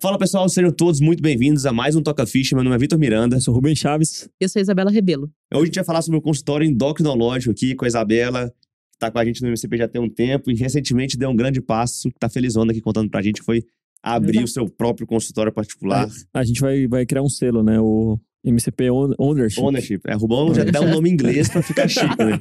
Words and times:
Fala 0.00 0.16
pessoal, 0.18 0.48
sejam 0.48 0.70
todos 0.72 0.98
muito 1.00 1.22
bem-vindos 1.22 1.66
a 1.66 1.72
mais 1.72 1.94
um 1.94 2.02
Toca 2.02 2.24
Ficha. 2.26 2.54
Meu 2.56 2.64
nome 2.64 2.74
é 2.74 2.78
Vitor 2.78 2.98
Miranda. 2.98 3.36
Eu 3.36 3.40
sou 3.40 3.52
Rubem 3.52 3.76
Chaves. 3.76 4.28
Eu 4.40 4.48
sou 4.48 4.60
Isabela 4.62 4.90
Rebelo. 4.90 5.30
Hoje 5.52 5.62
a 5.62 5.66
gente 5.66 5.74
vai 5.74 5.84
falar 5.84 6.00
sobre 6.02 6.18
o 6.18 6.22
consultório 6.22 6.66
endocrinológico 6.66 7.50
aqui 7.52 7.74
com 7.74 7.84
a 7.84 7.88
Isabela, 7.88 8.48
que 8.92 8.98
tá 8.98 9.10
com 9.10 9.18
a 9.18 9.24
gente 9.24 9.42
no 9.42 9.48
MCP 9.48 9.76
já 9.76 9.86
tem 9.88 10.00
um 10.00 10.08
tempo 10.08 10.50
e 10.50 10.54
recentemente 10.54 11.18
deu 11.18 11.28
um 11.28 11.36
grande 11.36 11.60
passo, 11.60 12.08
que 12.10 12.18
tá 12.18 12.30
felizona 12.30 12.72
aqui 12.72 12.80
contando 12.80 13.10
pra 13.10 13.20
gente, 13.20 13.40
que 13.40 13.44
foi 13.44 13.62
abrir 14.02 14.38
Exato. 14.38 14.44
o 14.44 14.48
seu 14.48 14.68
próprio 14.70 15.06
consultório 15.06 15.52
particular. 15.52 16.08
A 16.32 16.44
gente 16.44 16.60
vai, 16.62 16.86
vai 16.86 17.04
criar 17.04 17.22
um 17.22 17.28
selo, 17.28 17.62
né? 17.62 17.78
O 17.78 18.18
MCP 18.42 18.90
Own- 18.90 19.12
Ownership. 19.18 19.60
Ownership. 19.60 20.00
É, 20.06 20.14
Rubão 20.14 20.54
já 20.54 20.64
dá 20.64 20.80
um 20.80 20.90
nome 20.90 21.10
em 21.10 21.12
inglês 21.12 21.50
pra 21.50 21.60
ficar 21.62 21.86
chique, 21.88 22.24
né? 22.24 22.40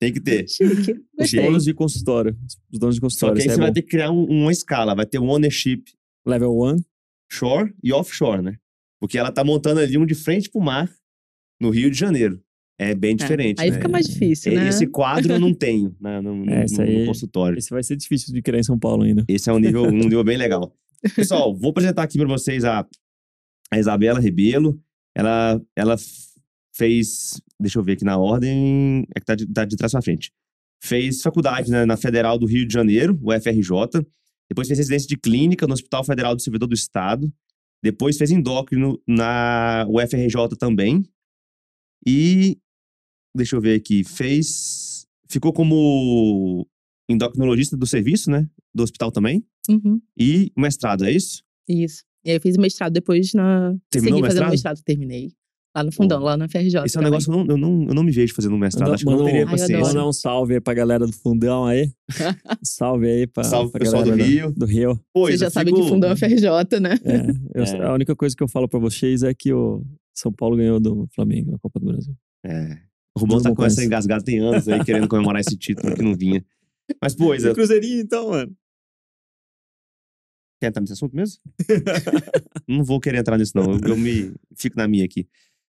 Tem 0.00 0.10
que 0.10 0.20
ter. 0.20 0.48
Chique. 0.48 0.94
Os 1.20 1.30
donos 1.30 1.64
de 1.64 1.74
consultório. 1.74 2.34
Os 2.72 2.78
donos 2.78 2.94
de 2.94 3.00
Só 3.00 3.04
consultório. 3.06 3.36
que 3.36 3.42
aí 3.42 3.48
você 3.50 3.54
é 3.56 3.58
vai 3.58 3.66
bom. 3.68 3.74
ter 3.74 3.82
que 3.82 3.88
criar 3.88 4.10
um- 4.10 4.24
uma 4.24 4.50
escala. 4.50 4.94
Vai 4.94 5.04
ter 5.04 5.18
o 5.18 5.24
ownership 5.24 5.82
Level 6.26 6.58
1. 6.58 6.76
Shore 7.30 7.74
e 7.82 7.92
offshore, 7.92 8.42
né? 8.42 8.56
Porque 9.00 9.18
ela 9.18 9.30
tá 9.32 9.44
montando 9.44 9.80
ali 9.80 9.98
um 9.98 10.06
de 10.06 10.14
frente 10.14 10.48
pro 10.50 10.60
mar, 10.60 10.90
no 11.60 11.70
Rio 11.70 11.90
de 11.90 11.98
Janeiro. 11.98 12.40
É 12.78 12.92
bem 12.94 13.14
diferente, 13.14 13.60
Aí 13.60 13.70
né? 13.70 13.76
fica 13.76 13.88
mais 13.88 14.06
difícil, 14.06 14.52
É, 14.52 14.56
né? 14.56 14.68
Esse 14.68 14.86
quadro 14.86 15.32
eu 15.32 15.38
não 15.38 15.52
tenho 15.54 15.94
né, 16.00 16.20
no, 16.20 16.34
no- 16.44 16.50
É, 16.52 16.64
esse 16.64 16.76
no- 16.78 16.84
no 16.84 16.90
aí- 17.00 17.06
consultório. 17.06 17.56
Esse 17.58 17.70
vai 17.70 17.82
ser 17.84 17.96
difícil 17.96 18.34
de 18.34 18.42
criar 18.42 18.58
em 18.58 18.64
São 18.64 18.78
Paulo 18.78 19.04
ainda. 19.04 19.24
Esse 19.28 19.48
é 19.48 19.52
um 19.52 19.58
nível, 19.58 19.84
um 19.84 19.90
nível 20.08 20.24
bem 20.24 20.36
legal. 20.36 20.74
Pessoal, 21.14 21.54
vou 21.54 21.70
apresentar 21.70 22.02
aqui 22.02 22.18
para 22.18 22.26
vocês 22.26 22.64
a, 22.64 22.84
a 23.70 23.78
Isabela 23.78 24.18
Rebelo. 24.18 24.80
Ela, 25.14 25.60
ela 25.76 25.96
fez, 26.74 27.40
deixa 27.60 27.78
eu 27.78 27.84
ver 27.84 27.92
aqui 27.92 28.04
na 28.04 28.18
ordem, 28.18 29.06
é 29.14 29.20
que 29.20 29.26
tá 29.26 29.34
de, 29.36 29.46
tá 29.46 29.64
de 29.64 29.76
trás 29.76 29.92
para 29.92 30.02
frente. 30.02 30.32
Fez 30.82 31.22
faculdade 31.22 31.70
né, 31.70 31.84
na 31.86 31.96
Federal 31.96 32.36
do 32.38 32.46
Rio 32.46 32.66
de 32.66 32.74
Janeiro, 32.74 33.18
o 33.22 33.30
FRJ. 33.32 33.70
Depois 34.50 34.66
fez 34.68 34.78
residência 34.78 35.08
de 35.08 35.16
clínica 35.16 35.66
no 35.66 35.74
Hospital 35.74 36.04
Federal 36.04 36.34
do 36.34 36.42
Servidor 36.42 36.68
do 36.68 36.74
Estado. 36.74 37.32
Depois 37.82 38.16
fez 38.16 38.30
endócrino 38.30 39.00
na 39.06 39.86
UFRJ 39.88 40.56
também. 40.58 41.04
E, 42.06 42.58
deixa 43.36 43.56
eu 43.56 43.60
ver 43.60 43.78
aqui, 43.78 44.04
fez... 44.04 45.06
Ficou 45.28 45.52
como 45.52 46.66
endocrinologista 47.08 47.76
do 47.76 47.86
serviço, 47.86 48.30
né? 48.30 48.48
Do 48.74 48.82
hospital 48.82 49.10
também. 49.10 49.44
Uhum, 49.68 50.00
E 50.18 50.52
mestrado, 50.56 51.04
é 51.04 51.10
isso? 51.10 51.42
Isso. 51.68 52.04
E 52.24 52.30
aí 52.30 52.36
eu 52.36 52.40
fiz 52.40 52.56
mestrado 52.56 52.92
depois 52.92 53.32
na. 53.34 53.74
Terminou 53.90 54.18
Segui 54.18 54.26
o 54.26 54.30
fazendo 54.30 54.50
mestrado? 54.50 54.50
mestrado, 54.50 54.82
terminei. 54.82 55.32
Lá 55.76 55.82
no 55.82 55.90
fundão, 55.92 56.20
lá 56.22 56.36
na 56.36 56.48
FRJ. 56.48 56.66
Esse 56.66 56.76
é 56.76 56.80
um 56.80 56.86
também. 57.02 57.10
negócio 57.10 57.32
que 57.32 57.36
eu 57.38 57.44
não, 57.44 57.50
eu, 57.54 57.56
não, 57.58 57.88
eu 57.88 57.94
não 57.94 58.02
me 58.04 58.12
vejo 58.12 58.32
fazendo 58.32 58.54
um 58.54 58.58
mestrado. 58.58 58.84
Manda- 58.84 58.94
Acho 58.94 59.04
que 59.04 59.08
eu 59.08 59.12
não 59.12 59.18
manda 59.18 59.30
teria 59.32 59.46
um- 59.46 59.50
paciência. 59.50 59.78
Mandar 59.80 60.06
um 60.08 60.12
salve 60.12 60.54
aí 60.54 60.60
pra 60.60 60.72
galera 60.74 61.04
do 61.06 61.12
fundão 61.12 61.64
aí. 61.66 61.90
salve 62.62 63.08
aí 63.08 63.26
pra, 63.26 63.42
Salve 63.42 63.72
pra 63.72 63.80
pessoal 63.80 64.04
do 64.04 64.10
galera 64.10 64.28
Rio. 64.28 64.52
Do 64.52 64.66
Rio. 64.66 65.00
Pois, 65.12 65.34
Você 65.34 65.44
já 65.46 65.50
sabe 65.50 65.70
fico- 65.70 65.82
que 65.82 65.88
fundão 65.88 66.10
é 66.10 66.16
FRJ, 66.16 66.80
né? 66.80 66.94
É, 67.04 67.60
eu- 67.60 67.64
É. 67.82 67.86
A 67.86 67.92
única 67.92 68.14
coisa 68.14 68.36
que 68.36 68.42
eu 68.42 68.48
falo 68.48 68.68
pra 68.68 68.78
vocês 68.78 69.24
é 69.24 69.34
que 69.34 69.52
o 69.52 69.84
São 70.14 70.32
Paulo 70.32 70.56
ganhou 70.56 70.78
do 70.78 71.08
Flamengo 71.12 71.50
na 71.50 71.58
Copa 71.58 71.80
do 71.80 71.86
Brasil. 71.86 72.14
É. 72.46 72.78
O 73.16 73.20
Rubão 73.20 73.40
tá 73.42 73.48
Não 73.48 73.56
com 73.56 73.64
essa 73.64 73.84
engasgada 73.84 74.22
tem 74.24 74.38
anos 74.38 74.68
aí, 74.68 74.84
querendo 74.84 75.08
comemorar 75.08 75.40
esse 75.40 75.56
título 75.56 75.92
que 75.94 76.02
não 76.02 76.14
vinha. 76.14 76.44
Mas, 77.02 77.14
pois, 77.16 77.44
eu... 77.44 77.52
Cruzeirinho 77.54 78.00
então, 78.00 78.30
mano. 78.30 78.52
quer 80.60 80.68
entrar 80.68 80.80
nesse 80.80 80.92
assunto 80.94 81.14
mesmo? 81.14 81.38
não 82.68 82.84
vou 82.84 83.00
querer 83.00 83.18
entrar 83.18 83.38
nisso, 83.38 83.52
não. 83.54 83.72
Eu, 83.72 83.80
eu 83.88 83.96
me 83.96 84.32
fico 84.56 84.76
na 84.76 84.86
minha 84.88 85.04
aqui. 85.04 85.26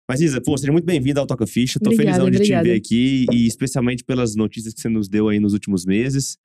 Mas, 0.08 0.22
Isa, 0.22 0.40
pô, 0.40 0.56
seja 0.56 0.72
muito 0.72 0.86
bem-vinda 0.86 1.20
ao 1.20 1.26
Toca 1.26 1.48
Ficha. 1.48 1.80
Tô 1.80 1.90
Obrigada, 1.90 2.18
felizão 2.18 2.30
de 2.30 2.38
obrigada. 2.38 2.64
te 2.64 2.70
ver 2.70 2.78
aqui 2.78 3.26
e 3.34 3.48
especialmente 3.48 4.04
pelas 4.04 4.36
notícias 4.36 4.74
que 4.74 4.80
você 4.80 4.88
nos 4.88 5.10
deu 5.10 5.30
aí 5.30 5.40
nos 5.40 5.54
últimos 5.54 5.84
meses. 5.84 6.38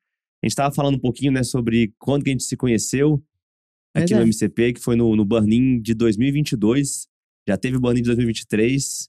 A 0.42 0.46
gente 0.46 0.56
tava 0.56 0.74
falando 0.74 0.94
um 0.94 1.00
pouquinho, 1.00 1.30
né, 1.30 1.42
sobre 1.42 1.92
quando 1.98 2.24
que 2.24 2.30
a 2.30 2.32
gente 2.32 2.44
se 2.44 2.56
conheceu 2.56 3.22
aqui 3.94 4.14
no. 4.14 4.22
MCP, 4.22 4.72
que 4.74 4.80
foi 4.80 4.96
no, 4.96 5.14
no 5.14 5.26
Burn-In 5.26 5.78
de 5.80 5.92
2022. 5.92 7.06
Já 7.46 7.58
teve 7.58 7.76
o 7.76 7.80
Burn-In 7.80 8.00
de 8.00 8.06
2023. 8.06 9.08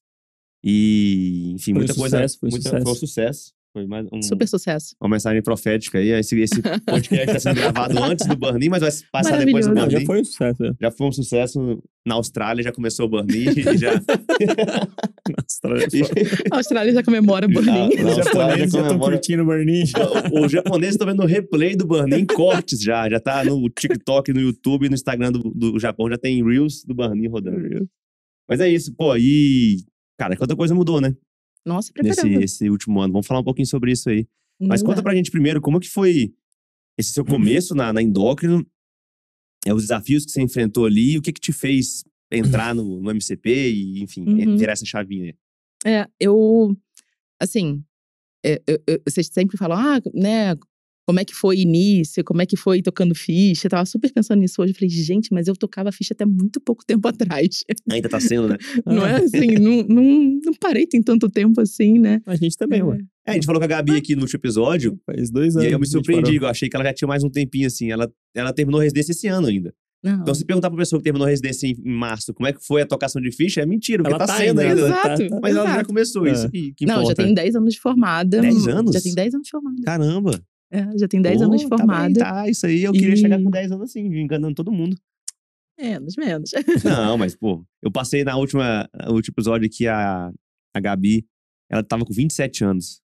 E, 0.63 1.53
enfim, 1.55 1.71
Foi 1.71 1.73
um 1.73 1.77
muita 1.77 1.95
coisa. 1.95 2.17
sucesso, 2.17 2.39
foi 2.39 2.49
um 2.49 2.51
muita, 2.51 2.63
sucesso. 2.69 2.83
Foi 2.83 2.91
um 2.91 2.95
sucesso. 2.95 3.53
Foi 3.73 3.87
mais 3.87 4.05
um, 4.11 4.21
Super 4.21 4.45
sucesso. 4.49 4.95
uma 5.01 5.09
mensagem 5.11 5.41
profética 5.41 5.97
aí. 5.97 6.09
Esse, 6.09 6.37
esse 6.41 6.61
podcast 6.85 7.37
está 7.37 7.39
sendo 7.39 7.55
gravado 7.61 8.03
antes 8.03 8.27
do 8.27 8.35
Burn-In, 8.35 8.67
mas 8.67 8.81
vai 8.81 8.91
passar 9.11 9.37
depois 9.45 9.65
do 9.65 9.73
Burn-In. 9.73 9.91
já 9.91 10.01
foi 10.05 10.19
um 10.19 10.25
sucesso. 10.25 10.63
né? 10.63 10.73
Já 10.81 10.91
foi 10.91 11.07
um 11.07 11.11
sucesso 11.13 11.83
na 12.05 12.15
Austrália, 12.15 12.63
já 12.63 12.71
começou 12.73 13.05
o 13.05 13.09
Burn-In. 13.09 13.45
já... 13.79 13.93
Nossa, 15.29 15.67
A 16.51 16.57
Austrália 16.57 16.93
já 16.93 17.01
comemora 17.03 17.47
o. 17.47 17.49
Os 17.51 17.57
Austrália 18.17 18.23
japoneses 18.23 18.59
já 18.59 18.65
estão 18.65 18.83
comemora- 18.87 19.11
curtindo 19.13 19.43
o 19.43 19.45
Burn-In. 19.45 19.83
O- 20.33 20.45
Os 20.45 20.51
japoneses 20.51 20.95
estão 20.95 21.07
vendo 21.07 21.23
o 21.23 21.25
replay 21.25 21.75
do 21.75 21.87
Burn-In, 21.87 22.25
cortes 22.25 22.81
já. 22.81 23.09
Já 23.09 23.19
tá 23.21 23.43
no 23.45 23.69
TikTok, 23.69 24.33
no 24.33 24.41
YouTube, 24.41 24.89
no 24.89 24.95
Instagram 24.95 25.31
do, 25.31 25.39
do 25.49 25.79
Japão, 25.79 26.09
já 26.09 26.17
tem 26.17 26.43
Reels 26.43 26.83
do 26.85 26.93
Burn-In 26.93 27.27
rodando. 27.29 27.87
Mas 28.49 28.59
é 28.59 28.67
isso, 28.67 28.93
pô. 28.97 29.15
E, 29.15 29.77
cara, 30.19 30.35
quanta 30.35 30.57
coisa 30.57 30.75
mudou, 30.75 30.99
né? 30.99 31.13
Nossa, 31.65 31.91
Nesse 32.01 32.27
esse 32.35 32.69
último 32.69 32.99
ano. 33.01 33.13
Vamos 33.13 33.27
falar 33.27 33.39
um 33.39 33.43
pouquinho 33.43 33.67
sobre 33.67 33.91
isso 33.91 34.09
aí. 34.09 34.27
Mas 34.59 34.81
conta 34.83 34.97
dá. 34.97 35.03
pra 35.03 35.15
gente 35.15 35.31
primeiro, 35.31 35.59
como 35.61 35.79
que 35.79 35.89
foi 35.89 36.33
esse 36.97 37.11
seu 37.13 37.25
começo 37.25 37.73
na, 37.73 37.91
na 37.91 38.01
endócrino, 38.01 38.65
é, 39.65 39.73
os 39.73 39.83
desafios 39.83 40.25
que 40.25 40.31
você 40.31 40.41
enfrentou 40.41 40.85
ali, 40.85 41.17
o 41.17 41.21
que 41.21 41.31
que 41.33 41.41
te 41.41 41.51
fez 41.51 42.03
entrar 42.31 42.73
no, 42.75 43.01
no 43.01 43.09
MCP 43.11 43.71
e, 43.71 44.01
enfim, 44.03 44.23
Uhum. 44.27 44.57
virar 44.57 44.73
essa 44.73 44.85
chavinha. 44.85 45.35
É, 45.85 46.07
eu. 46.19 46.75
Assim, 47.39 47.83
é, 48.45 48.61
eu- 48.67 48.81
eu- 48.87 49.01
vocês 49.07 49.27
sempre 49.27 49.57
falam, 49.57 49.77
ah, 49.77 49.99
né? 50.13 50.55
Como 51.05 51.19
é 51.19 51.25
que 51.25 51.33
foi 51.33 51.57
início? 51.59 52.23
Como 52.23 52.41
é 52.41 52.45
que 52.45 52.55
foi 52.55 52.81
tocando 52.81 53.13
ficha? 53.15 53.65
Eu 53.67 53.71
tava 53.71 53.85
super 53.85 54.11
pensando 54.13 54.39
nisso 54.39 54.61
hoje. 54.61 54.71
Eu 54.71 54.75
falei, 54.75 54.89
gente, 54.89 55.29
mas 55.31 55.47
eu 55.47 55.55
tocava 55.55 55.91
ficha 55.91 56.13
até 56.13 56.25
muito 56.25 56.61
pouco 56.61 56.85
tempo 56.85 57.07
atrás. 57.09 57.63
Ainda 57.89 58.07
tá 58.07 58.19
sendo, 58.19 58.49
né? 58.49 58.57
Não 58.85 59.03
Ah. 59.03 59.09
é 59.11 59.15
assim, 59.17 59.47
não, 59.59 59.83
não, 59.83 60.39
não 60.45 60.53
parei 60.59 60.85
tem 60.85 61.01
tanto 61.01 61.27
tempo 61.29 61.59
assim, 61.59 61.99
né? 61.99 62.21
A 62.25 62.35
gente 62.35 62.55
também, 62.55 62.79
É. 62.81 62.83
ué. 62.83 62.97
É, 63.27 63.31
a 63.31 63.33
gente 63.33 63.45
falou 63.45 63.59
com 63.59 63.65
a 63.65 63.67
Gabi 63.67 63.95
aqui 63.95 64.15
no 64.15 64.21
último 64.21 64.39
episódio, 64.39 64.99
Faz 65.05 65.29
dois 65.29 65.53
e 65.53 65.57
anos. 65.57 65.67
aí 65.67 65.73
eu 65.73 65.79
me 65.79 65.85
surpreendi, 65.87 66.35
eu 66.37 66.47
achei 66.47 66.67
que 66.69 66.75
ela 66.75 66.85
já 66.85 66.93
tinha 66.93 67.07
mais 67.07 67.23
um 67.23 67.29
tempinho 67.29 67.67
assim. 67.67 67.91
Ela, 67.91 68.11
ela 68.35 68.51
terminou 68.53 68.79
a 68.79 68.83
residência 68.83 69.11
esse 69.11 69.27
ano 69.27 69.47
ainda. 69.47 69.73
Não. 70.03 70.21
Então, 70.21 70.33
se 70.33 70.43
perguntar 70.43 70.69
pra 70.71 70.79
pessoa 70.79 70.99
que 70.99 71.03
terminou 71.03 71.27
a 71.27 71.29
residência 71.29 71.67
em, 71.67 71.75
em 71.85 71.93
março, 71.95 72.33
como 72.33 72.47
é 72.47 72.53
que 72.53 72.65
foi 72.65 72.81
a 72.81 72.85
tocação 72.87 73.21
de 73.21 73.31
ficha, 73.31 73.61
é 73.61 73.65
mentira, 73.67 74.01
porque 74.01 74.15
Ela 74.15 74.25
tá, 74.25 74.33
tá 74.33 74.37
sendo 74.39 74.59
ainda, 74.59 74.73
ainda. 74.73 74.81
né? 74.81 74.87
Exato. 74.87 75.23
Tá- 75.23 75.29
tá- 75.29 75.39
Mas 75.43 75.55
ela 75.55 75.65
já 75.65 75.71
Exato. 75.73 75.87
começou, 75.87 76.25
É. 76.27 76.31
isso 76.31 76.49
que, 76.49 76.73
que 76.75 76.85
não, 76.87 76.95
já 76.95 77.01
importa. 77.03 77.23
tem 77.23 77.33
10 77.35 77.55
anos 77.55 77.73
de 77.75 77.79
formada. 77.79 78.41
10 78.41 78.67
anos? 78.67 78.93
Já 78.95 79.01
tem 79.01 79.13
10 79.13 79.33
anos 79.35 79.45
de 79.45 79.51
formada. 79.51 79.81
Caramba. 79.85 80.41
É, 80.71 80.97
já 80.97 81.07
tem 81.07 81.21
10 81.21 81.37
Pô, 81.39 81.43
anos 81.45 81.61
de 81.61 81.67
tá 81.69 81.75
bem, 81.75 81.85
formada. 81.85 82.19
Tá, 82.19 82.49
isso 82.49 82.65
aí 82.65 82.83
eu 82.83 82.93
queria 82.93 83.13
E- 83.13 83.17
chegar 83.17 83.41
com 83.43 83.49
10 83.51 83.71
anos 83.71 83.89
assim, 83.89 84.05
enganando 84.05 84.55
todo 84.55 84.71
mundo. 84.71 84.95
Menos, 85.79 86.15
menos. 86.15 86.51
Não, 86.83 87.17
mas, 87.17 87.35
pô, 87.35 87.65
eu 87.81 87.91
passei 87.91 88.23
na 88.23 88.37
última, 88.37 88.87
no 89.07 89.13
último 89.15 89.33
episódio 89.33 89.69
que 89.69 89.87
a, 89.87 90.31
a 90.75 90.79
Gabi, 90.79 91.25
ela 91.69 91.83
tava 91.83 92.05
com 92.05 92.13
27 92.13 92.63
anos. 92.63 93.01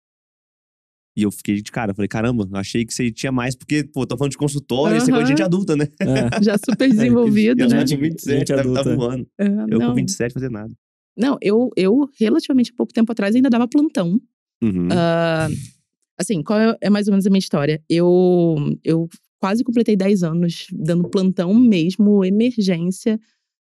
E 1.18 1.24
eu 1.24 1.31
fiquei 1.31 1.56
de 1.62 1.72
cara, 1.72 1.92
eu 1.92 1.96
falei, 1.96 2.09
caramba, 2.09 2.46
achei 2.59 2.86
que 2.86 2.94
você 2.94 3.09
tinha 3.09 3.31
mais, 3.31 3.56
porque, 3.56 3.86
pô, 3.86 4.06
tô 4.06 4.18
falando 4.18 4.32
de 4.32 4.38
consultório, 4.38 4.97
esse 4.97 5.09
é 5.09 5.14
coisa 5.14 5.24
de 5.24 5.30
gente 5.30 5.42
adulta, 5.42 5.74
né? 5.78 5.86
É. 6.02 6.06
Já 6.44 6.58
super 6.58 6.90
desenvolvido, 6.92 7.62
E 7.62 7.64
eu 7.64 7.70
né? 7.70 7.80
já 7.80 7.86
tinha 7.86 8.00
27, 8.00 8.38
Gente 8.40 8.47
tá, 8.50 8.56
tá 8.56 8.62
adulta. 8.62 8.96
voando. 8.96 9.28
É, 9.40 9.46
Eu 9.70 9.80
não, 9.80 9.90
com 9.90 9.96
27 9.96 10.34
fazer 10.34 10.52
nada. 10.52 10.74
não 11.18 11.38
eu, 11.42 11.70
eu, 11.78 12.09
relativamente 12.20 12.74
pouco 12.74 12.92
tempo 12.92 13.09
atrás, 13.14 13.34
ainda 13.34 13.50
dava 13.50 13.66
plantão. 13.68 14.20
Uhum. 14.62 14.90
Ah, 14.92 15.47
assim, 16.18 16.42
qual 16.44 16.59
é, 16.59 16.78
é 16.81 16.90
mais 16.90 17.08
ou 17.08 17.12
menos 17.12 17.26
a 17.26 17.30
minha 17.30 17.40
história? 17.40 17.81
Eu, 17.90 18.56
eu 18.84 19.08
quase 19.40 19.64
completei 19.64 19.96
10 19.96 20.24
anos 20.24 20.68
dando 20.72 21.09
plantão 21.09 21.53
mesmo, 21.53 22.24
emergência, 22.24 23.20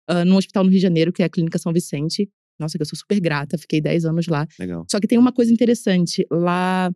ah, 0.08 0.26
num 0.26 0.38
hospital 0.38 0.64
no 0.64 0.70
Rio 0.70 0.80
de 0.80 0.84
Janeiro, 0.84 1.12
que 1.12 1.22
é 1.22 1.26
a 1.26 1.30
Clínica 1.30 1.58
São 1.58 1.74
Vicente. 1.74 2.30
Nossa, 2.60 2.78
que 2.78 2.82
eu 2.82 2.86
sou 2.86 2.98
super 2.98 3.20
grata, 3.20 3.58
fiquei 3.58 3.82
10 3.82 4.06
anos 4.06 4.28
lá. 4.28 4.48
Legal. 4.60 4.86
Só 4.90 5.00
que 5.00 5.08
tem 5.08 5.18
uma 5.18 5.32
coisa 5.32 5.52
interessante, 5.52 6.26
lá 6.32 6.92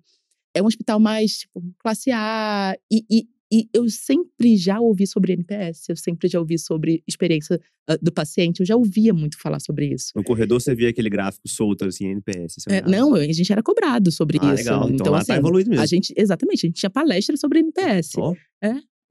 é 0.53 0.61
um 0.61 0.65
hospital 0.65 0.99
mais, 0.99 1.39
tipo, 1.39 1.63
classe 1.79 2.11
A, 2.11 2.75
e, 2.91 3.03
e, 3.09 3.27
e 3.51 3.69
eu 3.73 3.87
sempre 3.89 4.57
já 4.57 4.79
ouvi 4.79 5.07
sobre 5.07 5.33
NPS, 5.33 5.87
eu 5.89 5.95
sempre 5.95 6.27
já 6.27 6.39
ouvi 6.39 6.59
sobre 6.59 7.01
experiência 7.07 7.59
ah, 7.87 7.97
do 8.01 8.11
paciente, 8.11 8.59
eu 8.59 8.65
já 8.65 8.75
ouvia 8.75 9.13
muito 9.13 9.39
falar 9.39 9.59
sobre 9.61 9.87
isso. 9.93 10.11
No 10.15 10.23
corredor 10.23 10.59
você 10.61 10.75
via 10.75 10.89
aquele 10.89 11.09
gráfico 11.09 11.47
solto, 11.47 11.85
assim, 11.85 12.07
NPS. 12.07 12.65
É, 12.69 12.73
olhava. 12.85 12.89
não, 12.89 13.13
a 13.15 13.23
gente 13.31 13.51
era 13.51 13.63
cobrado 13.63 14.11
sobre 14.11 14.37
Ah, 14.41 14.53
isso. 14.53 14.63
legal. 14.63 14.89
Então, 14.89 15.11
lá 15.13 15.23
tá 15.23 15.35
evoluído 15.37 15.69
mesmo. 15.69 15.81
A 15.81 15.85
gente, 15.85 16.13
exatamente, 16.17 16.65
a 16.65 16.67
gente 16.67 16.79
tinha 16.79 16.89
palestra 16.89 17.37
sobre 17.37 17.59
NPS. 17.59 18.15
Ó, 18.17 18.33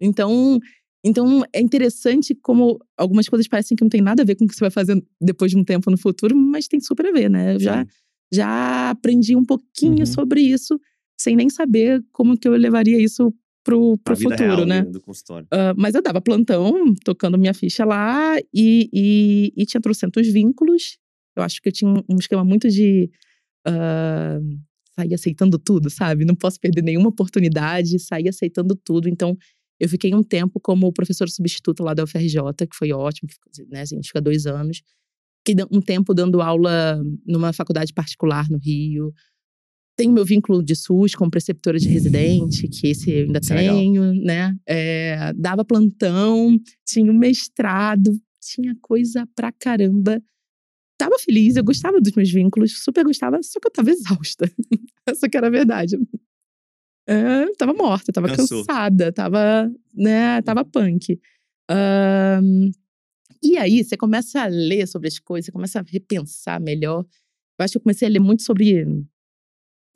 Então, 0.00 0.58
então 1.04 1.42
é 1.52 1.60
interessante 1.60 2.34
como 2.34 2.78
algumas 2.98 3.28
coisas 3.28 3.48
parecem 3.48 3.76
que 3.76 3.82
não 3.84 3.88
tem 3.88 4.02
nada 4.02 4.22
a 4.22 4.26
ver 4.26 4.34
com 4.34 4.44
o 4.44 4.48
que 4.48 4.54
você 4.54 4.60
vai 4.60 4.70
fazer 4.70 5.02
depois 5.20 5.50
de 5.50 5.56
um 5.56 5.64
tempo 5.64 5.90
no 5.90 5.96
futuro, 5.96 6.36
mas 6.36 6.68
tem 6.68 6.80
super 6.80 7.06
a 7.06 7.12
ver, 7.12 7.30
né? 7.30 7.54
Eu 7.54 7.60
já, 7.60 7.82
sim. 7.84 7.90
já 8.34 8.90
aprendi 8.90 9.34
um 9.36 9.44
pouquinho 9.44 10.00
Uhum. 10.00 10.06
sobre 10.06 10.40
isso, 10.42 10.78
sem 11.18 11.34
nem 11.36 11.48
saber 11.48 12.04
como 12.12 12.36
que 12.36 12.46
eu 12.46 12.52
levaria 12.52 13.00
isso 13.00 13.32
pro, 13.66 13.98
pro 13.98 14.16
futuro, 14.16 14.36
real, 14.36 14.64
né? 14.66 14.82
Do 14.82 15.00
consultório. 15.00 15.46
Ah, 15.50 15.74
mas 15.76 15.94
eu 15.94 16.00
dava 16.02 16.20
plantão, 16.20 16.94
tocando 17.04 17.36
minha 17.36 17.52
ficha 17.52 17.84
lá, 17.84 18.38
e, 18.54 18.88
e, 18.92 19.52
e 19.56 19.66
tinha 19.66 19.80
trocentos 19.80 20.26
vínculos. 20.28 20.98
Eu 21.36 21.42
acho 21.42 21.60
que 21.60 21.68
eu 21.68 21.72
tinha 21.72 21.90
um- 21.90 22.16
esquema 22.18 22.44
muito 22.44 22.68
de 22.70 23.10
ah, 23.66 24.38
sair 24.98 25.12
aceitando 25.14 25.58
tudo, 25.58 25.90
sabe? 25.90 26.24
Não 26.24 26.34
posso 26.34 26.58
perder 26.60 26.82
nenhuma 26.82 27.08
oportunidade, 27.08 27.98
sair 27.98 28.28
aceitando 28.28 28.74
tudo. 28.76 29.08
Então, 29.08 29.36
Eu 29.78 29.90
fiquei 29.90 30.14
um 30.14 30.22
tempo 30.22 30.58
como 30.58 30.90
professor 30.90 31.28
substituto 31.28 31.82
lá 31.82 31.92
da 31.92 32.02
UFRJ, 32.04 32.38
que 32.66 32.74
foi 32.74 32.92
ótimo, 32.92 33.28
que, 33.28 33.62
né, 33.66 33.82
assim, 33.82 33.96
a 33.96 33.98
gente 33.98 34.06
fica 34.06 34.22
dois 34.22 34.46
anos. 34.46 34.80
Fiquei 35.46 35.62
um 35.70 35.82
tempo 35.82 36.14
dando 36.14 36.40
aula 36.40 36.98
numa 37.26 37.52
faculdade 37.52 37.92
particular 37.92 38.48
no 38.50 38.56
Rio. 38.56 39.12
Tenho 39.96 40.12
meu 40.12 40.24
vínculo 40.24 40.62
de 40.62 40.76
SUS 40.76 41.14
como 41.14 41.30
preceptora 41.30 41.78
de 41.78 41.88
residente, 41.88 42.68
que 42.68 42.88
esse 42.88 43.10
eu 43.10 43.24
ainda 43.26 43.40
Isso 43.42 43.54
é 43.54 43.56
tenho, 43.56 44.12
né? 44.22 44.54
É, 44.66 45.32
dava 45.34 45.64
plantão, 45.64 46.58
tinha 46.86 47.10
um 47.10 47.16
mestrado, 47.16 48.12
tinha 48.40 48.76
coisa 48.82 49.26
pra 49.34 49.50
caramba. 49.52 50.22
Tava 50.98 51.18
feliz, 51.18 51.56
eu 51.56 51.64
gostava 51.64 52.00
dos 52.00 52.12
meus 52.12 52.30
vínculos, 52.30 52.78
super 52.82 53.04
gostava, 53.04 53.42
só 53.42 53.58
que 53.58 53.66
eu 53.66 53.72
tava 53.72 53.90
exausta. 53.90 54.50
Essa 55.06 55.28
que 55.28 55.36
era 55.36 55.46
a 55.46 55.50
verdade. 55.50 55.96
É, 57.08 57.46
tava 57.56 57.72
morta, 57.72 58.12
tava 58.12 58.28
Cansou. 58.28 58.64
cansada, 58.66 59.12
tava, 59.12 59.70
né, 59.94 60.42
tava 60.42 60.64
punk. 60.64 61.18
Ahn, 61.70 62.70
e 63.42 63.56
aí, 63.56 63.84
você 63.84 63.96
começa 63.96 64.42
a 64.42 64.46
ler 64.46 64.86
sobre 64.88 65.08
as 65.08 65.18
coisas, 65.18 65.46
você 65.46 65.52
começa 65.52 65.80
a 65.80 65.84
repensar 65.86 66.60
melhor. 66.60 67.04
Eu 67.58 67.64
acho 67.64 67.72
que 67.72 67.78
eu 67.78 67.82
comecei 67.82 68.08
a 68.08 68.10
ler 68.10 68.20
muito 68.20 68.42
sobre 68.42 68.84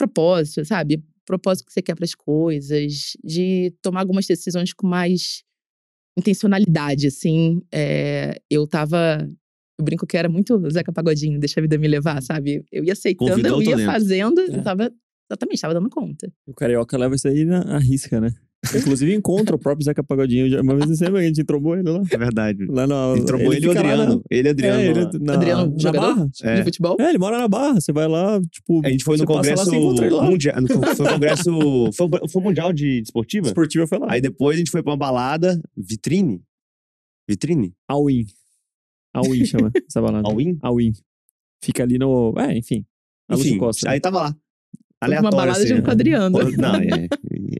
propósito, 0.07 0.65
sabe? 0.65 1.03
Propósito 1.27 1.67
que 1.67 1.73
você 1.73 1.83
quer 1.83 1.95
para 1.95 2.05
as 2.05 2.15
coisas, 2.15 3.13
de 3.23 3.73
tomar 3.83 4.01
algumas 4.01 4.27
decisões 4.27 4.73
com 4.73 4.87
mais 4.87 5.43
intencionalidade, 6.19 7.07
assim. 7.07 7.63
É, 7.73 8.41
eu 8.51 8.67
tava. 8.67 9.27
Eu 9.79 9.85
brinco 9.85 10.07
que 10.07 10.17
era 10.17 10.29
muito 10.29 10.59
Zeca 10.71 10.93
Pagodinho, 10.93 11.39
deixa 11.39 11.59
a 11.59 11.63
vida 11.63 11.79
me 11.79 11.89
levar, 11.89 12.23
sabe? 12.23 12.65
Eu 12.71 12.85
ia 12.85 12.93
aceitando, 12.93 13.31
Convidou 13.31 13.63
eu 13.63 13.63
ia 13.63 13.71
talento. 13.77 13.87
fazendo, 13.93 14.41
É. 14.41 14.57
eu 14.57 14.63
tava. 14.63 14.93
Exatamente, 15.31 15.61
tava 15.61 15.75
dando 15.75 15.89
conta. 15.89 16.31
O 16.47 16.53
carioca 16.53 16.99
leva 16.99 17.15
isso 17.15 17.29
aí 17.29 17.45
na 17.45 17.79
risca, 17.79 18.21
né? 18.21 18.35
Inclusive 18.77 19.15
encontra 19.15 19.57
o 19.57 19.59
próprio 19.59 19.85
Zeca 19.85 20.05
Pagodinho. 20.05 20.61
Uma 20.61 20.77
vez 20.77 20.99
que 20.99 21.05
a 21.07 21.23
gente 21.23 21.43
trombou 21.45 21.75
ele 21.79 21.89
lá? 21.89 22.03
É 22.11 22.19
verdade. 22.19 22.67
Lá 22.67 22.87
na, 22.87 23.15
Ele 23.17 23.25
trombou 23.25 23.55
ele 23.55 23.65
e 23.67 23.69
o 23.69 23.73
na- 23.75 23.81
Adriano. 23.81 24.23
Ele 24.31 24.49
e 24.49 24.51
o 24.51 24.53
Adriano. 24.53 24.79
É, 24.81 24.87
ele, 24.87 25.19
na, 25.25 25.33
Adriano, 25.35 25.73
na 25.73 25.79
jogador? 25.79 26.15
Barra. 26.15 26.31
É. 26.43 26.55
De 26.57 26.65
futebol? 26.65 26.97
É, 27.01 27.09
ele 27.09 27.19
mora 27.19 27.39
na 27.39 27.49
Barra. 27.49 27.81
Você 27.81 27.91
vai 27.91 28.07
lá, 28.07 28.39
tipo. 28.51 28.85
A 28.85 28.91
gente 28.91 29.03
foi 29.03 29.17
no 29.17 29.25
congresso 29.25 29.75
ele 29.75 30.11
lá. 30.11 30.23
mundial. 30.25 30.61
no- 30.61 30.69
Foi 30.69 31.07
o 31.07 31.09
congresso. 31.09 31.91
Foi, 31.95 32.07
o- 32.07 32.29
foi 32.29 32.43
mundial 32.43 32.73
de 32.73 33.01
esportiva? 33.01 33.47
Esportiva 33.47 33.87
foi 33.87 33.99
lá. 33.99 34.07
Aí 34.11 34.21
depois 34.21 34.57
a 34.57 34.59
gente 34.59 34.71
foi 34.71 34.83
pra 34.83 34.93
uma 34.93 34.99
balada, 34.99 35.59
vitrine. 35.75 36.43
Vitrine? 37.29 37.73
All-in. 37.89 38.27
All-in 39.15 39.45
chama 39.47 39.71
essa 39.89 40.03
balada. 40.03 40.29
All-in? 40.29 40.59
All-in. 40.63 40.93
Fica 41.65 41.83
ali 41.83 41.97
no. 41.99 42.35
É, 42.39 42.57
enfim. 42.59 42.85
Lúcio 43.31 43.47
Enfim, 43.49 43.59
Costa. 43.59 43.91
aí 43.91 44.01
tava 44.01 44.23
lá. 44.23 44.37
Aleatório, 45.03 45.31
uma 45.35 45.37
balada 45.45 45.59
assim, 45.59 45.69
junto 45.69 45.83
com 45.83 45.89
o 45.89 45.93
Adriano. 45.93 46.39
Não, 46.59 46.75
é, 46.75 46.87
é, 46.87 47.09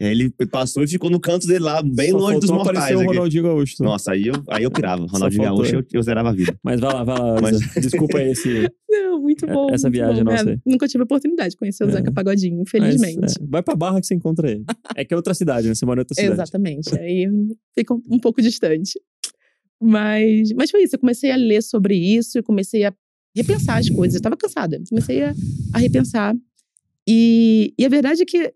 ele 0.01 0.31
passou 0.51 0.83
e 0.83 0.89
ficou 0.89 1.09
no 1.11 1.19
canto 1.19 1.47
dele 1.47 1.61
lá, 1.61 1.83
bem 1.83 2.11
Só 2.11 2.19
longe 2.19 2.41
dos 2.41 2.51
mortais. 2.51 2.77
aparecer 2.79 2.97
o. 2.97 3.07
Ronaldinho 3.07 3.43
Gaúcho. 3.45 3.77
só. 3.77 3.85
Nossa, 3.85 4.13
aí 4.13 4.27
eu, 4.27 4.35
aí 4.49 4.65
eu 4.65 4.71
pirava. 4.71 5.07
Ronaldinho 5.07 5.43
Gaúcho, 5.45 5.77
eu, 5.77 5.85
eu 5.93 6.03
zerava 6.03 6.29
a 6.29 6.33
vida. 6.33 6.59
Mas 6.63 6.81
vai 6.81 6.93
lá, 6.93 7.05
vai 7.05 7.19
lá. 7.19 7.41
Mas-. 7.41 7.61
Desculpa 7.75 8.19
aí 8.19 8.31
esse. 8.31 8.69
Não, 8.91 9.21
muito 9.21 9.45
É- 9.45 9.53
bom. 9.53 9.69
essa 9.73 9.89
muito 9.89 9.95
viagem 9.99 10.25
bom. 10.25 10.31
nossa 10.31 10.51
É, 10.53 10.59
nunca 10.67 10.87
tive 10.89 11.03
a 11.03 11.05
oportunidade 11.05 11.51
de 11.51 11.57
conhecer 11.57 11.85
o 11.85 11.89
É. 11.89 11.93
Zeca 11.93 12.13
Pagodinho, 12.13 12.59
Mas, 12.59 12.69
infelizmente. 12.69 13.35
é, 13.41 13.47
vai 13.49 13.63
pra 13.63 13.75
Barra 13.77 14.01
que 14.01 14.07
você 14.07 14.15
encontra 14.15 14.51
ele. 14.51 14.65
É 14.97 15.05
que 15.05 15.15
é 15.15 15.17
outra 15.17 15.33
cidade, 15.35 15.69
né? 15.69 15.75
Você 15.75 15.87
mora 15.87 16.01
em 16.01 16.03
outra 16.03 16.15
cidade. 16.15 16.33
Exatamente. 16.33 16.99
Aí 16.99 17.27
fica 17.79 17.95
um, 17.95 18.19
pouco 18.19 18.43
distante. 18.43 18.99
Mas, 19.81 20.53
mas 20.55 20.71
foi 20.71 20.83
isso. 20.83 20.97
Eu 20.97 21.01
comecei 21.01 21.31
a 21.31 21.37
ler 21.37 21.63
sobre 21.63 21.95
isso, 21.97 22.39
eu 22.39 22.43
comecei 22.43 22.85
a 22.85 22.93
repensar 23.35 23.79
as 23.79 23.89
coisas. 23.89 24.15
Eu 24.15 24.19
estava 24.19 24.37
cansada. 24.37 24.81
Comecei 24.89 25.23
a, 25.23 25.35
a 25.73 25.79
repensar. 25.79 26.35
E, 27.09 27.73
e 27.79 27.85
a 27.85 27.89
verdade 27.89 28.23
é 28.23 28.25
que 28.27 28.53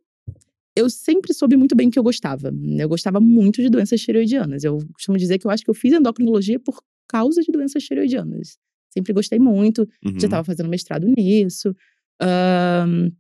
eu 0.77 0.89
sempre 0.91 1.33
soube 1.35 1.57
muito 1.57 1.75
bem 1.77 1.89
o 1.89 1.91
que 1.91 1.99
eu 1.99 2.03
gostava. 2.03 2.53
Eu 2.79 2.89
gostava 2.89 3.21
muito 3.21 3.63
de 3.63 3.69
doenças 3.69 4.01
tireoidianas. 4.01 4.65
Eu 4.65 4.79
costumo 4.93 5.17
dizer 5.17 5.39
que 5.39 5.47
eu 5.47 5.51
acho 5.51 5.63
que 5.65 5.71
eu 5.71 5.75
fiz 5.75 5.93
endocrinologia 5.93 6.59
por 6.59 6.83
causa 7.09 7.41
de 7.43 7.53
doenças 7.53 7.83
tireoidianas. 7.85 8.59
Sempre 8.93 9.13
gostei 9.13 9.39
muito 9.39 9.83
Uhum. 10.05 10.19
já 10.19 10.27
estava 10.27 10.45
fazendo 10.45 10.69
mestrado 10.69 11.07
nisso. 11.17 11.75
Ahn, 12.21 13.11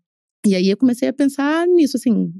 e 0.46 0.54
aí 0.54 0.68
eu 0.68 0.76
comecei 0.76 1.08
a 1.08 1.12
pensar 1.12 1.66
nisso, 1.66 1.96
assim. 1.96 2.32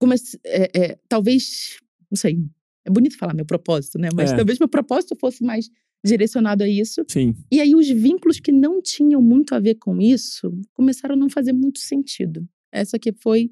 Comece, 0.00 0.38
é, 0.44 0.70
é, 0.78 0.98
talvez, 1.08 1.78
não 2.10 2.16
sei, 2.16 2.38
é 2.84 2.90
bonito 2.90 3.16
falar 3.16 3.32
meu 3.34 3.46
propósito, 3.46 3.98
né? 3.98 4.08
Mas 4.14 4.32
É. 4.32 4.36
talvez 4.36 4.58
meu 4.58 4.68
propósito 4.68 5.16
fosse 5.16 5.42
mais 5.42 5.70
direcionado 6.04 6.62
a 6.64 6.68
isso. 6.68 7.02
Sim. 7.08 7.34
E 7.50 7.60
aí 7.60 7.74
os 7.74 7.88
vínculos 7.88 8.38
que 8.38 8.52
não 8.52 8.82
tinham 8.82 9.22
muito 9.22 9.54
a 9.54 9.60
ver 9.60 9.76
com 9.76 10.00
isso 10.00 10.52
começaram 10.74 11.14
a 11.14 11.18
não 11.18 11.30
fazer 11.30 11.52
muito 11.52 11.78
sentido. 11.78 12.46
Essa 12.70 12.98
que 12.98 13.12
foi 13.12 13.50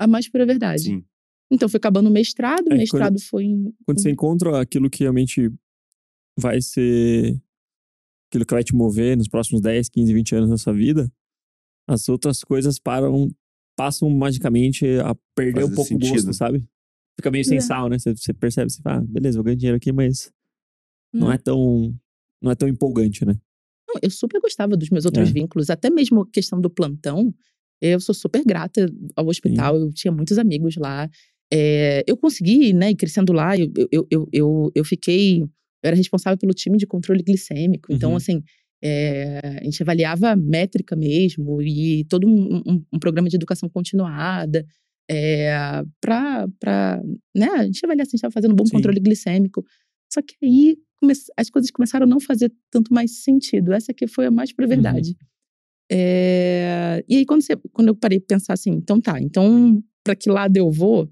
a 0.00 0.06
mais 0.06 0.28
pura 0.28 0.46
verdade. 0.46 0.84
Sim. 0.84 1.04
Então 1.52 1.68
foi 1.68 1.78
acabando 1.78 2.08
o 2.08 2.12
mestrado, 2.12 2.66
o 2.68 2.72
É, 2.72 2.76
mestrado 2.78 3.20
foi 3.20 3.44
em 3.44 3.72
Quando 3.84 4.00
você 4.00 4.10
encontra 4.10 4.60
aquilo 4.60 4.88
que 4.88 5.02
realmente 5.04 5.52
vai 6.38 6.60
ser. 6.62 7.38
aquilo 8.30 8.46
que 8.46 8.54
vai 8.54 8.62
te 8.64 8.74
mover 8.74 9.16
nos 9.16 9.28
próximos 9.28 9.60
10, 9.60 9.88
15, 9.88 10.14
20 10.14 10.34
anos 10.36 10.50
da 10.50 10.56
sua 10.56 10.72
vida, 10.72 11.10
as 11.88 12.08
outras 12.08 12.42
coisas 12.44 12.78
param, 12.78 13.28
passam 13.76 14.08
magicamente 14.08 14.86
a 15.04 15.14
perder 15.34 15.62
Fazer 15.62 15.72
um 15.72 15.74
pouco 15.74 15.94
o 15.94 15.98
gosto, 15.98 16.32
sabe? 16.32 16.64
Fica 17.18 17.30
meio 17.30 17.44
sem 17.44 17.58
É. 17.58 17.60
sal, 17.60 17.88
né? 17.88 17.98
Você, 17.98 18.14
você 18.14 18.32
percebe, 18.32 18.70
você 18.70 18.80
fala, 18.80 19.00
ah, 19.02 19.04
beleza, 19.06 19.36
vou 19.38 19.44
ganhar 19.44 19.56
dinheiro 19.56 19.76
aqui, 19.76 19.90
mas 19.92 20.32
não 21.12 21.28
Hum. 21.28 21.32
é 21.32 21.38
tão. 21.38 21.94
Não 22.42 22.50
é 22.50 22.54
tão 22.54 22.68
empolgante, 22.68 23.24
né? 23.26 23.34
Não, 23.88 23.96
eu 24.00 24.10
super 24.10 24.40
gostava 24.40 24.76
dos 24.76 24.88
meus 24.88 25.04
outros 25.04 25.28
É. 25.28 25.32
vínculos, 25.32 25.68
até 25.68 25.90
mesmo 25.90 26.22
a 26.22 26.30
questão 26.30 26.58
do 26.60 26.70
plantão. 26.70 27.34
Eu 27.80 28.00
sou 28.00 28.14
super 28.14 28.42
grata 28.44 28.86
ao 29.16 29.26
hospital, 29.26 29.76
eu 29.78 29.92
tinha 29.92 30.12
muitos 30.12 30.38
amigos 30.38 30.76
lá. 30.76 31.08
É, 31.52 32.04
eu 32.06 32.16
consegui, 32.16 32.72
né, 32.72 32.94
crescendo 32.94 33.32
lá, 33.32 33.56
eu, 33.58 33.70
eu, 33.90 34.06
eu, 34.10 34.28
eu, 34.32 34.72
eu 34.74 34.84
fiquei. 34.84 35.40
Eu 35.42 35.48
era 35.82 35.96
responsável 35.96 36.38
pelo 36.38 36.52
time 36.52 36.76
de 36.76 36.86
controle 36.86 37.22
glicêmico, 37.22 37.92
então, 37.92 38.10
Uhum. 38.10 38.16
assim, 38.16 38.42
é, 38.84 39.58
a 39.60 39.64
gente 39.64 39.82
avaliava 39.82 40.36
métrica 40.36 40.94
mesmo, 40.94 41.60
e 41.62 42.04
todo 42.08 42.26
um, 42.28 42.56
um- 42.66 42.84
um 42.92 42.98
programa 42.98 43.28
de 43.28 43.36
educação 43.36 43.68
continuada. 43.68 44.64
É, 45.10 45.82
pra, 46.00 46.46
pra, 46.60 47.02
né, 47.36 47.48
a 47.56 47.64
gente 47.64 47.84
avaliar 47.84 48.06
se 48.06 48.10
a 48.10 48.12
gente 48.12 48.14
estava 48.18 48.32
fazendo 48.32 48.52
um 48.52 48.56
bom 48.56 48.64
Sim. 48.66 48.72
controle 48.76 49.00
glicêmico. 49.00 49.64
Só 50.12 50.20
que 50.22 50.34
aí 50.42 50.76
as 51.36 51.50
coisas 51.50 51.70
começaram 51.70 52.04
a 52.04 52.08
não 52.08 52.20
fazer 52.20 52.52
tanto 52.70 52.92
mais 52.94 53.22
sentido. 53.24 53.72
Essa 53.72 53.90
aqui 53.90 54.06
foi 54.06 54.26
a 54.26 54.30
mais 54.30 54.52
pra 54.52 54.66
verdade. 54.66 55.16
É, 55.90 57.04
E 57.08 57.16
aí, 57.16 57.26
quando, 57.26 57.42
você, 57.42 57.56
quando 57.72 57.88
eu 57.88 57.96
parei 57.96 58.20
pra 58.20 58.36
pensar 58.36 58.52
assim, 58.54 58.70
então 58.70 59.00
tá, 59.00 59.20
então 59.20 59.82
pra 60.04 60.14
que 60.14 60.30
lado 60.30 60.56
eu 60.56 60.70
vou? 60.70 61.10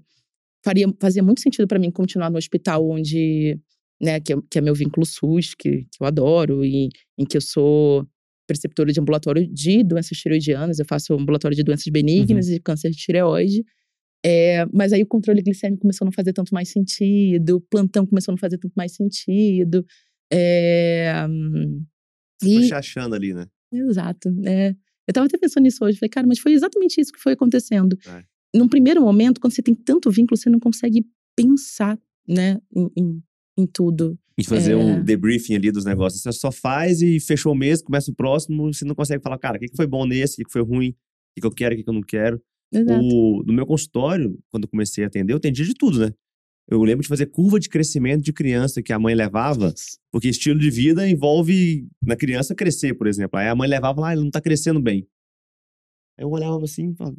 Faria, 0.63 0.87
fazia 1.01 1.21
muito 1.23 1.41
sentido 1.41 1.67
pra 1.67 1.79
mim 1.79 1.91
continuar 1.91 2.29
no 2.29 2.37
hospital 2.37 2.87
onde, 2.89 3.59
né, 4.01 4.19
que 4.19 4.33
é, 4.33 4.37
que 4.49 4.57
é 4.57 4.61
meu 4.61 4.73
vínculo 4.73 5.05
SUS, 5.05 5.53
que, 5.53 5.83
que 5.83 6.01
eu 6.01 6.07
adoro, 6.07 6.65
e 6.65 6.89
em 7.17 7.25
que 7.25 7.37
eu 7.37 7.41
sou 7.41 8.07
preceptora 8.47 8.91
de 8.91 8.99
ambulatório 8.99 9.47
de 9.47 9.83
doenças 9.83 10.17
tireoidianas, 10.17 10.79
eu 10.79 10.85
faço 10.85 11.13
ambulatório 11.13 11.55
de 11.55 11.63
doenças 11.63 11.85
benignas 11.91 12.49
e 12.49 12.59
câncer 12.59 12.89
de 12.89 12.97
tireoide. 12.97 13.63
É, 14.25 14.65
mas 14.73 14.91
aí 14.91 15.01
o 15.03 15.07
controle 15.07 15.41
glicêmico 15.41 15.81
começou 15.81 16.05
a 16.05 16.07
não 16.07 16.11
fazer 16.11 16.33
tanto 16.33 16.53
mais 16.53 16.69
sentido, 16.69 17.57
o 17.57 17.61
plantão 17.61 18.05
começou 18.05 18.31
a 18.31 18.33
não 18.33 18.39
fazer 18.39 18.57
tanto 18.57 18.73
mais 18.75 18.93
sentido. 18.93 19.85
É, 20.31 21.13
hum, 21.29 21.85
Tô 22.41 22.47
e, 22.47 22.67
se 22.67 22.73
achando 22.73 23.15
ali, 23.15 23.33
né? 23.33 23.45
Exato. 23.71 24.29
É, 24.45 24.75
eu 25.07 25.13
tava 25.13 25.25
até 25.27 25.37
pensando 25.37 25.63
nisso 25.63 25.83
hoje. 25.83 25.97
Falei, 25.97 26.09
cara, 26.09 26.27
mas 26.27 26.39
foi 26.39 26.53
exatamente 26.53 26.99
isso 26.99 27.11
que 27.11 27.19
foi 27.19 27.33
acontecendo. 27.33 27.97
É. 28.07 28.23
Num 28.55 28.67
primeiro 28.67 29.01
momento, 29.01 29.39
quando 29.39 29.53
você 29.53 29.61
tem 29.61 29.75
tanto 29.75 30.09
vínculo, 30.11 30.37
você 30.37 30.49
não 30.49 30.59
consegue 30.59 31.05
pensar, 31.35 31.97
né, 32.27 32.59
em, 32.75 32.89
em, 32.97 33.23
em 33.59 33.67
tudo. 33.67 34.17
E 34.37 34.43
fazer 34.43 34.71
É. 34.73 34.75
um 34.75 35.03
debriefing 35.03 35.55
ali 35.55 35.71
dos 35.71 35.85
negócios. 35.85 36.21
Você 36.21 36.31
só 36.31 36.51
faz 36.51 37.01
e 37.01 37.19
fechou 37.19 37.51
o 37.53 37.55
mês, 37.55 37.81
começa 37.81 38.09
o 38.11 38.15
próximo, 38.15 38.73
você 38.73 38.85
não 38.85 38.95
consegue 38.95 39.21
falar, 39.21 39.37
cara, 39.37 39.57
o 39.57 39.59
que 39.59 39.67
foi 39.75 39.85
bom 39.85 40.05
nesse, 40.05 40.41
o 40.41 40.45
que 40.45 40.51
foi 40.51 40.61
ruim, 40.63 40.89
o 41.37 41.41
que 41.41 41.45
eu 41.45 41.51
quero, 41.51 41.75
o 41.75 41.77
que 41.77 41.83
que 41.83 41.89
eu 41.89 41.93
não 41.93 42.01
quero. 42.01 42.41
Exato. 42.71 43.03
O, 43.03 43.43
no 43.45 43.53
meu 43.53 43.65
consultório, 43.65 44.37
quando 44.49 44.63
eu 44.63 44.69
comecei 44.69 45.03
a 45.03 45.07
atender, 45.07 45.33
eu 45.33 45.37
atendia 45.37 45.65
de 45.65 45.73
tudo, 45.73 45.99
né? 45.99 46.13
Eu 46.71 46.83
lembro 46.83 47.01
de 47.01 47.07
fazer 47.07 47.25
curva 47.27 47.59
de 47.59 47.67
crescimento 47.67 48.21
de 48.23 48.31
criança 48.31 48.81
que 48.83 48.93
a 48.93 48.99
mãe 48.99 49.15
levava, 49.15 49.73
porque 50.11 50.27
estilo 50.29 50.59
de 50.59 50.69
vida 50.69 51.09
envolve 51.09 51.87
na 52.01 52.15
criança 52.15 52.53
crescer, 52.53 52.93
por 52.93 53.07
exemplo. 53.07 53.39
Aí 53.39 53.47
a 53.47 53.55
mãe 53.55 53.67
levava 53.67 53.99
lá, 54.01 54.09
ah, 54.09 54.13
ele 54.13 54.21
não 54.23 54.29
tá 54.31 54.39
crescendo 54.39 54.79
bem. 54.79 55.07
Aí 56.17 56.23
eu 56.23 56.29
olhava 56.29 56.63
assim 56.63 56.93
falava, 56.93 57.17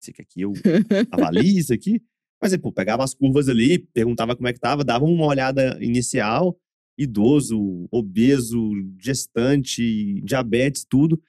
você 0.00 0.12
quer 0.12 0.24
que 0.24 0.40
eu 0.40 0.52
avalie 1.12 1.58
isso 1.58 1.72
aqui? 1.72 2.02
Mas, 2.42 2.52
aí, 2.52 2.58
pô, 2.58 2.70
pegava 2.72 3.02
as 3.04 3.14
curvas 3.14 3.48
ali, 3.48 3.78
perguntava 3.78 4.36
como 4.36 4.48
é 4.48 4.52
que 4.52 4.60
tava, 4.60 4.84
dava 4.84 5.04
uma 5.04 5.24
olhada 5.24 5.78
inicial, 5.82 6.58
idoso, 6.98 7.86
obeso, 7.90 8.58
gestante, 9.00 10.20
diabetes, 10.22 10.84
tudo. 10.84 11.20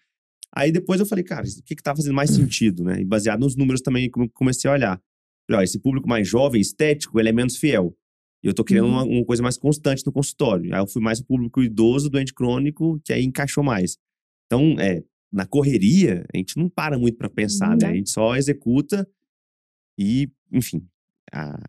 Aí 0.51 0.71
depois 0.71 0.99
eu 0.99 1.05
falei, 1.05 1.23
cara, 1.23 1.45
o 1.47 1.63
que 1.63 1.75
que 1.75 1.83
tá 1.83 1.95
fazendo 1.95 2.15
mais 2.15 2.31
sentido, 2.31 2.83
né? 2.83 2.99
E 2.99 3.05
baseado 3.05 3.39
nos 3.41 3.55
números 3.55 3.81
também, 3.81 4.09
come- 4.09 4.29
comecei 4.29 4.69
a 4.69 4.73
olhar. 4.73 5.01
Falei, 5.47 5.61
ó, 5.61 5.63
esse 5.63 5.79
público 5.79 6.07
mais 6.07 6.27
jovem, 6.27 6.59
estético, 6.61 7.19
ele 7.19 7.29
é 7.29 7.31
menos 7.31 7.57
fiel. 7.57 7.95
E 8.43 8.47
eu 8.47 8.53
tô 8.53 8.63
querendo 8.63 8.85
Uhum. 8.85 8.91
uma, 8.91 9.03
uma 9.03 9.25
coisa 9.25 9.41
mais 9.43 9.57
constante 9.57 10.03
no 10.05 10.11
consultório. 10.11 10.73
Aí 10.73 10.79
eu 10.81 10.87
fui 10.87 11.01
mais 11.01 11.19
o 11.19 11.25
público 11.25 11.61
idoso, 11.63 12.09
doente 12.09 12.33
crônico, 12.33 12.99
que 13.03 13.11
aí 13.13 13.23
encaixou 13.23 13.63
mais. 13.63 13.97
Então, 14.45 14.75
é, 14.79 15.03
na 15.31 15.45
correria, 15.45 16.25
a 16.33 16.37
gente 16.37 16.57
não 16.57 16.69
para 16.69 16.97
muito 16.97 17.17
para 17.17 17.29
pensar, 17.29 17.69
né? 17.71 17.77
Não. 17.85 17.89
A 17.89 17.93
gente 17.95 18.09
só 18.11 18.35
executa 18.35 19.07
e, 19.99 20.29
enfim, 20.51 20.87
a- 21.31 21.61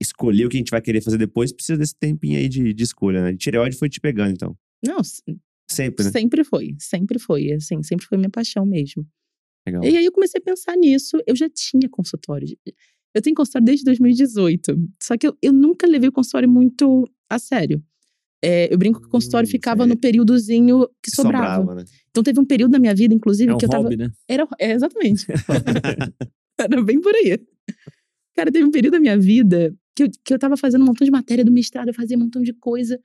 escolher 0.00 0.46
o 0.46 0.48
que 0.48 0.56
a 0.56 0.58
gente 0.60 0.70
vai 0.70 0.80
querer 0.82 1.00
fazer 1.00 1.18
depois, 1.18 1.52
precisa 1.52 1.78
desse 1.78 1.94
tempinho 1.96 2.36
aí 2.38 2.48
de, 2.48 2.74
de 2.74 2.82
escolha, 2.82 3.22
né? 3.22 3.36
Tireoide 3.36 3.76
foi 3.76 3.88
te 3.88 4.00
pegando, 4.00 4.32
então. 4.32 4.56
Não, 4.84 4.98
s- 4.98 5.22
Sempre, 5.70 6.04
né? 6.04 6.10
sempre 6.10 6.44
foi. 6.44 6.74
Sempre 6.78 7.18
foi. 7.20 7.52
Assim, 7.52 7.82
sempre 7.82 8.04
foi 8.06 8.18
minha 8.18 8.28
paixão 8.30 8.66
mesmo. 8.66 9.06
Legal. 9.66 9.84
E 9.84 9.96
aí 9.96 10.04
eu 10.04 10.10
comecei 10.12 10.40
a 10.40 10.44
pensar 10.44 10.76
nisso. 10.76 11.16
Eu 11.26 11.36
já 11.36 11.48
tinha 11.48 11.88
consultório. 11.88 12.48
Eu 13.14 13.20
tenho 13.22 13.34
consultório 13.36 13.64
desde 13.66 13.84
2018. 13.84 14.76
Só 15.02 15.16
que 15.16 15.26
eu, 15.26 15.36
eu 15.42 15.52
nunca 15.52 15.86
levei 15.86 16.08
o 16.08 16.12
consultório 16.12 16.48
muito 16.48 17.08
a 17.30 17.38
sério. 17.38 17.82
É, 18.44 18.72
eu 18.72 18.76
brinco 18.78 19.00
que 19.00 19.06
o 19.06 19.10
consultório 19.10 19.46
Hum, 19.46 19.50
ficava 19.50 19.84
sei. 19.84 19.88
no 19.90 19.96
períodozinho 19.96 20.88
que 21.02 21.10
sobrava. 21.14 21.74
né? 21.76 21.84
Então 22.10 22.22
teve 22.22 22.40
um 22.40 22.44
período 22.44 22.72
na 22.72 22.78
minha 22.78 22.94
vida, 22.94 23.14
inclusive, 23.14 23.52
É 23.52 23.54
um 23.54 23.58
que 23.58 23.64
eu 23.64 23.68
tava. 23.68 23.84
hobby, 23.84 23.96
né? 23.96 24.10
Era, 24.28 24.48
é, 24.58 24.72
exatamente. 24.72 25.26
Era 26.58 26.82
bem 26.82 27.00
por 27.00 27.14
aí. 27.14 27.38
Cara, 28.34 28.50
teve 28.50 28.64
um 28.64 28.70
período 28.70 28.92
da 28.94 29.00
minha 29.00 29.18
vida 29.18 29.74
que 29.94 30.04
eu, 30.04 30.08
que 30.24 30.34
eu 30.34 30.38
tava 30.38 30.56
fazendo 30.56 30.82
um 30.82 30.86
montão 30.86 31.04
de 31.04 31.10
matéria 31.10 31.44
do 31.44 31.52
mestrado, 31.52 31.88
eu 31.88 31.94
fazia 31.94 32.16
um 32.16 32.20
montão 32.20 32.42
de 32.42 32.52
coisa. 32.54 32.98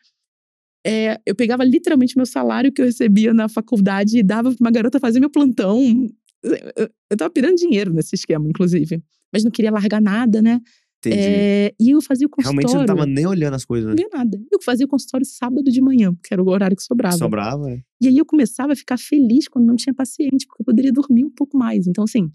É, 0.86 1.20
eu 1.26 1.36
pegava 1.36 1.64
literalmente 1.66 2.16
meu 2.16 2.26
salário 2.26 2.72
que 2.72 2.82
eu 2.82 2.86
recebia 2.86 3.34
na 3.34 3.50
faculdade 3.50 4.18
e 4.20 4.24
dava 4.24 4.50
pra 4.52 4.58
uma 4.62 4.72
garota 4.72 5.00
fazer 5.00 5.20
meu 5.20 5.30
plantão. 5.30 6.08
Eu, 6.44 6.90
eu 7.12 7.18
tava 7.18 7.30
pirando 7.30 7.56
dinheiro 7.58 7.92
nesse 7.94 8.16
esquema, 8.16 8.48
inclusive. 8.48 9.04
Mas 9.34 9.44
não 9.44 9.52
queria 9.52 9.72
largar 9.72 10.02
nada, 10.02 10.42
né? 10.42 10.60
Entendi. 11.06 11.28
É, 11.30 11.74
e 11.80 11.92
eu 11.92 12.02
fazia 12.02 12.26
o 12.26 12.30
consultório. 12.30 12.60
Realmente 12.68 12.72
você 12.72 12.78
não 12.78 12.86
tava 12.98 13.06
nem 13.06 13.26
olhando 13.28 13.54
as 13.54 13.64
coisas, 13.66 13.88
Não 13.88 13.96
né? 13.96 14.02
via 14.02 14.10
nada. 14.18 14.42
Eu 14.52 14.60
fazia 14.62 14.86
o 14.86 14.90
consultório 14.90 15.26
sábado 15.26 15.64
de 15.72 15.80
manhã, 15.82 16.12
que 16.24 16.34
era 16.34 16.42
o 16.42 16.48
horário 16.50 16.76
que 16.76 16.84
sobrava. 16.84 17.18
Sobrava, 17.18 17.68
né? 17.68 17.82
E 18.02 18.08
aí 18.08 18.18
eu 18.18 18.26
começava 18.26 18.74
a 18.74 18.76
ficar 18.76 18.98
feliz 18.98 19.48
quando 19.48 19.66
não 19.66 19.76
tinha 19.76 19.94
paciente, 19.94 20.46
porque 20.48 20.62
eu 20.62 20.66
poderia 20.66 20.92
dormir 20.92 21.24
um 21.24 21.30
pouco 21.30 21.56
mais. 21.58 21.86
Então, 21.88 22.04
assim, 22.04 22.32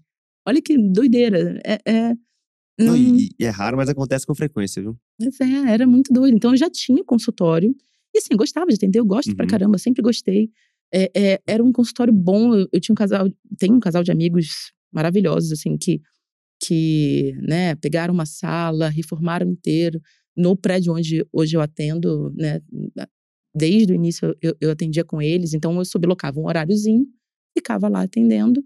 olha 0.47 0.61
que 0.61 0.77
doideira. 0.77 1.59
É, 1.65 1.79
é, 1.85 2.09
Não, 2.79 2.87
não- 2.87 2.97
e, 2.97 3.29
e 3.39 3.45
é 3.45 3.49
raro, 3.49 3.75
mas 3.77 3.89
acontece 3.89 4.25
com 4.25 4.33
frequência, 4.33 4.81
viu? 4.81 4.97
mas 5.19 5.39
é, 5.41 5.71
era 5.73 5.85
muito 5.85 6.11
doido. 6.13 6.35
Então 6.35 6.51
eu 6.51 6.57
já 6.57 6.69
tinha 6.69 7.03
consultório. 7.03 7.75
E 8.15 8.19
assim, 8.19 8.35
gostava 8.35 8.67
de 8.67 8.75
atender, 8.75 8.99
eu 8.99 9.05
gosto 9.05 9.35
pra 9.35 9.43
Uhum. 9.45 9.49
caramba, 9.49 9.77
sempre 9.77 10.01
gostei. 10.01 10.49
É, 10.93 11.11
é, 11.15 11.41
era 11.45 11.63
um 11.63 11.71
consultório 11.71 12.13
bom. 12.13 12.53
Eu, 12.55 12.67
eu 12.71 12.79
tinha 12.79 12.93
um 12.93 12.95
casal, 12.95 13.27
tenho 13.57 13.75
um 13.75 13.79
casal 13.79 14.03
de 14.03 14.11
amigos 14.11 14.71
maravilhosos, 14.91 15.51
assim, 15.51 15.75
que, 15.77 15.99
que 16.65 17.33
né, 17.41 17.75
pegaram 17.75 18.13
uma 18.13 18.25
sala, 18.25 18.89
reformaram 18.89 19.49
inteiro. 19.49 19.99
No 20.35 20.55
prédio 20.55 20.93
onde 20.93 21.25
hoje 21.31 21.55
eu 21.55 21.61
atendo, 21.61 22.33
né? 22.35 22.59
Desde 23.55 23.93
o 23.93 23.95
início 23.95 24.35
eu, 24.41 24.55
eu 24.59 24.71
atendia 24.71 25.03
com 25.03 25.21
eles, 25.21 25.53
então 25.53 25.77
eu 25.77 25.85
sublocava 25.85 26.39
um 26.39 26.45
horáriozinho, 26.47 27.05
ficava 27.55 27.87
lá 27.87 28.01
atendendo, 28.01 28.63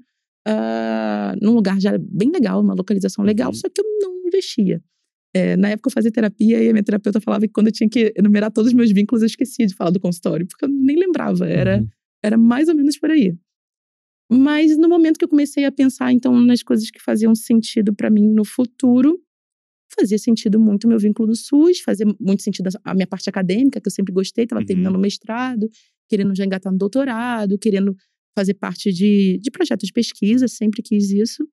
ah, 0.47 1.35
num 1.41 1.53
lugar 1.53 1.77
já 1.79 1.97
bem 1.97 2.31
legal, 2.31 2.61
uma 2.61 2.73
localização 2.73 3.23
legal, 3.25 3.49
Uhum. 3.49 3.53
só 3.55 3.67
que 3.69 3.81
eu 3.81 3.85
não 4.01 4.25
investia. 4.27 4.81
É, 5.35 5.57
na 5.57 5.69
época 5.71 5.89
eu 5.89 5.91
fazia 5.93 6.09
terapia 6.11 6.63
e 6.63 6.69
a 6.69 6.71
minha 6.71 6.83
terapeuta 6.83 7.19
falava 7.19 7.45
que 7.45 7.51
quando 7.53 7.67
eu 7.67 7.73
tinha 7.73 7.89
que 7.89 8.13
enumerar 8.17 8.49
todos 8.49 8.69
os 8.71 8.73
meus 8.73 8.91
vínculos, 8.93 9.21
eu 9.21 9.25
esquecia 9.27 9.67
de 9.67 9.75
falar 9.75 9.91
do 9.91 9.99
consultório, 9.99 10.47
porque 10.47 10.63
eu 10.63 10.69
nem 10.69 10.97
lembrava. 10.97 11.45
Era, 11.47 11.79
Uhum. 11.79 11.87
era 12.23 12.37
mais 12.37 12.69
ou 12.69 12.75
menos 12.75 12.97
por 12.97 13.11
aí. 13.11 13.35
Mas 14.29 14.77
no 14.77 14.89
momento 14.89 15.17
que 15.17 15.25
eu 15.25 15.29
comecei 15.29 15.63
a 15.65 15.71
pensar, 15.71 16.11
então, 16.11 16.37
nas 16.41 16.61
coisas 16.61 16.89
que 16.91 17.01
faziam 17.01 17.33
sentido 17.33 17.93
para 17.93 18.09
mim 18.09 18.27
no 18.27 18.43
futuro, 18.43 19.21
fazia 19.97 20.17
sentido 20.17 20.59
muito 20.59 20.83
o 20.83 20.87
meu 20.89 20.99
vínculo 20.99 21.29
no 21.29 21.35
SUS, 21.35 21.79
fazia 21.79 22.05
muito 22.19 22.43
sentido 22.43 22.69
a 22.83 22.93
minha 22.93 23.07
parte 23.07 23.29
acadêmica, 23.29 23.79
que 23.79 23.87
eu 23.87 23.91
sempre 23.91 24.13
gostei, 24.13 24.43
estava 24.43 24.61
Uhum. 24.61 24.65
terminando 24.65 24.95
o 24.95 24.99
mestrado, 24.99 25.69
querendo 26.09 26.35
já 26.35 26.45
engatar 26.45 26.71
no 26.71 26.77
doutorado, 26.77 27.57
querendo 27.57 27.95
fazer 28.37 28.53
parte 28.55 28.91
de, 28.91 29.39
de 29.41 29.49
projetos 29.49 29.87
de 29.87 29.93
pesquisa, 29.93 30.47
sempre 30.47 30.81
quis 30.81 31.09
isso. 31.09 31.47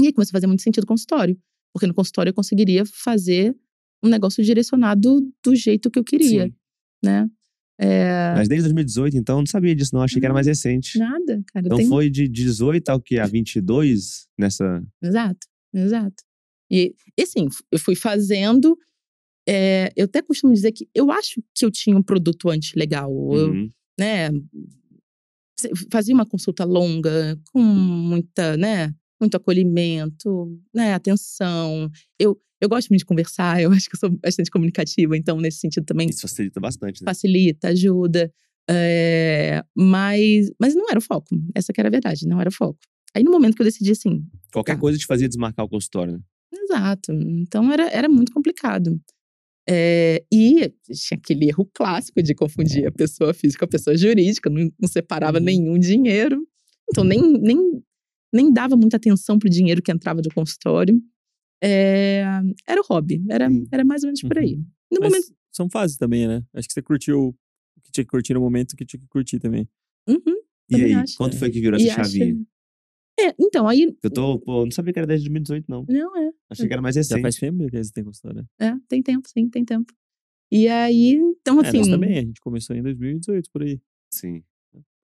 E 0.00 0.06
aí 0.06 0.12
começou 0.12 0.32
a 0.32 0.38
fazer 0.38 0.46
muito 0.46 0.62
sentido 0.62 0.84
o 0.84 0.86
consultório, 0.86 1.38
porque 1.72 1.86
no 1.86 1.94
consultório 1.94 2.30
eu 2.30 2.34
conseguiria 2.34 2.84
fazer 2.84 3.56
um 4.02 4.08
negócio 4.08 4.42
direcionado 4.42 5.20
do 5.44 5.54
jeito 5.54 5.90
que 5.90 5.98
eu 5.98 6.04
queria, 6.04 6.46
Sim. 6.46 6.54
né? 7.04 7.30
É, 7.84 8.34
Mas 8.36 8.48
desde 8.48 8.64
2018, 8.68 9.16
então, 9.16 9.36
eu 9.36 9.40
não 9.40 9.46
sabia 9.46 9.74
disso, 9.74 9.92
não. 9.94 10.02
Achei 10.02 10.20
que 10.20 10.24
era 10.26 10.32
mais 10.34 10.46
recente. 10.46 10.98
nada, 10.98 11.42
cara. 11.52 11.66
Então 11.66 11.78
tem... 11.78 11.88
foi 11.88 12.08
de 12.08 12.28
18 12.28 12.88
ao 12.90 13.00
que? 13.00 13.18
A 13.18 13.26
22 13.26 14.28
nessa. 14.38 14.82
Exato, 15.02 15.46
exato. 15.74 16.22
E, 16.70 16.94
e 17.18 17.22
assim, 17.22 17.48
eu 17.72 17.78
fui 17.78 17.94
fazendo. 17.96 18.78
é, 19.48 19.92
eu 19.96 20.04
até 20.04 20.22
costumo 20.22 20.52
dizer 20.54 20.70
que 20.70 20.88
eu 20.94 21.10
acho 21.10 21.42
que 21.54 21.64
eu 21.64 21.70
tinha 21.72 21.96
um 21.96 22.02
produto 22.02 22.48
antes 22.48 22.72
legal. 22.76 23.10
Eu, 23.34 23.50
Uhum. 23.50 23.70
né, 23.98 24.30
se- 25.58 25.70
fazia 25.90 26.14
uma 26.14 26.26
consulta 26.26 26.64
longa, 26.64 27.36
com 27.52 27.60
muita, 27.60 28.56
né, 28.56 28.94
muito 29.20 29.36
acolhimento, 29.36 30.56
né, 30.74 30.94
atenção. 30.94 31.90
Eu, 32.18 32.40
eu 32.62 32.68
gosto 32.68 32.88
muito 32.88 33.00
de 33.00 33.04
conversar, 33.06 33.60
eu 33.60 33.70
acho 33.72 33.88
que 33.90 33.96
eu 33.96 34.00
sou 34.00 34.10
bastante 34.10 34.50
comunicativa, 34.50 35.16
então 35.16 35.38
nesse 35.40 35.58
sentido 35.58 35.84
também 35.84 36.08
Isso 36.08 36.22
facilita 36.22 36.60
bastante, 36.60 37.02
né? 37.02 37.04
facilita, 37.06 37.68
ajuda. 37.68 38.32
é, 38.70 39.62
mas, 39.76 40.50
mas 40.60 40.74
não 40.74 40.88
era 40.88 40.98
o 40.98 41.02
foco. 41.02 41.28
Essa 41.54 41.72
que 41.72 41.80
era 41.80 41.88
a 41.88 41.90
verdade, 41.90 42.26
não 42.26 42.40
era 42.40 42.48
o 42.48 42.52
foco. 42.52 42.78
Aí 43.14 43.22
no 43.22 43.30
momento 43.30 43.54
que 43.56 43.62
eu 43.62 43.66
decidi 43.66 43.90
assim, 43.90 44.24
Qualquer 44.52 44.74
Tá. 44.74 44.80
coisa 44.80 44.98
te 44.98 45.06
fazia 45.06 45.28
desmarcar 45.28 45.64
o 45.66 45.68
consultório, 45.68 46.14
né? 46.14 46.20
Exato. 46.54 47.12
Então 47.12 47.70
era, 47.72 47.88
era 47.90 48.08
muito 48.08 48.32
complicado. 48.32 48.98
É, 49.68 50.22
e 50.32 50.72
tinha 50.86 51.18
aquele 51.18 51.46
erro 51.48 51.68
clássico 51.74 52.22
de 52.22 52.34
confundir 52.34 52.86
a 52.86 52.90
pessoa 52.92 53.32
física 53.32 53.60
com 53.60 53.64
a 53.64 53.68
pessoa 53.68 53.96
jurídica, 53.96 54.50
não, 54.50 54.70
não 54.80 54.88
separava 54.88 55.38
Uhum. 55.38 55.44
nenhum 55.44 55.78
dinheiro. 55.78 56.46
Então 56.90 57.04
nem, 57.04 57.20
nem, 57.40 57.58
nem 58.32 58.52
dava 58.52 58.76
muita 58.76 58.96
atenção 58.96 59.38
pro 59.38 59.48
dinheiro 59.48 59.80
que 59.82 59.90
entrava 59.92 60.20
do 60.22 60.32
consultório. 60.34 61.00
É, 61.62 62.24
era 62.66 62.80
o 62.80 62.84
hobby, 62.84 63.22
era, 63.30 63.48
Sim. 63.48 63.66
era 63.70 63.84
mais 63.84 64.02
ou 64.02 64.08
menos 64.08 64.20
por 64.22 64.36
aí. 64.38 64.56
No 64.90 64.98
Mas 65.00 65.12
momento. 65.12 65.26
são 65.52 65.70
fases 65.70 65.96
também, 65.96 66.26
né? 66.26 66.44
Acho 66.54 66.66
que 66.66 66.74
você 66.74 66.82
curtiu 66.82 67.28
o 67.76 67.80
que 67.82 67.92
tinha 67.92 68.04
que 68.04 68.10
curtir 68.10 68.34
no 68.34 68.40
momento 68.40 68.74
que 68.76 68.84
tinha 68.84 69.00
que 69.00 69.06
curtir 69.08 69.38
também. 69.38 69.68
Uhum, 70.08 70.18
E 70.68 70.72
Também 70.74 70.86
aí, 70.86 70.94
acho. 70.94 71.16
quando 71.16 71.36
foi 71.38 71.50
que 71.50 71.60
virou 71.60 71.78
e 71.78 71.88
essa 71.88 72.00
acho- 72.00 72.12
chavinha? 72.12 72.44
É, 73.20 73.34
então, 73.38 73.68
aí. 73.68 73.94
Eu 74.02 74.10
tô, 74.10 74.40
pô, 74.40 74.64
não 74.64 74.70
sabia 74.72 74.92
que 74.92 74.98
era 74.98 75.06
desde 75.06 75.28
2018, 75.28 75.66
não. 75.68 75.84
Não, 75.88 76.16
é. 76.16 76.32
Achei 76.50 76.66
que 76.66 76.72
era 76.72 76.82
mais 76.82 76.94
Já 76.96 77.00
recente. 77.00 77.22
faz 77.22 77.36
tempo 77.36 77.66
que 77.70 77.84
você 77.84 77.92
tem 77.92 78.02
consultório. 78.04 78.44
É, 78.58 78.72
tem 78.88 79.02
tempo, 79.02 79.28
sim, 79.28 79.48
tem 79.48 79.64
tempo. 79.64 79.92
E 80.50 80.66
aí, 80.66 81.12
então, 81.12 81.60
É, 81.62 81.68
assim. 81.68 81.78
nós 81.78 81.88
também, 81.88 82.18
a 82.18 82.22
gente 82.22 82.40
começou 82.40 82.74
em 82.74 82.82
2018, 82.82 83.48
por 83.52 83.62
aí. 83.62 83.80
Sim. 84.12 84.42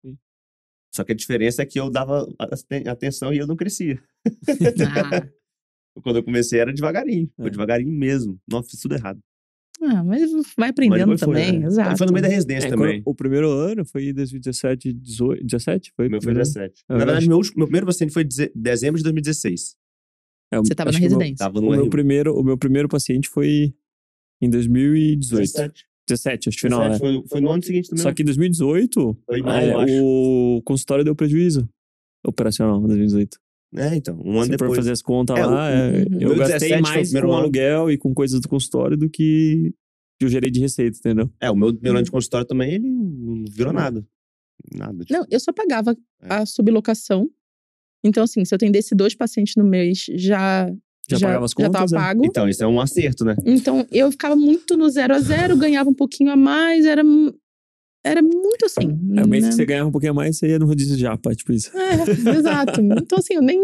Sim. 0.05 0.17
Só 0.95 1.03
que 1.03 1.13
a 1.13 1.15
diferença 1.17 1.63
é 1.63 1.67
que 1.67 1.81
eu 1.81 1.91
dava 1.91 2.33
aten- 2.39 2.87
atenção 2.87 3.33
e 3.33 3.39
eu 3.39 3.47
não 3.47 3.57
crescia. 3.57 4.01
ah, 5.25 5.29
Quando 6.03 6.17
eu 6.17 6.23
comecei 6.25 6.59
era 6.61 6.73
devagarinho. 6.73 7.31
Foi 7.37 7.47
É. 7.47 7.51
devagarinho 7.51 7.93
mesmo. 7.93 8.39
Não 8.51 8.63
fiz 8.63 8.81
tudo 8.81 8.95
errado. 8.95 9.21
ah, 9.83 10.03
mas 10.05 10.31
vai 10.33 10.43
Mas 10.59 10.71
aprendendo 10.71 10.99
depois 11.01 11.21
foi, 11.21 11.35
também, 11.35 11.59
né? 11.61 11.67
exato. 11.67 11.99
Foi 11.99 12.07
no 12.07 12.13
meio 12.13 12.23
da 12.23 12.29
residência 12.29 12.67
É, 12.69 12.71
também. 12.71 13.03
o 13.05 13.15
primeiro 13.15 13.51
ano 13.51 13.85
foi 13.85 14.09
em 14.09 14.15
2017, 14.15 14.93
18, 14.93 15.45
17? 15.45 15.93
Foi 15.95 16.09
meu 16.09 16.21
foi 16.23 16.27
primeiro? 16.33 16.49
17. 16.49 16.85
É 16.89 16.93
Na 16.93 16.97
verdade, 16.99 17.07
verdade. 17.13 17.29
meu, 17.29 17.37
último- 17.37 17.59
meu 17.59 17.67
primeiro 17.67 17.87
paciente 17.87 18.13
foi 18.13 18.25
deze- 18.25 18.51
dezembro 18.55 18.97
de 18.99 19.03
2016. 19.05 19.77
É, 20.53 20.59
Você 20.59 20.75
tava 20.75 20.91
acho 20.91 20.99
na 20.99 21.01
meu- 21.09 21.09
residência. 21.19 21.45
Tava 21.45 21.59
O 21.59 21.63
no 21.63 21.71
meu, 21.71 21.85
R1. 21.87 21.91
primeiro, 21.91 22.35
o 22.39 22.43
meu 22.45 22.57
primeiro 22.57 22.89
paciente 22.89 23.29
foi 23.29 23.75
em 24.41 24.49
2018. 24.49 25.43
17. 25.53 25.85
17, 26.09 26.49
acho 26.51 26.57
que 26.59 26.63
final, 26.63 26.81
17 26.81 26.97
é. 27.05 27.19
foi, 27.21 27.29
foi 27.29 27.41
no 27.41 27.51
ano 27.51 27.63
seguinte 27.63 27.89
também. 27.89 28.03
Só 28.03 28.13
que 28.13 28.23
em 28.23 28.25
2018, 28.27 29.17
Foi 29.27 29.39
em 29.39 29.43
maio, 29.43 29.71
é, 29.71 29.75
acho. 29.85 30.03
o 30.05 30.63
consultório 30.65 31.05
deu 31.05 31.15
prejuízo 31.17 31.69
operacional 32.27 32.79
em 32.83 32.87
2018. 32.87 33.39
É, 33.77 33.95
então. 33.97 34.15
Um 34.25 34.33
ano 34.37 34.45
Se 34.45 34.51
for 34.53 34.57
depois. 34.59 34.77
fazer 34.77 34.93
as 34.93 35.03
contas 35.03 35.37
É, 35.39 35.45
lá, 35.47 35.71
é, 35.71 36.03
o- 36.03 36.21
eu 36.23 36.37
gastei 36.37 36.69
17 36.69 36.69
foi 36.69 36.79
o 36.79 36.83
mais 36.83 37.09
primeiro 37.09 37.27
com 37.29 37.33
ano. 37.35 37.43
aluguel 37.43 37.91
e 37.91 37.99
com 37.99 38.15
coisas 38.15 38.41
do 38.41 38.49
consultório 38.49 38.97
do 38.97 39.09
que 39.11 39.75
que 40.17 40.25
eu 40.25 40.29
gerei 40.29 40.49
de 40.49 40.61
receita, 40.61 40.97
entendeu? 40.97 41.29
É, 41.41 41.51
o 41.51 41.57
meu, 41.57 41.77
meu 41.83 41.93
ano 41.93 42.03
de 42.05 42.11
consultório 42.11 42.47
também, 42.47 42.75
ele 42.75 42.89
não 42.89 43.45
virou 43.51 43.73
nada. 43.73 44.07
Nada. 44.73 45.05
tipo, 45.05 45.13
Não, 45.13 45.27
eu 45.29 45.41
só 45.41 45.53
pagava 45.53 45.91
É. 46.23 46.35
a 46.35 46.47
sublocação. 46.47 47.29
Então, 48.05 48.23
assim, 48.23 48.45
se 48.45 48.55
eu 48.55 48.57
atendesse 48.57 48.95
dois 48.95 49.13
pacientes 49.17 49.55
no 49.57 49.65
mês, 49.65 50.05
já, 50.15 50.71
Já, 51.11 51.19
pagava 51.19 51.45
as 51.47 51.51
já 51.51 51.57
contas, 51.57 51.73
tava 51.73 51.91
né? 51.91 51.99
pago. 51.99 52.25
Então, 52.27 52.49
isso 52.49 52.63
é 52.63 52.67
um 52.67 52.81
acerto, 52.81 53.25
né? 53.25 53.35
Então, 53.45 53.85
eu 53.91 54.09
ficava 54.13 54.37
muito 54.37 54.77
no 54.77 54.89
zero 54.89 55.15
a 55.17 55.19
zero, 55.19 55.57
ganhava 55.57 55.91
um 55.91 55.95
pouquinho 55.95 56.31
a 56.31 56.37
mais, 56.37 56.85
era, 56.87 57.03
era 58.05 58.23
muito 58.23 58.67
assim. 58.67 58.89
É 59.17 59.25
o 59.25 59.29
mês 59.29 59.45
né? 59.45 59.49
que 59.51 59.57
você 59.57 59.65
ganhava 59.65 59.89
um 59.89 59.93
pouquinho 59.93 60.13
a 60.13 60.15
mais, 60.15 60.37
você 60.37 60.49
ia 60.49 60.59
no 60.59 60.67
rodízio 60.67 60.95
de 60.97 61.03
japa, 61.03 61.35
tipo 61.35 61.53
isso. 61.53 61.71
É, 61.77 62.39
exato. 62.39 62.81
Então, 62.81 63.19
assim, 63.19 63.35
eu 63.35 63.43
nem, 63.43 63.59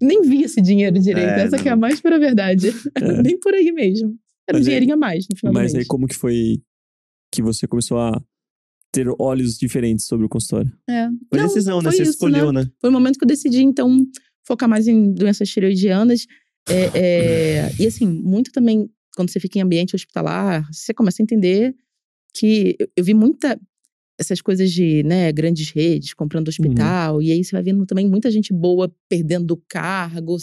nem 0.00 0.22
vi 0.22 0.42
esse 0.44 0.60
dinheiro 0.60 0.98
direito. 1.00 1.28
É, 1.28 1.42
Essa 1.42 1.58
que 1.58 1.68
é 1.68 1.72
a 1.72 1.74
não. 1.76 1.80
mais 1.80 2.00
pura 2.00 2.18
verdade. 2.18 2.68
É. 2.94 3.22
nem 3.22 3.38
por 3.38 3.52
aí 3.54 3.72
mesmo. 3.72 4.16
Era 4.48 4.56
um 4.56 4.60
Mas 4.60 4.60
aí- 4.60 4.64
dinheirinho 4.64 4.94
a 4.94 4.96
mais 4.96 5.26
no 5.28 5.36
final 5.36 5.52
Mas 5.52 5.72
do 5.72 5.78
aí 5.78 5.84
como 5.84 6.06
que 6.06 6.14
foi 6.14 6.62
que 7.32 7.42
você 7.42 7.66
começou 7.66 7.98
a 7.98 8.22
ter 8.92 9.08
olhos 9.18 9.58
diferentes 9.58 10.06
sobre 10.06 10.24
o 10.24 10.28
consultório? 10.28 10.72
É. 10.88 11.08
Foi 11.28 11.38
Não, 11.40 11.46
decisão, 11.48 11.78
né? 11.78 11.90
foi 11.90 11.96
Você 11.96 12.02
isso, 12.02 12.12
escolheu, 12.12 12.52
né? 12.52 12.70
Foi 12.80 12.88
o 12.88 12.92
momento 12.92 13.18
que 13.18 13.24
eu 13.24 13.28
decidi, 13.28 13.62
então, 13.62 14.06
focar 14.46 14.68
mais 14.68 14.86
em 14.86 15.12
doenças 15.12 15.48
tireoidianas. 15.48 16.26
É, 16.68 16.90
é, 16.94 17.72
e, 17.78 17.86
assim, 17.86 18.06
muito 18.06 18.52
também, 18.52 18.88
quando 19.16 19.30
você 19.30 19.40
fica 19.40 19.58
em 19.58 19.62
ambiente 19.62 19.94
hospitalar, 19.94 20.66
você 20.72 20.94
começa 20.94 21.20
a 21.20 21.24
entender 21.24 21.74
que 22.38 22.76
eu, 22.78 22.88
eu 22.96 23.04
vi 23.04 23.14
muita. 23.14 23.58
Essas 24.18 24.40
coisas 24.40 24.72
de, 24.72 25.02
né, 25.02 25.30
grandes 25.30 25.68
redes 25.70 26.14
comprando 26.14 26.48
hospital, 26.48 27.20
e 27.20 27.30
aí 27.30 27.44
você 27.44 27.52
vai 27.52 27.62
vendo 27.62 27.84
também 27.84 28.08
muita 28.08 28.30
gente 28.30 28.50
boa 28.50 28.90
perdendo 29.10 29.62
cargo. 29.68 30.38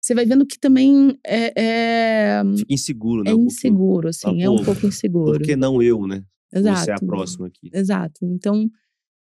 você 0.00 0.14
vai 0.14 0.24
vendo 0.24 0.46
que 0.46 0.58
também 0.58 1.18
é, 1.22 1.52
é, 1.54 2.42
Fica 2.56 2.72
inseguro, 2.72 3.22
né? 3.22 3.32
é 3.32 3.34
um 3.34 3.44
inseguro, 3.44 4.08
assim, 4.08 4.22
Fala, 4.22 4.42
é 4.42 4.48
um 4.48 4.64
pouco 4.64 4.86
inseguro. 4.86 5.32
Por 5.32 5.42
que 5.42 5.54
não 5.54 5.82
eu, 5.82 6.06
né? 6.06 6.24
Exato. 6.50 6.80
Você 6.84 6.90
é 6.90 6.94
a 6.94 6.98
próxima 6.98 7.46
aqui. 7.48 7.70
Exato. 7.70 8.24
Então, 8.24 8.66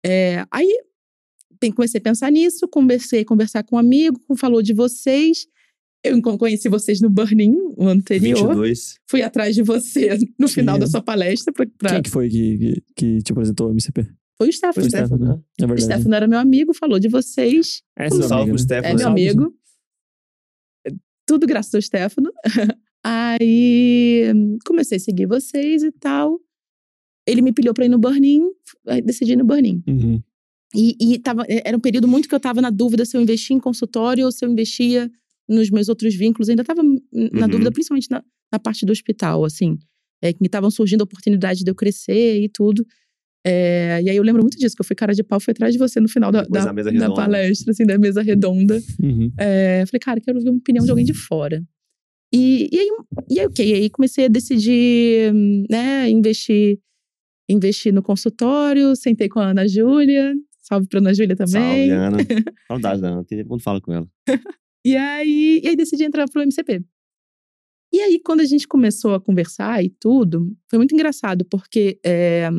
é, 0.03 0.43
aí 0.49 0.75
tem- 1.59 1.71
comecei 1.71 1.99
a 1.99 2.03
pensar 2.03 2.31
nisso, 2.31 2.67
conversei, 2.67 3.23
conversar 3.23 3.63
com 3.63 3.75
um 3.75 3.79
amigo, 3.79 4.19
falou 4.37 4.63
de 4.63 4.73
vocês. 4.73 5.45
Eu 6.09 6.21
conheci 6.37 6.69
vocês 6.69 7.01
no 7.01 7.09
Burning, 7.09 7.55
o 7.77 7.87
anterior. 7.87 8.47
22. 8.49 8.95
Fui 9.09 9.21
atrás 9.21 9.55
de 9.55 9.63
você 9.63 10.17
no 10.39 10.47
final 10.47 10.75
Sim. 10.75 10.79
da 10.81 10.87
sua 10.87 11.01
palestra. 11.01 11.53
Pra, 11.53 11.65
pra- 11.77 11.89
Quem 11.91 12.01
que 12.03 12.09
foi 12.09 12.29
que, 12.29 12.57
que, 12.57 12.83
que 12.95 13.17
te 13.23 13.31
apresentou 13.31 13.67
o 13.67 13.71
MCP? 13.73 14.07
Foi 14.37 14.49
o 14.49 14.53
Stefano. 14.53 14.73
Foi 14.75 14.83
o 14.83 14.89
Stefano, 14.89 15.25
né? 15.25 15.39
É 15.59 15.65
O 15.65 15.67
verdade. 15.67 15.81
Stefano 15.83 16.15
era 16.15 16.27
meu 16.27 16.39
amigo, 16.39 16.73
falou 16.73 16.99
de 16.99 17.09
vocês. 17.09 17.81
É, 17.97 18.05
Um 18.07 18.11
seu 18.11 18.23
salve 18.23 18.43
amigo, 18.51 18.57
né? 18.57 18.63
Stefano. 18.63 18.85
É 18.87 18.89
meu 18.93 18.99
Salve, 18.99 19.27
amigo. 19.29 19.53
Tudo 21.25 21.45
graças 21.47 21.73
ao 21.75 21.81
Stefano. 21.81 22.31
Aí 23.03 24.23
comecei 24.65 24.97
a 24.97 24.99
seguir 24.99 25.25
vocês 25.25 25.83
e 25.83 25.91
tal. 25.91 26.39
Ele 27.25 27.41
me 27.41 27.51
pilhou 27.51 27.73
pra 27.73 27.85
ir 27.85 27.89
no 27.89 27.97
Burning, 27.99 28.41
decidi 29.03 29.33
ir 29.33 29.35
no 29.35 29.43
Burning. 29.45 29.83
Uhum. 29.87 30.21
E, 30.75 30.95
e 30.99 31.19
tava, 31.19 31.45
era 31.47 31.75
um 31.75 31.79
período 31.79 32.07
muito 32.07 32.27
que 32.29 32.35
eu 32.35 32.39
tava 32.39 32.61
na 32.61 32.69
dúvida 32.69 33.05
se 33.05 33.15
eu 33.17 33.21
investia 33.21 33.55
em 33.55 33.59
consultório 33.59 34.25
ou 34.25 34.31
se 34.31 34.45
eu 34.45 34.49
investia 34.49 35.09
nos 35.47 35.69
meus 35.69 35.87
outros 35.89 36.15
vínculos. 36.15 36.49
Ainda 36.49 36.63
tava 36.63 36.83
na 36.83 36.89
Uhum. 37.13 37.47
dúvida, 37.49 37.71
principalmente 37.71 38.09
na, 38.09 38.23
na 38.51 38.59
parte 38.59 38.85
do 38.85 38.91
hospital, 38.91 39.43
assim. 39.45 39.77
É, 40.21 40.33
que 40.33 40.39
me 40.41 40.47
estavam 40.47 40.71
surgindo 40.71 41.01
oportunidades 41.01 41.63
de 41.63 41.69
eu 41.69 41.75
crescer 41.75 42.41
e 42.41 42.49
tudo. 42.49 42.85
É, 43.45 44.01
e 44.03 44.09
aí 44.09 44.17
eu 44.17 44.23
lembro 44.23 44.41
muito 44.41 44.57
disso, 44.57 44.75
que 44.75 44.81
eu 44.81 44.85
fui 44.85 44.95
cara 44.95 45.13
de 45.13 45.23
pau, 45.23 45.39
fui 45.39 45.51
atrás 45.51 45.71
de 45.71 45.79
você 45.79 45.99
no 45.99 46.09
final 46.09 46.31
da, 46.31 46.41
da, 46.43 46.65
da 46.65 46.73
mesa 46.73 46.91
da 46.91 46.99
redonda. 46.99 47.13
palestra, 47.15 47.71
assim, 47.71 47.85
da 47.85 47.97
mesa 47.97 48.21
redonda. 48.21 48.79
Uhum. 49.01 49.31
É, 49.39 49.85
falei, 49.85 49.99
cara, 50.01 50.19
quero 50.19 50.37
ouvir 50.39 50.49
uma 50.49 50.57
opinião 50.57 50.83
de 50.83 50.89
alguém 50.89 51.05
de 51.05 51.13
fora. 51.13 51.63
E, 52.33 52.67
e 52.73 52.79
aí, 52.79 52.89
e 53.29 53.39
aí, 53.39 53.45
ok, 53.45 53.73
aí 53.73 53.89
comecei 53.89 54.25
a 54.25 54.27
decidir, 54.27 55.31
né, 55.69 56.09
investir, 56.09 56.77
investir 57.47 57.93
no 57.93 58.01
consultório, 58.03 58.95
sentei 58.97 59.29
com 59.29 59.39
a 59.39 59.51
Ana 59.51 59.65
Júlia, 59.65 60.33
salve 60.61 60.87
pra 60.87 60.99
Ana 60.99 61.13
Júlia 61.13 61.35
Salve, 61.37 61.53
também. 61.53 61.91
Ana. 61.91 62.17
Saudade 62.67 63.01
da 63.01 63.07
Ana. 63.11 63.25
Eu 63.31 63.45
não 63.45 63.59
falo 63.59 63.79
com 63.79 63.93
ela. 63.93 64.07
E 64.87 64.95
aí, 64.95 65.59
e 65.61 65.67
aí 65.67 65.75
decidi 65.75 66.05
entrar 66.05 66.29
pro 66.29 66.41
MCP. 66.41 66.81
E 67.91 67.99
aí, 67.99 68.21
quando 68.23 68.39
a 68.39 68.45
gente 68.45 68.65
começou 68.65 69.15
a 69.15 69.19
conversar 69.19 69.83
e 69.83 69.89
tudo, 69.89 70.55
foi 70.69 70.79
muito 70.79 70.93
engraçado, 70.93 71.43
porque 71.43 71.99
é, 72.05 72.49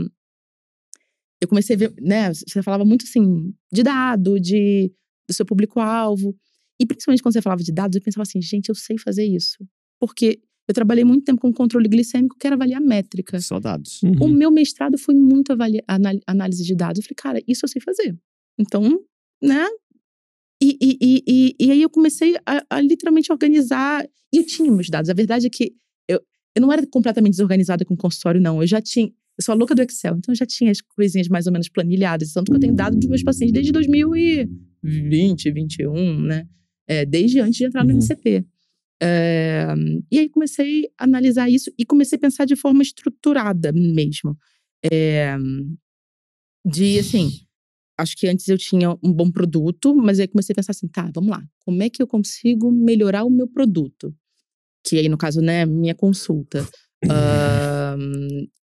eu 1.40 1.49
comecei 1.49 1.75
a 1.75 1.78
ver, 1.78 1.94
né? 1.99 2.30
Você 2.35 2.62
falava 2.62 2.85
muito 2.85 3.04
assim, 3.04 3.54
de 3.73 3.82
dado, 3.82 4.38
de, 4.38 4.92
do 5.26 5.32
seu 5.32 5.47
público-alvo. 5.47 6.37
E 6.78 6.85
principalmente 6.85 7.23
quando 7.23 7.32
você 7.32 7.40
falava 7.40 7.62
de 7.62 7.73
dados, 7.73 7.97
eu 7.97 8.02
pensava 8.02 8.25
assim, 8.25 8.42
gente, 8.42 8.68
eu 8.68 8.75
sei 8.75 8.99
fazer 8.99 9.25
isso. 9.25 9.56
Porque 9.99 10.38
eu 10.68 10.75
trabalhei 10.75 11.04
muito 11.04 11.25
tempo 11.25 11.40
com 11.40 11.50
controle 11.50 11.88
glicêmico, 11.88 12.37
que 12.38 12.47
era 12.47 12.56
avaliar 12.56 12.82
métrica. 12.82 13.40
Só 13.40 13.58
dados. 13.58 14.02
Uhum. 14.02 14.16
O 14.20 14.28
meu 14.28 14.50
mestrado 14.50 14.99
foi 14.99 15.14
muito 15.14 15.50
avalia- 15.50 15.85
análise 16.26 16.62
de 16.62 16.75
dados. 16.75 16.99
Eu 16.99 17.04
falei, 17.04 17.16
cara, 17.16 17.44
isso 17.49 17.64
eu 17.64 17.68
sei 17.70 17.80
fazer. 17.80 18.14
Então, 18.58 19.02
né? 19.42 19.66
E, 20.68 20.98
e, 21.00 21.25
e, 21.26 21.56
e, 21.58 21.70
aí 21.70 21.80
eu 21.80 21.88
comecei 21.88 22.37
a, 22.44 22.62
a 22.68 22.80
literalmente 22.80 23.32
organizar. 23.32 24.04
E 24.32 24.38
eu 24.38 24.46
tinha 24.46 24.70
meus 24.70 24.90
dados. 24.90 25.08
A 25.08 25.14
verdade 25.14 25.46
é 25.46 25.50
que 25.50 25.72
eu, 26.06 26.20
eu 26.54 26.60
não 26.60 26.72
era 26.72 26.87
completamente 26.87 27.32
desorganizada 27.32 27.84
com 27.84 27.96
consultório, 27.96 28.40
não. 28.40 28.60
Eu 28.60 28.66
já 28.66 28.80
tinha. 28.80 29.06
Eu 29.06 29.44
sou 29.44 29.52
a 29.52 29.56
louca 29.56 29.75
do 29.75 29.82
Excel, 29.82 30.16
então 30.16 30.32
eu 30.32 30.37
já 30.37 30.44
tinha 30.44 30.70
as 30.70 30.80
coisinhas 30.80 31.28
mais 31.28 31.46
ou 31.46 31.52
menos 31.52 31.68
planilhadas. 31.68 32.32
Tanto 32.32 32.50
que 32.50 32.56
eu 32.56 32.60
tenho 32.60 32.75
dados 32.75 32.98
dos 32.98 33.08
meus 33.08 33.22
pacientes 33.22 33.52
desde 33.52 33.70
2020, 33.72 35.44
2021, 35.44 36.20
né? 36.22 36.46
É, 36.87 37.06
desde 37.06 37.38
antes 37.40 37.56
de 37.56 37.64
entrar 37.64 37.84
no 37.84 37.90
Uhum. 37.92 37.98
MCP. 37.98 38.44
É, 39.00 39.66
e 40.11 40.18
aí 40.18 40.28
comecei 40.28 40.90
a 40.98 41.04
analisar 41.04 41.48
isso 41.48 41.72
e 41.78 41.85
comecei 41.85 42.16
a 42.16 42.20
pensar 42.20 42.44
de 42.44 42.57
forma 42.57 42.83
estruturada 42.83 43.72
mesmo. 43.72 44.37
É, 44.92 45.37
de 46.64 46.98
assim, 46.98 47.31
acho 47.98 48.16
que 48.16 48.26
antes 48.28 48.46
eu 48.48 48.56
tinha 48.56 48.90
um 49.02 49.12
bom 49.12 49.30
produto, 49.30 49.94
mas 49.94 50.18
aí 50.20 50.28
comecei 50.28 50.52
a 50.52 50.56
pensar 50.56 50.70
assim, 50.70 50.87
tá, 50.88 51.11
vamos 51.14 51.30
lá, 51.30 51.42
como 51.64 51.82
é 51.82 51.90
que 51.90 52.00
eu 52.02 52.06
consigo 52.06 52.70
melhorar 52.70 53.24
o 53.24 53.30
meu 53.30 53.48
produto? 53.48 54.14
Que 54.87 54.96
aí, 54.98 55.08
no 55.08 55.18
caso, 55.18 55.40
né, 55.42 55.66
minha 55.66 55.94
consulta. 55.94 56.64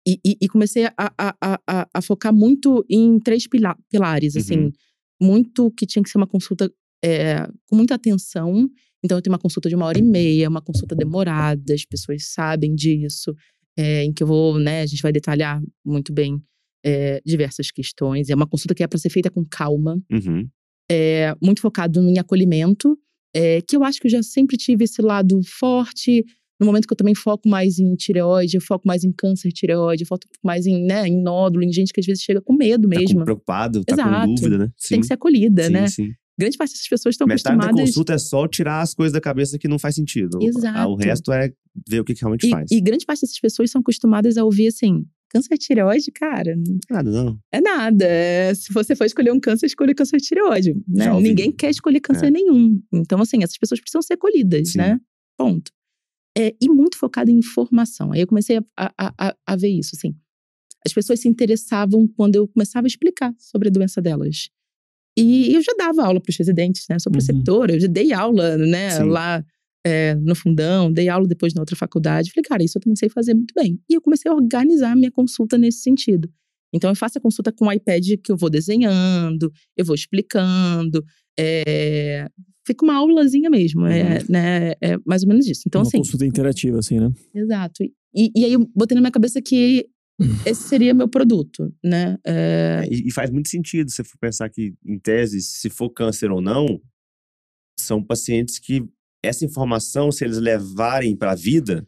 E, 0.08 0.20
e- 0.42 0.48
comecei 0.48 0.86
a, 0.86 0.94
a, 0.98 1.36
a, 1.68 1.88
a- 1.94 2.02
focar 2.02 2.34
muito 2.34 2.86
em 2.90 3.20
três 3.20 3.48
pila- 3.48 3.78
pilares, 3.90 4.36
assim, 4.36 4.58
Uhum. 4.66 4.72
muito 5.22 5.72
que 5.72 5.86
tinha 5.86 6.02
que 6.04 6.10
ser 6.10 6.18
uma 6.18 6.28
consulta 6.28 6.72
é, 7.04 7.48
com 7.68 7.76
muita 7.76 7.96
atenção. 7.96 8.70
Então, 9.04 9.18
eu 9.18 9.22
tenho 9.22 9.34
uma 9.34 9.40
consulta 9.40 9.68
de 9.70 9.76
uma 9.76 9.86
hora 9.86 9.98
e 10.00 10.02
meia, 10.04 10.50
uma 10.50 10.62
consulta 10.62 10.96
demorada, 10.96 11.74
as 11.74 11.86
pessoas 11.86 12.26
sabem 12.32 12.74
disso, 12.76 13.34
é, 13.78 14.04
em 14.04 14.14
que 14.14 14.24
eu 14.24 14.28
vou, 14.28 14.58
né, 14.60 14.82
a 14.82 14.86
gente 14.86 15.02
vai 15.02 15.12
detalhar 15.12 15.62
muito 15.84 16.14
bem 16.14 16.42
é, 16.86 17.22
diversas 17.26 17.72
questões. 17.72 18.30
É 18.30 18.36
uma 18.36 18.48
consulta 18.48 18.76
que 18.76 18.84
é 18.84 18.88
para 18.88 19.00
ser 19.00 19.10
feita 19.10 19.30
com 19.32 19.44
calma, 19.50 19.98
Uhum. 20.12 20.48
é, 20.92 21.34
muito 21.42 21.62
focado 21.62 22.00
em 22.02 22.20
acolhimento, 22.20 22.98
é, 23.36 23.62
que 23.62 23.76
eu 23.76 23.84
acho 23.84 24.00
que 24.00 24.08
eu 24.08 24.12
já 24.12 24.22
sempre 24.24 24.56
tive 24.58 24.84
esse 24.86 25.02
lado 25.02 25.40
forte. 25.60 26.24
No 26.60 26.68
momento 26.68 26.88
que 26.88 26.94
eu 26.94 26.98
também 26.98 27.14
foco 27.16 27.50
mais 27.50 27.80
em 27.80 27.96
tireoide, 27.96 28.56
eu 28.56 28.62
foco 28.62 28.88
mais 28.88 29.04
em 29.04 29.12
câncer 29.12 29.50
de 29.50 29.54
tireoide, 29.56 30.04
eu 30.04 30.08
foco 30.08 30.24
mais 30.44 30.66
em, 30.66 30.86
né, 30.86 31.06
em 31.06 31.22
nódulo, 31.22 31.64
em 31.66 31.72
gente 31.74 31.92
que 31.92 32.00
às 32.00 32.06
vezes 32.06 32.24
chega 32.24 32.40
com 32.42 32.54
medo 32.56 32.88
Tá 32.88 32.98
mesmo. 33.00 33.20
com, 33.20 33.26
preocupado, 33.26 33.84
tá 33.84 33.94
Exato. 33.94 34.28
com 34.28 34.36
dúvida, 34.36 34.58
né? 34.60 34.70
Tem 34.88 35.02
que 35.02 35.08
ser 35.08 35.14
acolhida, 35.16 35.64
sim, 35.66 35.74
né? 35.74 35.88
sim. 35.88 36.10
Grande 36.40 36.56
parte 36.58 36.72
dessas 36.72 36.88
pessoas 36.88 37.16
estão 37.16 37.28
Metade 37.28 37.44
da 37.44 37.52
acostumadas. 37.64 37.90
consulta 37.90 38.14
é 38.14 38.18
só 38.18 38.48
tirar 38.48 38.82
as 38.82 38.94
coisas 38.94 39.12
da 39.14 39.20
cabeça 39.22 39.58
que 39.58 39.68
não 39.70 39.80
faz 39.80 39.96
sentido. 39.96 40.38
Exato. 40.42 40.78
Ah, 40.78 40.88
O 40.88 40.96
resto 40.96 41.32
é 41.34 41.50
ver 41.88 42.00
o 42.02 42.06
que, 42.06 42.14
que 42.14 42.22
realmente 42.22 42.50
faz. 42.50 42.70
E, 42.72 42.76
e 42.78 42.82
grande 42.82 43.06
parte 43.06 43.22
dessas 43.22 43.40
pessoas 43.40 43.70
são 43.72 43.80
acostumadas 43.82 44.38
a 44.38 44.44
ouvir 44.46 44.68
assim: 44.68 45.06
câncer 45.30 45.58
de 45.58 45.66
tireoide, 45.66 46.12
cara, 46.12 46.56
Nada, 46.90 47.10
não. 47.12 47.38
é 47.52 47.60
nada. 47.62 48.06
É, 48.06 48.54
se 48.54 48.72
você 48.72 48.96
for 48.96 49.06
escolher 49.06 49.32
um 49.32 49.40
câncer, 49.40 49.66
escolha 49.66 49.94
câncer 49.94 50.18
de 50.18 50.24
tireoide. 50.24 50.74
Né? 50.88 51.12
Ninguém 51.20 51.52
quer 51.52 51.70
escolher 51.70 52.00
câncer 52.00 52.28
É. 52.28 52.32
nenhum. 52.32 52.82
Então, 52.94 53.22
assim, 53.22 53.44
essas 53.44 53.58
pessoas 53.58 53.80
precisam 53.82 54.02
ser 54.02 54.14
acolhidas, 54.14 54.72
Sim. 54.72 54.78
né? 54.80 55.00
Ponto. 55.38 55.72
É, 56.38 56.54
e 56.62 56.70
muito 56.70 56.98
focada 56.98 57.30
em 57.32 57.38
informação. 57.38 58.12
Aí 58.12 58.22
eu 58.22 58.28
comecei 58.28 58.58
a, 58.58 58.64
a, 58.98 59.14
a, 59.30 59.36
a 59.48 59.56
ver 59.56 59.70
isso, 59.70 59.92
assim. 59.96 60.14
As 60.86 60.94
pessoas 60.94 61.20
se 61.20 61.28
interessavam 61.28 62.08
quando 62.16 62.36
eu 62.36 62.48
começava 62.48 62.86
a 62.86 62.90
explicar 62.90 63.34
sobre 63.40 63.70
a 63.70 63.72
doença 63.72 64.02
delas. 64.02 64.50
E 65.18 65.54
eu 65.56 65.62
já 65.64 65.74
dava 65.78 66.04
aula 66.06 66.20
para 66.22 66.30
os 66.30 66.38
residentes, 66.38 66.86
né? 66.90 67.00
Sou 67.00 67.10
Uhum. 67.10 67.14
preceptora, 67.14 67.74
eu 67.74 67.80
já 67.80 67.88
dei 67.88 68.12
aula, 68.14 68.58
né? 68.58 68.90
Sim. 68.92 69.04
Lá 69.04 69.44
é, 69.86 70.16
no 70.16 70.34
fundão, 70.34 70.92
dei 70.92 71.08
aula 71.08 71.28
depois 71.28 71.54
na 71.54 71.62
outra 71.62 71.76
faculdade. 71.76 72.32
Falei, 72.32 72.44
cara, 72.44 72.64
isso 72.64 72.78
eu 72.78 72.82
também 72.82 72.96
sei 72.96 73.08
fazer 73.08 73.36
muito 73.36 73.54
bem. 73.56 73.80
E 73.88 73.94
eu 73.94 74.02
comecei 74.02 74.32
a 74.32 74.34
organizar 74.34 74.92
a 74.92 74.96
minha 74.96 75.12
consulta 75.12 75.58
nesse 75.58 75.82
sentido. 75.82 76.28
Então, 76.74 76.90
eu 76.90 76.96
faço 76.96 77.20
a 77.20 77.22
consulta 77.22 77.52
com 77.52 77.68
o 77.68 77.72
iPad 77.72 78.04
que 78.22 78.32
eu 78.32 78.36
vou 78.36 78.50
desenhando, 78.50 79.52
eu 79.78 79.86
vou 79.86 79.96
explicando. 79.96 81.06
É... 81.40 82.28
Fica 82.68 82.84
uma 82.84 82.96
aulazinha 82.96 83.48
mesmo, 83.48 83.86
é, 83.86 84.24
né? 84.28 84.72
É 84.82 84.98
mais 85.06 85.22
ou 85.22 85.30
menos 85.30 85.46
isso. 85.46 85.62
Então, 85.68 85.82
Uma 85.82 85.88
assim, 85.88 86.00
consulta 86.00 86.26
interativa, 86.26 86.80
assim, 86.80 87.00
né? 87.00 87.14
exato. 87.34 87.84
E, 87.84 88.32
e 88.36 88.44
aí 88.44 88.54
eu 88.54 88.68
botei 88.76 88.96
na 88.96 89.02
minha 89.02 89.12
cabeça 89.12 89.40
que 89.40 89.88
esse 90.48 90.64
seria 90.64 90.94
meu 90.96 91.08
produto, 91.08 91.72
né? 91.84 92.18
É, 92.26 92.82
É, 92.84 92.88
e, 92.92 93.08
e 93.08 93.12
faz 93.12 93.30
muito 93.30 93.50
sentido 93.50 93.92
se 93.92 94.04
for 94.04 94.18
pensar 94.18 94.50
que, 94.50 94.74
em 94.84 94.98
tese, 94.98 95.42
se 95.42 95.70
for 95.70 95.92
câncer 95.92 96.32
ou 96.32 96.42
não, 96.42 96.82
são 97.80 98.04
pacientes 98.04 98.58
que 98.58 98.84
essa 99.26 99.46
informação, 99.46 100.12
se 100.12 100.24
eles 100.24 100.38
levarem 100.38 101.16
para 101.16 101.32
a 101.32 101.36
vida, 101.36 101.88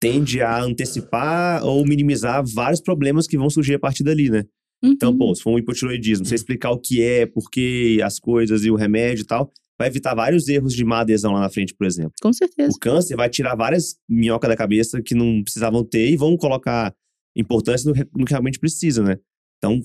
tende 0.00 0.40
a 0.40 0.62
antecipar 0.62 1.64
ou 1.64 1.84
minimizar 1.86 2.42
vários 2.44 2.80
problemas 2.80 3.26
que 3.26 3.36
vão 3.36 3.50
surgir 3.50 3.74
a 3.74 3.78
partir 3.78 4.02
dali, 4.02 4.30
né? 4.30 4.44
Então, 4.82 5.10
uhum, 5.10 5.18
pô, 5.18 5.34
se 5.34 5.42
for 5.42 5.52
um 5.52 5.58
hipotiroidismo, 5.58 6.24
você 6.24 6.34
explicar 6.34 6.70
o 6.70 6.78
que 6.78 7.02
é, 7.02 7.26
por 7.26 7.50
que, 7.50 8.00
as 8.02 8.18
coisas 8.18 8.64
e 8.64 8.70
o 8.70 8.76
remédio 8.76 9.22
e 9.22 9.26
tal, 9.26 9.52
vai 9.78 9.88
evitar 9.88 10.14
vários 10.14 10.48
erros 10.48 10.74
de 10.74 10.84
má 10.84 11.00
adesão 11.00 11.32
lá 11.32 11.40
na 11.40 11.50
frente, 11.50 11.74
por 11.74 11.86
exemplo. 11.86 12.12
com 12.20 12.32
certeza. 12.32 12.70
O 12.74 12.78
câncer 12.78 13.14
vai 13.14 13.28
tirar 13.28 13.54
várias 13.54 13.96
minhocas 14.08 14.48
da 14.48 14.56
cabeça 14.56 15.02
que 15.02 15.14
não 15.14 15.42
precisavam 15.42 15.84
ter 15.84 16.10
e 16.10 16.16
vão 16.16 16.36
colocar 16.36 16.94
importância 17.36 17.92
no 18.14 18.24
que 18.24 18.32
realmente 18.32 18.58
precisa, 18.58 19.02
né? 19.02 19.18
Então, 19.58 19.80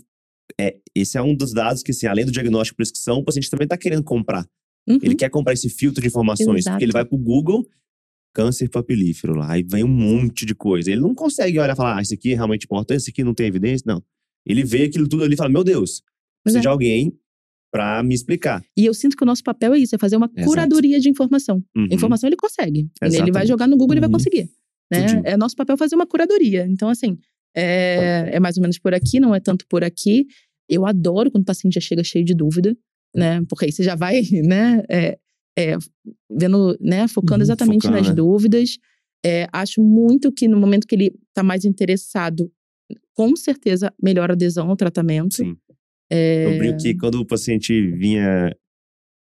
é, 0.59 0.77
esse 0.95 1.17
é 1.17 1.21
um 1.21 1.35
dos 1.35 1.53
dados 1.53 1.83
que, 1.83 1.91
assim, 1.91 2.07
além 2.07 2.25
do 2.25 2.31
diagnóstico 2.31 2.75
e 2.75 2.77
prescrição, 2.77 3.19
o 3.19 3.23
paciente 3.23 3.49
também 3.49 3.65
está 3.65 3.77
querendo 3.77 4.03
comprar. 4.03 4.45
Uhum, 4.87 4.99
Ele 5.01 5.15
quer 5.15 5.29
comprar 5.29 5.53
esse 5.53 5.69
filtro 5.69 6.01
de 6.01 6.07
informações, 6.07 6.59
Exato. 6.59 6.75
porque 6.75 6.85
ele 6.85 6.91
vai 6.91 7.03
pro 7.05 7.17
Google, 7.17 7.65
câncer 8.33 8.69
papilífero 8.69 9.33
lá, 9.33 9.53
aí 9.53 9.63
vem 9.63 9.83
um 9.83 9.87
monte 9.87 10.45
de 10.45 10.53
coisa. 10.53 10.91
Ele 10.91 11.01
não 11.01 11.15
consegue 11.15 11.57
olhar 11.59 11.73
e 11.73 11.75
falar, 11.75 11.97
ah, 11.97 12.01
isso 12.01 12.13
aqui 12.13 12.33
é 12.33 12.35
realmente 12.35 12.65
importante, 12.65 12.99
isso 13.01 13.09
aqui 13.09 13.23
não 13.23 13.33
tem 13.33 13.47
evidência, 13.47 13.83
não. 13.87 14.03
Ele 14.45 14.63
vê 14.63 14.83
aquilo 14.83 15.07
tudo 15.07 15.23
ali 15.23 15.33
e 15.33 15.37
fala, 15.37 15.49
meu 15.49 15.63
Deus, 15.63 16.03
preciso 16.43 16.59
é. 16.59 16.61
de 16.61 16.67
alguém 16.67 17.17
para 17.71 18.03
me 18.03 18.13
explicar. 18.13 18.63
E 18.77 18.85
eu 18.85 18.93
sinto 18.93 19.17
que 19.17 19.23
o 19.23 19.25
nosso 19.25 19.43
papel 19.43 19.73
é 19.73 19.79
isso, 19.79 19.95
é 19.95 19.97
fazer 19.97 20.15
uma 20.17 20.29
Exato. 20.33 20.47
curadoria 20.47 20.99
de 20.99 21.09
informação. 21.09 21.63
Uhum. 21.75 21.87
Informação 21.91 22.29
ele 22.29 22.35
consegue. 22.37 22.79
Ele 22.79 22.89
vai 23.01 23.09
Exatamente. 23.09 23.47
jogar 23.47 23.67
no 23.67 23.75
Google, 23.75 23.95
ele 23.95 24.01
vai 24.01 24.07
Uhum. 24.09 24.13
conseguir. 24.13 24.49
Né? 24.91 25.01
Tudinho. 25.07 25.21
É 25.25 25.35
nosso 25.35 25.55
papel 25.55 25.75
fazer 25.75 25.95
uma 25.95 26.05
curadoria. 26.05 26.65
Então, 26.69 26.87
assim, 26.89 27.17
é, 27.55 28.29
é 28.33 28.39
mais 28.39 28.55
ou 28.57 28.61
menos 28.61 28.77
por 28.77 28.93
aqui, 28.93 29.19
não 29.19 29.33
é 29.33 29.39
tanto 29.39 29.65
por 29.67 29.83
aqui. 29.83 30.25
Eu 30.69 30.85
adoro 30.85 31.31
quando 31.31 31.41
o 31.43 31.45
paciente 31.45 31.73
já 31.73 31.81
chega 31.81 32.03
cheio 32.03 32.23
de 32.23 32.35
dúvida, 32.35 32.77
né? 33.15 33.41
Porque 33.47 33.65
aí 33.65 33.71
você 33.71 33.83
já 33.83 33.95
vai, 33.95 34.21
né? 34.43 34.83
é, 34.89 35.17
é, 35.57 35.77
vendo, 36.29 36.77
né, 36.81 37.07
focando 37.07 37.37
Uhum, 37.37 37.43
exatamente 37.43 37.83
focando, 37.83 37.97
nas 37.97 38.09
né? 38.09 38.13
dúvidas. 38.13 38.77
É, 39.25 39.47
acho 39.51 39.81
muito 39.81 40.31
que 40.31 40.47
no 40.47 40.59
momento 40.59 40.85
que 40.85 40.95
ele 40.95 41.13
tá 41.33 41.41
mais 41.41 41.65
interessado, 41.65 42.51
com 43.13 43.35
certeza 43.35 43.91
melhora 44.01 44.33
a 44.33 44.35
adesão 44.35 44.69
ao 44.69 44.75
tratamento. 44.75 45.35
Sim. 45.35 45.55
É, 46.11 46.45
Eu 46.45 46.57
brinco 46.59 46.77
que 46.77 46.93
quando 46.95 47.15
o 47.15 47.25
paciente 47.25 47.91
vinha 47.91 48.55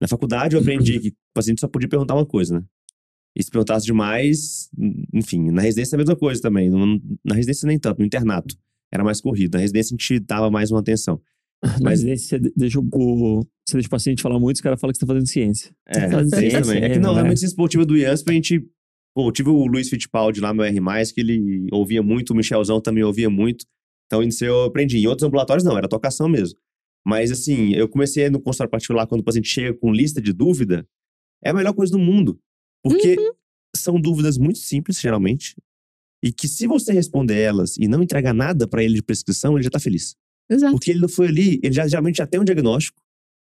na 0.01 0.07
faculdade, 0.07 0.55
eu 0.55 0.61
aprendi 0.61 0.99
que 0.99 1.09
o 1.09 1.13
paciente 1.33 1.59
só 1.61 1.67
podia 1.67 1.89
perguntar 1.89 2.15
uma 2.15 2.25
coisa, 2.25 2.59
né? 2.59 2.65
E 3.35 3.43
se 3.43 3.49
perguntasse 3.49 3.85
demais, 3.85 4.69
enfim, 5.13 5.49
na 5.51 5.61
residência 5.61 5.95
é 5.95 5.97
a 5.97 5.99
mesma 5.99 6.15
coisa 6.15 6.41
também. 6.41 6.69
Na 7.23 7.35
residência 7.35 7.67
nem 7.67 7.79
tanto, 7.79 7.99
no 7.99 8.05
internato. 8.05 8.55
Era 8.91 9.03
mais 9.03 9.21
corrido. 9.21 9.53
Na 9.53 9.61
residência 9.61 9.95
a 9.95 9.97
gente 9.97 10.19
dava 10.19 10.49
mais 10.49 10.71
uma 10.71 10.79
atenção. 10.79 11.21
Mas 11.81 12.03
Mas- 12.03 12.05
aí 12.05 12.17
você 12.17 12.39
deixa 12.55 12.79
o, 12.79 13.45
você 13.67 13.73
deixa 13.77 13.87
o 13.87 13.91
paciente 13.91 14.21
falar 14.21 14.39
muito, 14.39 14.55
os 14.55 14.61
caras 14.61 14.79
falam 14.79 14.91
que 14.93 14.97
você 14.97 15.05
tá 15.05 15.13
fazendo 15.13 15.27
ciência. 15.27 15.71
É, 15.87 16.09
fazendo 16.09 16.29
tem 16.31 16.47
isso 16.47 16.55
ciência, 16.57 16.61
também. 16.61 16.83
É 16.83 16.89
que 16.93 16.99
não, 16.99 17.13
né? 17.13 17.21
na 17.21 17.27
medicina 17.27 17.49
esportiva 17.49 17.85
do 17.85 17.97
IANSP, 17.97 18.29
a 18.29 18.33
gente. 18.33 18.65
Pô, 19.15 19.27
eu 19.27 19.31
tive 19.31 19.49
o 19.49 19.65
Luiz 19.65 19.89
Fittipaldi 19.89 20.39
lá, 20.39 20.53
meu 20.53 20.63
R, 20.63 20.79
que 21.13 21.19
ele 21.19 21.67
ouvia 21.71 22.01
muito, 22.01 22.29
o 22.29 22.35
Michelzão 22.35 22.79
também 22.79 23.03
ouvia 23.03 23.29
muito. 23.29 23.65
Então, 24.05 24.23
isso 24.23 24.45
eu 24.45 24.63
aprendi. 24.63 24.97
Em 24.97 25.07
outros 25.07 25.27
ambulatórios, 25.27 25.63
não, 25.63 25.77
era 25.77 25.87
tocação 25.87 26.29
mesmo. 26.29 26.57
Mas, 27.05 27.31
assim, 27.31 27.73
eu 27.73 27.87
comecei 27.89 28.29
no 28.29 28.39
consultório 28.39 28.71
particular, 28.71 29.07
quando 29.07 29.21
o 29.21 29.23
paciente 29.23 29.47
chega 29.47 29.73
com 29.73 29.91
lista 29.91 30.21
de 30.21 30.31
dúvida, 30.31 30.87
é 31.43 31.49
a 31.49 31.53
melhor 31.53 31.73
coisa 31.73 31.91
do 31.91 31.99
mundo. 31.99 32.39
Porque 32.83 33.15
são 33.75 33.99
dúvidas 33.99 34.37
muito 34.37 34.59
simples, 34.59 34.99
geralmente, 34.99 35.55
e 36.23 36.31
que 36.31 36.47
se 36.47 36.67
você 36.67 36.91
responder 36.93 37.39
elas 37.39 37.77
e 37.77 37.87
não 37.87 38.03
entregar 38.03 38.33
nada 38.33 38.67
pra 38.67 38.83
ele 38.83 38.95
de 38.95 39.03
prescrição, 39.03 39.55
ele 39.55 39.63
já 39.63 39.69
tá 39.69 39.79
feliz. 39.79 40.15
Exato. 40.49 40.73
Porque 40.73 40.91
ele 40.91 40.99
não 40.99 41.09
foi 41.09 41.27
ali, 41.27 41.59
ele 41.63 41.73
já, 41.73 41.87
geralmente 41.87 42.17
já 42.17 42.27
tem 42.27 42.39
um 42.39 42.43
diagnóstico, 42.43 43.01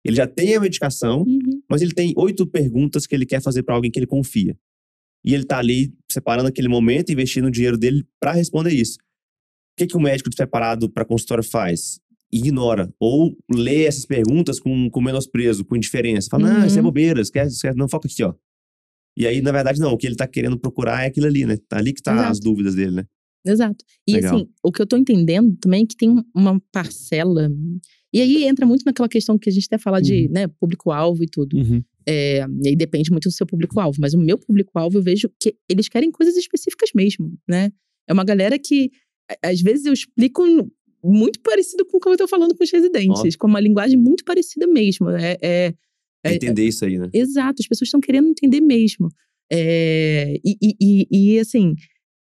ele 0.04 0.16
já 0.16 0.26
tem 0.28 0.56
a 0.56 0.60
medicação, 0.60 1.22
Uhum. 1.24 1.62
mas 1.70 1.82
ele 1.82 1.94
tem 1.94 2.14
oito 2.18 2.48
perguntas 2.48 3.06
que 3.06 3.14
ele 3.14 3.26
quer 3.26 3.42
fazer 3.42 3.64
pra 3.64 3.76
alguém 3.76 3.92
que 3.92 4.00
ele 4.00 4.08
confia. 4.08 4.58
E 5.24 5.34
ele 5.34 5.44
tá 5.44 5.58
ali 5.58 5.94
separando 6.10 6.48
aquele 6.48 6.68
momento, 6.70 7.12
investindo 7.12 7.46
o 7.46 7.52
dinheiro 7.52 7.78
dele 7.78 8.06
pra 8.20 8.32
responder 8.32 8.72
isso. 8.74 8.98
O 8.98 9.76
que, 9.78 9.88
que 9.88 9.98
o 9.98 10.00
médico 10.00 10.30
despreparado 10.30 10.90
para 10.90 11.04
consultório 11.06 11.44
faz? 11.44 12.00
Ignora. 12.32 12.94
Ou 13.00 13.36
lê 13.52 13.84
essas 13.86 14.06
perguntas 14.06 14.60
com, 14.60 14.90
com 14.90 15.02
menosprezo, 15.02 15.66
com 15.66 15.76
indiferença. 15.76 16.28
Fala, 16.32 16.48
não, 16.50 16.60
Uhum. 16.62 16.66
isso 16.68 16.80
é 16.80 16.82
bobeira, 16.82 17.20
esquece, 17.22 17.56
esquece, 17.56 17.78
não 17.78 17.90
foca 17.90 18.08
aqui, 18.08 18.24
ó. 18.24 18.34
E 19.18 19.28
aí, 19.28 19.42
na 19.42 19.52
verdade, 19.52 19.80
não. 19.82 19.92
O 19.92 19.98
que 19.98 20.08
ele 20.08 20.16
tá 20.16 20.26
querendo 20.28 20.58
procurar 20.58 21.04
é 21.04 21.08
aquilo 21.08 21.26
ali, 21.28 21.46
né? 21.46 21.58
Tá 21.68 21.78
ali 21.78 21.92
que 21.94 22.02
tá 22.02 22.14
Exato. 22.14 22.30
as 22.32 22.40
dúvidas 22.40 22.76
dele, 22.76 22.92
né? 22.92 23.06
Exato. 23.46 23.84
E 24.08 24.14
Legal. 24.16 24.36
assim, 24.36 24.48
o 24.64 24.72
que 24.72 24.82
eu 24.82 24.86
tô 24.88 24.98
entendendo 24.98 25.56
também 25.62 25.84
é 25.84 25.86
que 25.86 25.96
tem 25.96 26.10
um- 26.10 26.24
uma 26.36 26.62
parcela. 26.72 27.50
E 28.14 28.22
aí 28.22 28.44
entra 28.46 28.66
muito 28.66 28.84
naquela 28.86 29.08
questão 29.08 29.38
que 29.38 29.50
a 29.50 29.54
gente 29.54 29.66
até 29.66 29.78
fala 29.78 30.02
de, 30.02 30.26
Uhum. 30.28 30.32
né, 30.34 30.48
público-alvo 30.60 31.24
e 31.24 31.28
tudo. 31.28 31.56
Uhum. 31.58 31.82
É, 32.08 32.40
e 32.64 32.68
aí 32.70 32.76
depende 32.76 33.12
muito 33.12 33.30
do 33.30 33.32
seu 33.34 33.46
público-alvo. 33.46 33.98
Mas 34.02 34.14
o 34.14 34.20
meu 34.20 34.38
público-alvo, 34.38 34.98
eu 34.98 35.04
vejo 35.04 35.30
que 35.42 35.56
eles 35.70 35.88
querem 35.88 36.12
coisas 36.12 36.36
específicas 36.36 36.90
mesmo, 36.96 37.32
né? 37.48 37.72
É 38.08 38.14
uma 38.14 38.24
galera 38.26 38.58
que, 38.58 38.90
às 39.44 39.62
vezes, 39.62 39.86
eu 39.86 39.94
explico 39.94 40.42
muito 41.04 41.40
parecido 41.42 41.86
com 41.86 41.98
o 41.98 42.00
que 42.00 42.10
eu 42.10 42.18
tô 42.18 42.28
falando 42.28 42.56
com 42.56 42.64
os 42.64 42.72
residentes, 42.72 43.36
com 43.38 43.48
uma 43.48 43.60
linguagem 43.60 43.98
muito 43.98 44.24
parecida 44.26 44.68
mesmo. 44.68 45.10
É, 45.12 45.38
é- 45.42 45.74
É 46.26 46.32
É- 46.32 46.36
entender 46.36 46.68
isso 46.68 46.84
aí, 46.84 46.98
né? 46.98 47.10
Exato, 47.14 47.62
as 47.62 47.68
pessoas 47.68 47.88
estão 47.88 48.02
querendo 48.02 48.28
entender 48.28 48.60
mesmo. 48.60 49.08
É, 49.50 50.36
e, 50.44 50.58
e- 50.62 50.76
e- 50.82 51.08
e, 51.36 51.40
assim, 51.40 51.76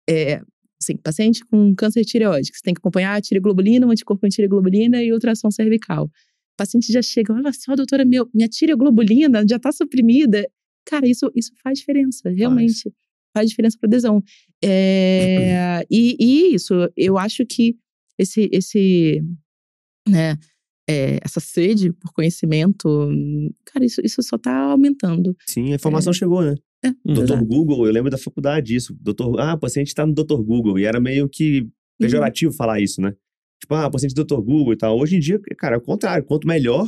é, 0.08 0.40
assim, 0.82 0.96
paciente 0.96 1.44
com 1.46 1.74
câncer 1.74 2.00
de 2.00 2.06
tireoide, 2.06 2.50
que 2.50 2.56
você 2.56 2.62
tem 2.62 2.74
que 2.74 2.78
acompanhar 2.80 3.14
a 3.16 3.20
tireoglobulina, 3.20 3.86
um 3.86 3.90
anticorpo 3.90 4.26
antireoglobulina 4.26 5.02
e 5.02 5.12
ultrassom 5.12 5.50
cervical. 5.50 6.04
O 6.04 6.56
paciente 6.56 6.92
já 6.92 7.00
chega, 7.00 7.32
olha 7.32 7.52
só, 7.52 7.74
doutora, 7.74 8.04
meu, 8.04 8.28
minha 8.34 8.48
tireoglobulina 8.48 9.44
já 9.48 9.56
está 9.56 9.72
suprimida. 9.72 10.46
Cara, 10.84 11.08
isso, 11.08 11.30
isso 11.34 11.52
faz 11.62 11.78
diferença, 11.78 12.28
realmente. 12.30 12.92
Faz, 13.34 13.48
diferença 13.48 13.78
para 13.80 13.88
adesão. 13.88 14.22
É, 14.62 15.86
e, 15.90 16.16
e 16.20 16.54
isso, 16.54 16.74
eu 16.94 17.16
acho 17.16 17.46
que 17.46 17.76
esse, 18.18 18.50
esse 18.52 19.22
né, 20.06 20.36
é, 20.88 21.18
essa 21.22 21.40
sede 21.40 21.92
por 21.92 22.12
conhecimento, 22.12 22.88
hum, 22.88 23.50
cara, 23.64 23.84
isso, 23.84 24.00
isso 24.04 24.22
só 24.22 24.36
tá 24.36 24.54
aumentando. 24.54 25.34
Sim, 25.46 25.72
a 25.72 25.76
informação 25.76 26.12
chegou, 26.12 26.42
né? 26.42 26.54
É, 26.84 26.90
Doutor 27.04 27.24
exato. 27.36 27.44
Google, 27.46 27.86
eu 27.86 27.92
lembro 27.92 28.10
da 28.10 28.18
faculdade 28.18 28.66
disso. 28.66 28.96
Doutor, 29.00 29.38
ah, 29.40 29.54
o 29.54 29.58
paciente 29.58 29.94
tá 29.94 30.04
no 30.06 30.12
Doutor 30.12 30.42
Google. 30.42 30.78
E 30.78 30.84
era 30.84 31.00
meio 31.00 31.28
que 31.28 31.68
pejorativo 32.00 32.52
falar 32.52 32.80
isso, 32.80 33.00
né? 33.00 33.14
Tipo, 33.60 33.74
ah, 33.74 33.88
paciente 33.90 34.14
do 34.14 34.24
Dr. 34.24 34.40
Google 34.42 34.72
e 34.72 34.76
tal. 34.76 34.98
Hoje 34.98 35.16
em 35.16 35.20
dia, 35.20 35.40
cara, 35.56 35.76
é 35.76 35.78
o 35.78 35.82
contrário. 35.82 36.24
Quanto 36.24 36.48
melhor, 36.48 36.84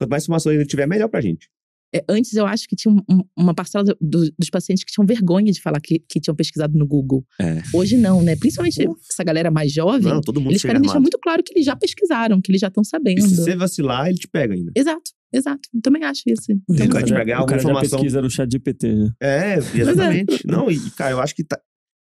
quanto 0.00 0.10
mais 0.10 0.22
informação 0.24 0.50
ele 0.50 0.64
tiver, 0.64 0.86
melhor 0.86 1.08
pra 1.08 1.20
gente. 1.20 1.48
É, 1.94 2.02
antes 2.08 2.32
eu 2.34 2.44
acho 2.46 2.66
que 2.66 2.74
tinha 2.74 2.92
um- 2.92 3.02
um- 3.08 3.22
uma 3.36 3.54
parcela 3.54 3.84
do- 3.84 3.96
do- 4.00 4.32
dos 4.38 4.50
pacientes 4.50 4.82
que 4.82 4.90
tinham 4.90 5.06
vergonha 5.06 5.52
de 5.52 5.60
falar 5.60 5.78
que, 5.80 5.98
que 6.08 6.18
tinham 6.18 6.34
pesquisado 6.34 6.76
no 6.76 6.86
Google. 6.86 7.24
É. 7.40 7.62
Hoje 7.72 7.96
não, 7.96 8.22
né? 8.22 8.34
Principalmente 8.34 8.82
Pô. 8.84 8.96
essa 9.10 9.22
galera 9.22 9.50
mais 9.50 9.72
jovem, 9.72 10.10
Não, 10.12 10.20
todo 10.20 10.40
mundo 10.40 10.52
eles 10.52 10.62
querem 10.62 10.80
deixar 10.80 10.94
armado. 10.94 11.02
muito 11.02 11.18
claro 11.22 11.42
que 11.44 11.52
eles 11.54 11.64
já 11.66 11.76
pesquisaram, 11.76 12.40
que 12.40 12.50
eles 12.50 12.60
já 12.60 12.68
estão 12.68 12.82
sabendo. 12.82 13.18
E 13.18 13.22
se 13.22 13.36
você 13.36 13.54
vacilar, 13.54 14.08
ele 14.08 14.18
te 14.18 14.26
pega 14.26 14.54
ainda. 14.54 14.72
Exato, 14.74 15.10
exato. 15.36 15.68
Eu 15.74 15.80
também 15.82 16.02
acho 16.04 16.22
isso. 16.26 16.52
Então, 16.70 16.88
vai 16.88 17.02
te 17.04 17.10
já- 17.10 17.16
pegar 17.16 17.38
o 17.38 17.40
alguma 17.42 17.58
informação. 17.58 17.98
pesquisa 17.98 18.22
no 18.22 18.30
chat 18.30 18.50
GPT, 18.50 18.94
né? 18.94 19.12
É, 19.20 19.54
exatamente. 19.56 20.46
Não, 20.46 20.70
e, 20.70 20.90
cara, 20.90 21.12
eu 21.12 21.20
acho 21.20 21.34
que 21.34 21.44
tá- 21.44 21.60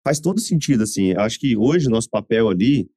faz 0.06 0.20
todo 0.20 0.40
sentido, 0.40 0.82
assim. 0.82 1.12
Eu 1.12 1.20
acho 1.20 1.38
que 1.38 1.56
hoje 1.56 1.86
o 1.86 1.90
nosso 1.90 2.08
papel 2.10 2.48
ali 2.48 2.88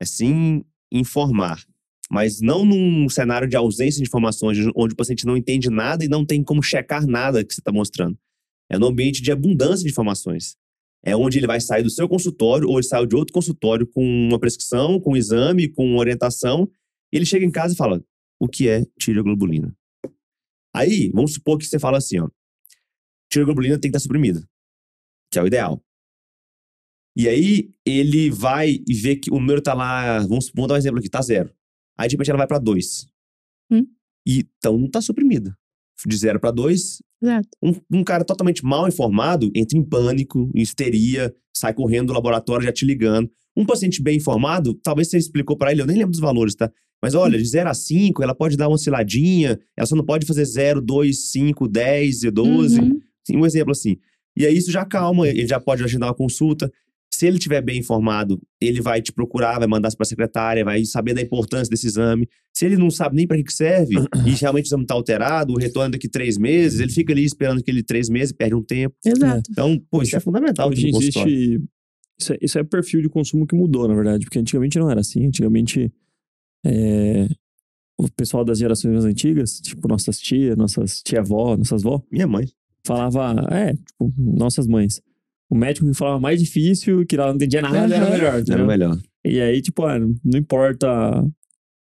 é 0.00 0.04
sim 0.06 0.64
informar. 0.92 1.62
Mas 2.10 2.40
não 2.40 2.64
num 2.64 3.08
cenário 3.08 3.48
de 3.48 3.56
ausência 3.56 4.00
de 4.00 4.08
informações, 4.08 4.56
onde 4.76 4.94
o 4.94 4.96
paciente 4.96 5.26
não 5.26 5.36
entende 5.36 5.68
nada 5.68 6.04
e 6.04 6.08
não 6.08 6.24
tem 6.24 6.42
como 6.42 6.62
checar 6.62 7.04
nada 7.06 7.44
que 7.44 7.52
você 7.52 7.60
está 7.60 7.72
mostrando. 7.72 8.16
É 8.70 8.78
no 8.78 8.86
ambiente 8.86 9.20
de 9.22 9.32
abundância 9.32 9.84
de 9.84 9.90
informações. 9.90 10.56
É 11.04 11.16
onde 11.16 11.38
ele 11.38 11.46
vai 11.46 11.60
sair 11.60 11.82
do 11.82 11.90
seu 11.90 12.08
consultório 12.08 12.68
ou 12.68 12.78
ele 12.78 12.86
saiu 12.86 13.06
de 13.06 13.14
outro 13.16 13.32
consultório 13.32 13.86
com 13.86 14.04
uma 14.04 14.38
prescrição, 14.38 14.98
com 15.00 15.12
um 15.12 15.16
exame, 15.16 15.68
com 15.68 15.84
uma 15.86 15.98
orientação. 15.98 16.68
E 17.12 17.16
ele 17.16 17.26
chega 17.26 17.44
em 17.44 17.50
casa 17.50 17.74
e 17.74 17.76
fala: 17.76 18.02
o 18.40 18.48
que 18.48 18.68
é 18.68 18.84
tireoglobulina? 18.98 19.74
Aí, 20.74 21.10
vamos 21.12 21.34
supor 21.34 21.58
que 21.58 21.64
você 21.64 21.78
fala 21.78 21.98
assim, 21.98 22.18
ó. 22.18 22.28
Tireoglobulina 23.30 23.78
tem 23.78 23.90
que 23.90 23.96
estar 23.96 24.02
suprimida, 24.02 24.46
que 25.30 25.38
é 25.38 25.42
o 25.42 25.46
ideal. 25.46 25.82
E 27.16 27.28
aí, 27.28 27.70
ele 27.84 28.30
vai 28.30 28.82
e 28.86 28.94
vê 28.94 29.16
que 29.16 29.30
o 29.30 29.38
número 29.38 29.62
tá 29.62 29.72
lá, 29.72 30.18
vamos, 30.20 30.50
vamos 30.54 30.68
dar 30.68 30.74
um 30.74 30.78
exemplo 30.78 30.98
aqui, 30.98 31.08
tá 31.08 31.22
zero. 31.22 31.50
Aí, 31.98 32.08
de 32.08 32.14
repente, 32.14 32.30
ela 32.30 32.38
vai 32.38 32.46
pra 32.46 32.58
dois. 32.58 33.06
Hum. 33.70 33.86
E, 34.26 34.46
então, 34.58 34.76
não 34.76 34.90
tá 34.90 35.00
suprimida. 35.00 35.56
De 36.06 36.14
zero 36.14 36.38
pra 36.38 36.50
dois, 36.50 37.02
Exato. 37.22 37.48
um, 37.62 37.72
um 37.90 38.04
cara 38.04 38.22
totalmente 38.22 38.62
mal 38.62 38.86
informado 38.86 39.50
entra 39.54 39.78
em 39.78 39.82
pânico, 39.82 40.50
em 40.54 40.60
histeria, 40.60 41.34
sai 41.56 41.72
correndo 41.72 42.08
do 42.08 42.12
laboratório 42.12 42.66
já 42.66 42.72
te 42.72 42.84
ligando. 42.84 43.30
Um 43.56 43.64
paciente 43.64 44.02
bem 44.02 44.18
informado, 44.18 44.74
talvez 44.74 45.08
você 45.08 45.16
explicou 45.16 45.56
pra 45.56 45.72
ele, 45.72 45.80
eu 45.80 45.86
nem 45.86 45.96
lembro 45.96 46.10
dos 46.10 46.20
valores, 46.20 46.54
tá? 46.54 46.70
Mas 47.02 47.14
olha, 47.14 47.38
de 47.38 47.44
0 47.44 47.68
a 47.68 47.74
5, 47.74 48.22
ela 48.22 48.34
pode 48.34 48.56
dar 48.56 48.68
uma 48.68 48.74
osciladinha, 48.74 49.58
ela 49.76 49.86
só 49.86 49.94
não 49.94 50.04
pode 50.04 50.26
fazer 50.26 50.44
0, 50.44 50.80
2, 50.80 51.30
5, 51.30 51.68
10 51.68 52.22
e 52.24 52.30
12. 52.30 52.80
Uhum. 52.80 53.00
Um 53.34 53.46
exemplo 53.46 53.72
assim. 53.72 53.96
E 54.36 54.44
aí 54.44 54.56
isso 54.56 54.70
já 54.70 54.84
calma, 54.84 55.28
ele 55.28 55.46
já 55.46 55.58
pode 55.58 55.82
agendar 55.82 56.08
uma 56.08 56.14
consulta. 56.14 56.70
Se 57.10 57.26
ele 57.26 57.38
estiver 57.38 57.62
bem 57.62 57.78
informado, 57.78 58.38
ele 58.60 58.82
vai 58.82 59.00
te 59.00 59.10
procurar, 59.10 59.58
vai 59.58 59.66
mandar 59.66 59.90
para 59.96 60.04
a 60.04 60.06
secretária, 60.06 60.64
vai 60.64 60.84
saber 60.84 61.14
da 61.14 61.22
importância 61.22 61.70
desse 61.70 61.86
exame. 61.86 62.28
Se 62.52 62.66
ele 62.66 62.76
não 62.76 62.90
sabe 62.90 63.16
nem 63.16 63.26
para 63.26 63.42
que 63.42 63.52
serve 63.52 63.94
e 64.26 64.30
realmente 64.38 64.66
o 64.66 64.68
exame 64.68 64.82
está 64.82 64.94
alterado, 64.94 65.54
o 65.54 65.56
retorno 65.56 65.92
daqui 65.92 66.08
três 66.08 66.36
meses, 66.36 66.78
ele 66.78 66.92
fica 66.92 67.12
ali 67.12 67.24
esperando 67.24 67.60
aquele 67.60 67.82
três 67.82 68.10
meses, 68.10 68.32
perde 68.32 68.54
um 68.54 68.62
tempo. 68.62 68.94
Exato. 69.04 69.48
Então, 69.50 69.80
pô, 69.90 70.02
isso 70.02 70.16
é 70.16 70.20
fundamental 70.20 70.68
Hoje 70.68 70.88
existe. 70.88 71.60
Isso 72.18 72.32
é, 72.32 72.38
isso 72.40 72.58
é 72.58 72.64
perfil 72.64 73.00
de 73.02 73.08
consumo 73.08 73.46
que 73.46 73.54
mudou, 73.54 73.86
na 73.86 73.94
verdade, 73.94 74.24
porque 74.24 74.38
antigamente 74.38 74.78
não 74.78 74.90
era 74.90 75.00
assim. 75.00 75.26
Antigamente, 75.26 75.90
é, 76.66 77.28
o 77.98 78.10
pessoal 78.10 78.44
das 78.44 78.58
gerações 78.58 78.92
mais 78.92 79.04
antigas, 79.04 79.60
tipo 79.60 79.86
nossas 79.88 80.18
tias, 80.18 80.56
nossas 80.56 81.00
tia-avó, 81.02 81.56
nossas 81.56 81.82
vó, 81.82 82.02
Minha 82.10 82.26
mãe. 82.26 82.46
falava, 82.84 83.46
é, 83.50 83.72
tipo, 83.74 84.12
nossas 84.18 84.66
mães. 84.66 85.00
O 85.48 85.54
médico 85.56 85.86
que 85.86 85.94
falava 85.94 86.18
mais 86.18 86.40
difícil, 86.40 87.06
que 87.06 87.14
ela 87.16 87.28
não 87.28 87.36
entendia 87.36 87.62
nada, 87.62 87.94
era 87.94 88.10
melhor. 88.10 88.26
Era 88.34 88.40
entendeu? 88.40 88.66
melhor. 88.66 88.98
E 89.24 89.40
aí, 89.40 89.62
tipo, 89.62 89.84
ah, 89.84 89.98
não 89.98 90.38
importa 90.38 90.86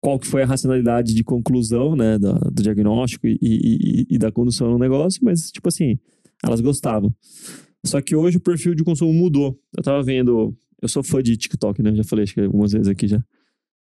qual 0.02 0.20
que 0.20 0.28
foi 0.28 0.44
a 0.44 0.46
racionalidade 0.46 1.14
de 1.14 1.24
conclusão, 1.24 1.96
né, 1.96 2.18
da- 2.20 2.34
do, 2.34 2.62
diagnóstico 2.62 3.26
e, 3.28 3.38
e- 3.42 3.78
e- 4.02 4.08
e 4.16 4.18
da 4.18 4.32
condução 4.32 4.70
no 4.72 4.78
negócio, 4.78 5.22
mas, 5.24 5.50
tipo 5.52 5.68
assim, 5.70 5.98
elas 6.44 6.60
gostavam. 6.62 7.14
Só 7.86 8.02
que 8.02 8.16
hoje 8.16 8.38
o 8.38 8.42
perfil 8.42 8.76
de 8.76 8.84
consumo 8.84 9.14
mudou. 9.14 9.58
Eu 9.78 9.84
tava 9.84 10.04
vendo, 10.04 10.54
eu 10.82 10.90
sou 10.90 11.02
fã 11.04 11.22
de 11.24 11.38
TikTok, 11.38 11.82
né, 11.82 11.96
já 11.96 12.04
falei 12.04 12.24
acho 12.24 12.34
que 12.34 12.42
algumas 12.42 12.72
vezes 12.74 12.88
aqui 12.88 13.08
já. 13.08 13.24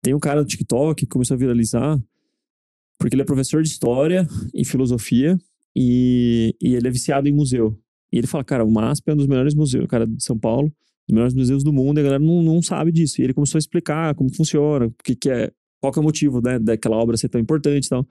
Tem 0.02 0.14
um 0.14 0.20
cara 0.20 0.40
no 0.40 0.46
TikTok 0.46 1.04
que 1.04 1.10
começou 1.10 1.34
a 1.34 1.38
viralizar 1.38 1.98
porque 2.98 3.14
ele 3.14 3.22
é 3.22 3.24
professor 3.24 3.62
de 3.62 3.68
história 3.68 4.26
e 4.52 4.64
filosofia 4.64 5.38
e, 5.74 6.54
e 6.60 6.74
ele 6.74 6.88
é 6.88 6.90
viciado 6.90 7.28
em 7.28 7.32
museu. 7.32 7.78
E 8.12 8.18
ele 8.18 8.26
fala, 8.26 8.42
cara, 8.42 8.64
o 8.64 8.70
MASP 8.70 9.08
é 9.08 9.14
um 9.14 9.16
dos 9.16 9.26
melhores 9.26 9.54
museus, 9.54 9.86
cara, 9.86 10.06
de 10.06 10.22
São 10.22 10.36
Paulo, 10.36 10.68
dos 11.06 11.14
melhores 11.14 11.34
museus 11.34 11.62
do 11.62 11.72
mundo, 11.72 11.98
e 11.98 12.00
a 12.00 12.04
galera 12.04 12.22
não, 12.22 12.42
não 12.42 12.60
sabe 12.60 12.90
disso. 12.90 13.20
E 13.20 13.24
ele 13.24 13.34
começou 13.34 13.58
a 13.58 13.60
explicar 13.60 14.14
como 14.14 14.34
funciona, 14.34 14.92
que, 15.04 15.14
que 15.14 15.30
é, 15.30 15.52
qual 15.80 15.92
que 15.92 15.98
é 15.98 16.02
o 16.02 16.04
motivo, 16.04 16.40
né, 16.42 16.58
daquela 16.58 16.96
obra 16.96 17.16
ser 17.16 17.28
tão 17.28 17.40
importante 17.40 17.86
e 17.86 17.88
tal. 17.88 18.06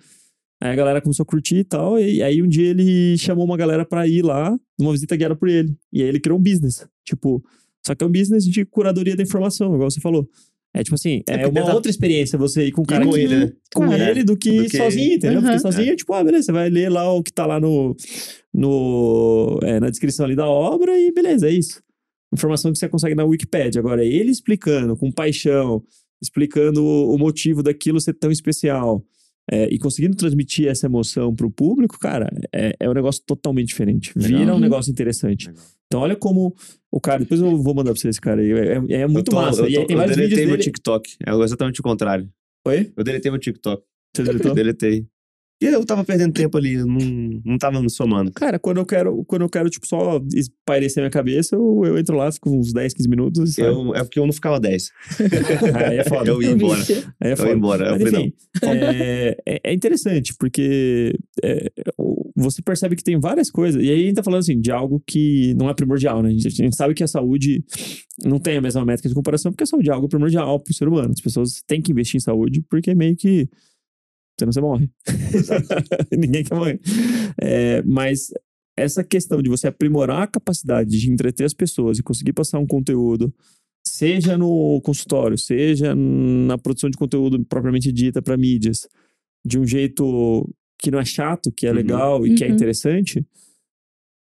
Aí 0.62 0.72
a 0.72 0.76
galera 0.76 1.02
começou 1.02 1.24
a 1.24 1.26
curtir 1.26 1.58
e 1.58 1.64
tal. 1.64 2.00
E 2.00 2.24
aí 2.24 2.42
um 2.42 2.48
dia 2.48 2.70
ele 2.70 3.18
chamou 3.18 3.46
uma 3.46 3.58
galera 3.58 3.86
pra 3.86 4.08
ir 4.08 4.24
lá, 4.24 4.58
numa 4.80 4.92
visita 4.92 5.16
guiada 5.16 5.36
por 5.36 5.50
ele. 5.50 5.76
E 5.92 6.02
aí 6.02 6.08
ele 6.08 6.20
criou 6.20 6.40
um 6.40 6.42
business. 6.42 6.88
Tipo, 7.04 7.44
só 7.86 7.94
que 7.94 8.04
é 8.04 8.08
um 8.08 8.12
business 8.12 8.46
de 8.46 8.66
curadoria 8.66 9.16
da 9.16 9.24
informação, 9.24 9.74
igual 9.76 9.92
você 9.92 10.00
falou. 10.00 10.28
É 10.80 10.84
tipo 10.84 10.94
assim, 10.96 11.24
é, 11.28 11.40
porque 11.40 11.60
uma 11.60 11.74
outra 11.74 11.90
experiência 11.90 12.38
você 12.38 12.68
ir 12.68 12.72
com 12.72 12.84
o 12.84 12.86
cara 12.86 13.04
com 13.04 13.12
que- 13.12 13.20
ele, 13.20 13.36
né? 13.46 13.52
com 13.74 13.92
ele 13.92 14.24
do 14.24 14.38
que, 14.38 14.62
Do 14.64 14.70
que- 14.70 14.78
sozinho, 14.78 15.16
entendeu? 15.16 15.42
Porque 15.42 15.50
Aham. 15.54 15.60
sozinho 15.60 15.92
é 15.92 15.96
tipo, 15.96 16.14
ah, 16.14 16.24
beleza, 16.24 16.44
você 16.46 16.52
vai 16.52 16.70
ler 16.70 16.90
lá 16.90 17.12
o 17.12 17.24
que 17.24 17.34
tá 17.34 17.46
lá 17.48 17.60
no, 17.60 17.96
no, 18.54 19.60
é, 19.64 19.80
na 19.80 19.90
descrição 19.90 20.26
ali 20.26 20.36
da 20.36 20.48
obra 20.48 20.98
e 20.98 21.12
beleza, 21.12 21.48
é 21.50 21.52
isso. 21.54 21.82
Informação 22.34 22.72
que 22.72 22.78
você 22.78 22.90
consegue 22.90 23.16
na 23.16 23.24
Wikipedia. 23.24 23.80
Agora, 23.80 24.04
ele 24.06 24.32
explicando 24.32 24.96
com 24.98 25.12
paixão, 25.12 25.82
explicando 26.22 26.84
o, 26.84 27.16
o 27.16 27.18
motivo 27.18 27.64
daquilo 27.64 28.00
ser 28.02 28.14
tão 28.14 28.32
especial 28.32 29.04
é, 29.50 29.68
e 29.74 29.80
conseguindo 29.80 30.16
transmitir 30.18 30.68
essa 30.68 30.88
emoção 30.88 31.34
pro 31.34 31.50
público, 31.50 31.98
cara, 32.00 32.30
é, 32.54 32.74
é 32.80 32.90
um 32.90 32.94
negócio 32.94 33.24
totalmente 33.26 33.70
diferente. 33.70 34.12
Legal. 34.16 34.40
Vira 34.40 34.52
um 34.52 34.56
Uhum. 34.56 34.62
negócio 34.62 34.92
interessante. 34.92 35.48
Legal. 35.48 35.64
Então, 35.88 36.02
olha 36.02 36.16
como 36.16 36.54
o 36.92 37.00
cara, 37.00 37.20
depois 37.20 37.40
eu 37.40 37.58
vou 37.58 37.74
mandar 37.74 37.92
pra 37.92 38.00
vocês, 38.00 38.20
cara. 38.20 38.44
É, 38.46 38.78
é- 38.90 39.02
é 39.02 39.08
muito 39.08 39.30
Eu 39.30 39.36
tô- 39.36 39.36
massa. 39.38 39.62
Eu, 39.62 39.70
e 39.70 39.74
tô, 39.74 39.80
aí 39.82 39.88
tem 39.88 39.96
eu 39.96 40.00
vários 40.00 40.16
vídeos 40.18 40.32
deletei 40.36 40.46
meu. 40.48 40.58
TikTok. 40.58 41.16
É 41.26 41.34
exatamente 41.44 41.80
o 41.80 41.84
contrário. 41.84 42.30
Oi? 42.68 42.92
Eu 42.96 43.04
deletei 43.04 43.32
meu 43.32 43.40
TikTok. 43.40 43.82
Você 44.16 44.24
deletou? 44.24 44.54
Deletei. 44.56 45.06
E 45.60 45.66
eu 45.66 45.84
tava 45.84 46.04
perdendo 46.04 46.34
tempo 46.34 46.56
ali, 46.56 46.76
eu 46.76 46.86
não, 46.86 47.42
não 47.44 47.58
tava 47.58 47.82
me 47.82 47.90
somando. 47.90 48.32
Cara, 48.32 48.60
quando 48.60 48.78
eu 48.78 48.86
quero, 48.86 49.26
quando 49.26 49.42
eu 49.42 49.50
quero 49.50 49.70
tipo, 49.72 49.88
só 49.88 50.22
espairecer 50.36 51.02
minha 51.02 51.10
cabeça, 51.10 51.56
eu, 51.56 51.82
eu 51.84 51.98
entro 51.98 52.16
lá, 52.16 52.32
fico 52.32 52.52
uns 52.52 52.72
10, 52.72 52.94
15 52.94 53.10
minutos. 53.10 53.58
Eu, 53.58 53.96
é 53.96 54.04
porque 54.04 54.20
eu 54.20 54.26
não 54.28 54.34
ficava 54.34 54.60
10. 54.60 54.92
Aí 55.76 55.98
é 55.98 56.04
foda. 56.04 56.30
Eu 56.30 56.44
ia 56.44 56.52
embora. 56.52 56.80
Aí 57.20 57.30
é 57.30 57.34
Eu 57.34 57.38
foda. 57.38 57.50
ia 57.50 57.56
embora. 57.56 57.88
Eu 57.88 58.00
Mas, 58.00 58.14
enfim, 58.14 58.34
é, 58.64 59.38
é- 59.48 59.60
é 59.64 59.74
interessante, 59.74 60.36
porque 60.38 61.18
é, 61.44 61.72
você 62.38 62.62
percebe 62.62 62.96
que 62.96 63.04
tem 63.04 63.20
várias 63.20 63.50
coisas. 63.50 63.84
E 63.84 63.90
aí 63.90 64.04
a 64.04 64.06
gente 64.06 64.16
tá 64.16 64.24
falando 64.24 64.42
assim, 64.42 64.62
de 64.62 64.72
algo 64.72 65.02
que 65.06 65.56
não 65.56 65.70
é 65.70 65.74
primordial, 65.74 66.22
né? 66.22 66.30
A 66.30 66.32
gente, 66.32 66.48
a 66.48 66.50
gente 66.50 66.76
sabe 66.76 66.94
que 66.94 67.04
a 67.04 67.08
saúde 67.08 67.64
não 68.24 68.40
tem 68.40 68.58
a 68.58 68.62
mesma 68.62 68.86
métrica 68.86 69.10
de 69.10 69.16
comparação, 69.16 69.52
porque 69.52 69.64
a 69.64 69.68
saúde 69.68 69.90
é 69.90 69.94
algo 69.94 70.08
primordial 70.08 70.60
pro 70.60 70.74
ser 70.74 70.88
humano. 70.88 71.12
As 71.16 71.22
pessoas 71.22 71.64
têm 71.66 71.82
que 71.82 71.92
investir 71.92 72.18
em 72.18 72.22
saúde, 72.22 72.64
porque 72.70 72.94
meio 72.94 73.16
que. 73.16 73.50
Senão 74.40 74.54
você 74.54 74.62
morre. 74.62 74.88
Ninguém 76.16 76.44
quer 76.44 76.56
morrer. 76.56 76.80
É, 77.42 77.82
mas 77.82 78.30
essa 78.78 79.04
questão 79.04 79.42
de 79.42 79.50
você 79.50 79.68
aprimorar 79.68 80.22
a 80.22 80.28
capacidade 80.28 80.92
de 80.92 81.12
entreter 81.12 81.46
as 81.46 81.54
pessoas 81.56 81.98
e 81.98 82.04
conseguir 82.04 82.34
passar 82.34 82.60
um 82.60 82.68
conteúdo, 82.68 83.34
seja 83.84 84.38
no 84.38 84.80
consultório, 84.84 85.38
seja 85.40 85.96
na 85.96 86.56
produção 86.60 86.88
de 86.88 86.98
conteúdo 86.98 87.44
propriamente 87.46 87.92
dita 87.92 88.22
para 88.22 88.38
mídias, 88.38 88.88
de 89.44 89.58
um 89.58 89.66
jeito 89.66 90.48
que 90.80 90.92
não 90.92 91.00
é 91.00 91.06
chato, 91.06 91.52
que 91.52 91.66
é 91.66 91.70
Uhum. 91.72 91.76
legal 91.76 92.28
e 92.28 92.36
que 92.36 92.44
é 92.44 92.48
Uhum. 92.48 92.54
interessante, 92.54 93.26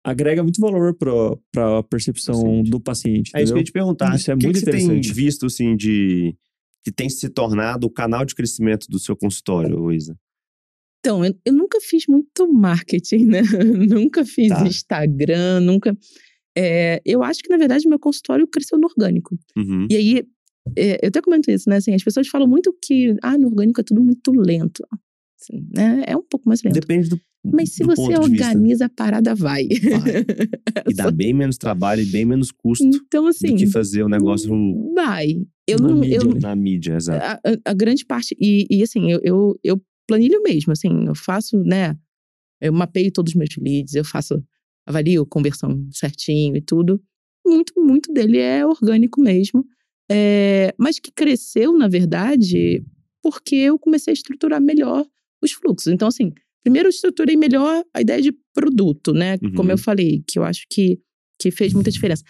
agrega 0.04 0.42
muito 0.42 0.60
valor 0.62 0.94
para 0.96 1.80
a 1.80 1.84
percepção 1.84 2.36
Paciente. 2.42 2.70
do 2.72 2.80
paciente. 2.80 3.32
É 3.36 3.42
isso 3.44 3.52
que 3.54 3.58
eu 3.58 3.58
entendeu? 3.58 3.58
ia 3.60 3.64
te 3.64 3.72
perguntar. 3.72 4.16
Isso 4.16 4.32
é 4.32 4.36
o 4.36 4.38
que, 4.38 4.46
muito 4.46 4.60
que 4.60 4.66
você 4.66 4.72
tem 4.72 4.84
interessante. 4.86 5.14
visto, 5.14 5.46
assim, 5.46 5.76
de... 5.76 6.36
Que 6.84 6.92
tem 6.92 7.10
se 7.10 7.28
tornado 7.30 7.86
o 7.86 7.90
canal 7.90 8.24
de 8.26 8.34
crescimento 8.34 8.88
do 8.90 8.98
seu 9.00 9.16
consultório, 9.18 9.78
Luísa? 9.78 10.18
Então, 11.00 11.24
eu, 11.26 11.34
eu 11.46 11.54
nunca 11.54 11.80
fiz 11.82 12.06
muito 12.08 12.52
marketing, 12.52 13.26
né? 13.26 13.42
nunca 13.90 14.24
fiz 14.26 14.50
Tá. 14.50 14.66
Instagram, 14.66 15.60
nunca. 15.60 15.96
É, 16.58 17.02
eu 17.06 17.22
acho 17.24 17.42
que, 17.44 17.50
na 17.50 17.58
verdade, 17.58 17.88
meu 17.88 18.00
consultório 18.00 18.48
cresceu 18.48 18.80
no 18.80 18.88
orgânico. 18.88 19.38
Uhum. 19.58 19.88
E 19.92 19.96
aí, 19.96 20.24
é, 20.78 21.00
eu 21.06 21.10
até 21.10 21.22
comento 21.22 21.52
isso, 21.52 21.70
né? 21.70 21.76
Assim, 21.78 21.94
as 21.94 22.04
pessoas 22.04 22.28
falam 22.30 22.48
muito 22.48 22.74
que, 22.84 23.16
ah, 23.22 23.38
no 23.38 23.48
orgânico 23.48 23.82
é 23.82 23.84
tudo 23.84 24.02
muito 24.02 24.32
lento. 24.32 24.82
Né? 25.74 26.04
É 26.08 26.16
um 26.18 26.24
pouco 26.24 26.48
mais 26.48 26.62
lento. 26.64 26.74
Depende 26.74 27.10
do 27.10 27.22
Mas 27.46 27.74
se 27.74 27.84
do 27.84 27.96
você 27.96 28.18
organiza, 28.18 28.86
a 28.86 28.90
parada 28.90 29.36
vai. 29.36 29.68
Vai. 29.68 30.26
E 30.90 30.94
dá 30.94 31.10
bem 31.12 31.34
menos 31.34 31.58
trabalho 31.58 32.02
e 32.02 32.06
bem 32.06 32.26
menos 32.26 32.52
custo 32.52 32.86
então, 32.86 33.28
assim, 33.28 33.48
do 33.50 33.56
que 33.56 33.68
fazer 33.68 34.04
o 34.04 34.10
negócio 34.10 34.50
vai. 34.94 35.36
Eu 35.68 35.80
Na 35.80 35.90
não. 35.90 36.00
mídia, 36.00 36.16
eu, 36.18 36.36
na 36.40 36.56
mídia, 36.56 36.96
exato. 36.96 37.24
a, 37.26 37.52
a- 37.52 37.58
a 37.66 37.74
grande 37.74 38.06
parte. 38.06 38.36
E, 38.40 38.66
e, 38.70 38.82
assim, 38.84 39.12
eu, 39.12 39.20
eu, 39.24 39.60
eu 39.64 39.82
planilho 40.08 40.42
mesmo, 40.42 40.72
assim, 40.72 41.06
eu 41.08 41.16
faço, 41.16 41.58
né? 41.64 41.96
Eu 42.62 42.74
mapeio 42.74 43.12
todos 43.12 43.34
os 43.34 43.36
meus 43.36 43.56
leads, 43.58 43.94
eu 43.94 44.04
faço, 44.04 44.44
avalio 44.86 45.26
conversão 45.26 45.88
certinho 45.92 46.56
e 46.56 46.62
tudo. 46.62 47.02
Muito, 47.46 47.74
muito 47.78 48.12
dele 48.12 48.40
é 48.40 48.66
orgânico 48.66 49.22
mesmo. 49.22 49.64
É, 50.10 50.74
mas 50.80 51.00
que 51.00 51.12
cresceu, 51.12 51.78
na 51.78 51.88
verdade, 51.88 52.84
porque 53.22 53.56
eu 53.56 53.78
comecei 53.78 54.12
a 54.12 54.16
estruturar 54.16 54.62
melhor 54.62 55.06
os 55.44 55.52
fluxos. 55.52 55.92
Então, 55.92 56.08
assim, 56.08 56.32
primeiro 56.64 56.88
eu 56.88 56.92
estruturei 56.92 57.36
melhor 57.38 57.84
a 57.94 58.02
ideia 58.02 58.22
de 58.22 58.34
produto, 58.54 59.14
né? 59.14 59.38
Como 59.56 59.64
Uhum. 59.64 59.72
eu 59.72 59.78
falei, 59.78 60.24
que 60.28 60.38
eu 60.40 60.44
acho 60.44 60.66
que, 60.70 61.00
que 61.40 61.52
fez 61.52 61.74
muita 61.74 61.92
diferença. 61.92 62.24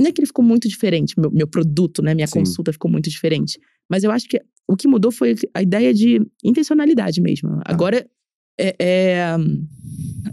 Não 0.00 0.08
é 0.08 0.12
que 0.12 0.20
ele 0.20 0.26
ficou 0.26 0.44
muito 0.44 0.68
diferente, 0.68 1.14
meu, 1.18 1.30
meu 1.30 1.46
produto, 1.46 2.02
né? 2.02 2.14
Minha 2.14 2.26
Sim. 2.26 2.40
consulta 2.40 2.72
ficou 2.72 2.90
muito 2.90 3.08
diferente. 3.08 3.58
Mas 3.88 4.02
eu 4.02 4.10
acho 4.10 4.28
que 4.28 4.40
o 4.68 4.76
que 4.76 4.88
mudou 4.88 5.12
foi 5.12 5.34
a 5.54 5.62
ideia 5.62 5.92
de 5.94 6.20
intencionalidade 6.42 7.20
mesmo. 7.20 7.50
Tá. 7.58 7.62
Agora, 7.66 8.04
é, 8.58 8.74
é, 8.80 9.36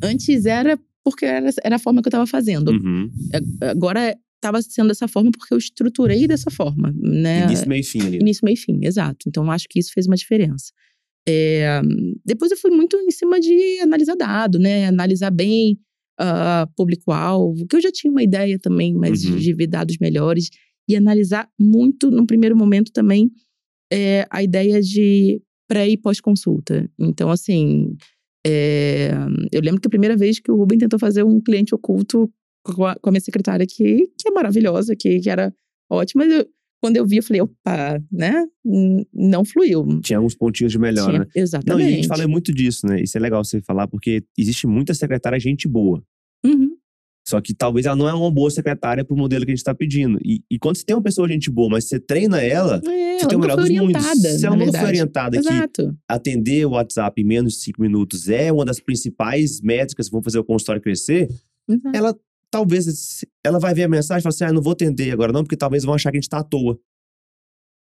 antes 0.03 0.45
era 0.45 0.79
porque 1.03 1.25
era, 1.25 1.49
era 1.63 1.75
a 1.75 1.79
forma 1.79 2.01
que 2.01 2.07
eu 2.07 2.11
estava 2.11 2.27
fazendo. 2.27 2.69
Uhum. 2.69 3.09
Agora 3.61 4.15
estava 4.35 4.61
sendo 4.61 4.87
dessa 4.87 5.07
forma 5.07 5.31
porque 5.31 5.53
eu 5.53 5.57
estruturei 5.57 6.27
dessa 6.27 6.49
forma, 6.49 6.93
né? 6.97 7.43
Início, 7.45 7.67
meio 7.69 7.81
e 7.81 7.83
fim 7.83 8.01
ali. 8.01 8.17
Início, 8.17 8.41
meio 8.43 8.53
e 8.55 8.57
fim, 8.57 8.79
exato. 8.83 9.27
Então, 9.27 9.43
eu 9.45 9.51
acho 9.51 9.67
que 9.69 9.79
isso 9.79 9.91
fez 9.93 10.07
uma 10.07 10.15
diferença. 10.15 10.71
É, 11.27 11.81
depois 12.25 12.51
eu 12.51 12.57
fui 12.57 12.71
muito 12.71 12.97
em 12.97 13.11
cima 13.11 13.39
de 13.39 13.79
analisar 13.81 14.15
dado, 14.15 14.57
né? 14.59 14.87
Analisar 14.87 15.29
bem 15.31 15.77
ah, 16.19 16.67
público-alvo, 16.75 17.65
que 17.67 17.75
eu 17.75 17.81
já 17.81 17.91
tinha 17.91 18.11
uma 18.11 18.23
ideia 18.23 18.57
também, 18.59 18.93
mas 18.93 19.23
Uhum. 19.23 19.37
de 19.37 19.53
ver 19.53 19.67
dados 19.67 19.97
melhores. 19.99 20.49
E 20.89 20.95
analisar 20.95 21.47
muito, 21.59 22.09
num 22.11 22.25
primeiro 22.25 22.55
momento 22.55 22.91
também, 22.91 23.31
é, 23.91 24.25
a 24.29 24.41
ideia 24.43 24.81
de 24.81 25.41
pré 25.67 25.87
e 25.87 25.97
pós-consulta. 25.97 26.89
Então, 26.99 27.29
assim, 27.29 27.95
é, 28.45 29.11
eu 29.51 29.61
lembro 29.61 29.79
que 29.79 29.87
a 29.87 29.89
primeira 29.89 30.17
vez 30.17 30.39
que 30.39 30.51
o 30.51 30.55
Ruben 30.55 30.77
tentou 30.79 30.99
fazer 30.99 31.23
um 31.23 31.39
cliente 31.39 31.73
oculto 31.75 32.29
com 32.63 32.85
a, 32.85 32.95
com 32.95 33.09
a 33.09 33.11
minha 33.11 33.21
secretária, 33.21 33.65
que, 33.65 34.07
que 34.17 34.27
é 34.27 34.31
maravilhosa, 34.31 34.95
que, 34.95 35.19
que 35.19 35.29
era 35.29 35.53
ótima, 35.89 36.25
eu- 36.25 36.45
quando 36.81 36.97
eu 36.97 37.05
vi, 37.05 37.17
eu 37.17 37.23
falei, 37.23 37.41
opa, 37.41 38.01
né? 38.11 38.45
Não 39.13 39.45
fluiu. 39.45 39.85
Tinha 40.01 40.17
alguns 40.17 40.35
pontinhos 40.35 40.71
de 40.71 40.79
melhor, 40.79 41.05
Tinha- 41.07 41.19
né? 41.19 41.25
Não, 41.35 41.41
Exatamente. 41.43 41.83
e 41.89 41.93
a 41.93 41.95
gente 41.95 42.07
fala 42.07 42.27
muito 42.27 42.51
disso, 42.53 42.87
né? 42.87 43.01
Isso 43.01 43.15
é 43.17 43.21
legal 43.21 43.43
você 43.43 43.61
falar, 43.61 43.87
porque 43.87 44.23
existe 44.37 44.65
muita 44.67 44.93
secretária 44.93 45.39
gente 45.39 45.67
boa. 45.67 46.03
Uhum. 46.43 46.71
Só 47.27 47.39
que 47.39 47.53
talvez 47.53 47.85
ela 47.85 47.95
não 47.95 48.09
é 48.09 48.13
uma 48.13 48.31
boa 48.31 48.49
secretária 48.49 49.05
pro 49.05 49.15
modelo 49.15 49.45
que 49.45 49.51
a 49.51 49.55
gente 49.55 49.63
tá 49.63 49.75
pedindo. 49.75 50.17
E, 50.25 50.43
e 50.49 50.57
quando 50.57 50.75
você 50.75 50.83
tem 50.83 50.95
uma 50.95 51.03
pessoa 51.03 51.27
gente 51.27 51.51
boa, 51.51 51.69
mas 51.69 51.85
você 51.87 51.99
treina 51.99 52.41
ela, 52.41 52.77
É, 52.77 52.79
você 52.79 52.91
ela 53.21 53.27
tem 53.29 53.37
o 53.37 53.41
melhor 53.41 53.57
dos 53.57 53.69
mundos. 53.69 54.03
Se 54.03 54.45
ela 54.45 54.55
na 54.55 54.65
nunca 54.65 54.71
foi 54.77 54.79
verdade. 54.79 54.85
orientada 54.87 55.39
que 55.39 55.47
Exato. 55.47 55.95
atender 56.09 56.65
o 56.65 56.71
WhatsApp 56.71 57.21
em 57.21 57.25
menos 57.25 57.53
de 57.53 57.59
cinco 57.59 57.79
minutos 57.81 58.27
é 58.27 58.51
uma 58.51 58.65
das 58.65 58.79
principais 58.79 59.61
métricas 59.61 60.07
que 60.07 60.11
vão 60.11 60.23
fazer 60.23 60.39
o 60.39 60.43
consultório 60.43 60.81
crescer, 60.81 61.29
Exato. 61.69 61.95
ela 61.95 62.15
talvez 62.51 63.23
ela 63.43 63.57
vai 63.59 63.73
ver 63.73 63.83
a 63.83 63.87
mensagem 63.87 64.19
e 64.19 64.23
fala 64.23 64.33
assim: 64.33 64.43
ah, 64.43 64.53
não 64.53 64.61
vou 64.61 64.73
atender 64.73 65.11
agora 65.11 65.31
não, 65.31 65.43
porque 65.43 65.57
talvez 65.57 65.83
vão 65.83 65.93
achar 65.95 66.11
que 66.11 66.17
a 66.17 66.21
gente 66.21 66.29
tá 66.29 66.39
à 66.39 66.43
toa. 66.43 66.77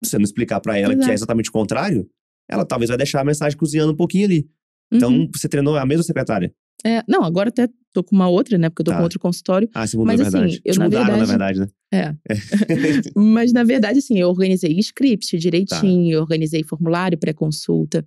Se 0.03 0.11
você 0.11 0.17
não 0.17 0.23
explicar 0.25 0.59
pra 0.59 0.77
ela 0.77 0.89
que 0.93 0.99
é 0.99 1.03
Exato. 1.03 1.13
exatamente 1.13 1.49
o 1.49 1.53
contrário, 1.53 2.09
ela 2.49 2.65
talvez 2.65 2.89
vai 2.89 2.97
deixar 2.97 3.21
a 3.21 3.23
mensagem 3.23 3.57
cozinhando 3.57 3.93
um 3.93 3.95
pouquinho 3.95 4.25
ali. 4.25 4.49
Então, 4.93 5.11
Uhum. 5.11 5.29
você 5.33 5.47
treinou 5.47 5.77
a 5.77 5.85
mesma 5.85 6.03
secretária. 6.03 6.53
É, 6.83 7.03
não, 7.07 7.23
agora 7.23 7.49
até 7.49 7.69
tô 7.93 8.03
com 8.03 8.15
uma 8.15 8.27
outra, 8.27 8.57
né? 8.57 8.67
Porque 8.69 8.81
eu 8.81 8.85
tô 8.85 8.91
Tá. 8.91 8.97
com 8.97 9.03
outro 9.03 9.19
consultório. 9.19 9.69
Ah, 9.73 9.85
se 9.85 9.95
mudou, 9.95 10.07
Mas, 10.07 10.19
é 10.19 10.23
assim, 10.23 10.31
verdade. 10.31 10.61
eu, 10.65 10.73
Te 10.73 10.79
na 10.79 10.85
mudaram, 10.85 11.17
na 11.17 11.25
verdade- 11.25 11.59
verdade, 11.59 11.59
né? 11.59 11.67
É. 11.93 12.15
Mas, 13.15 13.53
na 13.53 13.63
verdade, 13.63 13.99
assim, 13.99 14.17
eu 14.19 14.27
organizei 14.29 14.71
script 14.79 15.31
Tá. 15.31 15.37
direitinho, 15.37 16.11
eu 16.15 16.21
organizei 16.21 16.63
formulário 16.63 17.17
pré-consulta. 17.17 18.05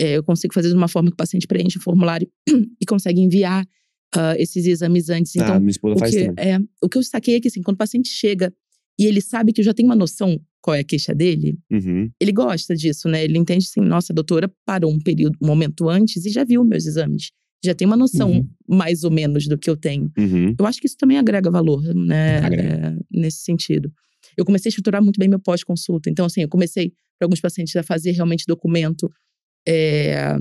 É, 0.00 0.16
eu 0.16 0.24
consigo 0.24 0.54
fazer 0.54 0.68
de 0.70 0.74
uma 0.74 0.88
forma 0.88 1.10
que 1.10 1.14
o 1.14 1.16
paciente 1.16 1.46
preenche 1.46 1.78
o 1.78 1.82
formulário 1.82 2.28
e 2.80 2.86
consegue 2.86 3.20
enviar 3.20 3.64
ah, 4.16 4.34
esses 4.38 4.64
exames 4.66 5.08
antes. 5.10 5.34
Então, 5.36 5.54
ah, 5.54 5.60
minha 5.60 5.70
esposa 5.70 5.96
o 5.96 5.98
faz 5.98 6.14
que, 6.14 6.30
é, 6.36 6.58
o 6.82 6.88
que 6.88 6.98
eu 6.98 7.02
saquei 7.02 7.36
é 7.36 7.40
que, 7.40 7.48
assim, 7.48 7.62
quando 7.62 7.74
o 7.74 7.78
paciente 7.78 8.08
chega 8.08 8.52
e 8.98 9.06
ele 9.06 9.20
sabe 9.20 9.52
que 9.52 9.60
eu 9.60 9.64
já 9.64 9.74
tenho 9.74 9.88
uma 9.88 9.96
noção 9.96 10.38
qual 10.62 10.74
é 10.74 10.80
a 10.80 10.84
queixa 10.84 11.14
dele, 11.14 11.58
Uhum. 11.70 12.10
ele 12.18 12.32
gosta 12.32 12.74
disso, 12.74 13.06
né? 13.08 13.22
Ele 13.24 13.36
entende 13.36 13.66
assim, 13.66 13.80
nossa, 13.86 14.12
a 14.12 14.14
doutora 14.14 14.50
parou 14.64 14.90
um 14.90 14.98
período, 14.98 15.36
um 15.42 15.46
momento 15.46 15.88
antes 15.90 16.24
e 16.24 16.30
já 16.30 16.42
viu 16.44 16.64
meus 16.64 16.86
exames. 16.86 17.30
Já 17.62 17.74
tem 17.74 17.86
uma 17.86 17.96
noção 17.96 18.30
Uhum. 18.30 18.48
mais 18.68 19.04
ou 19.04 19.10
menos 19.10 19.46
do 19.46 19.58
que 19.58 19.68
eu 19.68 19.76
tenho. 19.76 20.10
Uhum. 20.16 20.54
Eu 20.58 20.66
acho 20.66 20.80
que 20.80 20.86
isso 20.86 20.96
também 20.96 21.18
agrega 21.18 21.50
valor, 21.50 21.82
né? 21.94 22.38
Agrega. 22.38 22.96
É, 22.98 22.98
nesse 23.10 23.38
sentido. 23.42 23.92
Eu 24.38 24.44
comecei 24.44 24.68
a 24.68 24.70
estruturar 24.70 25.02
muito 25.02 25.18
bem 25.18 25.28
meu 25.28 25.38
pós-consulta. 25.38 26.08
Então, 26.08 26.24
assim, 26.26 26.40
eu 26.42 26.48
comecei 26.48 26.90
para 27.18 27.26
alguns 27.26 27.40
pacientes 27.40 27.74
a 27.76 27.82
fazer 27.82 28.12
realmente 28.12 28.44
documento 28.46 29.10
é, 29.68 30.36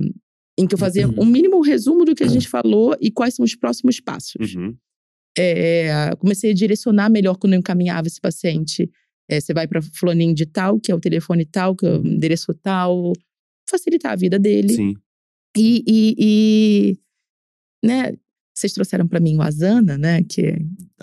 em 0.57 0.67
que 0.67 0.75
eu 0.75 0.77
fazia 0.79 1.07
Uhum. 1.07 1.15
um 1.23 1.25
mínimo 1.25 1.61
resumo 1.61 2.05
do 2.05 2.13
que 2.15 2.23
a 2.23 2.27
gente 2.27 2.47
falou 2.47 2.95
e 3.01 3.11
quais 3.11 3.35
são 3.35 3.43
os 3.43 3.55
próximos 3.55 3.99
passos. 3.99 4.53
Uhum. 4.55 4.75
É, 5.37 6.11
comecei 6.19 6.51
a 6.51 6.53
direcionar 6.53 7.09
melhor 7.09 7.37
quando 7.37 7.53
eu 7.53 7.59
encaminhava 7.59 8.07
esse 8.07 8.21
paciente. 8.21 8.89
É, 9.29 9.39
você 9.39 9.53
vai 9.53 9.67
para 9.67 9.81
fulaninho 9.81 10.35
de 10.35 10.45
tal, 10.45 10.79
que 10.79 10.91
é 10.91 10.95
o 10.95 10.99
telefone 10.99 11.45
tal, 11.45 11.75
que 11.75 11.85
é 11.85 11.89
o 11.89 12.05
endereço 12.05 12.53
tal. 12.53 13.13
Facilitar 13.67 14.11
a 14.11 14.15
vida 14.15 14.37
dele. 14.37 14.73
Sim. 14.73 14.93
E, 15.57 15.83
e, 15.87 16.15
e, 16.19 16.97
né, 17.87 18.13
vocês 18.53 18.71
trouxeram 18.71 19.07
para 19.07 19.19
mim 19.19 19.35
o 19.37 19.41
Asana, 19.41 19.97
né, 19.97 20.21
que, 20.23 20.41
É 20.41 20.55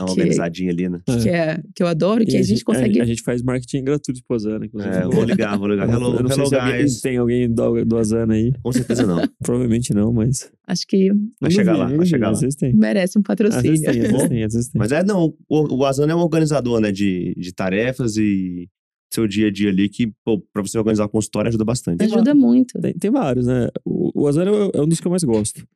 uma 0.02 0.06
Que- 0.06 0.12
organizadinha 0.12 0.70
ali, 0.70 0.88
né? 0.88 1.00
que, 1.04 1.28
é, 1.28 1.60
que 1.74 1.82
eu 1.82 1.86
adoro, 1.88 2.24
que 2.24 2.36
a 2.36 2.42
gente 2.42 2.64
consegue... 2.64 3.00
A, 3.00 3.04
gente 3.04 3.22
faz 3.22 3.42
marketing 3.42 3.82
gratuito 3.84 4.20
pro 4.26 4.36
Asana, 4.36 4.64
inclusive. 4.64 4.94
É, 4.94 5.02
vou 5.02 5.24
ligar, 5.24 5.58
vou 5.58 5.66
ligar. 5.68 5.88
Hello, 5.88 6.14
eu 6.14 6.22
não 6.22 6.28
sei 6.30 6.38
hello 6.38 6.48
se 6.48 6.54
alguém- 6.54 6.76
guys. 6.78 7.00
tem 7.00 7.16
alguém 7.16 7.52
do, 7.52 7.84
do 7.84 7.98
Asana 7.98 8.34
aí. 8.34 8.52
Com 8.62 8.72
certeza 8.72 9.04
não. 9.06 9.20
Provavelmente 9.42 9.92
não, 9.92 10.12
mas. 10.12 10.50
Acho 10.66 10.86
que 10.86 11.10
Vai 11.40 11.50
chegar 11.50 11.76
lá, 11.76 11.86
vai 11.88 12.06
chegar 12.06 12.26
lá. 12.28 12.32
Às 12.32 12.40
vezes 12.40 12.54
tem. 12.56 12.72
merece 12.74 13.18
um 13.18 13.20
Às 13.20 13.26
patrocínio. 13.26 13.62
vezes 13.62 13.80
tem, 13.84 13.90
às 13.90 13.96
vezes 13.96 14.28
tem, 14.28 14.44
às 14.44 14.54
vezes 14.54 14.68
tem. 14.70 14.78
Mas 14.78 14.92
é, 14.92 15.02
não, 15.04 15.34
o, 15.48 15.74
o 15.76 15.84
Asana 15.84 16.12
é 16.12 16.14
um 16.16 16.20
organizador, 16.20 16.80
né, 16.80 16.92
de, 16.92 17.34
de 17.36 17.52
tarefas 17.52 18.16
e 18.16 18.68
seu 19.12 19.26
dia 19.26 19.48
a 19.48 19.50
dia 19.50 19.70
ali, 19.70 19.88
que, 19.88 20.12
pô, 20.24 20.40
pra 20.52 20.62
você 20.62 20.78
organizar 20.78 21.04
a 21.04 21.08
consultória 21.08 21.48
ajuda 21.48 21.64
bastante. 21.64 22.02
Ajuda 22.04 22.32
muito. 22.32 22.80
Tem, 22.80 22.94
tem 22.94 23.10
vários, 23.10 23.44
né? 23.46 23.68
O, 23.84 24.22
o 24.22 24.28
Asana 24.28 24.50
é 24.52 24.78
é 24.78 24.80
um 24.80 24.86
dos 24.86 25.00
que 25.00 25.06
eu 25.06 25.10
mais 25.10 25.24
gosto. 25.24 25.66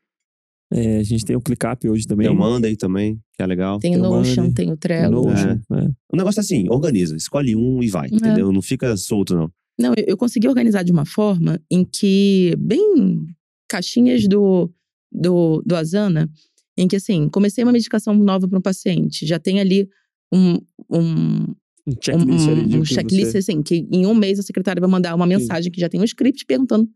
É, 0.72 0.98
a 0.98 1.03
gente 1.03 1.24
tem 1.24 1.37
o 1.37 1.40
ClickUp 1.40 1.88
hoje 1.88 2.07
também. 2.07 2.27
Tem 2.27 2.35
o 2.35 2.38
Monday 2.38 2.77
também, 2.77 3.20
que 3.35 3.42
é 3.42 3.46
legal. 3.46 3.79
Tem 3.79 3.92
o 3.92 3.94
Tem 3.94 4.00
o 4.00 4.11
Notion, 4.11 4.42
Monday, 4.42 4.55
tem 4.55 4.70
o 4.70 4.72
o 4.72 4.77
Trello. 4.77 5.24
Notion, 5.24 5.61
é. 5.72 5.88
O 6.12 6.16
negócio 6.16 6.40
é 6.40 6.42
assim, 6.42 6.68
organiza, 6.68 7.16
escolhe 7.16 7.55
um 7.55 7.83
e 7.83 7.88
vai, 7.88 8.09
entendeu? 8.11 8.50
Não 8.53 8.62
fica 8.62 8.96
solto, 8.96 9.35
não. 9.37 9.50
Não, 9.79 9.92
eu, 9.96 10.05
eu 10.09 10.16
consegui 10.16 10.48
organizar 10.48 10.83
de 10.83 10.92
uma 10.92 11.05
forma 11.05 11.61
em 11.70 11.85
que, 11.85 12.55
bem 12.59 13.27
caixinhas 13.68 14.27
do, 14.29 14.70
do, 15.12 15.62
do 15.66 15.77
Asana, 15.77 16.31
em 16.77 16.88
que 16.88 16.96
assim, 16.96 17.29
comecei 17.29 17.62
uma 17.64 17.72
medicação 17.72 18.14
nova 18.14 18.48
para 18.48 18.59
um 18.59 18.62
paciente, 18.62 19.27
já 19.27 19.38
tem 19.38 19.61
ali 19.61 19.88
um, 20.33 20.59
um, 20.90 21.55
Um 21.87 21.92
checklist 22.03 22.48
um, 22.48 22.53
ali 22.53 22.77
um 22.77 22.81
o 22.81 22.85
checklist, 22.85 23.33
você- 23.33 23.38
assim, 23.38 23.62
que 23.62 23.87
em 23.92 24.07
um 24.07 24.14
mês 24.14 24.38
a 24.38 24.42
secretária 24.42 24.81
vai 24.81 24.90
mandar 24.90 25.14
uma 25.14 25.27
mensagem 25.27 25.70
que 25.70 25.81
já 25.81 25.88
tem 25.88 26.00
um 26.00 26.05
script 26.05 26.44
perguntando 26.46 26.88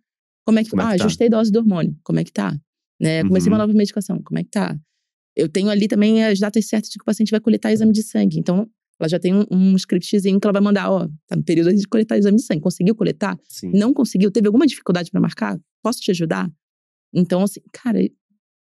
como 0.47 0.59
é 0.59 0.65
que, 0.65 0.71
Como 0.71 0.83
é 0.83 0.85
que 0.87 0.95
ah, 0.95 0.97
tá? 0.99 1.05
ajustei 1.05 1.29
dose 1.29 1.53
do 1.53 1.59
hormônio, 1.59 1.97
como 2.03 2.19
é 2.19 2.25
que 2.25 2.33
tá? 2.33 2.59
Né? 3.01 3.23
Comecei 3.23 3.49
uma 3.51 3.57
Uhum. 3.57 3.63
nova 3.67 3.73
medicação, 3.77 4.21
como 4.23 4.39
é 4.39 4.45
que 4.45 4.51
tá? 4.51 4.77
Eu 5.37 5.49
tenho 5.49 5.69
ali 5.71 5.87
também 5.87 6.25
as 6.25 6.39
datas 6.41 6.67
certas 6.67 6.91
de 6.91 6.99
que 6.99 7.03
o 7.03 7.05
paciente 7.05 7.31
vai 7.31 7.41
coletar 7.41 7.73
exame 7.73 7.93
de 7.93 8.03
sangue. 8.03 8.39
Então, 8.39 8.69
ela 9.01 9.09
já 9.09 9.19
tem 9.21 9.33
um, 9.33 9.45
um 9.51 9.77
scriptzinho 9.77 10.41
que 10.41 10.47
ela 10.47 10.53
vai 10.53 10.63
mandar, 10.63 10.91
ó, 10.91 11.07
tá 11.29 11.37
no 11.37 11.45
período 11.45 11.73
de 11.73 11.87
coletar 11.87 12.19
exame 12.19 12.37
de 12.39 12.43
sangue. 12.45 12.61
Conseguiu 12.61 12.95
coletar? 12.97 13.39
Sim. 13.49 13.71
Não 13.73 13.93
conseguiu? 13.95 14.31
Teve 14.33 14.49
alguma 14.49 14.67
dificuldade 14.67 15.11
para 15.13 15.21
marcar? 15.21 15.57
Posso 15.83 16.01
te 16.01 16.11
ajudar? 16.11 16.51
Então, 17.15 17.43
assim, 17.43 17.61
cara, 17.73 18.01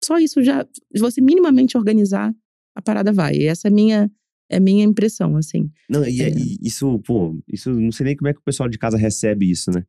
só 0.04 0.18
isso 0.20 0.42
já, 0.42 0.66
se 0.96 1.02
você 1.02 1.20
minimamente 1.20 1.78
organizar, 1.78 2.34
a 2.76 2.82
parada 2.82 3.12
vai. 3.12 3.36
E 3.36 3.44
essa 3.46 3.68
é 3.68 3.70
a 3.70 3.74
minha, 3.74 4.10
é 4.50 4.60
minha 4.60 4.86
impressão, 4.86 5.36
assim. 5.36 5.70
Não, 5.90 6.06
e, 6.08 6.22
É. 6.22 6.30
e 6.30 6.58
isso, 6.62 6.98
pô, 7.00 7.38
isso 7.48 7.70
não 7.72 7.92
sei 7.92 8.06
nem 8.06 8.16
como 8.16 8.30
é 8.30 8.34
que 8.34 8.40
o 8.40 8.44
pessoal 8.44 8.70
de 8.70 8.78
casa 8.78 8.98
recebe 8.98 9.52
isso, 9.52 9.70
né? 9.70 9.84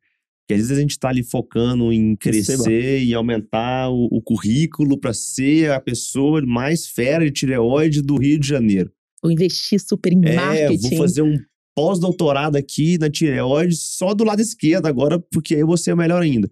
Porque 0.47 0.61
às 0.61 0.69
vezes 0.69 0.77
a 0.77 0.81
gente 0.81 0.99
tá 0.99 1.09
ali 1.09 1.23
focando 1.23 1.91
em 1.93 2.15
crescer 2.17 2.53
Receba. 2.59 2.71
e 2.71 3.15
aumentar 3.15 3.89
o, 3.91 4.09
o 4.13 4.21
currículo 4.21 4.99
pra 4.99 5.15
ser 5.15 5.71
a 5.73 5.81
pessoa 5.81 6.43
mais 6.45 6.87
fera 6.87 7.25
de 7.25 7.31
tireoide 7.33 8.03
do 8.03 8.17
Rio 8.19 8.39
de 8.39 8.47
Janeiro. 8.47 8.93
Ou 9.23 9.31
investir 9.31 9.81
super 9.81 10.13
em 10.13 10.21
É, 10.27 10.35
marketing. 10.37 10.89
vou 10.91 10.99
fazer 10.99 11.23
um 11.23 11.35
pós-doutorado 11.75 12.57
aqui 12.57 12.99
na 12.99 13.09
tireoide 13.11 13.75
só 13.75 14.13
do 14.13 14.23
lado 14.23 14.41
esquerdo 14.43 14.87
agora, 14.87 15.19
porque 15.33 15.55
aí 15.55 15.61
eu 15.61 15.67
vou 15.67 15.79
ser 15.79 15.93
o 15.95 15.97
melhor 15.97 16.23
ainda. 16.23 16.51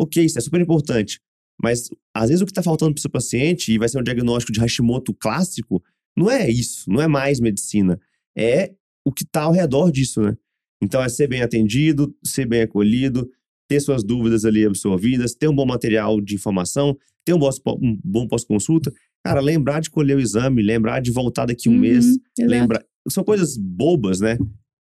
Ok, 0.00 0.24
isso 0.24 0.36
é 0.38 0.40
super 0.40 0.60
importante. 0.60 1.20
Mas 1.62 1.88
às 2.12 2.28
vezes 2.28 2.42
o 2.42 2.46
que 2.46 2.52
tá 2.52 2.62
faltando 2.62 2.92
pro 2.92 3.00
seu 3.00 3.10
paciente, 3.10 3.72
e 3.72 3.78
vai 3.78 3.88
ser 3.88 4.00
um 4.00 4.02
diagnóstico 4.02 4.52
de 4.52 4.58
Hashimoto 4.58 5.14
clássico, 5.14 5.80
não 6.16 6.28
é 6.28 6.50
isso, 6.50 6.90
não 6.90 7.00
é 7.00 7.06
mais 7.06 7.38
medicina. 7.38 8.00
É 8.36 8.72
o 9.06 9.12
que 9.12 9.24
tá 9.24 9.42
ao 9.42 9.52
redor 9.52 9.92
disso, 9.92 10.20
né? 10.22 10.36
Então 10.82 11.02
é 11.02 11.08
ser 11.08 11.28
bem 11.28 11.42
atendido, 11.42 12.14
ser 12.24 12.44
bem 12.46 12.62
acolhido, 12.62 13.30
ter 13.68 13.80
suas 13.80 14.02
dúvidas 14.02 14.44
ali 14.44 14.66
absorvidas, 14.66 15.34
ter 15.34 15.48
um 15.48 15.54
bom 15.54 15.64
material 15.64 16.20
de 16.20 16.34
informação, 16.34 16.96
ter 17.24 17.32
um 17.32 17.38
bom, 17.38 17.50
um 17.80 17.98
bom 18.04 18.26
pós-consulta. 18.26 18.92
Cara, 19.24 19.40
lembrar 19.40 19.80
de 19.80 19.88
colher 19.88 20.16
o 20.16 20.20
exame, 20.20 20.60
lembrar 20.60 21.00
de 21.00 21.12
voltar 21.12 21.46
daqui 21.46 21.68
um 21.68 21.74
Uhum, 21.74 21.78
mês, 21.78 22.06
exato. 22.06 22.20
lembra. 22.38 22.84
São 23.08 23.22
coisas 23.22 23.56
bobas, 23.56 24.20
né? 24.20 24.36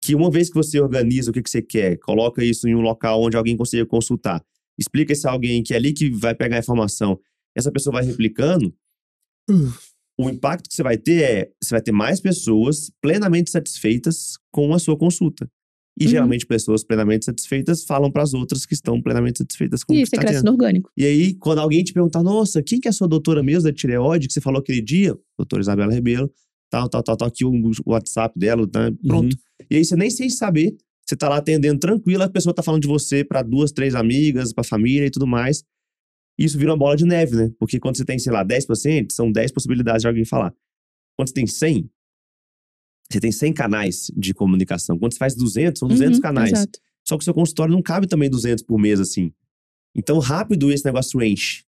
Que 0.04 0.14
uma 0.14 0.30
vez 0.30 0.50
que 0.50 0.56
você 0.56 0.80
organiza 0.80 1.32
o 1.32 1.34
que, 1.34 1.42
que 1.42 1.50
você 1.50 1.62
quer, 1.62 1.98
coloca 2.00 2.44
isso 2.44 2.68
em 2.68 2.76
um 2.76 2.82
local 2.82 3.22
onde 3.22 3.38
alguém 3.38 3.56
consiga 3.56 3.86
consultar, 3.86 4.44
explica 4.78 5.14
esse 5.14 5.28
alguém 5.28 5.64
que 5.64 5.74
é 5.74 5.78
ali 5.78 5.94
que 5.94 6.10
vai 6.10 6.36
pegar 6.36 6.58
a 6.58 6.60
informação, 6.60 7.20
essa 7.56 7.72
pessoa 7.72 7.94
vai 7.94 8.04
replicando, 8.06 8.74
o 10.20 10.30
impacto 10.30 10.70
que 10.70 10.76
você 10.76 10.84
vai 10.84 10.98
ter 10.98 11.24
é, 11.24 11.52
você 11.62 11.72
vai 11.76 11.82
ter 11.82 11.92
mais 11.92 12.20
pessoas 12.20 12.92
plenamente 13.02 13.50
satisfeitas 13.50 14.34
com 14.52 14.74
a 14.74 14.80
sua 14.80 14.98
consulta. 14.98 15.50
E 16.00 16.06
Uhum. 16.06 16.12
geralmente 16.12 16.46
pessoas 16.46 16.84
plenamente 16.84 17.26
satisfeitas 17.26 17.84
falam 17.84 18.12
para 18.12 18.22
as 18.24 18.34
outras 18.34 18.66
que 18.66 18.74
estão 18.76 19.02
plenamente 19.02 19.40
satisfeitas 19.40 19.84
com 19.84 19.94
E 19.94 19.98
o 19.98 20.00
que 20.04 20.06
você 20.10 20.16
está 20.16 20.22
cresce 20.22 20.40
tendo. 20.42 20.46
no 20.46 20.52
orgânico. 20.52 20.92
E 20.96 21.04
aí, 21.04 21.34
quando 21.34 21.60
alguém 21.60 21.84
te 21.84 21.92
perguntar, 21.92 22.22
nossa, 22.22 22.62
quem 22.62 22.80
que 22.80 22.88
é 22.88 22.92
a 22.92 22.94
sua 22.94 23.08
doutora 23.08 23.42
mesmo 23.42 23.64
da 23.64 23.74
tireoide 23.74 24.28
que 24.28 24.34
você 24.34 24.42
falou 24.42 24.60
aquele 24.60 24.82
dia? 24.82 25.18
Doutora 25.38 25.62
Isabela 25.62 25.92
Rebelo, 25.92 26.32
tal, 26.70 26.88
tal, 26.88 27.02
tal, 27.02 27.18
tal, 27.18 27.28
aqui 27.28 27.44
o 27.44 27.72
WhatsApp 27.86 28.38
dela, 28.38 28.68
tá? 28.68 28.92
pronto. 29.08 29.36
E 29.72 29.78
aí 29.78 29.84
você 29.86 29.96
nem 29.96 30.10
sem 30.12 30.30
saber, 30.30 30.76
você 31.04 31.16
tá 31.16 31.28
lá 31.30 31.38
atendendo 31.38 31.80
tranquilo, 31.80 32.22
a 32.22 32.30
pessoa 32.30 32.54
tá 32.54 32.62
falando 32.62 32.82
de 32.84 32.88
você 32.88 33.24
para 33.24 33.42
duas, 33.42 33.72
três 33.72 33.96
amigas, 33.96 34.54
pra 34.54 34.64
família 34.64 35.08
e 35.08 35.10
tudo 35.10 35.26
mais. 35.26 35.64
Isso 36.38 36.58
vira 36.60 36.70
uma 36.72 36.78
bola 36.78 36.96
de 36.96 37.06
neve, 37.06 37.36
né? 37.36 37.50
Porque 37.58 37.80
quando 37.80 37.98
você 37.98 38.06
tem, 38.06 38.20
sei 38.20 38.32
lá, 38.32 38.44
10 38.44 38.68
pacientes, 38.68 39.16
são 39.16 39.32
10 39.32 39.52
possibilidades 39.52 40.02
de 40.04 40.08
alguém 40.08 40.24
falar. 40.26 40.54
Quando 41.18 41.30
você 41.30 41.34
tem 41.34 41.48
100, 41.48 41.90
você 43.12 43.20
tem 43.20 43.32
100 43.32 43.54
canais 43.54 44.12
de 44.16 44.34
comunicação. 44.34 44.98
Quando 45.00 45.14
você 45.14 45.18
faz 45.18 45.36
200, 45.36 45.80
são 45.80 45.88
200 45.88 46.18
Uhum, 46.18 46.22
canais. 46.22 46.52
Exato. 46.52 46.80
Só 47.08 47.18
que 47.18 47.22
o 47.22 47.24
seu 47.26 47.34
consultório 47.34 47.74
não 47.74 47.82
cabe 47.82 48.06
também 48.08 48.30
200 48.30 48.64
por 48.64 48.78
mês, 48.78 49.00
assim. 49.00 49.32
Então, 49.96 50.20
rápido 50.20 50.72
esse 50.72 50.84
negócio 50.86 51.22
enche. 51.24 51.64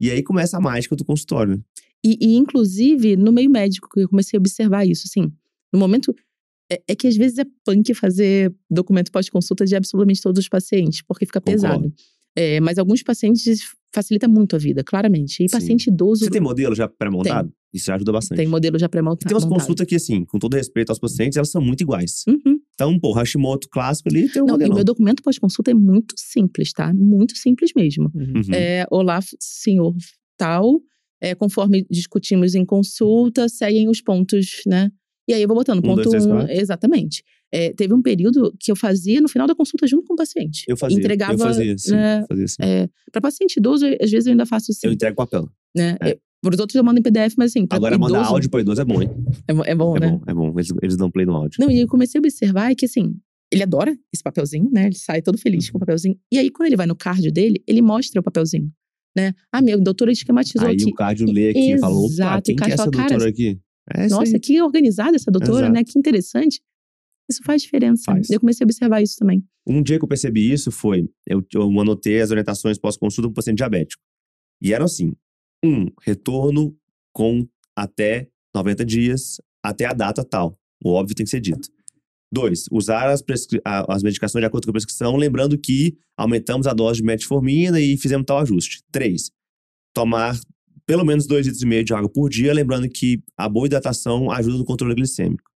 E 0.00 0.10
aí 0.10 0.22
começa 0.22 0.56
a 0.56 0.60
mágica 0.60 0.96
do 0.96 1.04
consultório. 1.04 1.56
né? 1.56 1.62
E, 2.04 2.18
e, 2.20 2.34
inclusive, 2.36 3.16
no 3.16 3.30
meio 3.30 3.50
médico, 3.50 3.88
que 3.88 4.00
eu 4.00 4.08
comecei 4.08 4.36
a 4.36 4.40
observar 4.40 4.86
isso, 4.86 5.04
assim. 5.06 5.32
No 5.72 5.78
momento. 5.78 6.14
É, 6.72 6.80
é 6.88 6.94
que 6.96 7.06
às 7.08 7.16
vezes 7.16 7.38
é 7.38 7.44
punk 7.64 7.92
fazer 7.94 8.54
documento 8.70 9.10
pós-consulta 9.10 9.64
de 9.64 9.74
absolutamente 9.74 10.20
todos 10.22 10.38
os 10.40 10.48
pacientes, 10.48 11.02
porque 11.02 11.26
fica 11.26 11.40
Concordo. 11.40 11.62
pesado. 11.62 11.94
É, 12.36 12.60
mas 12.60 12.78
alguns 12.78 13.02
pacientes 13.02 13.60
facilita 13.94 14.28
muito 14.28 14.56
a 14.56 14.58
vida, 14.58 14.82
claramente. 14.84 15.42
E 15.44 15.48
Sim. 15.48 15.56
paciente 15.56 15.88
idoso 15.88 16.24
Você 16.24 16.30
tem 16.30 16.40
modelo 16.40 16.74
já 16.74 16.88
pré-montado? 16.88 17.52
Isso 17.72 17.86
já 17.86 17.94
ajuda 17.94 18.10
bastante. 18.12 18.38
tem 18.38 18.48
modelo 18.48 18.78
já 18.78 18.88
pré-montado. 18.88 19.28
Tem 19.28 19.34
umas 19.34 19.44
consultas 19.44 19.86
que, 19.86 19.94
assim, 19.94 20.24
com 20.24 20.38
todo 20.38 20.54
respeito 20.54 20.90
aos 20.90 20.98
pacientes, 20.98 21.36
elas 21.36 21.50
são 21.50 21.62
muito 21.62 21.82
iguais. 21.82 22.24
Uhum. 22.28 22.58
Então, 22.74 22.98
pô, 22.98 23.12
Hashimoto 23.12 23.68
clássico 23.70 24.08
ali 24.08 24.28
tem 24.28 24.42
um 24.42 24.46
Não, 24.46 24.54
e 24.54 24.58
modelo. 24.58 24.72
o 24.72 24.74
meu 24.76 24.84
documento 24.84 25.22
pós-consulta 25.22 25.70
é 25.70 25.74
muito 25.74 26.14
simples, 26.16 26.72
tá? 26.72 26.92
Muito 26.92 27.36
simples 27.36 27.70
mesmo. 27.76 28.10
Uhum. 28.14 28.32
Uhum. 28.36 28.54
É, 28.54 28.86
olá, 28.90 29.20
senhor 29.38 29.94
tal. 30.36 30.80
É, 31.22 31.34
conforme 31.34 31.86
discutimos 31.90 32.54
em 32.54 32.64
consulta, 32.64 33.48
seguem 33.48 33.88
os 33.88 34.00
pontos, 34.00 34.62
né? 34.66 34.90
E 35.28 35.34
aí 35.34 35.42
eu 35.42 35.46
vou 35.46 35.56
botando 35.56 35.78
Um, 35.78 35.82
ponto 35.82 35.96
dois, 35.96 36.08
três, 36.08 36.26
um, 36.26 36.30
quatro. 36.30 36.50
exatamente. 36.52 37.22
É, 37.52 37.72
teve 37.72 37.92
um 37.92 38.00
período 38.02 38.54
que 38.60 38.70
eu 38.70 38.76
fazia 38.76 39.20
no 39.20 39.28
final 39.28 39.46
da 39.46 39.54
consulta 39.54 39.86
junto 39.86 40.06
com 40.06 40.14
o 40.14 40.16
paciente. 40.16 40.64
Eu 40.68 40.76
fazia. 40.76 40.98
Entregava. 40.98 41.32
eu 41.32 41.38
fazia, 41.38 41.76
sim. 41.78 41.90
né, 41.92 42.24
fazia 42.28 42.44
assim. 42.44 42.56
é, 42.62 42.88
para 43.10 43.20
paciente 43.20 43.56
idoso, 43.56 43.84
às 44.00 44.10
vezes 44.10 44.26
eu 44.26 44.30
ainda 44.32 44.46
faço 44.46 44.70
assim. 44.70 44.86
Eu 44.86 44.92
entrego 44.92 45.16
papel. 45.16 45.48
né? 45.76 45.96
é. 46.00 46.16
Para 46.42 46.54
os 46.54 46.58
outros 46.60 46.74
eu 46.76 46.82
mando 46.82 46.98
em 46.98 47.02
PDF, 47.02 47.34
mas 47.36 47.50
assim, 47.50 47.66
pra 47.66 47.76
Agora, 47.76 47.96
idoso, 47.96 48.12
mandar 48.14 48.26
áudio 48.26 48.48
para 48.48 48.60
idoso 48.62 48.80
é 48.80 48.84
bom, 48.84 49.02
hein? 49.02 49.10
é, 49.46 49.52
bo- 49.52 49.64
é 49.64 49.74
bom, 49.74 49.96
É 49.96 50.00
né? 50.00 50.10
bom, 50.12 50.22
é 50.26 50.34
bom. 50.34 50.58
Eles, 50.58 50.72
eles 50.82 50.96
dão 50.96 51.10
play 51.10 51.26
no 51.26 51.34
áudio. 51.34 51.58
Não, 51.60 51.70
e 51.70 51.80
eu 51.80 51.86
comecei 51.86 52.18
a 52.18 52.22
observar 52.22 52.74
que, 52.74 52.86
assim, 52.86 53.14
ele 53.52 53.62
adora 53.62 53.94
esse 54.10 54.22
papelzinho, 54.22 54.70
né? 54.72 54.86
Ele 54.86 54.94
sai 54.94 55.20
todo 55.20 55.36
feliz 55.36 55.66
Uhum. 55.66 55.72
com 55.72 55.78
o 55.78 55.80
papelzinho. 55.80 56.16
E 56.32 56.38
aí, 56.38 56.48
quando 56.50 56.68
ele 56.68 56.76
vai 56.76 56.86
no 56.86 56.96
cardio 56.96 57.30
dele, 57.30 57.62
ele 57.66 57.82
mostra 57.82 58.20
o 58.20 58.24
papelzinho, 58.24 58.72
né? 59.14 59.34
Ah, 59.52 59.60
meu, 59.60 59.78
doutora 59.82 60.12
esquematizou 60.12 60.66
Aí 60.66 60.76
aqui. 60.76 60.84
o 60.86 60.94
cardio 60.94 61.30
lê 61.30 61.50
aqui 61.50 61.72
e 61.74 61.78
fala, 61.78 61.94
opa, 61.94 62.06
Exato, 62.12 62.42
quem 62.44 62.56
que 62.56 62.64
é 62.64 62.66
essa 62.68 62.76
fala, 62.84 62.90
cara, 62.90 63.08
doutora 63.10 63.28
aqui? 63.30 63.58
É 63.92 64.08
Nossa, 64.08 64.36
aí. 64.36 64.40
que 64.40 64.62
organizada 64.62 65.16
essa 65.16 65.30
doutora, 65.30 65.66
Exato. 65.66 65.72
né? 65.72 65.82
Que 65.84 65.98
interessante. 65.98 66.60
Isso 67.30 67.42
faz 67.44 67.62
diferença. 67.62 68.02
Faz. 68.06 68.28
Eu 68.28 68.40
comecei 68.40 68.64
a 68.64 68.66
observar 68.66 69.02
isso 69.02 69.16
também. 69.16 69.44
Um 69.66 69.82
dia 69.82 69.98
que 69.98 70.04
eu 70.04 70.08
percebi 70.08 70.50
isso 70.52 70.70
foi, 70.70 71.08
eu, 71.28 71.44
eu 71.54 71.80
anotei 71.80 72.20
as 72.20 72.30
orientações 72.30 72.78
pós-consulta 72.78 73.28
para 73.28 73.32
o 73.32 73.34
paciente 73.34 73.58
diabético. 73.58 74.02
E 74.60 74.74
eram 74.74 74.84
assim, 74.84 75.12
um, 75.64 75.86
retorno 76.02 76.76
com 77.12 77.46
até 77.76 78.28
90 78.54 78.84
dias, 78.84 79.40
até 79.62 79.86
a 79.86 79.92
data 79.92 80.24
tal. 80.24 80.58
O 80.84 80.90
óbvio 80.90 81.14
tem 81.14 81.24
que 81.24 81.30
ser 81.30 81.40
dito. 81.40 81.68
Dois, 82.32 82.64
usar 82.70 83.10
as, 83.10 83.22
as 83.64 84.02
medicações 84.02 84.42
de 84.42 84.46
acordo 84.46 84.64
com 84.64 84.70
a 84.70 84.72
prescrição, 84.72 85.16
lembrando 85.16 85.58
que 85.58 85.96
aumentamos 86.16 86.66
a 86.66 86.72
dose 86.72 87.00
de 87.00 87.04
metformina 87.04 87.80
e 87.80 87.96
fizemos 87.96 88.24
tal 88.26 88.38
ajuste. 88.38 88.82
Três, 88.90 89.30
tomar 89.94 90.38
pelo 90.86 91.04
menos 91.04 91.26
2 91.26 91.46
litros 91.46 91.62
e 91.62 91.66
meio 91.66 91.84
de 91.84 91.94
água 91.94 92.08
por 92.08 92.28
dia, 92.28 92.52
lembrando 92.52 92.88
que 92.88 93.22
a 93.36 93.48
boa 93.48 93.66
hidratação 93.66 94.30
ajuda 94.30 94.58
no 94.58 94.64
controle 94.64 94.94
glicêmico. 94.94 95.49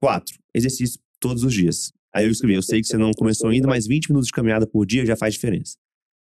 Quatro, 0.00 0.38
exercício 0.54 1.00
todos 1.18 1.44
os 1.44 1.52
dias. 1.52 1.92
Aí 2.14 2.24
eu 2.24 2.30
escrevi, 2.30 2.54
eu 2.54 2.62
sei 2.62 2.80
que 2.80 2.86
você 2.86 2.96
não 2.96 3.12
começou 3.12 3.50
ainda, 3.50 3.68
mas 3.68 3.86
20 3.86 4.08
minutos 4.08 4.26
de 4.26 4.32
caminhada 4.32 4.66
por 4.66 4.84
dia 4.86 5.04
já 5.06 5.16
faz 5.16 5.34
diferença. 5.34 5.76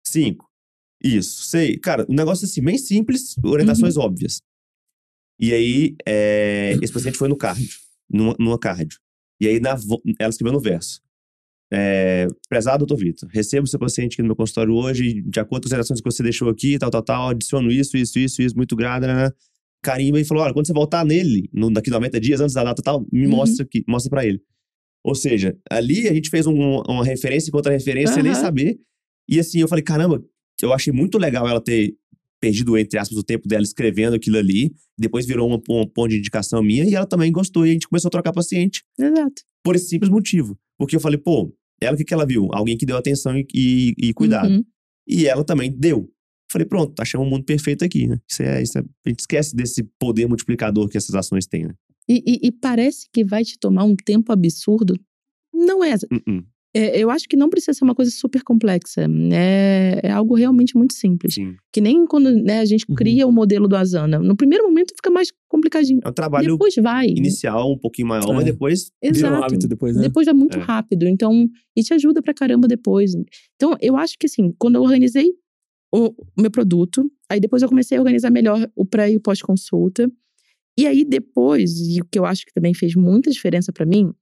Cinco, 0.06 0.48
isso, 1.02 1.44
sei. 1.44 1.78
Cara, 1.78 2.06
um 2.08 2.14
negócio 2.14 2.44
assim, 2.44 2.62
bem 2.62 2.78
simples, 2.78 3.36
orientações 3.44 3.96
óbvias. 3.96 4.40
E 5.38 5.52
aí, 5.52 5.96
é, 6.06 6.78
esse 6.82 6.92
paciente 6.92 7.18
foi 7.18 7.28
no 7.28 7.36
cardio, 7.36 7.68
numa, 8.08 8.36
numa 8.38 8.58
cardio. 8.58 8.98
E 9.40 9.48
aí, 9.48 9.58
na, 9.58 9.76
ela 10.20 10.30
escreveu 10.30 10.52
no 10.52 10.60
verso. 10.60 11.00
é, 11.72 12.28
prezado 12.48 12.86
doutor 12.86 13.02
Vitor, 13.02 13.28
recebo 13.32 13.66
seu 13.66 13.78
paciente 13.78 14.14
aqui 14.14 14.22
no 14.22 14.28
meu 14.28 14.36
consultório 14.36 14.74
hoje, 14.74 15.22
de 15.22 15.40
acordo 15.40 15.64
com 15.64 15.68
as 15.68 15.72
relações 15.72 16.00
que 16.00 16.10
você 16.10 16.22
deixou 16.22 16.48
aqui, 16.48 16.78
tal, 16.78 16.90
tal, 16.90 17.02
tal, 17.02 17.28
adiciono 17.30 17.70
isso, 17.70 17.96
isso, 17.96 18.18
isso, 18.18 18.40
isso, 18.42 18.56
muito 18.56 18.76
grado, 18.76 19.06
né? 19.06 19.30
Carimba 19.84 20.18
e 20.20 20.24
falou: 20.24 20.42
olha, 20.42 20.52
quando 20.52 20.66
você 20.66 20.72
voltar 20.72 21.04
nele, 21.04 21.48
no, 21.52 21.70
daqui 21.72 21.90
90 21.90 22.18
dias, 22.20 22.40
antes 22.40 22.54
da 22.54 22.64
data 22.64 22.82
tal, 22.82 23.06
me 23.12 23.24
Uhum. 23.26 23.30
mostra 23.32 23.64
aqui, 23.64 23.84
mostra 23.86 24.10
pra 24.10 24.26
ele. 24.26 24.40
Ou 25.04 25.14
seja, 25.14 25.56
ali 25.70 26.08
a 26.08 26.14
gente 26.14 26.30
fez 26.30 26.46
um- 26.46 26.80
uma 26.88 27.04
referência 27.04 27.52
contra 27.52 27.70
referência 27.72 28.14
sem 28.14 28.22
nem 28.22 28.34
saber. 28.34 28.78
E 29.28 29.38
assim, 29.38 29.60
eu 29.60 29.68
falei, 29.68 29.84
caramba, 29.84 30.22
eu 30.62 30.72
achei 30.72 30.92
muito 30.92 31.18
legal 31.18 31.46
ela 31.46 31.60
ter 31.60 31.94
perdido, 32.40 32.76
entre 32.76 32.98
aspas, 32.98 33.16
o 33.18 33.22
tempo 33.22 33.46
dela 33.48 33.62
escrevendo 33.62 34.14
aquilo 34.14 34.36
ali. 34.38 34.72
Depois 34.98 35.26
virou 35.26 35.46
uma, 35.48 35.56
um 35.70 35.86
ponto 35.86 36.08
de 36.10 36.18
indicação 36.18 36.62
minha 36.62 36.84
e 36.84 36.94
ela 36.94 37.06
também 37.06 37.30
gostou. 37.32 37.66
E 37.66 37.70
a 37.70 37.72
gente 37.72 37.88
começou 37.88 38.08
a 38.08 38.10
trocar 38.10 38.32
paciente 38.32 38.82
Exato. 38.98 39.42
por 39.62 39.76
esse 39.76 39.88
simples 39.88 40.10
motivo. 40.10 40.58
Porque 40.78 40.96
eu 40.96 41.00
falei, 41.00 41.18
pô, 41.18 41.54
ela 41.80 41.94
o 41.94 41.96
que, 41.98 42.04
que 42.04 42.12
ela 42.14 42.26
viu? 42.26 42.48
Alguém 42.52 42.76
que 42.76 42.84
deu 42.86 42.96
atenção 42.96 43.36
e, 43.36 43.46
e, 43.54 43.94
e 44.08 44.12
cuidado. 44.14 44.50
Uhum. 44.50 44.64
E 45.06 45.26
ela 45.26 45.44
também 45.44 45.70
deu. 45.70 46.10
Falei, 46.54 46.66
pronto, 46.68 46.94
achamos 47.00 47.26
um 47.26 47.30
mundo 47.30 47.44
perfeito 47.44 47.84
aqui, 47.84 48.06
né? 48.06 48.16
Isso 48.30 48.42
é, 48.42 48.62
isso 48.62 48.78
é- 48.78 48.82
a 49.04 49.08
gente 49.08 49.18
esquece 49.20 49.56
desse 49.56 49.82
poder 49.98 50.28
multiplicador 50.28 50.88
que 50.88 50.96
essas 50.96 51.14
ações 51.16 51.46
têm, 51.46 51.64
né? 51.66 51.74
E, 52.08 52.22
e- 52.24 52.46
e 52.46 52.52
parece 52.52 53.08
que 53.12 53.24
vai 53.24 53.42
te 53.42 53.58
tomar 53.58 53.82
um 53.82 53.96
tempo 53.96 54.30
absurdo. 54.30 54.94
Não 55.52 55.82
é. 55.82 55.94
Uh-uh, 55.94 56.44
é, 56.76 56.98
eu 56.98 57.10
acho 57.10 57.28
que 57.28 57.36
não 57.36 57.48
precisa 57.48 57.72
ser 57.72 57.84
uma 57.84 57.94
coisa 57.94 58.10
super 58.12 58.42
complexa. 58.44 59.06
É, 59.32 60.00
é 60.02 60.10
algo 60.12 60.34
realmente 60.36 60.76
muito 60.76 60.94
simples. 60.94 61.34
sim. 61.34 61.54
Que 61.72 61.80
nem 61.80 62.06
quando 62.06 62.30
né, 62.30 62.60
a 62.60 62.64
gente 62.64 62.84
Uhum. 62.88 62.94
cria 62.94 63.26
o 63.26 63.32
modelo 63.32 63.66
do 63.66 63.74
Asana. 63.76 64.18
No 64.20 64.36
primeiro 64.36 64.64
momento 64.64 64.92
fica 64.94 65.10
mais 65.10 65.28
complicadinho. 65.48 66.00
É 66.04 66.08
um 66.08 66.12
trabalho 66.12 66.52
Depois 66.52 66.74
vai. 66.76 67.06
inicial 67.08 67.72
um 67.72 67.78
pouquinho 67.78 68.06
maior, 68.08 68.26
mas 68.32 68.42
É. 68.46 68.52
depois 68.52 68.90
Vira 69.02 69.12
um 69.12 69.16
Exato. 69.16 69.44
hábito 69.44 69.66
depois, 69.68 69.96
né? 69.96 70.02
Depois 70.02 70.26
vai 70.26 70.34
muito 70.34 70.56
É. 70.58 70.60
rápido. 70.60 71.08
Então, 71.08 71.48
e 71.76 71.82
te 71.82 71.94
ajuda 71.94 72.20
pra 72.22 72.32
caramba 72.34 72.68
depois. 72.68 73.12
Então, 73.56 73.76
eu 73.80 73.96
acho 73.96 74.16
que 74.18 74.26
assim, 74.26 74.52
quando 74.58 74.74
eu 74.76 74.82
organizei 74.82 75.32
o, 75.94 76.14
meu 76.36 76.50
produto, 76.50 77.08
aí 77.30 77.38
depois 77.38 77.62
eu 77.62 77.68
comecei 77.68 77.96
a 77.96 78.00
organizar 78.00 78.30
melhor 78.30 78.68
o 78.74 78.84
pré 78.84 79.10
e 79.12 79.16
o 79.16 79.20
pós-consulta. 79.20 80.10
E 80.78 80.86
aí 80.86 81.04
depois, 81.04 81.70
e 81.88 82.00
o 82.00 82.04
que 82.04 82.18
eu 82.18 82.24
acho 82.26 82.44
que 82.44 82.52
também 82.52 82.74
fez 82.74 82.94
muita 82.96 83.30
diferença 83.30 83.72
pra 83.72 83.86
mim, 83.86 84.12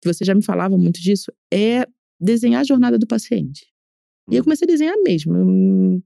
que 0.00 0.12
você 0.12 0.24
já 0.24 0.34
me 0.34 0.42
falava 0.44 0.78
muito 0.78 1.00
disso, 1.00 1.32
é 1.52 1.84
desenhar 2.20 2.60
a 2.60 2.64
jornada 2.64 2.96
do 2.98 3.06
paciente. 3.06 3.66
E 4.30 4.36
eu 4.36 4.40
Hum. 4.40 4.44
comecei 4.44 4.66
a 4.66 4.70
desenhar 4.70 4.94
mesmo. 5.04 6.00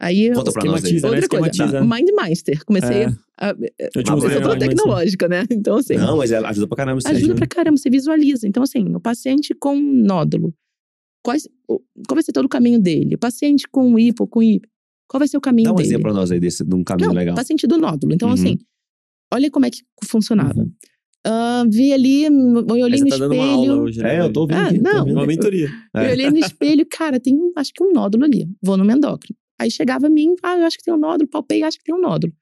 Aí 0.00 0.24
eu- 0.26 0.34
Conta 0.34 0.52
pra 0.52 0.64
nós 0.64 0.84
aí. 0.84 0.96
Esquematiza, 0.96 1.08
né? 1.08 1.14
outra 1.14 1.28
coisa, 1.28 1.48
Esquematiza. 1.50 1.80
Mind 1.80 2.08
Master. 2.14 2.64
Comecei 2.64 3.02
É. 3.04 3.06
a, 3.38 3.50
Eu 3.50 3.56
Mas 3.94 4.06
eu 4.06 4.12
mostrei 4.12 4.18
sou 4.18 4.28
é, 4.30 4.40
toda 4.42 4.56
mas- 4.56 4.68
tecnológica, 4.68 5.28
né? 5.28 5.44
Então, 5.50 5.76
assim, 5.76 5.94
Não, 5.96 6.16
mas 6.18 6.30
ela 6.32 6.48
ajuda 6.50 6.66
pra 6.66 6.76
caramba 6.76 6.98
isso 6.98 7.08
aí. 7.08 7.16
ajuda 7.16 7.32
né? 7.34 7.38
pra 7.38 7.46
caramba, 7.46 7.76
você 7.78 7.88
visualiza. 7.88 8.46
Então, 8.46 8.62
assim, 8.64 8.84
o 8.94 9.00
paciente 9.00 9.54
com 9.54 9.76
nódulo, 9.80 10.52
quais, 11.22 11.48
qual 11.66 12.14
vai 12.14 12.22
ser 12.22 12.32
todo 12.32 12.44
o 12.46 12.48
caminho 12.48 12.78
dele? 12.80 13.14
O 13.14 13.18
paciente 13.18 13.66
com 13.70 13.98
hipo, 13.98 14.26
com 14.26 14.42
hipo, 14.42 14.66
qual 15.08 15.18
vai 15.18 15.28
ser 15.28 15.36
o 15.36 15.40
caminho 15.40 15.66
Dá 15.68 15.72
um 15.72 15.76
dele? 15.76 15.88
exemplo 15.88 16.02
pra 16.04 16.12
nós 16.12 16.30
aí 16.30 16.40
desse, 16.40 16.64
de 16.64 16.74
um 16.74 16.82
caminho 16.84 17.08
Não, 17.08 17.14
legal. 17.14 17.34
paciente 17.34 17.66
do 17.66 17.78
nódulo. 17.78 18.12
Então, 18.14 18.28
Uhum. 18.28 18.34
assim, 18.34 18.58
olha 19.32 19.50
como 19.50 19.66
é 19.66 19.70
que 19.70 19.82
funcionava. 20.04 20.60
Uhum. 20.60 20.72
Ah, 21.24 21.64
vi 21.70 21.92
ali, 21.92 22.24
eu 22.24 22.32
olhei 22.32 22.98
no 23.00 23.04
você 23.04 23.08
tá 23.10 23.16
dando 23.18 23.34
uma 23.34 23.44
aula 23.44 23.62
espelho. 23.64 23.82
hoje, 23.82 23.98
né? 24.02 24.16
É, 24.16 24.20
eu 24.22 24.32
tô 24.32 24.40
ouvindo 24.40 24.56
Ah, 24.58 24.66
aqui, 24.66 24.78
tô 24.78 24.82
não. 24.82 24.98
ouvindo. 25.00 25.16
Uma 25.18 25.26
mentoria. 25.26 25.68
É. 25.94 26.06
Eu 26.08 26.12
olhei 26.12 26.30
no 26.30 26.38
espelho, 26.80 26.86
cara, 26.90 27.20
tem 27.20 27.38
acho 27.56 27.72
que 27.72 27.82
um 27.84 27.92
nódulo 27.92 28.24
ali. 28.24 28.48
Vou 28.60 28.76
no 28.76 28.90
endócrino. 28.90 29.36
Aí 29.60 29.70
chegava 29.70 30.08
a 30.08 30.10
mim, 30.10 30.34
ah, 30.42 30.58
eu 30.58 30.64
acho 30.66 30.76
que 30.78 30.82
tem 30.82 30.92
um 30.92 30.96
nódulo, 30.98 31.28
palpei, 31.30 31.62
acho 31.62 31.78
que 31.78 31.84
tem 31.84 31.94
um 31.94 32.00
nódulo. 32.00 32.32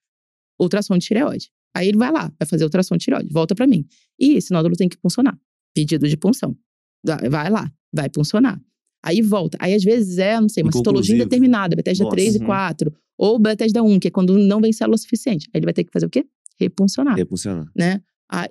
Ultrassom 0.58 0.96
de 0.96 1.06
tireoide. 1.06 1.50
Aí 1.76 1.88
ele 1.88 1.98
vai 1.98 2.10
lá, 2.10 2.32
vai 2.38 2.48
fazer 2.48 2.64
ultrassom 2.64 2.96
de 2.96 3.04
tireoide, 3.04 3.28
volta 3.30 3.54
pra 3.54 3.66
mim. 3.66 3.84
E 4.18 4.32
esse 4.36 4.50
nódulo 4.52 4.74
tem 4.74 4.88
que 4.88 4.96
funcionar. 4.96 5.38
Pedido 5.74 6.08
de 6.08 6.16
punção. 6.16 6.56
Vai 7.04 7.28
vai 7.28 7.50
lá, 7.50 7.70
vai 7.92 8.08
funcionar. 8.14 8.58
Aí 9.02 9.22
volta. 9.22 9.56
Aí 9.60 9.74
às 9.74 9.82
vezes 9.82 10.18
é, 10.18 10.40
não 10.40 10.48
sei, 10.48 10.62
uma 10.62 10.72
citologia 10.72 11.14
indeterminada, 11.14 11.74
Bethesda 11.76 12.04
Nossa. 12.04 12.16
3 12.16 12.34
e 12.34 12.38
Uhum. 12.38 12.46
4. 12.46 12.92
Ou 13.18 13.38
Bethesda 13.38 13.82
1, 13.82 13.98
que 13.98 14.08
é 14.08 14.10
quando 14.10 14.38
não 14.38 14.60
vem 14.60 14.72
célula 14.72 14.96
suficiente. 14.96 15.48
Aí 15.52 15.58
ele 15.58 15.66
vai 15.66 15.74
ter 15.74 15.84
que 15.84 15.92
fazer 15.92 16.06
o 16.06 16.10
quê? 16.10 16.24
Repuncionar, 16.58 17.16
Refuncionar. 17.16 17.70
né? 17.76 18.00
Ah, 18.30 18.48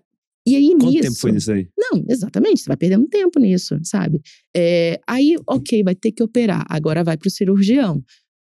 e 0.47 0.55
aí 0.55 0.69
Quanto 0.71 0.85
nisso... 0.87 1.01
tempo 1.01 1.15
foi 1.19 1.31
nisso 1.31 1.51
aí? 1.51 1.67
Não, 1.77 2.03
exatamente. 2.09 2.61
Você 2.61 2.67
vai 2.67 2.77
perdendo 2.77 3.07
tempo 3.07 3.39
nisso, 3.39 3.77
sabe? 3.83 4.19
É, 4.55 4.99
aí, 5.07 5.35
ok, 5.47 5.83
vai 5.83 5.93
ter 5.95 6.11
que 6.11 6.23
operar. 6.23 6.65
Agora 6.69 7.03
vai 7.03 7.17
pro 7.17 7.29
cirurgião, 7.29 8.03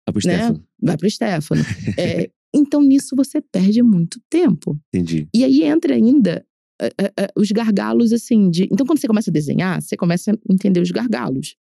Ah, 0.07 0.11
pro 0.13 0.21
né? 0.25 0.35
Stefano. 0.37 0.63
vai 0.81 0.97
pro 0.97 1.09
Stefano. 1.09 1.61
É, 1.99 2.29
então, 2.55 2.81
nisso 2.81 3.15
você 3.15 3.41
perde 3.41 3.83
muito 3.83 4.19
tempo. 4.29 4.79
Entendi. 4.93 5.27
E 5.35 5.43
aí 5.43 5.63
entra 5.63 5.93
ainda 5.93 6.45
é, 6.81 6.87
é, 6.97 7.11
é, 7.19 7.27
os 7.35 7.51
gargalos, 7.51 8.11
assim, 8.13 8.49
de. 8.49 8.63
Então, 8.71 8.85
quando 8.85 8.99
você 8.99 9.07
começa 9.07 9.29
a 9.29 9.33
desenhar, 9.33 9.81
você 9.81 9.95
começa 9.97 10.31
a 10.31 10.35
entender 10.53 10.79
os 10.79 10.89
gargalos. 10.91 11.55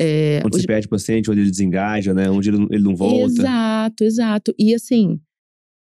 É, 0.00 0.40
Onde 0.44 0.56
os- 0.56 0.62
você 0.62 0.66
perde 0.66 0.86
o 0.86 0.90
paciente, 0.90 1.30
onde 1.30 1.40
ele 1.40 1.50
desengaja, 1.50 2.12
né? 2.12 2.28
Onde 2.30 2.50
ele, 2.50 2.58
não- 2.58 2.68
ele 2.70 2.82
não 2.82 2.96
volta. 2.96 3.24
Exato, 3.40 4.04
exato. 4.04 4.54
E 4.58 4.74
assim, 4.74 5.20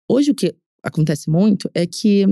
hoje 0.10 0.32
o 0.32 0.36
que 0.36 0.55
acontece 0.84 1.30
muito 1.30 1.70
é 1.76 1.86
que 1.86 2.24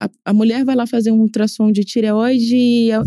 a, 0.00 0.08
a 0.26 0.32
mulher 0.32 0.64
vai 0.64 0.76
lá 0.76 0.86
fazer 0.86 1.10
um 1.10 1.20
ultrassom 1.20 1.72
de 1.72 1.82
tireoide 1.82 2.54
e 2.56 2.92
a- 2.92 3.02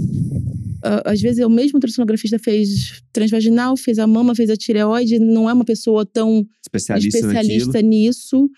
a- 0.83 1.11
às 1.11 1.21
vezes 1.21 1.43
o 1.45 1.49
mesmo 1.49 1.77
ultrassonografista 1.77 2.37
fez 2.37 3.01
transvaginal, 3.13 3.77
fez 3.77 3.97
a 3.99 4.05
mama, 4.05 4.35
fez 4.35 4.49
a 4.49 4.57
tireoide, 4.57 5.17
não 5.19 5.49
é 5.49 5.53
uma 5.53 5.65
pessoa 5.65 6.05
tão 6.05 6.45
Especialista, 6.61 7.17
especialista 7.19 7.81
nisso. 7.81 8.49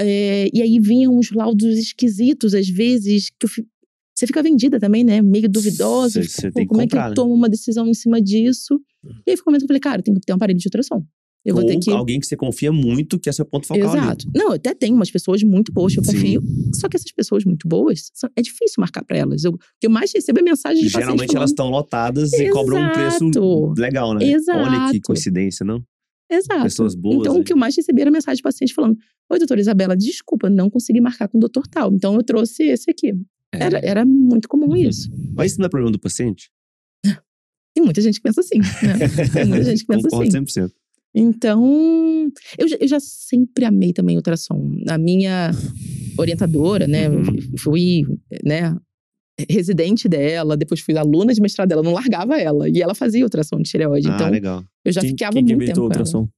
É, 0.00 0.48
e 0.52 0.60
aí 0.62 0.78
vinham 0.80 1.16
uns 1.16 1.30
laudos 1.32 1.76
esquisitos, 1.78 2.54
às 2.54 2.68
vezes, 2.68 3.30
que 3.30 3.46
eu 3.46 3.50
você 4.16 4.26
fica 4.26 4.42
vendida 4.42 4.80
também, 4.80 5.04
né? 5.04 5.20
Meio 5.20 5.48
duvidosa. 5.48 6.22
Você 6.22 6.48
"Pô, 6.50 6.54
tem 6.54 6.64
que 6.64 6.68
como 6.68 6.80
é 6.80 6.84
que 6.84 6.90
comprar, 6.90 7.04
eu 7.06 7.08
né?" 7.10 7.14
tomo 7.14 7.34
uma 7.34 7.48
decisão 7.48 7.86
em 7.86 7.94
cima 7.94 8.20
disso? 8.20 8.80
E 9.26 9.30
aí 9.32 9.36
foi 9.36 9.42
o 9.42 9.50
momento 9.50 9.60
que 9.60 9.64
eu 9.64 9.68
falei, 9.68 9.80
cara, 9.80 10.02
tem 10.02 10.14
que 10.14 10.20
ter 10.20 10.32
um 10.32 10.36
aparelho 10.36 10.58
de 10.58 10.66
ultrassom. 10.66 11.04
Eu 11.44 11.54
vou 11.54 11.62
Ou 11.62 11.68
ter 11.70 11.78
que. 11.78 11.90
alguém 11.92 12.18
que 12.18 12.26
você 12.26 12.36
confia 12.36 12.72
muito, 12.72 13.20
que 13.20 13.28
é 13.28 13.32
seu 13.32 13.44
ponto 13.44 13.68
focal 13.68 13.88
ali. 13.90 14.00
Exato. 14.00 14.26
Não, 14.34 14.46
eu 14.48 14.52
até 14.54 14.74
tenho 14.74 14.96
umas 14.96 15.10
pessoas 15.12 15.44
muito 15.44 15.70
boas 15.72 15.92
que 15.94 16.00
eu 16.00 16.04
Sim. 16.04 16.12
confio. 16.14 16.42
Só 16.74 16.88
que 16.88 16.96
essas 16.96 17.12
pessoas 17.12 17.44
muito 17.44 17.68
boas, 17.68 18.10
é 18.34 18.42
difícil 18.42 18.80
marcar 18.80 19.04
pra 19.04 19.16
elas. 19.16 19.44
Eu- 19.44 19.52
O 19.52 19.58
que 19.80 19.86
eu 19.86 19.90
mais 19.90 20.10
recebo 20.12 20.40
é 20.40 20.42
mensagem 20.42 20.82
de 20.82 20.88
Geralmente 20.88 21.18
paciente 21.18 21.36
elas 21.36 21.50
falando, 21.50 21.68
estão 21.68 21.70
lotadas 21.70 22.32
e 22.32 22.48
cobram 22.50 22.78
um 22.84 22.92
preço 22.92 23.24
Exato. 23.26 23.74
legal, 23.78 24.12
né? 24.14 24.24
Olha 24.24 24.30
que 24.30 24.34
Exato. 24.34 25.00
coincidência, 25.04 25.64
não? 25.64 25.80
Exato. 26.28 26.64
Pessoas 26.64 26.96
boas. 26.96 27.18
Então, 27.20 27.34
aí. 27.36 27.40
o 27.40 27.44
que 27.44 27.52
eu 27.52 27.56
mais 27.56 27.76
recebi 27.76 28.00
era 28.00 28.10
mensagem 28.10 28.38
de 28.38 28.42
paciente 28.42 28.74
falando: 28.74 28.96
Oi, 29.30 29.38
doutora 29.38 29.60
Isabela, 29.60 29.96
desculpa, 29.96 30.50
não 30.50 30.68
consegui 30.68 31.00
marcar 31.00 31.28
com 31.28 31.38
o 31.38 31.40
doutor 31.40 31.68
tal. 31.68 31.92
Então, 31.92 32.16
eu 32.16 32.24
trouxe 32.24 32.64
esse 32.64 32.90
aqui. 32.90 33.12
É. 33.54 33.62
Era, 33.64 33.78
era 33.84 34.04
muito 34.04 34.48
comum 34.48 34.74
isso. 34.76 35.08
Mas 35.34 35.52
isso 35.52 35.60
não 35.60 35.66
é 35.66 35.68
problema 35.70 35.92
do 35.92 35.98
paciente? 35.98 36.50
Tem 37.74 37.84
muita 37.84 38.00
gente 38.00 38.16
que 38.16 38.22
pensa 38.22 38.40
assim, 38.40 38.58
né? 38.58 38.98
Tem 39.32 39.44
muita 39.44 39.64
gente 39.64 39.80
que 39.80 39.86
pensa 39.86 40.08
Concordo 40.08 40.28
assim. 40.36 40.60
100%. 40.62 40.72
Então, 41.14 42.30
eu, 42.58 42.68
já- 42.68 42.76
eu 42.78 42.88
já 42.88 43.00
sempre 43.00 43.64
amei 43.64 43.92
também 43.92 44.16
ultrassom. 44.16 44.76
A 44.88 44.98
minha 44.98 45.50
orientadora, 46.18 46.86
né? 46.86 47.08
Uhum. 47.08 47.24
Fui, 47.58 48.02
né? 48.44 48.76
Residente 49.50 50.08
dela, 50.08 50.56
depois 50.56 50.80
fui 50.80 50.96
aluna 50.96 51.32
de 51.34 51.40
mestrado 51.42 51.68
dela, 51.68 51.82
não 51.82 51.92
largava 51.92 52.38
ela. 52.40 52.68
E 52.68 52.80
ela 52.82 52.94
fazia 52.94 53.22
ultrassom 53.24 53.58
de 53.58 53.70
tireoide. 53.70 54.08
Ah, 54.08 54.14
então, 54.14 54.30
legal. 54.30 54.64
eu 54.84 54.92
já 54.92 55.00
quem, 55.02 55.10
ficava 55.10 55.32
quem 55.34 55.44
que 55.46 55.54
muito 55.54 55.66
tempo 55.68 55.82
ultrassom? 55.82 56.28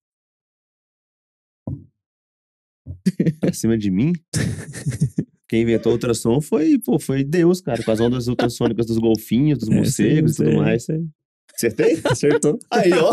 Pra 3.40 3.52
cima 3.52 3.76
de 3.78 3.90
mim? 3.90 4.12
Quem 5.49 5.62
inventou 5.62 5.92
o 5.92 5.94
ultrassom 5.94 6.40
foi, 6.40 6.78
pô, 6.78 6.99
foi 6.99 7.24
Deus, 7.24 7.61
cara, 7.61 7.82
com 7.82 7.90
as 7.90 8.01
ondas 8.01 8.28
ultrassônicas 8.28 8.84
dos 8.86 8.99
golfinhos, 8.99 9.59
dos 9.59 9.68
É, 9.70 9.74
morcegos 9.74 10.32
e 10.38 10.44
tudo 10.44 10.57
mais. 10.57 10.84
sei. 10.84 11.01
Acertei? 11.55 11.99
Acertou. 12.05 12.59
Aí, 12.70 12.92
ó. 12.92 13.11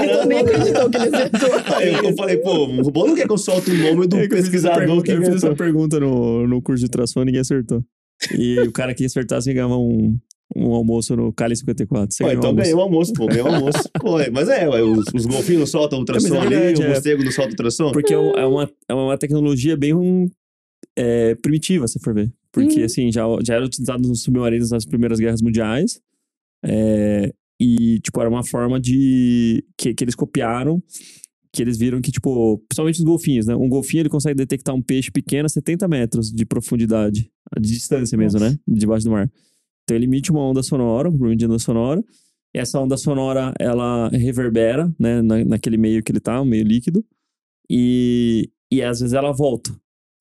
Vitor 0.00 0.26
nem 0.26 0.38
acreditou 0.40 0.90
que 0.90 0.96
ele 0.96 1.16
acertou. 1.16 1.76
Aí 1.76 1.94
eu, 1.94 2.02
eu 2.04 2.16
falei, 2.16 2.36
pô, 2.38 2.64
o 2.64 2.90
bom 2.90 3.06
não 3.06 3.14
quer 3.14 3.26
que 3.26 3.32
eu 3.32 3.38
solte 3.38 3.70
o 3.70 3.74
nome 3.78 4.06
do 4.06 4.16
É 4.16 4.20
eu 4.20 4.24
essa 4.24 4.34
pesquisador 4.36 4.78
pergunta- 4.78 5.02
que 5.04 5.10
Eu 5.12 5.22
fiz 5.22 5.34
essa 5.36 5.54
pergunta 5.54 6.00
no, 6.00 6.46
no 6.46 6.62
curso 6.62 6.80
de 6.80 6.86
ultrassom 6.86 7.22
e 7.22 7.24
ninguém 7.26 7.40
acertou. 7.40 7.82
E 8.36 8.58
o 8.60 8.72
cara 8.72 8.94
que 8.94 9.04
acertasse 9.04 9.52
ganhava 9.52 9.76
um, 9.76 10.16
um 10.54 10.72
almoço 10.74 11.16
no 11.16 11.32
Cali 11.32 11.56
54. 11.56 12.14
Você 12.14 12.22
Pô, 12.22 12.28
ganhou 12.28 12.36
um 12.36 12.38
então 12.38 12.50
almoço. 12.50 12.62
ganhei 12.62 12.74
o 12.74 12.80
almoço, 12.80 13.12
pô, 13.12 13.26
ganhei 13.26 13.42
o 13.42 13.46
almoço. 13.46 13.90
Pô, 14.00 14.20
é, 14.20 14.30
mas 14.30 14.48
é, 14.48 14.68
os, 14.82 15.04
os 15.14 15.26
golfinhos 15.26 15.60
não 15.60 15.66
soltam 15.66 15.98
ultrassom 15.98 16.28
É, 16.28 16.30
mas 16.30 16.38
é 16.38 16.46
ali, 16.46 16.54
verdade, 16.56 16.80
o 16.80 16.84
é. 16.84 16.88
morcego 16.88 17.24
não 17.24 17.32
solta 17.32 17.50
ultrassom. 17.50 17.92
Porque 17.92 18.14
é, 18.14 18.18
um- 18.18 18.30
é 18.36 18.46
uma, 18.46 18.70
é 18.88 18.94
uma 18.94 19.18
tecnologia 19.18 19.76
bem 19.76 19.92
um, 19.94 20.26
é, 20.96 21.34
primitiva, 21.36 21.88
se 21.88 21.98
for 22.00 22.14
ver. 22.14 22.32
Porque, 22.52 22.78
Uhum. 22.80 22.84
assim, 22.84 23.12
já, 23.12 23.24
já 23.44 23.54
era 23.54 23.64
utilizado 23.66 24.06
nos 24.08 24.22
submarinos 24.22 24.70
nas 24.70 24.86
primeiras 24.86 25.18
guerras 25.18 25.42
mundiais. 25.42 26.00
É, 26.64 27.32
e, 27.60 27.98
tipo, 28.00 28.20
era 28.20 28.28
uma 28.30 28.44
forma 28.44 28.80
de... 28.80 29.64
Que, 29.76 29.94
que 29.94 30.04
eles 30.04 30.14
copiaram, 30.14 30.82
que 31.52 31.60
eles 31.62 31.76
viram 31.76 32.00
que, 32.00 32.10
tipo... 32.12 32.58
Principalmente 32.68 32.98
os 32.98 33.04
golfinhos, 33.04 33.46
né? 33.46 33.54
Um 33.54 33.68
golfinho, 33.68 34.02
ele 34.02 34.08
consegue 34.08 34.34
detectar 34.36 34.74
um 34.74 34.80
peixe 34.82 35.10
pequeno 35.10 35.46
a 35.46 35.48
70 35.48 35.86
metros 35.88 36.30
de 36.30 36.44
profundidade. 36.46 37.30
De 37.60 37.68
distância 37.72 38.16
mesmo, 38.16 38.38
Nossa. 38.40 38.52
né? 38.52 38.58
Debaixo 38.66 39.04
do 39.04 39.10
mar. 39.10 39.30
Então, 39.86 39.96
ele 39.96 40.06
emite 40.06 40.32
uma 40.32 40.40
onda 40.42 40.64
sonora, 40.64 41.08
um 41.08 41.16
volume 41.16 41.36
de 41.36 41.46
onda 41.46 41.60
sonora. 41.60 42.02
E 42.52 42.58
essa 42.58 42.80
onda 42.80 42.96
sonora, 42.96 43.52
ela 43.60 44.08
reverbera, 44.08 44.92
né? 44.98 45.22
Na, 45.22 45.44
naquele 45.44 45.76
meio 45.76 46.02
que 46.02 46.10
ele 46.10 46.18
tá, 46.18 46.40
um 46.40 46.44
meio 46.44 46.64
líquido. 46.64 47.04
E, 47.70 48.50
e 48.72 48.82
às 48.82 48.98
vezes 49.00 49.12
ela 49.14 49.30
volta, 49.32 49.70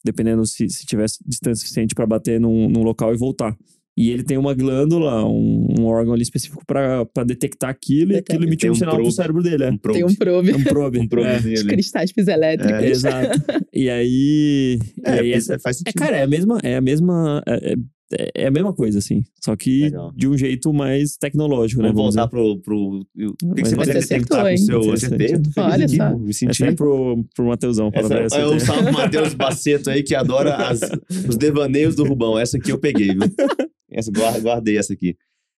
dependendo 0.03 0.45
se, 0.45 0.69
se 0.69 0.85
tivesse 0.85 1.17
distância 1.25 1.61
suficiente 1.63 1.95
para 1.95 2.05
bater 2.05 2.39
num, 2.39 2.69
num 2.69 2.83
local 2.83 3.13
e 3.13 3.17
voltar. 3.17 3.55
E 3.97 4.09
ele 4.11 4.23
tem 4.23 4.37
uma 4.37 4.53
glândula, 4.53 5.25
um, 5.25 5.67
um 5.79 5.85
órgão 5.85 6.13
ali 6.13 6.21
específico 6.21 6.61
pra, 6.67 7.05
pra 7.05 7.23
detectar 7.23 7.69
aquilo 7.69 8.11
e 8.11 8.17
aquilo 8.17 8.43
emitir 8.43 8.63
Tem 8.63 8.69
um 8.69 8.73
um 8.73 8.75
sinal 8.75 8.93
pro 8.95 9.03
probe. 9.03 9.15
cérebro 9.15 9.41
dele. 9.41 9.63
É. 9.63 9.69
Um 9.71 9.77
probe. 9.77 9.97
Tem 9.99 10.05
um 10.07 10.15
probe. 10.15 10.49
É 10.51 10.55
um 10.57 10.63
probe. 10.63 10.99
Um 10.99 11.03
é. 11.03 11.07
probezinho 11.07 11.53
Os 11.55 11.63
cristais 11.63 12.11
piezoelétricos. 12.11 12.71
É, 12.83 12.89
Exato. 12.89 13.39
E 13.73 13.89
aí. 13.89 14.77
e 14.97 15.01
É, 15.05 15.19
aí 15.21 15.29
isso 15.33 15.53
essa- 15.53 15.59
faz 15.61 15.77
é, 15.77 15.79
sentido. 15.79 15.97
cara, 15.99 16.17
é 16.17 16.23
a 16.23 16.27
mesma. 16.27 16.57
É 16.61 16.75
a 16.75 16.81
mesma. 16.81 17.41
É, 18.13 18.43
é- 18.43 18.47
a 18.47 18.51
mesma 18.51 18.71
coisa, 18.73 18.99
assim. 18.99 19.23
Só 19.43 19.55
que 19.55 19.81
Legal. 19.83 20.11
de 20.15 20.27
um 20.27 20.37
jeito 20.37 20.71
mais 20.73 21.17
tecnológico, 21.17 21.81
né? 21.81 21.87
Vamos 21.91 22.15
voltar 22.15 22.27
pro. 22.27 22.59
pro... 22.61 22.99
O 22.99 23.55
que, 23.55 23.61
Mas 23.61 23.69
que 23.69 23.75
você 23.75 23.91
acertou, 23.97 24.43
detectar 24.43 24.45
com 24.45 24.53
o 24.53 24.97
seu. 24.97 25.09
Feliz 25.09 25.31
Olha 25.57 25.85
aqui, 25.85 25.95
só. 25.97 26.17
Me 26.17 26.33
senti. 26.33 26.51
Essa 26.63 26.65
é 26.67 26.75
pro, 26.75 27.25
pro 27.35 27.45
Mateusão. 27.47 27.89
Essa, 27.93 28.13
é 28.37 28.45
o 28.45 28.59
salve 28.59 28.91
Matheus 28.91 29.33
Baceto 29.33 29.89
aí, 29.89 30.03
que 30.03 30.13
adora 30.13 30.55
as- 30.55 30.81
os 31.27 31.35
devaneios 31.35 31.95
do 31.95 32.03
Rubão. 32.05 32.37
Essa 32.37 32.57
aqui 32.57 32.71
eu 32.71 32.77
peguei, 32.77 33.07
viu? 33.07 33.21
Essa, 33.91 34.11
guar- 34.11 34.39
guardei 34.39 34.77
essa 34.77 34.93
aqui. 34.93 35.15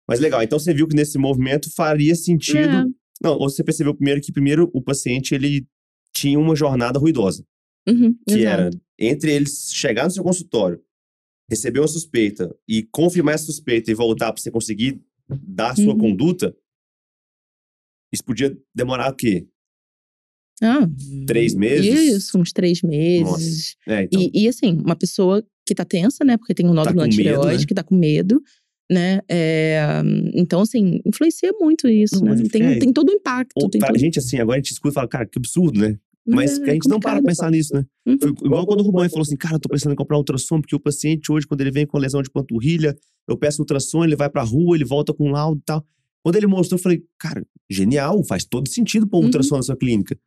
Mas 0.08 0.20
legal, 0.22 0.42
então 0.42 0.58
você 0.58 0.74
viu 0.74 0.88
que 0.88 0.96
nesse 0.96 1.18
movimento 1.18 1.70
faria 1.76 2.16
sentido. 2.16 2.60
É. 2.70 2.86
Não, 3.22 3.34
ou 3.34 3.50
você 3.50 3.62
percebeu 3.64 3.94
primeiro 3.94 4.22
que 4.22 4.32
primeiro 4.32 4.70
o 4.74 4.82
paciente 4.82 5.36
ele 5.36 5.66
tinha 6.16 6.40
uma 6.40 6.56
jornada 6.56 6.98
ruidosa, 6.98 7.44
Uhum, 7.90 8.14
que 8.28 8.36
exato. 8.36 8.46
era 8.62 8.70
entre 8.98 9.32
eles 9.34 9.70
chegar 9.74 10.06
no 10.06 10.12
seu 10.12 10.24
consultório, 10.24 10.80
receber 11.50 11.80
uma 11.80 11.88
suspeita 11.88 12.54
e 12.68 12.84
confirmar 12.84 13.36
essa 13.36 13.46
suspeita 13.46 13.90
e 13.92 13.94
voltar 13.94 14.32
para 14.34 14.42
você 14.42 14.52
conseguir 14.52 15.00
dar 15.30 15.72
a 15.72 15.76
sua 15.76 15.94
Uhum. 15.94 15.98
conduta, 15.98 16.56
isso 18.14 18.24
podia 18.24 18.56
demorar 18.74 19.12
o 19.12 19.16
quê? 19.16 19.48
Ah, 20.62 20.88
Três 21.28 21.54
meses? 21.54 21.86
Isso, 22.16 22.38
uns 22.40 22.52
três 22.52 22.82
meses. 22.82 23.76
É, 23.88 24.04
então, 24.04 24.20
E, 24.22 24.44
e, 24.44 24.48
assim, 24.48 24.74
uma 24.74 24.96
pessoa 24.96 25.46
que 25.66 25.76
tá 25.76 25.86
tensa, 25.86 26.24
né? 26.26 26.36
Porque 26.38 26.54
tem 26.54 26.66
um 26.66 26.74
nódulo 26.74 26.96
com 26.96 27.02
na 27.02 27.10
tireoide, 27.10 27.60
né? 27.62 27.66
que 27.68 27.76
tá 27.76 27.84
com 27.84 27.96
medo, 27.96 28.42
né? 28.90 29.20
É, 29.30 29.80
então, 30.34 30.62
assim, 30.62 31.00
influencia 31.06 31.52
muito 31.60 31.88
isso, 31.88 32.24
Não, 32.24 32.34
né? 32.34 32.44
Tem, 32.52 32.64
é- 32.64 32.80
tem 32.80 32.92
todo 32.92 33.10
o 33.10 33.14
impacto. 33.14 33.52
ou 33.62 33.70
tem 33.70 33.78
pra 33.80 33.90
todo... 33.90 34.00
gente 34.00 34.18
assim, 34.18 34.38
agora 34.40 34.58
a 34.58 34.62
gente 34.62 34.72
escuta 34.72 34.94
e 34.94 34.96
fala, 34.96 35.08
cara, 35.08 35.26
que 35.28 35.38
absurdo, 35.38 35.80
né? 35.80 36.00
Mas 36.28 36.60
É 36.60 36.64
a 36.72 36.74
gente 36.74 36.90
não 36.90 37.00
para 37.00 37.14
pra 37.22 37.24
pensar 37.30 37.50
nisso, 37.50 37.74
né? 37.74 37.86
Uhum. 38.06 38.18
Foi 38.20 38.30
igual 38.46 38.66
quando 38.66 38.82
o 38.82 38.84
Rubão 38.84 39.08
falou 39.10 39.22
assim, 39.22 39.38
cara, 39.38 39.56
eu 39.56 39.60
tô 39.60 39.70
pensando 39.70 39.94
em 39.94 39.96
comprar 39.96 40.18
ultrassom, 40.18 40.60
porque 40.60 40.76
o 40.76 40.80
paciente 40.80 41.32
hoje, 41.32 41.48
quando 41.48 41.62
ele 41.62 41.72
vem 41.72 41.86
com 41.86 41.98
lesão 41.98 42.22
de 42.22 42.30
panturrilha, 42.30 42.96
eu 43.28 43.38
peço 43.38 43.62
ultrassom, 43.62 44.04
ele 44.04 44.16
vai 44.16 44.30
pra 44.30 44.44
rua, 44.44 44.76
ele 44.76 44.84
volta 44.86 45.14
com 45.14 45.30
laudo 45.30 45.60
e 45.60 45.64
tal. 45.66 45.86
Quando 46.24 46.36
ele 46.36 46.48
mostrou, 46.48 46.78
eu 46.78 46.84
falei, 46.84 47.04
cara, 47.18 47.46
genial, 47.70 48.24
faz 48.26 48.44
todo 48.44 48.68
sentido 48.68 49.08
pôr 49.08 49.18
um 49.18 49.20
Uhum. 49.22 49.26
ultrassom 49.28 49.56
na 49.56 49.64
sua 49.64 49.78
clínica. 49.78 50.18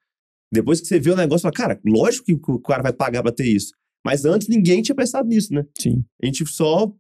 Depois 0.53 0.81
que 0.81 0.87
você 0.87 0.99
vê 0.99 1.11
o 1.11 1.17
negócio, 1.17 1.43
fala, 1.43 1.53
cara, 1.53 1.81
lógico 1.85 2.25
que 2.27 2.51
o 2.53 2.59
cara 2.61 2.83
vai 2.83 2.93
pagar 2.93 3.23
pra 3.23 3.31
ter 3.33 3.47
isso. 3.47 3.73
Mas 4.05 4.25
antes 4.25 4.49
ninguém 4.49 4.81
tinha 4.83 4.95
pensado 4.97 5.29
nisso, 5.29 5.53
né? 5.53 5.65
Sim. 5.79 6.03
A 6.23 6.27
gente 6.27 6.47
só 6.47 6.87
vai 6.87 6.97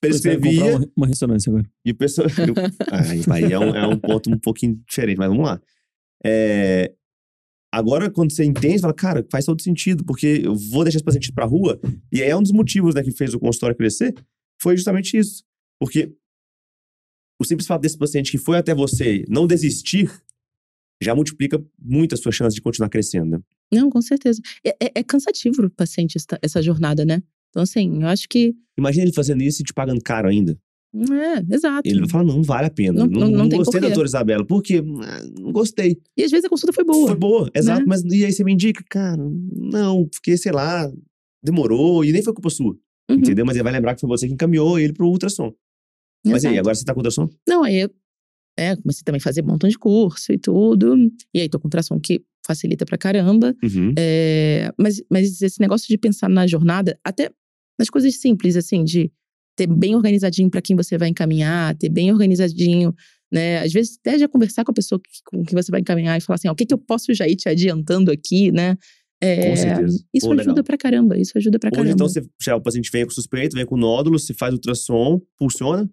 prescrevia 0.00 0.76
uma, 0.76 0.88
uma 0.96 1.06
ressonância 1.06 1.48
agora. 1.50 1.64
e 1.84 1.92
o 1.92 1.94
pessoal. 1.94 2.26
eu- 2.36 2.54
aí, 2.92 3.44
aí 3.44 3.52
é, 3.52 3.58
um, 3.58 3.74
é 3.74 3.86
um 3.86 3.98
ponto 3.98 4.28
um 4.30 4.38
pouquinho 4.38 4.78
diferente, 4.88 5.16
mas 5.16 5.28
vamos 5.28 5.46
lá. 5.46 5.60
É, 6.24 6.92
agora, 7.76 8.10
quando 8.10 8.32
você 8.32 8.44
entende, 8.44 8.74
você 8.74 8.80
fala, 8.80 8.94
cara, 8.94 9.26
faz 9.30 9.44
todo 9.44 9.60
sentido, 9.62 10.04
porque 10.04 10.42
eu 10.44 10.54
vou 10.54 10.84
deixar 10.84 10.96
esse 10.98 11.04
paciente 11.04 11.28
ir 11.28 11.32
pra 11.32 11.44
rua, 11.44 11.80
e 12.12 12.22
aí 12.22 12.28
é 12.30 12.36
um 12.36 12.42
dos 12.42 12.52
motivos 12.52 12.94
né, 12.94 13.02
que 13.02 13.10
fez 13.10 13.34
o 13.34 13.38
consultório 13.40 13.76
crescer, 13.76 14.14
foi 14.60 14.76
justamente 14.76 15.16
isso. 15.16 15.44
Porque 15.78 16.12
o 17.40 17.44
simples 17.44 17.66
fato 17.66 17.82
desse 17.82 17.98
paciente 17.98 18.30
que 18.30 18.38
foi 18.38 18.56
até 18.58 18.74
você 18.74 19.24
não 19.28 19.46
desistir 19.46 20.10
já 21.02 21.14
multiplica 21.14 21.62
muito 21.78 22.14
a 22.14 22.16
sua 22.18 22.32
chance 22.32 22.54
de 22.54 22.62
continuar 22.62 22.88
crescendo, 22.88 23.26
né? 23.32 23.38
Não, 23.72 23.90
com 23.90 24.00
certeza. 24.00 24.40
É, 24.64 24.70
é- 24.86 24.92
é 24.96 25.02
cansativo 25.02 25.56
pro 25.56 25.70
paciente 25.70 26.16
essa, 26.16 26.38
essa 26.40 26.62
jornada, 26.62 27.04
né? 27.04 27.22
Então, 27.50 27.62
assim, 27.62 28.00
eu 28.02 28.06
acho 28.08 28.28
que. 28.28 28.54
Imagina 28.78 29.04
ele 29.04 29.12
fazendo 29.12 29.42
isso 29.42 29.60
e 29.60 29.64
te 29.64 29.72
pagando 29.74 30.00
caro 30.02 30.28
ainda. 30.28 30.58
É, 30.94 31.54
exato. 31.54 31.88
Ele 31.88 32.00
vai 32.00 32.08
falar, 32.08 32.24
não 32.24 32.42
vale 32.42 32.66
a 32.68 32.70
pena. 32.70 33.00
Não- 33.00 33.06
Não, 33.06 33.28
não- 33.28 33.38
não, 33.38 33.48
gostei 33.48 33.80
da 33.80 33.88
doutora 33.88 34.06
Isabela. 34.06 34.44
Por 34.46 34.62
quê? 34.62 34.82
Ah, 35.02 35.22
Não 35.40 35.50
gostei. 35.52 35.98
E 36.16 36.22
às 36.22 36.30
vezes 36.30 36.44
a 36.44 36.48
consulta 36.48 36.72
foi 36.72 36.84
boa. 36.84 37.08
Foi 37.08 37.16
boa, 37.16 37.50
exato. 37.54 37.80
né? 37.80 37.86
Mas 37.88 38.02
e 38.04 38.24
aí 38.24 38.32
você 38.32 38.44
me 38.44 38.52
indica, 38.52 38.84
cara, 38.88 39.22
não, 39.56 40.06
porque, 40.08 40.36
sei 40.36 40.52
lá, 40.52 40.90
demorou 41.42 42.04
e 42.04 42.12
nem 42.12 42.22
foi 42.22 42.32
culpa 42.32 42.50
sua. 42.50 42.76
Uhum, 43.10 43.16
Entendeu? 43.16 43.44
Mas 43.44 43.56
ele 43.56 43.64
vai 43.64 43.72
lembrar 43.72 43.94
que 43.94 44.00
foi 44.00 44.08
você 44.08 44.26
que 44.26 44.32
encaminhou 44.34 44.78
ele 44.78 44.92
pro 44.92 45.06
ultrassom. 45.08 45.52
Mas 46.24 46.44
e 46.44 46.46
aí, 46.46 46.52
exato. 46.54 46.60
agora 46.60 46.74
você 46.74 46.84
tá 46.84 46.94
com 46.94 47.00
ultrassom? 47.00 47.28
Não, 47.46 47.62
aí 47.64 47.80
eu 47.80 47.90
é, 48.58 48.76
comecei 48.76 49.02
também 49.04 49.18
a 49.18 49.22
fazer 49.22 49.42
um 49.42 49.48
montão 49.48 49.68
de 49.68 49.76
curso 49.76 50.32
e 50.32 50.38
tudo. 50.38 50.94
E 51.34 51.40
aí 51.40 51.48
tô 51.48 51.58
com 51.58 51.68
tração 51.68 51.98
que 52.00 52.22
facilita 52.46 52.86
pra 52.86 52.96
caramba. 52.96 53.54
Uhum. 53.62 53.92
É, 53.98 54.70
mas, 54.78 55.02
mas 55.10 55.42
esse 55.42 55.60
negócio 55.60 55.88
de 55.88 55.98
pensar 55.98 56.28
na 56.30 56.46
jornada, 56.46 56.98
até 57.04 57.30
nas 57.78 57.90
coisas 57.90 58.14
simples, 58.16 58.56
assim, 58.56 58.84
de 58.84 59.10
ter 59.56 59.66
bem 59.66 59.94
organizadinho 59.94 60.50
pra 60.50 60.62
quem 60.62 60.76
você 60.76 60.98
vai 60.98 61.08
encaminhar, 61.08 61.76
ter 61.76 61.88
bem 61.88 62.12
organizadinho, 62.12 62.94
né? 63.32 63.58
Às 63.60 63.72
vezes 63.72 63.96
até 64.00 64.18
já 64.18 64.28
conversar 64.28 64.64
com 64.64 64.70
a 64.70 64.74
pessoa 64.74 65.00
que, 65.00 65.10
com 65.24 65.44
que 65.44 65.54
você 65.54 65.70
vai 65.70 65.80
encaminhar 65.80 66.16
e 66.16 66.20
falar 66.20 66.36
assim, 66.36 66.48
ó, 66.48 66.52
o 66.52 66.54
que, 66.54 66.66
que 66.66 66.74
eu 66.74 66.78
posso 66.78 67.12
já 67.14 67.26
ir 67.28 67.36
te 67.36 67.48
adiantando 67.48 68.10
aqui, 68.10 68.50
né? 68.52 68.76
É, 69.20 69.50
Com 69.50 69.56
certeza. 69.56 70.04
Isso 70.12 70.26
Pô, 70.26 70.32
ajuda 70.32 70.50
legal. 70.50 70.64
pra 70.64 70.76
caramba, 70.76 71.18
isso 71.18 71.32
ajuda 71.36 71.58
pra 71.58 71.68
Hoje, 71.68 71.76
caramba. 71.76 71.94
então, 71.94 72.08
você, 72.08 72.22
já, 72.42 72.56
o 72.56 72.60
paciente 72.60 72.90
vem 72.92 73.04
com 73.04 73.10
suspeito, 73.10 73.56
vem 73.56 73.64
com 73.64 73.76
nódulo, 73.76 74.18
se 74.18 74.34
faz 74.34 74.52
ultrassom, 74.52 75.20
funciona. 75.38 75.88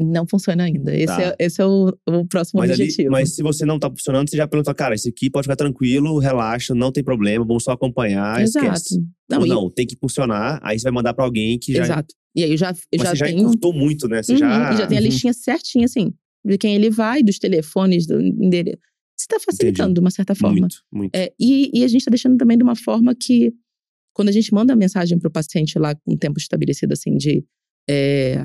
Não 0.00 0.24
funciona 0.28 0.64
ainda. 0.64 0.94
Esse, 0.94 1.06
Tá. 1.06 1.22
é, 1.22 1.36
esse 1.40 1.60
é 1.60 1.66
o, 1.66 1.88
o 2.08 2.26
próximo 2.26 2.60
Mas, 2.60 2.70
ali- 2.70 2.82
objetivo. 2.84 3.10
mas 3.10 3.34
se 3.34 3.42
você 3.42 3.64
não 3.64 3.78
tá 3.78 3.90
funcionando, 3.90 4.30
você 4.30 4.36
já 4.36 4.46
pergunta, 4.46 4.72
cara, 4.74 4.94
esse 4.94 5.08
aqui 5.08 5.28
pode 5.28 5.44
ficar 5.46 5.56
tranquilo, 5.56 6.18
relaxa, 6.18 6.74
não 6.74 6.92
tem 6.92 7.02
problema, 7.02 7.44
vamos 7.44 7.64
só 7.64 7.72
acompanhar, 7.72 8.40
Exato. 8.40 8.66
esquece. 8.66 9.02
Não, 9.28 9.44
e- 9.44 9.48
não, 9.48 9.68
tem 9.68 9.86
que 9.86 9.96
funcionar, 9.96 10.60
aí 10.62 10.78
você 10.78 10.84
vai 10.84 10.92
mandar 10.92 11.14
pra 11.14 11.24
alguém 11.24 11.58
que 11.58 11.72
já... 11.72 11.82
Exato. 11.82 12.14
E 12.36 12.44
aí 12.44 12.50
eu 12.52 12.56
já, 12.56 12.70
eu 12.70 12.98
Mas 12.98 13.02
já 13.02 13.10
você 13.10 13.16
já 13.16 13.30
encurtou 13.30 13.72
muito, 13.72 14.06
né? 14.06 14.22
Você 14.22 14.32
Uhum, 14.32 14.38
já... 14.38 14.72
Já 14.76 14.86
tem 14.86 14.98
a 14.98 15.00
Uhum. 15.00 15.06
listinha 15.08 15.32
certinha, 15.32 15.84
assim, 15.86 16.12
de 16.44 16.56
quem 16.58 16.76
ele 16.76 16.90
vai, 16.90 17.22
dos 17.22 17.38
telefones, 17.40 18.06
do 18.06 18.20
endereço. 18.20 18.78
Você 19.18 19.26
tá 19.26 19.40
facilitando 19.40 19.94
de 19.94 20.00
uma 20.00 20.10
certa 20.12 20.32
forma. 20.36 20.60
Muito, 20.60 20.76
muito. 20.92 21.12
É, 21.16 21.32
e, 21.40 21.76
e 21.80 21.82
a 21.82 21.88
gente 21.88 22.04
tá 22.04 22.10
deixando 22.10 22.36
também 22.36 22.56
de 22.56 22.62
uma 22.62 22.76
forma 22.76 23.12
que, 23.20 23.52
quando 24.14 24.28
a 24.28 24.32
gente 24.32 24.54
manda 24.54 24.72
a 24.72 24.76
mensagem 24.76 25.18
pro 25.18 25.28
paciente 25.28 25.76
lá 25.76 25.92
com 25.96 26.12
um 26.12 26.16
tempo 26.16 26.38
estabelecido, 26.38 26.92
assim, 26.92 27.16
de. 27.16 27.44
é, 27.90 28.44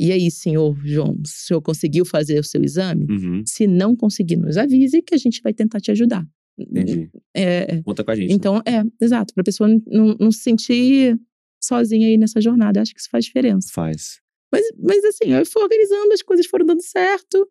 e 0.00 0.12
aí, 0.12 0.30
senhor 0.30 0.76
João, 0.84 1.12
o 1.22 1.26
senhor 1.26 1.60
conseguiu 1.60 2.04
fazer 2.04 2.38
o 2.38 2.44
seu 2.44 2.62
exame? 2.62 3.06
Uhum, 3.10 3.42
Se 3.46 3.66
não 3.66 3.96
conseguir, 3.96 4.36
nos 4.36 4.56
avise 4.56 5.02
que 5.02 5.14
a 5.14 5.18
gente 5.18 5.40
vai 5.42 5.52
tentar 5.52 5.80
te 5.80 5.90
ajudar. 5.90 6.24
entendi. 6.58 7.10
É, 7.34 7.76
é. 7.76 7.82
Conta 7.82 8.04
com 8.04 8.10
a 8.10 8.14
gente. 8.14 8.28
né? 8.28 8.34
então, 8.34 8.62
é, 8.66 8.82
exato, 9.00 9.34
pra 9.34 9.42
pessoa 9.44 9.68
não, 9.86 10.16
não 10.20 10.30
se 10.30 10.40
sentir 10.40 11.18
sozinha 11.60 12.06
aí 12.06 12.16
nessa 12.16 12.40
jornada. 12.40 12.80
Acho 12.80 12.94
que 12.94 13.00
isso 13.00 13.10
faz 13.10 13.24
diferença. 13.24 13.68
Faz. 13.72 14.20
Mas, 14.52 14.62
mas 14.78 15.04
assim, 15.04 15.32
eu 15.32 15.44
fui 15.44 15.62
organizando, 15.62 16.12
as 16.12 16.22
coisas 16.22 16.46
foram 16.46 16.64
dando 16.64 16.82
certo. 16.82 17.46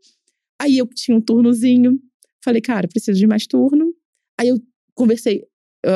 Aí 0.59 0.77
eu 0.77 0.87
tinha 0.87 1.15
um 1.15 1.21
turnozinho. 1.21 1.99
Falei, 2.43 2.61
cara, 2.61 2.87
preciso 2.87 3.19
de 3.19 3.27
mais 3.27 3.45
turno. 3.45 3.93
Aí 4.39 4.47
eu 4.47 4.57
conversei. 4.95 5.43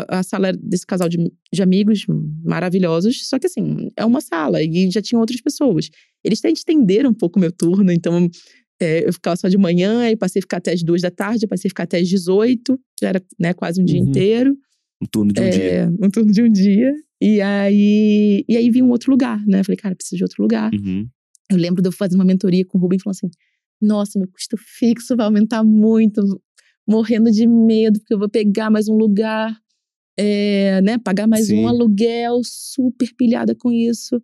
A- 0.07 0.23
sala 0.23 0.49
era 0.49 0.57
desse 0.57 0.85
casal 0.85 1.07
de, 1.09 1.17
de 1.53 1.61
amigos 1.61 2.05
maravilhosos. 2.43 3.27
Só 3.27 3.37
que 3.39 3.47
assim, 3.47 3.89
é 3.97 4.05
uma 4.05 4.21
sala 4.21 4.61
e 4.63 4.89
já 4.91 5.01
tinham 5.01 5.19
outras 5.21 5.41
pessoas. 5.41 5.89
Eles 6.23 6.39
até 6.39 6.51
estenderam 6.51 7.09
um 7.11 7.13
pouco 7.13 7.37
o 7.39 7.41
meu 7.41 7.51
turno. 7.51 7.91
Então, 7.91 8.27
é, 8.81 9.07
eu 9.07 9.13
ficava 9.13 9.35
só 9.35 9.47
de 9.47 9.57
manhã. 9.57 10.01
Aí 10.01 10.15
passei 10.15 10.39
a 10.39 10.43
ficar 10.43 10.57
até 10.57 10.71
as 10.73 10.83
duas 10.83 11.01
da 11.01 11.11
tarde. 11.11 11.47
Passei 11.47 11.67
a 11.67 11.71
ficar 11.71 11.83
até 11.83 11.99
as 11.99 12.07
18. 12.07 12.79
Já 13.01 13.09
era 13.09 13.21
né, 13.39 13.53
quase 13.53 13.81
um 13.81 13.85
dia 13.85 13.99
Uhum. 14.01 14.07
inteiro. 14.09 14.55
Um 15.01 15.05
turno 15.07 15.33
de 15.33 15.41
um 15.41 15.49
dia. 15.49 15.63
É, 15.63 15.87
um 15.87 16.09
turno 16.09 16.31
de 16.31 16.41
um 16.43 16.51
dia. 16.51 16.93
E 17.19 17.41
aí, 17.41 18.43
e 18.47 18.57
aí 18.57 18.69
vi 18.71 18.81
um 18.81 18.89
outro 18.89 19.11
lugar, 19.11 19.43
né? 19.45 19.63
Falei, 19.63 19.77
cara, 19.77 19.95
preciso 19.95 20.17
de 20.17 20.23
outro 20.23 20.41
lugar. 20.41 20.71
Uhum. 20.73 21.07
Eu 21.51 21.57
lembro 21.57 21.81
de 21.81 21.87
eu 21.87 21.91
fazer 21.91 22.15
uma 22.15 22.25
mentoria 22.25 22.65
com 22.65 22.77
o 22.77 22.81
Rubem 22.81 22.97
falando 22.99 23.15
assim: 23.17 23.29
nossa, 23.81 24.17
meu 24.17 24.27
custo 24.27 24.55
fixo 24.57 25.15
vai 25.15 25.25
aumentar 25.25 25.63
muito, 25.63 26.21
morrendo 26.87 27.29
de 27.31 27.45
medo, 27.47 27.99
porque 27.99 28.13
eu 28.13 28.19
vou 28.19 28.29
pegar 28.29 28.69
mais 28.71 28.87
um 28.87 28.95
lugar, 28.95 29.55
é, 30.17 30.81
né? 30.81 30.97
Pagar 30.97 31.27
mais 31.27 31.47
Sim. 31.47 31.63
um 31.63 31.67
aluguel, 31.67 32.41
super 32.43 33.09
pilhada 33.15 33.55
com 33.55 33.71
isso. 33.71 34.21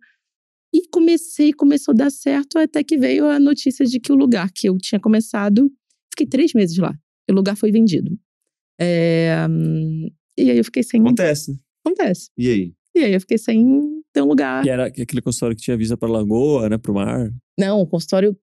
E 0.74 0.86
comecei, 0.88 1.52
começou 1.52 1.92
a 1.92 1.96
dar 1.96 2.10
certo, 2.10 2.58
até 2.58 2.84
que 2.84 2.98
veio 2.98 3.26
a 3.26 3.40
notícia 3.40 3.86
de 3.86 3.98
que 3.98 4.12
o 4.12 4.16
lugar 4.16 4.50
que 4.54 4.68
eu 4.68 4.76
tinha 4.78 5.00
começado, 5.00 5.70
fiquei 6.12 6.26
três 6.26 6.52
meses 6.52 6.76
lá. 6.76 6.94
E 7.28 7.32
o 7.32 7.34
lugar 7.34 7.56
foi 7.56 7.72
vendido. 7.72 8.18
É, 8.80 9.34
e 10.38 10.50
aí 10.50 10.58
eu 10.58 10.64
fiquei 10.64 10.82
sem. 10.82 11.00
Acontece. 11.00 11.52
né? 11.52 11.58
Acontece. 11.84 12.30
E 12.36 12.48
aí? 12.48 12.72
E 12.94 13.00
aí 13.00 13.12
eu 13.12 13.20
fiquei 13.20 13.38
sem 13.38 14.02
ter 14.12 14.22
um 14.22 14.26
lugar. 14.26 14.62
Que 14.62 14.70
era 14.70 14.86
aquele 14.86 15.22
consultório 15.22 15.56
que 15.56 15.62
tinha 15.62 15.76
vista 15.76 15.96
pra 15.96 16.08
lagoa, 16.08 16.68
né? 16.68 16.78
Pro 16.78 16.94
mar. 16.94 17.30
Não, 17.58 17.80
o 17.80 17.86
consultório 17.86 18.36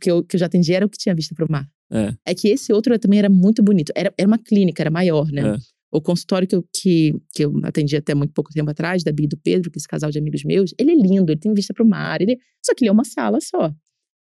que 0.00 0.10
eu, 0.10 0.22
que 0.24 0.36
eu 0.36 0.40
já 0.40 0.46
atendi 0.46 0.72
era 0.72 0.86
o 0.86 0.88
que 0.88 0.98
tinha 0.98 1.14
vista 1.14 1.34
para 1.34 1.44
o 1.44 1.50
mar. 1.50 1.68
É. 1.90 2.14
É 2.26 2.34
que 2.34 2.48
esse 2.48 2.72
outro 2.72 2.98
também 2.98 3.18
era 3.18 3.28
muito 3.28 3.62
bonito. 3.62 3.92
Era, 3.94 4.12
era 4.16 4.26
uma 4.26 4.38
clínica, 4.38 4.82
era 4.82 4.90
maior, 4.90 5.30
né? 5.30 5.56
É. 5.56 5.58
O 5.92 6.00
consultório 6.00 6.48
que 6.48 6.56
eu, 6.56 6.64
que, 6.74 7.12
que 7.34 7.44
eu 7.44 7.52
atendi 7.64 7.94
até 7.96 8.14
muito 8.14 8.32
pouco 8.32 8.50
tempo 8.52 8.70
atrás, 8.70 9.04
da 9.04 9.12
Bia 9.12 9.26
e 9.26 9.28
do 9.28 9.36
Pedro, 9.36 9.70
que 9.70 9.76
é 9.76 9.80
esse 9.80 9.86
casal 9.88 10.10
de 10.10 10.18
amigos 10.18 10.42
meus, 10.42 10.72
ele 10.78 10.92
é 10.92 10.94
lindo, 10.94 11.30
ele 11.30 11.38
tem 11.40 11.52
vista 11.52 11.74
para 11.74 11.84
o 11.84 11.88
mar. 11.88 12.20
Ele, 12.22 12.38
só 12.64 12.74
que 12.74 12.82
ele 12.84 12.88
é 12.88 12.92
uma 12.92 13.04
sala 13.04 13.38
só. 13.40 13.72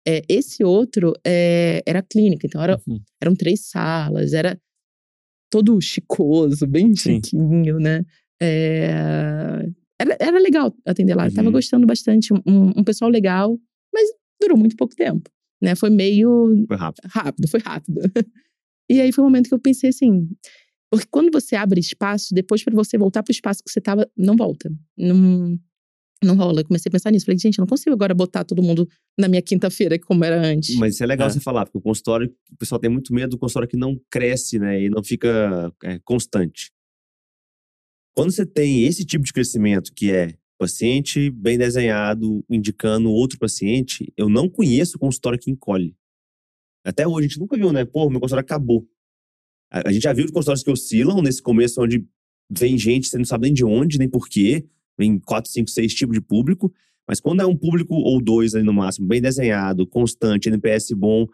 É, 0.08 0.22
esse 0.30 0.64
outro 0.64 1.12
é, 1.26 1.84
era 1.86 2.02
clínica, 2.02 2.48
então 2.48 2.64
era, 2.64 2.80
Uhum. 2.88 3.00
eram 3.22 3.36
três 3.36 3.68
salas, 3.68 4.32
era 4.34 4.58
todo 5.52 5.80
chicoso, 5.82 6.66
bem 6.66 6.96
Sim. 6.96 7.16
chiquinho, 7.22 7.78
né? 7.80 8.06
É, 8.42 9.66
era, 10.00 10.18
era 10.20 10.40
legal 10.40 10.74
atender 10.86 11.16
lá, 11.16 11.28
eu 11.28 11.34
tava 11.34 11.48
Uhum. 11.48 11.54
gostando 11.54 11.86
bastante, 11.86 12.34
um, 12.34 12.40
um 12.78 12.84
pessoal 12.84 13.10
legal, 13.12 13.58
mas 13.94 14.08
durou 14.42 14.58
muito 14.58 14.76
pouco 14.78 14.96
tempo, 14.96 15.30
né? 15.62 15.76
Foi 15.76 15.90
meio 15.90 16.66
Foi 16.68 16.78
rápido. 16.78 17.08
rápido, 17.10 17.48
foi 17.50 17.60
rápido. 17.60 18.00
e 18.90 19.02
aí 19.02 19.12
foi 19.12 19.24
um 19.24 19.28
momento 19.28 19.50
que 19.50 19.54
eu 19.56 19.60
pensei 19.60 19.90
assim, 19.90 20.30
porque 20.92 21.08
quando 21.10 21.32
você 21.32 21.56
abre 21.56 21.80
espaço, 21.80 22.34
depois 22.34 22.64
para 22.64 22.74
você 22.74 22.98
voltar 22.98 23.24
pro 23.24 23.32
espaço 23.32 23.64
que 23.64 23.70
você 23.70 23.82
tava, 23.82 24.10
não 24.18 24.36
volta. 24.36 24.72
Não, 24.98 25.60
não 26.24 26.36
rola. 26.36 26.62
Eu 26.62 26.66
comecei 26.66 26.90
a 26.90 26.92
pensar 26.92 27.12
nisso. 27.12 27.26
Falei, 27.26 27.38
gente, 27.40 27.58
eu 27.58 27.62
não 27.64 27.68
consigo 27.68 27.94
agora 27.94 28.14
botar 28.14 28.44
todo 28.44 28.64
mundo 28.64 28.88
na 29.18 29.28
minha 29.28 29.42
quinta-feira 29.42 30.00
como 30.00 30.24
era 30.24 30.40
antes. 30.42 30.76
Mas 30.78 30.96
isso 30.96 31.04
é 31.04 31.08
legal 31.08 31.28
É. 31.28 31.32
você 31.32 31.40
falar, 31.40 31.66
porque 31.66 31.78
o 31.78 31.82
consultório, 31.82 32.34
o 32.52 32.58
pessoal 32.58 32.80
tem 32.80 32.90
muito 32.90 33.14
medo 33.14 33.32
do 33.32 33.38
consultório 33.38 33.68
que 33.68 33.78
não 33.78 34.00
cresce, 34.10 34.58
né? 34.60 34.82
E 34.84 34.90
não 34.90 35.04
fica 35.04 35.74
é, 35.84 36.00
constante. 36.00 36.72
Quando 38.16 38.32
você 38.32 38.46
tem 38.46 38.84
esse 38.86 39.06
tipo 39.06 39.24
de 39.24 39.32
crescimento, 39.32 39.94
que 39.94 40.12
é 40.12 40.34
paciente 40.58 41.30
bem 41.30 41.56
desenhado, 41.58 42.44
indicando 42.50 43.12
outro 43.12 43.38
paciente, 43.38 44.12
eu 44.18 44.28
não 44.28 44.50
conheço 44.50 44.98
consultório 44.98 45.38
que 45.38 45.52
encolhe. 45.52 45.96
Até 46.84 47.08
hoje 47.08 47.26
a 47.26 47.30
gente 47.30 47.40
nunca 47.40 47.56
viu, 47.56 47.72
né? 47.72 47.86
Pô, 47.86 48.10
meu 48.10 48.20
consultório 48.20 48.44
acabou. 48.44 48.88
A, 49.72 49.90
a 49.90 49.92
gente 49.92 50.04
já 50.04 50.14
viu 50.14 50.26
consultórios 50.32 50.64
que 50.64 50.72
oscilam 50.72 51.22
nesse 51.22 51.42
começo, 51.42 51.82
onde 51.82 52.06
vem 52.50 52.78
gente, 52.78 53.08
você 53.10 53.18
não 53.18 53.26
sabe 53.26 53.46
nem 53.46 53.54
de 53.54 53.66
onde, 53.66 53.98
nem 54.00 54.10
porquê. 54.10 54.66
Vem 54.98 55.20
quatro, 55.20 55.52
cinco, 55.52 55.70
seis 55.70 55.94
tipos 55.94 56.14
de 56.16 56.22
público. 56.22 56.74
Mas 57.08 57.20
quando 57.20 57.42
é 57.42 57.46
um 57.46 57.56
público 57.56 57.94
ou 57.96 58.22
dois 58.22 58.54
ali 58.56 58.64
no 58.66 58.74
máximo, 58.74 59.08
bem 59.08 59.22
desenhado, 59.22 59.86
constante, 59.88 60.50
NPS 60.50 60.92
bom, 60.92 61.26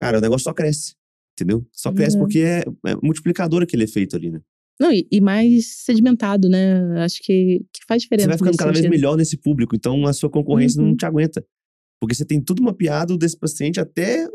cara, 0.00 0.18
o 0.18 0.20
negócio 0.20 0.44
só 0.44 0.52
cresce. 0.52 0.94
Entendeu? 1.38 1.66
Só 1.72 1.92
cresce 1.92 2.16
Uhum. 2.16 2.22
porque 2.22 2.38
é, 2.40 2.64
é 2.86 2.94
multiplicador 3.02 3.62
aquele 3.62 3.84
efeito 3.84 4.16
ali, 4.16 4.30
né? 4.30 4.40
Não, 4.80 4.92
e, 4.92 5.06
e 5.10 5.20
mais 5.22 5.84
sedimentado, 5.84 6.48
né? 6.48 7.00
Acho 7.02 7.18
que, 7.22 7.64
que 7.72 7.84
faz 7.86 8.02
diferença. 8.02 8.24
Você 8.26 8.28
vai 8.28 8.38
ficando 8.38 8.56
cada 8.56 8.70
vez 8.72 8.78
sentido. 8.82 8.90
melhor 8.90 9.16
nesse 9.16 9.36
público, 9.38 9.74
então 9.76 10.06
a 10.06 10.12
sua 10.12 10.28
concorrência 10.30 10.80
não 10.82 10.90
Uhum. 10.90 10.96
te 10.96 11.06
aguenta. 11.06 11.44
Porque 12.00 12.14
você 12.14 12.24
tem 12.26 12.40
tudo 12.42 12.62
mapeado 12.62 13.16
desse 13.16 13.38
paciente 13.38 13.80
até 13.80 14.26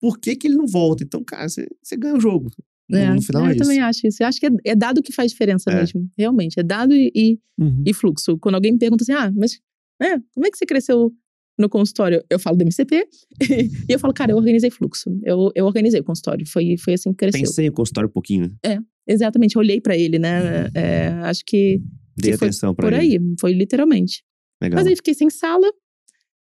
por 0.00 0.18
que, 0.18 0.34
que 0.34 0.48
ele 0.48 0.56
não 0.56 0.66
volta. 0.66 1.04
Então, 1.04 1.22
cara, 1.22 1.48
você, 1.48 1.66
você 1.82 1.96
ganha 1.96 2.16
o 2.16 2.20
jogo. 2.20 2.50
É, 2.92 3.12
no 3.14 3.22
final 3.22 3.42
é, 3.42 3.46
é, 3.46 3.48
eu 3.50 3.54
isso. 3.54 3.62
também 3.64 3.80
acho 3.80 4.06
isso. 4.06 4.22
Eu 4.22 4.26
acho 4.26 4.38
que 4.40 4.46
é, 4.46 4.50
é 4.66 4.74
dado 4.74 5.02
que 5.02 5.12
faz 5.12 5.30
diferença 5.32 5.70
É. 5.70 5.74
mesmo. 5.74 6.08
Realmente. 6.18 6.58
É 6.60 6.62
dado 6.62 6.94
e, 6.94 7.10
e, 7.14 7.38
Uhum. 7.58 7.82
e 7.86 7.94
fluxo. 7.94 8.36
Quando 8.38 8.56
alguém 8.56 8.72
me 8.72 8.78
pergunta 8.78 9.02
assim, 9.04 9.12
ah, 9.12 9.32
mas 9.34 9.58
é, 10.02 10.18
como 10.34 10.46
é 10.46 10.50
que 10.50 10.58
você 10.58 10.66
cresceu 10.66 11.12
no 11.58 11.68
consultório? 11.68 12.22
Eu 12.28 12.38
falo 12.38 12.56
do 12.56 12.62
MCP 12.62 13.06
e 13.88 13.92
eu 13.92 13.98
falo, 13.98 14.12
cara, 14.12 14.32
eu 14.32 14.36
organizei 14.36 14.70
fluxo. 14.70 15.08
Eu, 15.22 15.50
eu 15.54 15.64
organizei 15.66 16.00
o 16.00 16.04
consultório. 16.04 16.46
Foi, 16.46 16.76
foi 16.76 16.94
assim 16.94 17.10
que 17.10 17.16
cresceu. 17.16 17.40
Pensei 17.40 17.68
o 17.68 17.72
consultório 17.72 18.08
um 18.08 18.12
pouquinho, 18.12 18.52
né? 18.64 18.78
Exatamente, 19.06 19.56
eu 19.56 19.60
olhei 19.60 19.80
pra 19.80 19.96
ele, 19.96 20.18
né? 20.18 20.68
É, 20.74 21.08
acho 21.24 21.42
que 21.46 21.80
Dei 22.16 22.32
Que 22.32 22.38
foi 22.38 22.48
atenção 22.48 22.74
por 22.74 22.92
ele. 22.92 22.96
aí, 22.96 23.18
foi 23.40 23.52
literalmente. 23.52 24.22
Legal. 24.62 24.78
Mas 24.78 24.86
aí 24.86 24.94
fiquei 24.96 25.14
sem 25.14 25.28
sala. 25.28 25.66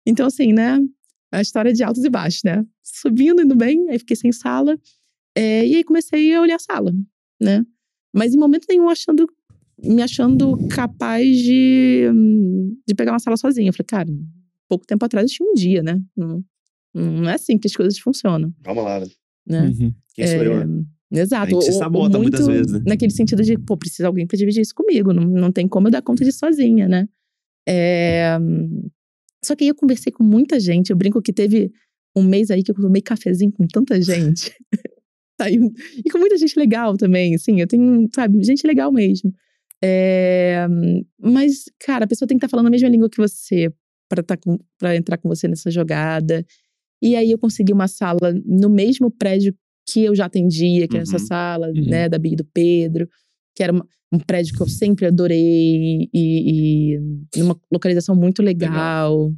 Então, 0.05 0.25
assim, 0.27 0.51
né? 0.53 0.79
A 1.31 1.41
história 1.41 1.71
de 1.73 1.81
altos 1.83 2.03
e 2.03 2.09
baixos, 2.09 2.41
né? 2.43 2.63
Subindo, 2.83 3.41
indo 3.41 3.55
bem, 3.55 3.89
aí 3.89 3.97
fiquei 3.99 4.15
sem 4.17 4.31
sala. 4.31 4.77
É, 5.35 5.65
e 5.65 5.75
aí 5.75 5.83
comecei 5.83 6.33
a 6.33 6.41
olhar 6.41 6.55
a 6.55 6.59
sala, 6.59 6.93
né? 7.39 7.65
Mas 8.13 8.33
em 8.33 8.37
momento 8.37 8.65
nenhum 8.69 8.89
achando, 8.89 9.27
me 9.81 10.01
achando 10.01 10.57
capaz 10.67 11.25
de, 11.37 12.09
de 12.87 12.93
pegar 12.95 13.13
uma 13.13 13.19
sala 13.19 13.37
sozinha. 13.37 13.69
Eu 13.69 13.73
falei, 13.73 13.87
cara, 13.87 14.09
pouco 14.67 14.85
tempo 14.85 15.03
atrás 15.05 15.29
eu 15.29 15.35
tinha 15.35 15.49
um 15.49 15.53
dia, 15.53 15.81
né? 15.81 16.01
Não, 16.15 16.43
não 16.93 17.29
é 17.29 17.35
assim 17.35 17.57
que 17.57 17.67
as 17.67 17.73
coisas 17.73 17.97
funcionam, 17.97 18.53
Calma 18.63 18.81
lá, 18.81 18.99
né? 18.99 19.07
né? 19.47 19.67
Uhum. 19.67 19.93
Quem 20.13 20.27
sou 20.27 20.43
eu, 20.43 20.67
né? 20.67 20.85
Exato. 21.13 21.45
A 21.45 21.49
gente 21.49 21.65
se 21.65 21.73
sabota 21.73 22.17
muitas 22.17 22.47
muito 22.47 22.51
vezes, 22.51 22.71
né? 22.71 22.83
Naquele 22.87 23.11
sentido 23.11 23.43
de, 23.43 23.57
pô, 23.57 23.75
precisa 23.75 24.07
alguém 24.07 24.25
pra 24.25 24.37
dividir 24.37 24.61
isso 24.61 24.73
comigo. 24.73 25.11
Não, 25.11 25.23
não 25.23 25.51
tem 25.51 25.67
como 25.67 25.87
eu 25.87 25.91
dar 25.91 26.01
conta 26.01 26.23
disso 26.23 26.39
sozinha, 26.39 26.87
né? 26.87 27.07
É, 27.67 28.37
Só 29.43 29.55
que 29.55 29.65
aí 29.65 29.67
eu 29.69 29.75
conversei 29.75 30.11
com 30.11 30.23
muita 30.23 30.59
gente. 30.59 30.89
Eu 30.89 30.95
brinco 30.95 31.21
que 31.21 31.33
teve 31.33 31.71
um 32.15 32.23
mês 32.23 32.49
aí 32.49 32.63
que 32.63 32.71
eu 32.71 32.75
tomei 32.75 33.01
cafezinho 33.01 33.51
com 33.51 33.67
tanta 33.67 34.01
gente. 34.01 34.53
E 36.05 36.09
com 36.11 36.19
muita 36.19 36.37
gente 36.37 36.57
legal 36.59 36.95
também, 36.97 37.35
assim. 37.35 37.59
Eu 37.59 37.67
tenho, 37.67 38.07
sabe, 38.13 38.43
gente 38.43 38.65
legal 38.67 38.91
mesmo. 38.91 39.33
É, 39.83 40.67
Mas, 41.19 41.63
cara, 41.79 42.05
a 42.05 42.07
pessoa 42.07 42.27
tem 42.27 42.37
que 42.37 42.45
estar 42.45 42.49
falando 42.55 42.67
a 42.67 42.69
mesma 42.69 42.87
língua 42.89 43.09
que 43.09 43.17
você 43.17 43.71
pra, 44.07 44.21
tá 44.21 44.37
com, 44.37 44.59
pra 44.77 44.95
entrar 44.95 45.17
com 45.17 45.27
você 45.29 45.47
nessa 45.47 45.71
jogada. 45.71 46.45
E 47.01 47.15
aí 47.15 47.31
eu 47.31 47.39
consegui 47.39 47.73
uma 47.73 47.87
sala 47.87 48.33
no 48.45 48.69
mesmo 48.69 49.09
prédio 49.09 49.55
que 49.89 50.03
eu 50.03 50.13
já 50.13 50.25
atendia, 50.25 50.87
que 50.87 50.95
era 50.95 51.03
essa 51.03 51.17
Uhum. 51.17 51.25
sala, 51.25 51.67
Uhum. 51.69 51.85
né, 51.89 52.07
da 52.07 52.19
Bia 52.19 52.33
e 52.33 52.35
do 52.35 52.45
Pedro, 52.45 53.07
que 53.55 53.63
era 53.63 53.73
uma- 53.73 53.87
um 54.13 54.19
prédio 54.19 54.53
que 54.55 54.61
eu 54.61 54.67
sempre 54.67 55.07
adorei 55.07 56.07
e, 56.13 56.95
e 56.95 56.99
numa 57.39 57.59
localização 57.71 58.15
muito 58.15 58.43
legal. 58.43 59.31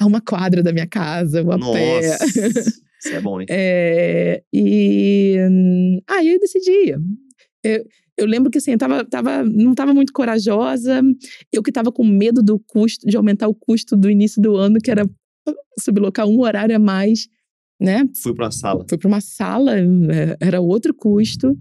A 0.00 0.06
uma 0.06 0.20
quadra 0.22 0.62
da 0.62 0.72
minha 0.72 0.86
casa, 0.86 1.42
o 1.42 1.52
a 1.52 1.58
pé. 1.58 2.00
Isso 3.04 3.14
é 3.14 3.20
bom, 3.20 3.40
hein? 3.40 3.46
É, 3.50 4.42
e 4.52 5.36
hum, 5.50 6.00
aí 6.08 6.28
eu 6.28 6.38
decidi. 6.38 6.94
Eu, 7.64 7.84
eu 8.16 8.26
lembro 8.26 8.50
que 8.50 8.58
assim, 8.58 8.72
eu 8.72 8.78
tava, 8.78 9.04
tava, 9.04 9.42
não 9.42 9.72
estava 9.72 9.92
muito 9.92 10.12
corajosa. 10.12 11.02
Eu 11.52 11.62
que 11.62 11.70
estava 11.70 11.90
com 11.90 12.04
medo 12.04 12.42
do 12.42 12.58
custo, 12.58 13.06
de 13.06 13.16
aumentar 13.16 13.48
o 13.48 13.54
custo 13.54 13.96
do 13.96 14.10
início 14.10 14.40
do 14.40 14.56
ano, 14.56 14.78
que 14.78 14.90
era 14.90 15.04
sublocar 15.80 16.26
um 16.26 16.40
horário 16.40 16.76
a 16.76 16.78
mais, 16.78 17.28
né? 17.80 18.04
Fui 18.22 18.34
pra 18.34 18.46
uma 18.46 18.52
sala. 18.52 18.86
Fui 18.88 18.98
para 18.98 19.08
uma 19.08 19.20
sala, 19.20 19.78
é, 19.78 20.36
era 20.40 20.60
outro 20.60 20.94
custo. 20.94 21.58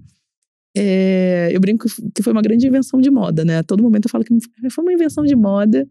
É, 0.76 1.50
eu 1.52 1.60
brinco 1.60 1.88
que 2.16 2.24
foi 2.24 2.32
uma 2.32 2.42
grande 2.42 2.68
invenção 2.68 3.02
de 3.02 3.10
moda, 3.10 3.44
né? 3.44 3.58
A 3.58 3.64
todo 3.64 3.84
momento 3.84 4.06
eu 4.06 4.12
falo 4.12 4.24
que 4.24 4.34
foi 4.70 4.84
uma 4.84 4.94
invenção 4.94 5.24
de 5.24 5.36
moda. 5.36 5.88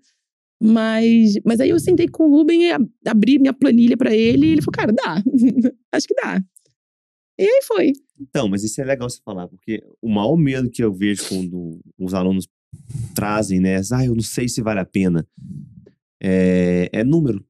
Mas, 0.63 1.35
mas 1.45 1.59
aí 1.61 1.71
eu 1.71 1.79
sentei 1.81 2.07
com 2.07 2.25
o 2.25 2.31
Ruben 2.31 2.63
e 2.69 2.71
abri 3.07 3.39
minha 3.39 3.53
planilha 3.53 3.97
para 3.97 4.15
ele 4.15 4.47
e 4.47 4.51
ele 4.53 4.63
falou, 4.63 4.73
cara, 4.73 4.93
dá. 4.93 5.23
Acho 5.93 6.07
que 6.07 6.15
dá. 6.15 6.43
E 7.39 7.43
aí 7.45 7.61
foi. 7.67 7.93
Então, 8.21 8.47
mas 8.49 8.63
isso 8.63 8.79
é 8.81 8.85
legal 8.85 9.09
você 9.09 9.21
falar, 9.25 9.49
porque 9.49 9.83
o 10.03 10.09
maior 10.11 10.37
medo 10.37 10.69
que 10.71 10.85
eu 10.85 10.93
vejo 10.93 11.27
quando 11.29 11.81
os 11.99 12.13
alunos 12.13 12.47
trazem, 13.15 13.59
né? 13.59 13.81
Ah, 13.93 14.05
eu 14.05 14.15
não 14.15 14.23
sei 14.23 14.49
se 14.49 14.61
vale 14.61 14.81
a 14.81 14.85
pena. 14.85 15.27
É, 16.23 16.91
é 16.93 17.03
número. 17.05 17.43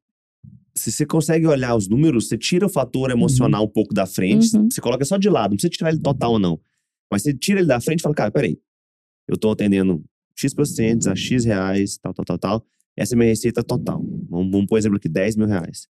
Se 0.76 0.92
você 0.92 1.04
consegue 1.04 1.46
olhar 1.46 1.74
os 1.74 1.88
números, 1.88 2.28
você 2.28 2.38
tira 2.38 2.64
o 2.64 2.68
fator 2.68 3.10
emocional 3.10 3.64
um 3.64 3.68
pouco 3.68 3.92
da 3.92 4.06
frente, 4.06 4.56
Uhum. 4.56 4.68
você 4.70 4.80
coloca 4.80 5.04
só 5.04 5.18
de 5.18 5.28
lado, 5.28 5.50
não 5.50 5.56
precisa 5.56 5.70
tirar 5.70 5.90
ele 5.90 6.00
total 6.00 6.32
ou 6.34 6.38
não. 6.38 6.60
Mas 7.10 7.22
você 7.22 7.34
tira 7.34 7.58
ele 7.58 7.66
da 7.66 7.80
frente 7.80 7.98
e 7.98 8.02
fala, 8.02 8.14
cara, 8.14 8.30
peraí, 8.30 8.56
eu 9.26 9.36
tô 9.36 9.50
atendendo 9.50 10.02
X 10.36 10.54
pacientes 10.54 11.08
a 11.08 11.16
X 11.16 11.44
reais, 11.44 11.98
tal, 11.98 12.14
tal, 12.14 12.24
tal, 12.24 12.38
tal. 12.38 12.66
Essa 12.96 13.14
é 13.14 13.16
a 13.16 13.18
minha 13.18 13.30
receita 13.30 13.62
total. 13.62 14.02
Vamos, 14.28 14.50
vamos 14.50 14.66
por 14.66 14.78
exemplo 14.78 14.96
aqui, 14.96 15.08
10 15.08 15.36
mil 15.36 15.46
reais. 15.46 15.88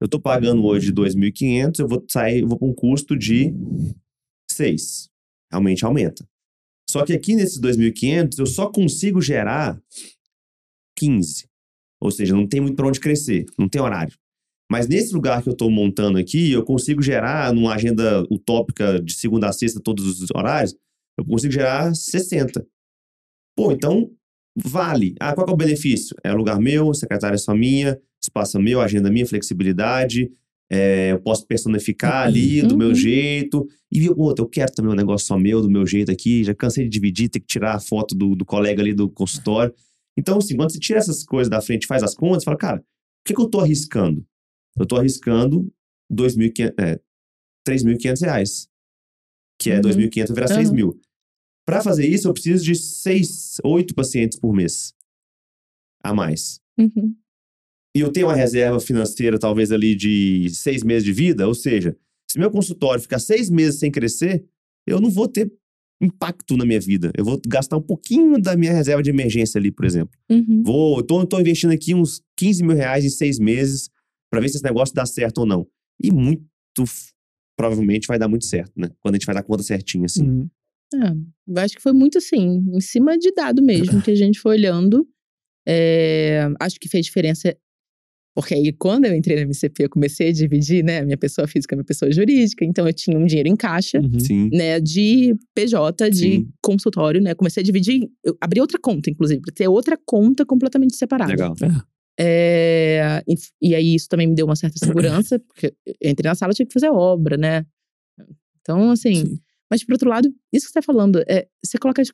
Eu 0.00 0.08
tô 0.08 0.18
pagando 0.18 0.64
hoje 0.64 0.92
2.500, 0.92 1.80
eu 1.80 1.88
vou 1.88 2.04
sair, 2.08 2.40
eu 2.40 2.48
vou 2.48 2.58
para 2.58 2.68
um 2.68 2.74
custo 2.74 3.16
de 3.16 3.52
6. 4.50 5.10
Realmente 5.50 5.84
aumenta. 5.84 6.26
Só 6.88 7.04
que 7.04 7.12
aqui 7.12 7.36
nesses 7.36 7.60
2.500, 7.60 8.38
eu 8.38 8.46
só 8.46 8.70
consigo 8.70 9.20
gerar 9.20 9.80
15. 10.96 11.48
Ou 12.00 12.10
seja, 12.10 12.34
não 12.34 12.48
tem 12.48 12.60
muito 12.60 12.76
para 12.76 12.88
onde 12.88 12.98
crescer, 12.98 13.44
não 13.58 13.68
tem 13.68 13.80
horário. 13.80 14.16
Mas 14.70 14.88
nesse 14.88 15.12
lugar 15.12 15.42
que 15.42 15.48
eu 15.48 15.52
estou 15.52 15.70
montando 15.70 16.16
aqui, 16.16 16.52
eu 16.52 16.64
consigo 16.64 17.02
gerar, 17.02 17.52
numa 17.52 17.74
agenda 17.74 18.22
utópica 18.30 19.02
de 19.02 19.12
segunda 19.14 19.48
a 19.48 19.52
sexta, 19.52 19.80
todos 19.80 20.20
os 20.20 20.28
horários, 20.34 20.74
eu 21.18 21.24
consigo 21.24 21.52
gerar 21.52 21.94
60. 21.94 22.66
Pô, 23.56 23.72
então 23.72 24.10
vale. 24.56 25.14
Ah, 25.20 25.34
qual 25.34 25.46
é 25.48 25.50
o 25.52 25.56
benefício? 25.56 26.14
É 26.24 26.32
lugar 26.32 26.58
meu, 26.60 26.92
secretária 26.94 27.38
só 27.38 27.54
minha, 27.54 27.98
espaço 28.22 28.58
meu, 28.60 28.80
agenda 28.80 29.10
minha, 29.10 29.26
flexibilidade. 29.26 30.30
é, 30.72 31.10
eu 31.10 31.18
posso 31.20 31.44
personificar 31.48 32.26
ali 32.28 32.62
do 32.62 32.76
meu 32.78 32.90
Uhum. 32.90 32.94
jeito. 32.94 33.66
E 33.90 34.08
outra, 34.10 34.44
eu 34.44 34.48
quero 34.48 34.70
também 34.72 34.92
um 34.92 34.94
negócio 34.94 35.26
só 35.26 35.36
meu, 35.36 35.60
do 35.60 35.68
meu 35.68 35.84
jeito 35.84 36.12
aqui. 36.12 36.44
Já 36.44 36.54
cansei 36.54 36.84
de 36.84 36.90
dividir, 36.90 37.28
ter 37.28 37.40
que 37.40 37.46
tirar 37.46 37.74
a 37.74 37.80
foto 37.80 38.14
do, 38.14 38.36
do 38.36 38.44
colega 38.44 38.80
ali 38.80 38.94
do 38.94 39.10
consultório. 39.10 39.74
Então, 40.16 40.38
assim, 40.38 40.54
quando 40.56 40.70
você 40.70 40.78
tira 40.78 41.00
essas 41.00 41.24
coisas 41.24 41.50
da 41.50 41.60
frente 41.60 41.88
faz 41.88 42.04
as 42.04 42.14
contas, 42.14 42.44
fala, 42.44 42.56
cara, 42.56 42.78
o 42.78 42.84
que, 43.26 43.34
que 43.34 43.40
eu 43.40 43.48
tô 43.48 43.58
arriscando? 43.58 44.24
Eu 44.78 44.86
tô 44.86 44.94
arriscando 44.96 45.68
2.500, 46.08 46.72
é, 46.78 47.00
3.500 47.68 48.20
reais. 48.22 48.68
Que 49.58 49.70
é 49.72 49.74
Uhum. 49.76 49.82
2.500 49.82 50.32
virar 50.34 50.46
6 50.48 50.68
Uhum. 50.68 50.74
mil. 50.76 51.00
Para 51.66 51.82
fazer 51.82 52.06
isso, 52.06 52.28
eu 52.28 52.32
preciso 52.32 52.64
de 52.64 52.74
6, 52.74 53.58
8 53.64 53.94
pacientes 53.94 54.38
por 54.38 54.52
mês. 54.52 54.94
A 56.02 56.14
mais. 56.14 56.60
Uhum. 56.78 57.14
E 57.94 58.00
eu 58.00 58.10
tenho 58.12 58.28
uma 58.28 58.34
reserva 58.34 58.80
financeira, 58.80 59.38
talvez 59.38 59.72
ali 59.72 59.94
de 59.94 60.48
seis 60.50 60.82
meses 60.82 61.04
de 61.04 61.12
vida, 61.12 61.46
ou 61.46 61.54
seja, 61.54 61.96
se 62.30 62.38
meu 62.38 62.50
consultório 62.50 63.02
ficar 63.02 63.18
seis 63.18 63.50
meses 63.50 63.80
sem 63.80 63.90
crescer, 63.90 64.44
eu 64.86 65.00
não 65.00 65.10
vou 65.10 65.26
ter 65.26 65.52
impacto 66.00 66.56
na 66.56 66.64
minha 66.64 66.80
vida. 66.80 67.10
Eu 67.16 67.24
vou 67.24 67.40
gastar 67.46 67.76
um 67.76 67.82
pouquinho 67.82 68.40
da 68.40 68.56
minha 68.56 68.72
reserva 68.72 69.02
de 69.02 69.10
emergência 69.10 69.58
ali, 69.58 69.70
por 69.70 69.84
exemplo. 69.84 70.16
Uhum. 70.30 70.62
Vou, 70.64 71.02
tô, 71.02 71.26
tô 71.26 71.40
investindo 71.40 71.72
aqui 71.72 71.94
uns 71.94 72.22
15 72.36 72.62
mil 72.62 72.76
reais 72.76 73.04
em 73.04 73.10
seis 73.10 73.38
meses 73.38 73.90
para 74.30 74.40
ver 74.40 74.48
se 74.48 74.56
esse 74.56 74.64
negócio 74.64 74.94
dá 74.94 75.04
certo 75.04 75.38
ou 75.38 75.46
não. 75.46 75.66
E 76.02 76.10
muito 76.10 76.44
provavelmente 77.56 78.06
vai 78.06 78.18
dar 78.18 78.28
muito 78.28 78.46
certo, 78.46 78.72
né? 78.74 78.88
Quando 79.00 79.16
a 79.16 79.18
gente 79.18 79.26
vai 79.26 79.34
dar 79.34 79.42
conta 79.42 79.62
certinho, 79.62 80.06
assim. 80.06 80.26
Uhum. 80.26 80.48
É, 80.94 81.12
eu 81.48 81.58
acho 81.62 81.76
que 81.76 81.82
foi 81.82 81.92
muito 81.92 82.18
assim, 82.18 82.64
em 82.72 82.80
cima 82.80 83.16
de 83.18 83.32
dado 83.32 83.62
mesmo, 83.62 84.02
que 84.02 84.10
a 84.10 84.14
gente 84.14 84.40
foi 84.40 84.56
olhando. 84.56 85.06
É, 85.66 86.48
acho 86.58 86.80
que 86.80 86.88
fez 86.88 87.06
diferença 87.06 87.54
Porque 88.34 88.54
aí, 88.54 88.72
quando 88.72 89.04
eu 89.04 89.14
entrei 89.14 89.36
na 89.36 89.42
MCP, 89.42 89.84
eu 89.84 89.90
comecei 89.90 90.28
a 90.28 90.32
dividir, 90.32 90.82
né? 90.84 91.02
Minha 91.02 91.16
pessoa 91.18 91.46
física, 91.46 91.76
minha 91.76 91.84
pessoa 91.84 92.10
jurídica. 92.10 92.64
Então, 92.64 92.86
eu 92.86 92.92
tinha 92.92 93.18
um 93.18 93.26
dinheiro 93.26 93.48
em 93.48 93.56
caixa, 93.56 94.00
Uhum. 94.00 94.48
Né? 94.52 94.80
De 94.80 95.34
PJ, 95.54 96.10
de 96.10 96.18
Sim. 96.18 96.48
consultório, 96.62 97.20
né? 97.20 97.34
Comecei 97.34 97.60
a 97.60 97.64
dividir. 97.64 98.08
Eu 98.24 98.36
abri 98.40 98.60
outra 98.60 98.78
conta, 98.80 99.10
inclusive, 99.10 99.40
pra 99.40 99.52
ter 99.52 99.68
outra 99.68 99.98
conta 100.06 100.46
completamente 100.46 100.96
separada. 100.96 101.30
Legal. 101.30 101.54
É, 102.18 103.22
e, 103.28 103.34
e 103.70 103.74
aí, 103.74 103.94
isso 103.94 104.08
também 104.08 104.26
me 104.26 104.34
deu 104.34 104.46
uma 104.46 104.56
certa 104.56 104.78
segurança, 104.78 105.38
porque 105.38 105.74
eu 105.86 106.10
entrei 106.10 106.28
na 106.28 106.34
sala, 106.34 106.52
tinha 106.52 106.66
que 106.66 106.72
fazer 106.72 106.90
obra, 106.90 107.36
né? 107.36 107.64
Então, 108.60 108.90
assim. 108.90 109.26
Sim. 109.26 109.40
Mas, 109.70 109.84
por 109.84 109.92
outro 109.92 110.08
lado, 110.08 110.28
isso 110.52 110.66
que 110.66 110.72
você 110.72 110.80
tá 110.80 110.82
falando, 110.82 111.22
é, 111.28 111.46
você 111.64 111.78
coloca 111.78 112.02
as- 112.02 112.10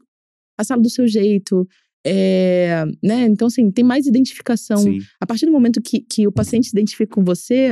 a 0.59 0.64
sala 0.64 0.82
do 0.82 0.90
seu 0.90 1.07
jeito, 1.09 1.66
é, 2.07 2.84
né? 3.02 3.24
Então, 3.24 3.48
assim, 3.48 3.70
tem 3.70 3.84
mais 3.84 4.07
identificação. 4.07 4.78
Sim. 4.78 4.98
A 5.20 5.26
partir 5.26 5.46
do 5.46 5.52
momento 5.52 5.80
que, 5.82 6.00
que 6.00 6.26
o 6.26 6.32
paciente 6.32 6.68
se 6.68 6.72
identifica 6.72 7.14
com 7.14 7.24
você, 7.24 7.70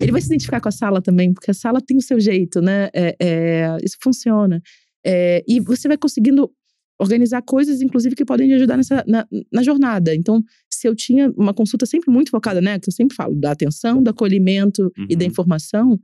ele 0.00 0.12
vai 0.12 0.20
se 0.20 0.28
identificar 0.28 0.60
com 0.60 0.68
a 0.68 0.72
sala 0.72 1.02
também, 1.02 1.32
porque 1.34 1.50
a 1.50 1.54
sala 1.54 1.80
tem 1.80 1.96
o 1.96 2.00
seu 2.00 2.18
jeito, 2.18 2.60
né? 2.62 2.88
É, 2.94 3.16
é, 3.20 3.76
isso 3.84 3.96
funciona. 4.02 4.62
É, 5.04 5.42
e 5.46 5.60
você 5.60 5.88
vai 5.88 5.98
conseguindo 5.98 6.50
organizar 6.98 7.40
coisas, 7.42 7.80
inclusive, 7.80 8.14
que 8.14 8.24
podem 8.26 8.46
lhe 8.48 8.54
ajudar 8.54 8.76
nessa, 8.76 9.02
na, 9.06 9.26
na 9.52 9.62
jornada. 9.62 10.14
Então, 10.14 10.42
se 10.70 10.86
eu 10.86 10.94
tinha 10.94 11.30
uma 11.36 11.54
consulta 11.54 11.86
sempre 11.86 12.10
muito 12.10 12.30
focada, 12.30 12.60
né? 12.60 12.78
Que 12.78 12.88
eu 12.88 12.92
sempre 12.92 13.14
falo, 13.16 13.34
da 13.34 13.52
atenção, 13.52 14.02
do 14.02 14.10
acolhimento 14.10 14.90
e 15.08 15.16
da 15.16 15.24
Uhum. 15.24 15.30
informação, 15.30 15.98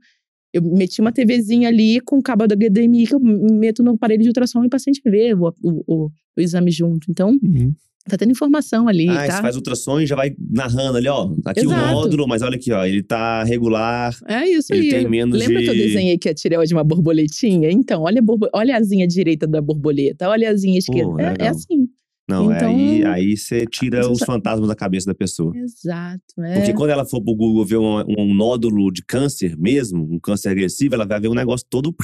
eu 0.57 0.61
meti 0.63 0.99
uma 1.01 1.11
TVzinha 1.11 1.67
ali 1.69 1.99
com 2.01 2.17
o 2.17 2.21
cabo 2.21 2.47
da 2.47 2.55
HDMI 2.55 3.07
que 3.07 3.15
eu 3.15 3.19
meto 3.19 3.81
no 3.83 3.91
aparelho 3.91 4.21
de 4.23 4.29
ultrassom 4.29 4.63
e 4.63 4.67
o 4.67 4.69
paciente 4.69 5.01
vê 5.05 5.33
o, 5.33 5.47
o, 5.63 5.83
o, 5.87 6.09
o 6.37 6.41
exame 6.41 6.71
junto. 6.71 7.09
Então, 7.09 7.29
Uhum. 7.43 7.73
tá 8.09 8.17
tendo 8.17 8.31
informação 8.31 8.87
ali, 8.87 9.07
Ah, 9.09 9.25
tá? 9.27 9.35
você 9.35 9.41
faz 9.41 9.55
ultrassom 9.57 9.99
e 9.99 10.05
já 10.05 10.15
vai 10.15 10.33
narrando 10.49 10.97
ali, 10.97 11.07
ó. 11.09 11.29
Aqui 11.45 11.61
o 11.61 11.71
Exato. 11.71 11.93
nódulo, 11.93 12.27
mas 12.27 12.41
olha 12.41 12.55
aqui, 12.55 12.71
ó. 12.71 12.85
Ele 12.85 13.03
tá 13.03 13.43
regular. 13.43 14.15
É 14.27 14.47
isso 14.47 14.73
Ele 14.73 14.83
aí. 14.83 14.89
tem 15.01 15.09
menos 15.09 15.37
Lembra 15.37 15.61
que 15.61 15.69
eu 15.69 15.73
de- 15.73 15.83
desenhei 15.87 16.17
que 16.17 16.29
a 16.29 16.33
tireoide 16.33 16.73
é 16.73 16.77
uma 16.77 16.83
borboletinha? 16.83 17.69
Então, 17.71 18.03
olha 18.03 18.19
a, 18.19 18.21
borbo... 18.21 18.47
olha 18.53 18.75
a 18.75 18.77
asinha 18.79 19.05
direita 19.07 19.45
da 19.45 19.61
borboleta, 19.61 20.29
olha 20.29 20.47
a 20.49 20.51
asinha 20.51 20.79
esquerda. 20.79 21.11
Pô, 21.11 21.19
é, 21.19 21.35
é 21.39 21.47
assim. 21.49 21.87
Não, 22.29 22.51
Então- 22.51 22.67
aí, 22.75 23.05
aí 23.05 23.37
você 23.37 23.65
tira 23.65 24.09
os 24.11 24.19
fantasmas 24.19 24.67
da 24.67 24.75
cabeça 24.75 25.05
da 25.07 25.15
pessoa. 25.15 25.55
Exato. 25.55 26.21
É. 26.43 26.55
Porque 26.57 26.73
quando 26.73 26.89
ela 26.89 27.05
for 27.05 27.21
pro 27.23 27.33
Google 27.35 27.65
ver 27.65 27.77
um, 27.77 28.03
um 28.19 28.33
nódulo 28.33 28.91
de 28.91 29.01
câncer 29.03 29.55
mesmo, 29.57 30.03
um 30.13 30.19
câncer 30.19 30.49
agressivo, 30.49 30.93
ela 30.95 31.05
vai 31.05 31.19
ver 31.21 31.29
um 31.29 31.33
negócio 31.33 31.65
todo. 31.69 31.95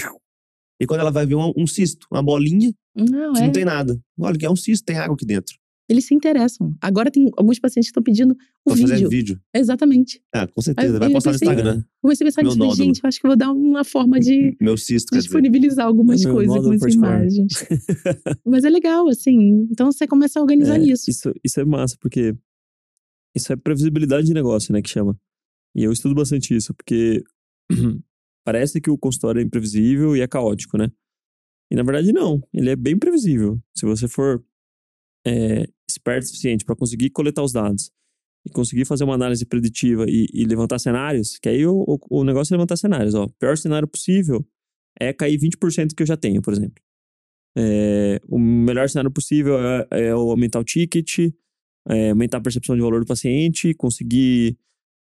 E 0.81 0.85
quando 0.87 1.01
ela 1.01 1.11
vai 1.11 1.25
ver 1.25 1.35
um, 1.35 1.51
um 1.57 1.67
cisto, 1.67 2.07
uma 2.11 2.23
bolinha, 2.23 2.73
Não, 2.95 3.33
que 3.33 3.39
é. 3.41 3.45
não 3.45 3.51
tem 3.51 3.65
nada. 3.65 3.99
Olha, 4.19 4.37
que 4.37 4.45
é 4.45 4.49
um 4.49 4.55
cisto, 4.55 4.85
tem 4.85 4.97
água 4.97 5.13
aqui 5.15 5.25
dentro. 5.25 5.55
Eles 5.93 6.05
se 6.07 6.15
interessam. 6.15 6.75
Agora 6.81 7.11
tem 7.11 7.29
alguns 7.37 7.59
pacientes 7.59 7.89
que 7.89 7.91
estão 7.91 8.01
pedindo 8.01 8.35
o 8.65 8.73
vídeo. 8.73 8.87
fazer 8.89 9.07
vídeo. 9.07 9.39
Exatamente. 9.53 10.19
Ah, 10.33 10.47
com 10.47 10.59
certeza. 10.59 10.93
Aí 10.93 10.99
Vai 10.99 11.11
postar 11.11 11.29
no 11.29 11.35
Instagram. 11.35 11.83
Comecei 12.01 12.25
a 12.25 12.27
pensar 12.27 12.43
nisso. 12.43 12.57
nódulo. 12.57 12.75
Gente, 12.75 12.99
eu 13.03 13.07
acho 13.07 13.21
que 13.21 13.27
vou 13.27 13.37
dar 13.37 13.51
uma 13.51 13.83
forma 13.83 14.19
de 14.19 14.57
Meu 14.59 14.75
cisto, 14.75 15.15
disponibilizar 15.15 15.85
algumas 15.85 16.23
meu 16.23 16.33
coisas 16.33 16.79
com 16.79 16.85
as 16.87 16.93
imagens. 16.95 17.53
Mas 18.43 18.63
é 18.63 18.71
legal, 18.71 19.07
assim. 19.07 19.67
Então 19.69 19.91
você 19.91 20.07
começa 20.07 20.39
a 20.39 20.41
organizar 20.41 20.79
É, 20.79 20.83
isso. 20.83 21.11
Isso, 21.11 21.31
isso 21.43 21.59
é 21.61 21.65
massa, 21.65 21.95
porque 21.99 22.35
isso 23.35 23.53
é 23.53 23.55
previsibilidade 23.55 24.25
de 24.25 24.33
negócio, 24.33 24.73
né, 24.73 24.81
que 24.81 24.89
chama. 24.89 25.15
E 25.75 25.83
eu 25.83 25.91
estudo 25.91 26.15
bastante 26.15 26.55
isso, 26.55 26.73
porque 26.73 27.23
parece 28.43 28.81
que 28.81 28.89
o 28.89 28.97
consultório 28.97 29.39
é 29.41 29.43
imprevisível 29.43 30.17
e 30.17 30.21
é 30.21 30.27
caótico, 30.27 30.75
né? 30.75 30.91
E 31.71 31.75
na 31.75 31.83
verdade 31.83 32.11
não, 32.11 32.41
ele 32.51 32.71
é 32.71 32.75
bem 32.75 32.97
previsível. 32.97 33.59
Se 33.75 33.85
você 33.85 34.07
for 34.07 34.43
é, 35.25 35.67
esperto 35.89 36.23
o 36.23 36.27
suficiente 36.27 36.65
para 36.65 36.75
conseguir 36.75 37.09
coletar 37.09 37.43
os 37.43 37.51
dados 37.51 37.91
e 38.45 38.49
conseguir 38.49 38.85
fazer 38.85 39.03
uma 39.03 39.15
análise 39.15 39.45
preditiva 39.45 40.05
e, 40.07 40.27
e 40.33 40.45
levantar 40.45 40.79
cenários, 40.79 41.37
que 41.37 41.47
aí 41.47 41.65
o, 41.65 41.83
o, 41.87 42.19
o 42.19 42.23
negócio 42.23 42.53
é 42.53 42.57
levantar 42.57 42.77
cenários, 42.77 43.15
ó. 43.15 43.23
O 43.23 43.29
pior 43.29 43.57
cenário 43.57 43.87
possível 43.87 44.45
é 44.99 45.13
cair 45.13 45.37
20% 45.37 45.93
que 45.95 46.03
eu 46.03 46.07
já 46.07 46.17
tenho, 46.17 46.41
por 46.41 46.53
exemplo. 46.53 46.81
É, 47.55 48.19
o 48.27 48.39
melhor 48.39 48.89
cenário 48.89 49.11
possível 49.11 49.57
é, 49.59 49.87
é 49.91 50.09
aumentar 50.09 50.59
o 50.59 50.63
ticket, 50.63 51.31
é, 51.87 52.09
aumentar 52.09 52.39
a 52.39 52.41
percepção 52.41 52.75
de 52.75 52.81
valor 52.81 52.99
do 52.99 53.05
paciente, 53.05 53.73
conseguir 53.75 54.57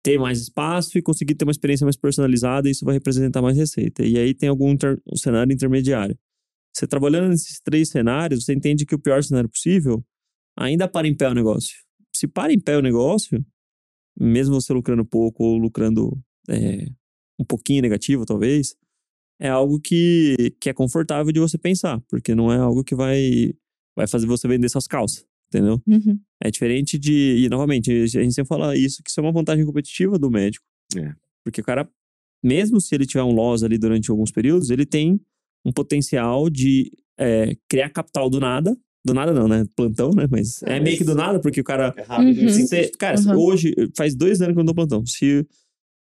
ter 0.02 0.18
mais 0.18 0.40
espaço 0.40 0.98
e 0.98 1.02
conseguir 1.02 1.36
ter 1.36 1.44
uma 1.44 1.52
experiência 1.52 1.84
mais 1.84 1.96
personalizada, 1.96 2.68
e 2.68 2.72
isso 2.72 2.84
vai 2.84 2.94
representar 2.94 3.40
mais 3.40 3.56
receita. 3.56 4.04
E 4.04 4.18
aí 4.18 4.34
tem 4.34 4.48
algum 4.48 4.74
um 4.74 5.16
cenário 5.16 5.52
intermediário. 5.52 6.18
Você 6.74 6.86
trabalhando 6.86 7.28
nesses 7.28 7.60
três 7.60 7.90
cenários, 7.90 8.44
você 8.44 8.54
entende 8.54 8.86
que 8.86 8.94
o 8.94 8.98
pior 8.98 9.22
cenário 9.22 9.48
possível 9.48 10.04
ainda 10.56 10.88
para 10.88 11.06
em 11.06 11.14
pé 11.14 11.28
o 11.28 11.34
negócio. 11.34 11.76
Se 12.14 12.26
para 12.26 12.52
em 12.52 12.60
pé 12.60 12.76
o 12.76 12.82
negócio, 12.82 13.44
mesmo 14.18 14.60
você 14.60 14.72
lucrando 14.72 15.04
pouco 15.04 15.44
ou 15.44 15.58
lucrando 15.58 16.18
é, 16.48 16.86
um 17.38 17.44
pouquinho 17.44 17.82
negativo, 17.82 18.24
talvez, 18.24 18.74
é 19.40 19.48
algo 19.48 19.80
que, 19.80 20.54
que 20.60 20.70
é 20.70 20.72
confortável 20.72 21.32
de 21.32 21.40
você 21.40 21.58
pensar, 21.58 22.00
porque 22.08 22.34
não 22.34 22.52
é 22.52 22.58
algo 22.58 22.84
que 22.84 22.94
vai, 22.94 23.52
vai 23.96 24.06
fazer 24.06 24.26
você 24.26 24.46
vender 24.46 24.68
suas 24.68 24.86
calças, 24.86 25.26
entendeu? 25.48 25.80
Uhum. 25.86 26.18
É 26.42 26.50
diferente 26.50 26.98
de. 26.98 27.44
E 27.44 27.48
novamente, 27.48 27.90
a 27.90 28.06
gente 28.06 28.34
sempre 28.34 28.48
fala 28.48 28.76
isso, 28.76 29.02
que 29.02 29.10
isso 29.10 29.20
é 29.20 29.22
uma 29.22 29.32
vantagem 29.32 29.64
competitiva 29.64 30.18
do 30.18 30.30
médico. 30.30 30.64
É. 30.96 31.14
Porque 31.44 31.60
o 31.60 31.64
cara, 31.64 31.90
mesmo 32.42 32.80
se 32.80 32.94
ele 32.94 33.06
tiver 33.06 33.24
um 33.24 33.32
loss 33.32 33.62
ali 33.62 33.78
durante 33.78 34.10
alguns 34.10 34.30
períodos, 34.30 34.70
ele 34.70 34.86
tem 34.86 35.20
um 35.64 35.72
potencial 35.72 36.48
de 36.50 36.90
é, 37.18 37.56
criar 37.68 37.90
capital 37.90 38.28
do 38.30 38.40
nada. 38.40 38.76
Do 39.04 39.12
nada 39.14 39.32
não, 39.32 39.48
né? 39.48 39.64
Plantão, 39.76 40.10
né? 40.12 40.26
Mas 40.30 40.62
é 40.62 40.78
meio 40.78 40.96
que 40.96 41.02
do 41.04 41.14
nada, 41.14 41.40
porque 41.40 41.60
o 41.60 41.64
cara. 41.64 41.92
É 41.96 42.02
rápido. 42.02 42.40
Uhum. 42.42 42.48
se- 42.48 42.90
cara, 42.98 43.18
Uhum. 43.20 43.36
hoje, 43.38 43.74
faz 43.96 44.14
dois 44.14 44.40
anos 44.40 44.54
que 44.54 44.58
eu 44.60 44.64
não 44.64 44.66
dou 44.66 44.74
plantão. 44.74 45.04
Se 45.04 45.44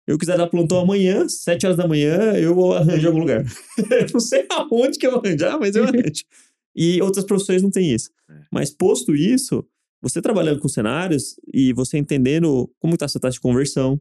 eu 0.08 0.18
quiser 0.18 0.38
dar 0.38 0.48
plantão 0.48 0.80
amanhã, 0.80 1.28
sete 1.28 1.66
horas 1.66 1.78
da 1.78 1.88
manhã, 1.88 2.34
eu 2.34 2.74
arranjo 2.74 3.04
em 3.04 3.08
algum 3.08 3.20
lugar. 3.20 3.44
não 4.14 4.20
sei 4.20 4.46
aonde 4.52 4.98
que 5.00 5.08
eu 5.08 5.12
vou 5.12 5.22
arranjar, 5.26 5.60
mas 5.60 5.76
eu 5.76 5.84
arranjo. 5.84 6.24
E 6.76 7.02
outras 7.02 7.26
profissões 7.26 7.62
não 7.64 7.72
têm 7.72 7.92
isso. 7.92 8.10
É. 8.30 8.34
Mas 8.52 8.70
posto 8.70 9.16
isso, 9.16 9.66
você 10.02 10.22
trabalhando 10.22 10.60
com 10.60 10.68
cenários 10.68 11.36
e 11.54 11.74
você 11.74 11.98
entendendo 11.98 12.70
como 12.80 12.94
está 12.94 13.06
a 13.06 13.10
sua 13.10 13.20
taxa 13.22 13.34
de 13.36 13.42
conversão, 13.42 14.00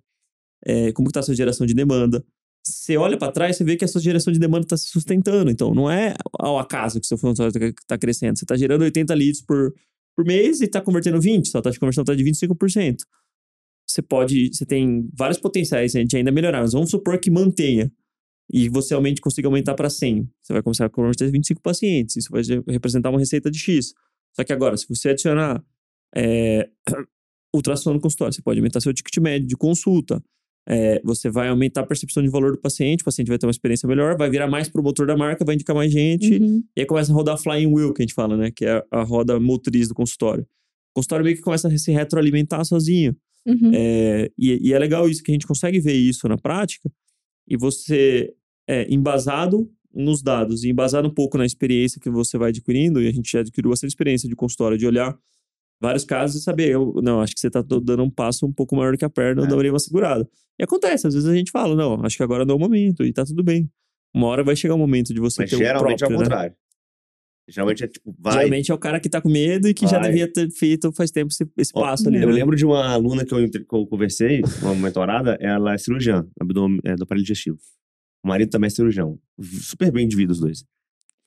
é, 0.64 0.92
como 0.92 1.08
está 1.08 1.20
a 1.20 1.22
sua 1.22 1.34
geração 1.34 1.66
de 1.66 1.72
demanda, 1.74 2.22
você 2.62 2.96
olha 2.96 3.16
para 3.16 3.32
trás, 3.32 3.56
você 3.56 3.64
vê 3.64 3.76
que 3.76 3.84
a 3.84 3.88
sua 3.88 4.00
geração 4.00 4.32
de 4.32 4.38
demanda 4.38 4.64
está 4.64 4.76
se 4.76 4.88
sustentando. 4.88 5.50
Então, 5.50 5.74
não 5.74 5.90
é 5.90 6.14
ao 6.38 6.58
acaso 6.58 7.00
que 7.00 7.06
seu 7.06 7.18
consultório 7.18 7.70
está 7.70 7.96
crescendo. 7.96 8.38
Você 8.38 8.44
está 8.44 8.56
gerando 8.56 8.82
80 8.82 9.14
leads 9.14 9.42
por, 9.42 9.72
por 10.16 10.24
mês 10.24 10.60
e 10.60 10.64
está 10.64 10.80
convertendo 10.80 11.20
20, 11.20 11.48
sua 11.48 11.62
taxa 11.62 11.74
de 11.74 11.80
conversão 11.80 12.02
está 12.02 12.14
de 12.14 12.24
25%. 12.24 12.98
Você 13.88 14.02
pode, 14.02 14.54
você 14.54 14.64
tem 14.64 15.08
vários 15.16 15.38
potenciais 15.38 15.92
de 15.92 16.16
ainda 16.16 16.30
melhorar, 16.30 16.60
mas 16.60 16.72
vamos 16.72 16.90
supor 16.90 17.18
que 17.18 17.30
mantenha 17.30 17.90
e 18.52 18.68
você 18.68 18.94
aumente, 18.94 19.20
consiga 19.20 19.48
aumentar 19.48 19.74
para 19.74 19.88
100. 19.88 20.28
Você 20.42 20.52
vai 20.52 20.62
começar 20.62 20.86
a 20.86 20.90
converter 20.90 21.30
25 21.30 21.60
pacientes, 21.62 22.16
isso 22.16 22.30
vai 22.30 22.42
representar 22.68 23.10
uma 23.10 23.18
receita 23.18 23.50
de 23.50 23.58
X. 23.58 23.94
Só 24.34 24.44
que 24.44 24.52
agora, 24.52 24.76
se 24.76 24.86
você 24.88 25.10
adicionar 25.10 25.64
é, 26.14 26.68
ultrassom 27.54 27.94
no 27.94 28.00
consultório, 28.00 28.34
você 28.34 28.42
pode 28.42 28.58
aumentar 28.58 28.80
seu 28.80 28.92
ticket 28.92 29.16
médio 29.18 29.46
de 29.46 29.56
consulta, 29.56 30.22
é, 30.68 31.00
você 31.04 31.28
vai 31.30 31.48
aumentar 31.48 31.80
a 31.80 31.86
percepção 31.86 32.22
de 32.22 32.28
valor 32.28 32.52
do 32.52 32.58
paciente, 32.58 33.00
o 33.02 33.04
paciente 33.04 33.28
vai 33.28 33.38
ter 33.38 33.46
uma 33.46 33.50
experiência 33.50 33.88
melhor, 33.88 34.16
vai 34.16 34.30
virar 34.30 34.46
mais 34.46 34.68
promotor 34.68 35.06
da 35.06 35.16
marca, 35.16 35.44
vai 35.44 35.54
indicar 35.54 35.74
mais 35.74 35.90
gente, 35.90 36.34
Uhum. 36.38 36.62
e 36.76 36.80
aí 36.80 36.86
começa 36.86 37.12
a 37.12 37.14
rodar 37.14 37.34
a 37.34 37.38
flying 37.38 37.66
wheel, 37.66 37.92
que 37.92 38.02
a 38.02 38.04
gente 38.04 38.14
fala, 38.14 38.36
né? 38.36 38.50
Que 38.50 38.66
é 38.66 38.84
a 38.90 39.02
roda 39.02 39.38
motriz 39.40 39.88
do 39.88 39.94
consultório. 39.94 40.42
O 40.42 40.94
consultório 40.96 41.24
meio 41.24 41.36
que 41.36 41.42
começa 41.42 41.68
a 41.68 41.78
se 41.78 41.90
retroalimentar 41.92 42.64
sozinho. 42.64 43.16
Uhum. 43.46 43.70
É, 43.74 44.30
e, 44.38 44.68
e 44.68 44.72
é 44.72 44.78
legal 44.78 45.08
isso, 45.08 45.22
que 45.22 45.30
a 45.30 45.34
gente 45.34 45.46
consegue 45.46 45.80
ver 45.80 45.94
isso 45.94 46.28
na 46.28 46.36
prática, 46.36 46.90
e 47.48 47.56
você 47.56 48.32
é 48.68 48.86
embasado 48.92 49.68
nos 49.92 50.22
dados, 50.22 50.62
e 50.62 50.68
embasado 50.68 51.08
um 51.08 51.12
pouco 51.12 51.36
na 51.36 51.44
experiência 51.44 52.00
que 52.00 52.10
você 52.10 52.38
vai 52.38 52.50
adquirindo, 52.50 53.02
e 53.02 53.08
a 53.08 53.12
gente 53.12 53.32
já 53.32 53.40
adquiriu 53.40 53.70
bastante 53.70 53.90
experiência 53.90 54.28
de 54.28 54.36
consultório, 54.36 54.78
de 54.78 54.86
olhar 54.86 55.16
vários 55.80 56.04
casos 56.04 56.40
e 56.40 56.44
saber, 56.44 56.68
eu, 56.70 56.92
não, 57.02 57.20
acho 57.20 57.34
que 57.34 57.40
você 57.40 57.46
está 57.46 57.62
dando 57.62 58.02
um 58.02 58.10
passo 58.10 58.46
um 58.46 58.52
pouco 58.52 58.76
maior 58.76 58.92
do 58.92 58.98
que 58.98 59.04
a 59.04 59.10
perna, 59.10 59.42
eu 59.42 59.46
É. 59.46 59.48
daria 59.48 59.72
uma 59.72 59.78
segurada. 59.78 60.28
E 60.58 60.62
acontece, 60.64 61.06
às 61.06 61.14
vezes 61.14 61.28
a 61.28 61.34
gente 61.34 61.50
fala, 61.50 61.74
não, 61.74 62.04
acho 62.04 62.16
que 62.16 62.22
agora 62.22 62.44
não 62.44 62.54
é 62.54 62.56
o 62.56 62.60
momento, 62.60 63.02
e 63.04 63.12
tá 63.12 63.24
tudo 63.24 63.42
bem. 63.42 63.70
Uma 64.14 64.26
hora 64.26 64.42
vai 64.44 64.54
chegar 64.56 64.74
o 64.74 64.78
momento 64.78 65.14
de 65.14 65.20
você 65.20 65.42
Mas 65.42 65.50
ter 65.50 65.56
geralmente 65.56 66.02
o 66.02 66.04
é 66.04 66.08
próprio, 66.08 66.16
ao 66.16 66.20
né? 66.20 66.24
contrário. 66.28 66.56
Geralmente 67.48 67.82
é 67.84 67.88
tipo, 67.88 68.14
vai. 68.18 68.32
Geralmente 68.34 68.70
é 68.70 68.74
o 68.74 68.78
cara 68.78 69.00
que 69.00 69.08
tá 69.08 69.20
com 69.20 69.28
medo 69.28 69.66
e 69.68 69.74
que 69.74 69.84
já 69.86 69.98
Vai. 69.98 70.08
devia 70.10 70.30
ter 70.32 70.48
feito 70.52 70.92
faz 70.92 71.10
tempo 71.10 71.32
esse, 71.32 71.44
esse 71.56 71.72
Ó, 71.74 71.80
passo 71.80 72.06
ali. 72.08 72.18
Eu 72.22 72.28
né? 72.28 72.32
lembro 72.34 72.54
de 72.54 72.64
uma 72.64 72.92
aluna 72.92 73.24
que 73.24 73.34
eu, 73.34 73.50
que 73.50 73.58
eu 73.72 73.86
conversei, 73.86 74.42
uma 74.62 74.74
mentorada, 74.74 75.36
ela 75.40 75.74
é 75.74 75.78
cirurgiã 75.78 76.24
abdômen, 76.40 76.78
é, 76.84 76.94
do 76.94 77.02
aparelho 77.02 77.24
digestivo. 77.24 77.58
O 78.24 78.28
marido 78.28 78.50
também 78.50 78.68
é 78.68 78.70
cirurgião. 78.70 79.18
Super 79.40 79.90
bem 79.90 80.06
de 80.06 80.14
vida 80.14 80.30
os 80.30 80.38
dois. 80.38 80.64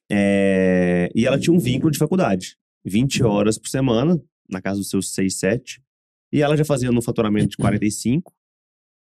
É, 0.10 1.10
e 1.16 1.26
ela 1.26 1.40
tinha 1.40 1.54
um 1.54 1.60
vínculo 1.60 1.92
de 1.92 1.98
faculdade. 1.98 2.56
20 2.86 3.24
horas 3.24 3.58
por 3.58 3.68
semana, 3.68 4.22
na 4.50 4.62
casa 4.62 4.80
dos 4.80 4.90
seus 4.90 5.14
6, 5.14 5.38
7. 5.38 5.84
E 6.32 6.42
ela 6.42 6.58
já 6.58 6.66
fazia 6.66 6.92
no 6.92 7.02
faturamento 7.02 7.50
de 7.50 7.58
45. 7.58 8.34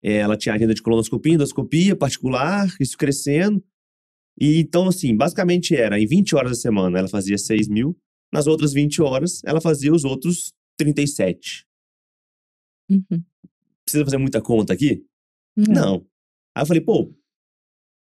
É, 0.04 0.18
ela 0.18 0.36
tinha 0.36 0.56
agenda 0.56 0.74
de 0.74 0.82
colonoscopia, 0.82 1.34
endoscopia 1.34 1.96
particular, 1.96 2.68
isso 2.80 2.98
crescendo. 2.98 3.64
E 4.40 4.60
então, 4.60 4.88
assim, 4.88 5.16
basicamente 5.16 5.76
era 5.76 6.00
em 6.00 6.08
20 6.08 6.36
horas 6.36 6.52
da 6.52 6.56
semana 6.56 7.00
ela 7.00 7.08
fazia 7.08 7.38
6 7.38 7.68
mil, 7.68 7.98
nas 8.34 8.48
outras 8.48 8.74
20 8.74 9.02
horas 9.02 9.42
ela 9.46 9.62
fazia 9.62 9.94
os 9.94 10.04
outros 10.04 10.54
37. 10.78 11.66
Uhum. 12.90 13.24
precisa 13.86 14.04
fazer 14.04 14.18
muita 14.18 14.42
conta 14.42 14.74
aqui? 14.74 15.06
Não. 15.56 16.06
Aí 16.56 16.64
eu 16.64 16.66
falei, 16.66 16.82
pô, 16.82 17.14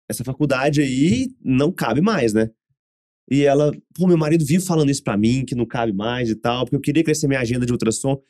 essa 0.09 0.24
faculdade 0.24 0.82
aí 0.82 1.36
não 1.43 1.71
cabe 1.71 2.01
mais, 2.01 2.34
né? 2.34 2.49
E 3.34 3.43
ela, 3.43 3.71
pô, 3.95 4.05
meu 4.05 4.17
marido 4.17 4.45
vive 4.45 4.63
falando 4.63 4.89
isso 4.91 5.03
pra 5.03 5.17
mim, 5.17 5.43
que 5.43 5.55
não 5.55 5.65
cabe 5.65 5.91
mais 5.91 6.29
e 6.29 6.36
tal, 6.36 6.65
porque 6.65 6.75
eu 6.75 6.81
queria 6.81 7.03
crescer 7.03 7.27
minha 7.27 7.39
agenda 7.39 7.65
de 7.65 7.71
ultrassom, 7.71 8.21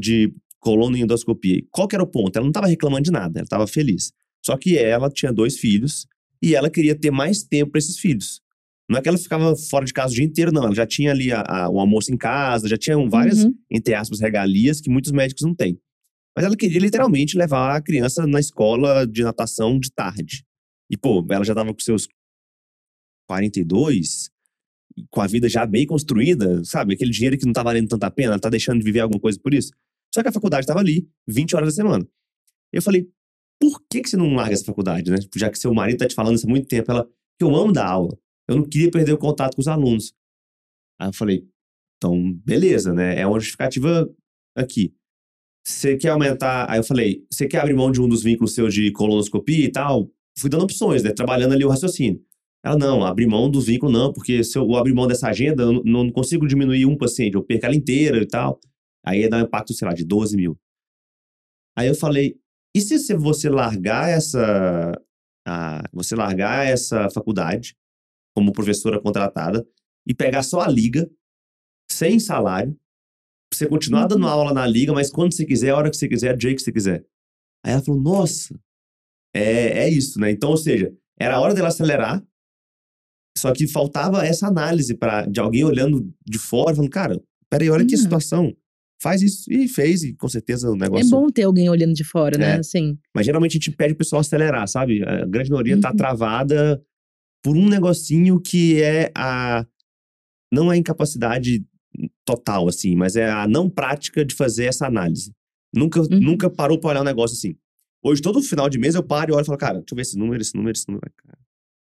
de 0.00 0.32
coluna 0.58 0.98
e 0.98 1.02
endoscopia. 1.02 1.56
E 1.58 1.62
Qual 1.70 1.86
que 1.86 1.94
era 1.94 2.02
o 2.02 2.06
ponto? 2.06 2.36
Ela 2.36 2.44
não 2.44 2.52
tava 2.52 2.66
reclamando 2.66 3.04
de 3.04 3.10
nada, 3.12 3.38
ela 3.40 3.48
tava 3.48 3.66
feliz. 3.66 4.12
Só 4.44 4.56
que 4.56 4.76
ela 4.76 5.08
tinha 5.08 5.32
dois 5.32 5.56
filhos 5.58 6.06
e 6.42 6.54
ela 6.56 6.68
queria 6.68 6.94
ter 6.98 7.10
mais 7.10 7.44
tempo 7.44 7.70
para 7.72 7.78
esses 7.78 7.98
filhos. 7.98 8.40
Não 8.90 8.98
é 8.98 9.02
que 9.02 9.08
ela 9.08 9.18
ficava 9.18 9.54
fora 9.54 9.84
de 9.84 9.92
casa 9.92 10.12
o 10.12 10.16
dia 10.16 10.24
inteiro, 10.24 10.50
não. 10.50 10.64
Ela 10.64 10.74
já 10.74 10.84
tinha 10.86 11.12
ali 11.12 11.30
a, 11.30 11.42
a, 11.42 11.70
o 11.70 11.78
almoço 11.78 12.12
em 12.12 12.16
casa, 12.16 12.66
já 12.68 12.76
tinha 12.76 12.96
várias, 13.08 13.44
Uhum. 13.44 13.54
entre 13.70 13.94
aspas, 13.94 14.18
regalias 14.18 14.80
que 14.80 14.90
muitos 14.90 15.12
médicos 15.12 15.44
não 15.44 15.54
têm. 15.54 15.78
Mas 16.36 16.44
ela 16.44 16.56
queria 16.56 16.80
literalmente 16.80 17.36
levar 17.38 17.76
a 17.76 17.80
criança 17.80 18.26
na 18.26 18.40
escola 18.40 19.06
de 19.06 19.22
natação 19.22 19.78
de 19.78 19.92
tarde. 19.92 20.44
E, 20.90 20.96
pô, 20.96 21.24
ela 21.30 21.44
já 21.44 21.54
tava 21.54 21.72
com 21.72 21.78
seus 21.78 22.08
42, 23.28 24.26
e 24.26 24.30
com 25.10 25.20
a 25.20 25.26
vida 25.26 25.48
já 25.48 25.64
bem 25.66 25.86
construída, 25.86 26.62
sabe? 26.64 26.94
Aquele 26.94 27.10
dinheiro 27.10 27.38
que 27.38 27.46
não 27.46 27.52
tá 27.52 27.62
valendo 27.62 27.88
tanta 27.88 28.10
pena, 28.10 28.38
tá 28.38 28.48
deixando 28.48 28.78
de 28.78 28.84
viver 28.84 29.00
alguma 29.00 29.20
coisa 29.20 29.38
por 29.40 29.54
isso. 29.54 29.72
Só 30.14 30.22
que 30.22 30.28
a 30.28 30.32
faculdade 30.32 30.66
tava 30.66 30.80
ali, 30.80 31.08
20 31.28 31.56
horas 31.56 31.68
da 31.68 31.82
semana. 31.82 32.06
Eu 32.72 32.82
falei, 32.82 33.08
por 33.60 33.82
que, 33.90 34.00
que 34.00 34.08
você 34.08 34.16
não 34.16 34.34
larga 34.34 34.54
essa 34.54 34.64
faculdade, 34.64 35.10
né? 35.10 35.18
Já 35.36 35.50
que 35.50 35.58
seu 35.58 35.72
marido 35.74 35.98
tá 35.98 36.08
te 36.08 36.14
falando 36.14 36.36
isso 36.36 36.46
há 36.46 36.50
muito 36.50 36.66
tempo. 36.66 36.90
Ela, 36.90 37.08
eu 37.40 37.54
amo 37.54 37.72
dar 37.72 37.86
aula. 37.86 38.18
Eu 38.48 38.56
não 38.56 38.64
queria 38.64 38.90
perder 38.90 39.12
o 39.12 39.18
contato 39.18 39.54
com 39.54 39.60
os 39.60 39.68
alunos. 39.68 40.12
Aí 40.98 41.08
eu 41.08 41.12
falei, 41.12 41.46
então, 41.96 42.32
beleza, 42.44 42.92
né? 42.92 43.20
É 43.20 43.26
uma 43.26 43.38
justificativa 43.38 44.10
aqui. 44.56 44.94
Você 45.64 45.96
quer 45.96 46.08
aumentar. 46.08 46.70
Aí 46.70 46.78
eu 46.78 46.84
falei, 46.84 47.24
você 47.30 47.46
quer 47.46 47.60
abrir 47.60 47.74
mão 47.74 47.92
de 47.92 48.00
um 48.00 48.08
dos 48.08 48.22
vínculos 48.22 48.54
seus 48.54 48.72
de 48.72 48.90
colonoscopia 48.92 49.66
e 49.66 49.70
tal? 49.70 50.10
Fui 50.38 50.48
dando 50.48 50.64
opções, 50.64 51.02
né? 51.02 51.12
Trabalhando 51.12 51.52
ali 51.52 51.64
o 51.64 51.68
raciocínio. 51.68 52.20
Ela, 52.64 52.76
não, 52.76 53.04
abrir 53.04 53.26
mão 53.26 53.50
dos 53.50 53.66
vínculos 53.66 53.92
não, 53.92 54.12
porque 54.12 54.44
se 54.44 54.58
eu 54.58 54.74
abrir 54.76 54.92
mão 54.94 55.06
dessa 55.06 55.28
agenda, 55.28 55.62
eu 55.62 55.72
não- 55.72 55.82
não 56.04 56.10
consigo 56.10 56.46
diminuir 56.46 56.84
um 56.86 56.96
paciente, 56.96 57.34
eu 57.34 57.42
perco 57.42 57.66
ela 57.66 57.74
inteira 57.74 58.18
e 58.22 58.26
tal. 58.26 58.60
Aí 59.04 59.20
ia 59.20 59.30
dar 59.30 59.38
um 59.38 59.46
impacto, 59.46 59.72
sei 59.72 59.88
lá, 59.88 59.94
de 59.94 60.04
12 60.04 60.36
mil. 60.36 60.58
Aí 61.76 61.88
eu 61.88 61.94
falei, 61.94 62.36
e 62.74 62.80
se 62.80 63.14
você 63.14 63.48
largar 63.48 64.08
essa. 64.10 64.92
a- 65.46 65.82
você 65.92 66.14
largar 66.14 66.66
essa 66.66 67.08
faculdade 67.10 67.74
como 68.36 68.52
professora 68.52 69.00
contratada 69.00 69.66
e 70.06 70.14
pegar 70.14 70.42
só 70.42 70.60
a 70.60 70.68
liga, 70.68 71.10
sem 71.90 72.20
salário, 72.20 72.76
você 73.52 73.66
continuar 73.66 74.06
dando 74.06 74.26
aula 74.28 74.52
na 74.52 74.66
liga, 74.66 74.92
mas 74.92 75.10
quando 75.10 75.34
você 75.34 75.46
quiser, 75.46 75.70
a 75.70 75.76
hora 75.76 75.90
que 75.90 75.96
você 75.96 76.06
quiser, 76.08 76.36
do 76.36 76.42
jeito 76.42 76.58
que 76.58 76.62
você 76.62 76.72
quiser. 76.72 77.04
Aí 77.64 77.72
ela 77.72 77.82
falou, 77.82 78.00
nossa, 78.00 78.54
é, 79.34 79.84
é 79.84 79.88
isso, 79.88 80.20
né? 80.20 80.30
Então, 80.30 80.50
ou 80.50 80.56
seja, 80.56 80.94
era 81.18 81.36
a 81.36 81.40
hora 81.40 81.54
dela 81.54 81.68
acelerar, 81.68 82.22
só 83.36 83.52
que 83.52 83.66
faltava 83.66 84.24
essa 84.26 84.46
análise 84.46 84.94
pra, 84.94 85.24
de 85.26 85.40
alguém 85.40 85.64
olhando 85.64 86.12
de 86.26 86.38
fora, 86.38 86.74
falando, 86.74 86.90
cara, 86.90 87.20
peraí, 87.48 87.70
olha 87.70 87.86
que 87.86 87.94
Hum. 87.94 87.98
situação. 87.98 88.56
Faz 89.02 89.22
isso. 89.22 89.50
E 89.50 89.66
fez, 89.66 90.02
e 90.02 90.12
com 90.14 90.28
certeza 90.28 90.70
o 90.70 90.74
É 90.74 90.78
negócio. 90.78 91.08
bom 91.10 91.28
ter 91.30 91.44
alguém 91.44 91.70
olhando 91.70 91.94
de 91.94 92.04
fora, 92.04 92.36
né? 92.36 92.56
É. 92.56 92.58
Assim. 92.58 92.98
Mas 93.14 93.24
geralmente 93.24 93.52
a 93.52 93.54
gente 93.54 93.70
pede 93.70 93.94
o 93.94 93.96
pessoal 93.96 94.20
acelerar, 94.20 94.68
sabe? 94.68 95.02
A 95.02 95.24
grande 95.24 95.48
maioria 95.50 95.80
tá 95.80 95.90
Uhum. 95.90 95.96
travada 95.96 96.82
por 97.42 97.56
um 97.56 97.66
negocinho 97.68 98.38
que 98.38 98.82
é 98.82 99.10
a. 99.16 99.64
Não 100.52 100.70
é 100.70 100.74
a 100.74 100.78
incapacidade 100.78 101.64
total, 102.26 102.68
assim, 102.68 102.94
mas 102.94 103.16
é 103.16 103.30
a 103.30 103.48
não 103.48 103.70
prática 103.70 104.22
de 104.24 104.34
fazer 104.34 104.66
essa 104.66 104.86
análise. 104.86 105.32
Nunca, 105.74 106.00
Uhum. 106.00 106.20
nunca 106.20 106.50
parou 106.50 106.78
pra 106.78 106.90
olhar 106.90 107.00
um 107.00 107.04
negócio 107.04 107.34
assim. 107.36 107.56
Hoje, 108.02 108.20
todo 108.20 108.42
final 108.42 108.68
de 108.68 108.78
mês, 108.78 108.94
eu 108.94 109.02
paro 109.02 109.30
e 109.30 109.34
olho 109.34 109.42
e 109.42 109.46
falo, 109.46 109.56
cara, 109.58 109.74
deixa 109.78 109.92
eu 109.92 109.96
ver 109.96 110.02
esse 110.02 110.18
número, 110.18 110.42
esse 110.42 110.54
número, 110.54 110.76
esse 110.76 110.86
número. 110.88 111.10
Cara, 111.24 111.38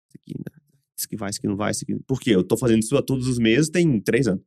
isso 0.09 0.16
aqui, 0.20 0.35
né? 0.39 0.63
Isso 0.97 1.09
que 1.09 1.16
vai, 1.16 1.30
isso 1.30 1.40
que 1.40 1.49
não 1.49 1.57
vai, 1.57 1.70
isso 1.72 1.84
aqui. 1.84 1.97
Por 2.07 2.20
quê? 2.20 2.30
Eu 2.34 2.45
tô 2.45 2.57
fazendo 2.57 2.82
isso 2.82 2.97
a 2.97 3.03
todos 3.03 3.26
os 3.28 3.38
meses, 3.38 3.68
tem 3.70 4.01
três 4.01 4.26
anos. 4.26 4.42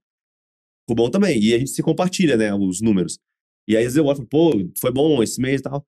Ficou 0.83 0.95
bom 1.05 1.09
também. 1.11 1.41
E 1.41 1.53
a 1.53 1.59
gente 1.59 1.71
se 1.71 1.81
compartilha, 1.81 2.37
né, 2.37 2.53
os 2.53 2.81
números. 2.81 3.19
E 3.67 3.75
aí, 3.75 3.83
às 3.83 3.93
vezes 3.93 3.97
eu 3.97 4.05
olho 4.05 4.13
e 4.13 4.17
falo, 4.17 4.27
pô, 4.29 4.51
foi 4.79 4.91
bom 4.91 5.21
esse 5.21 5.41
mês 5.41 5.59
e 5.59 5.63
tal. 5.63 5.85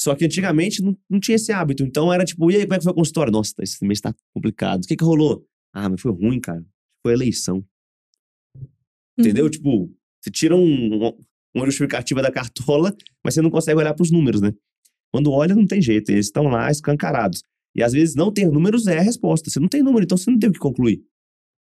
Só 0.00 0.14
que 0.16 0.24
antigamente 0.24 0.82
não, 0.82 0.96
não 1.08 1.20
tinha 1.20 1.36
esse 1.36 1.52
hábito. 1.52 1.84
Então 1.84 2.12
era 2.12 2.24
tipo, 2.24 2.50
e 2.50 2.56
aí, 2.56 2.62
como 2.62 2.74
é 2.74 2.78
que 2.78 2.82
foi 2.84 2.92
a 2.92 2.96
consultória? 2.96 3.30
Nossa, 3.30 3.54
esse 3.60 3.84
mês 3.86 4.00
tá 4.00 4.12
complicado. 4.34 4.82
O 4.82 4.86
que 4.88 4.96
que 4.96 5.04
rolou? 5.04 5.46
Ah, 5.72 5.88
mas 5.88 6.00
foi 6.00 6.10
ruim, 6.12 6.40
cara. 6.40 6.64
Foi 7.06 7.12
eleição. 7.12 7.64
Entendeu? 9.18 9.44
Uhum. 9.44 9.50
Tipo, 9.50 9.94
você 10.20 10.30
tira 10.30 10.56
um, 10.56 11.06
um- 11.06 11.24
uma 11.54 11.66
justificativa 11.66 12.20
da 12.20 12.32
cartola, 12.32 12.92
mas 13.24 13.34
você 13.34 13.40
não 13.42 13.50
consegue 13.50 13.78
olhar 13.78 13.94
pros 13.94 14.10
números, 14.10 14.40
né? 14.40 14.52
Quando 15.12 15.30
olha, 15.30 15.54
não 15.54 15.66
tem 15.66 15.80
jeito. 15.80 16.10
Eles 16.10 16.26
estão 16.26 16.44
lá 16.48 16.68
escancarados. 16.70 17.44
E 17.76 17.82
às 17.82 17.92
vezes 17.92 18.14
não 18.14 18.32
ter 18.32 18.46
números 18.50 18.86
é 18.86 18.98
a 18.98 19.02
resposta. 19.02 19.50
Você 19.50 19.58
não 19.60 19.68
tem 19.68 19.82
número, 19.82 20.04
então 20.04 20.16
você 20.16 20.30
não 20.30 20.38
tem 20.38 20.50
o 20.50 20.52
que 20.52 20.58
concluir. 20.58 21.02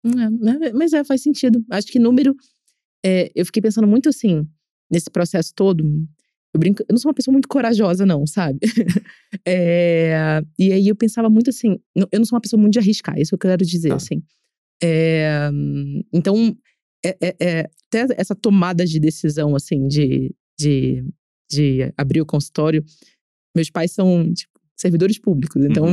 É, 0.04 0.08
né? 0.30 0.72
mas 0.74 0.92
é, 0.92 1.04
faz 1.04 1.22
sentido. 1.22 1.64
Acho 1.70 1.86
que 1.88 1.98
número. 1.98 2.34
é, 3.04 3.30
eu 3.34 3.44
fiquei 3.46 3.62
pensando 3.62 3.86
muito 3.86 4.08
assim, 4.08 4.46
nesse 4.90 5.10
processo 5.10 5.52
todo. 5.54 5.84
Eu 6.52 6.58
brinco, 6.58 6.82
eu 6.82 6.86
não 6.90 6.98
sou 6.98 7.08
uma 7.10 7.14
pessoa 7.14 7.32
muito 7.32 7.46
corajosa, 7.48 8.04
não, 8.04 8.26
sabe? 8.26 8.58
É, 9.46 10.42
e 10.58 10.72
aí 10.72 10.88
eu 10.88 10.96
pensava 10.96 11.30
muito 11.30 11.50
assim, 11.50 11.78
eu 11.94 12.18
não 12.18 12.24
sou 12.24 12.34
uma 12.36 12.40
pessoa 12.40 12.60
muito 12.60 12.72
de 12.74 12.78
arriscar, 12.80 13.18
isso 13.18 13.34
eu 13.34 13.38
quero 13.38 13.64
dizer, 13.64 13.90
Tá. 13.90 13.94
assim. 13.96 14.22
É, 14.82 15.48
hum, 15.52 16.02
então, 16.12 16.56
é- 17.04 17.16
é, 17.40 17.60
até 17.86 18.06
essa 18.16 18.34
tomada 18.34 18.84
de 18.84 18.98
decisão, 18.98 19.54
assim, 19.54 19.86
de, 19.86 20.34
de, 20.58 21.04
de 21.50 21.92
abrir 21.96 22.20
o 22.20 22.26
consultório, 22.26 22.84
meus 23.56 23.70
pais 23.70 23.92
são, 23.92 24.32
tipo, 24.32 24.59
servidores 24.80 25.18
públicos. 25.18 25.62
Então, 25.62 25.86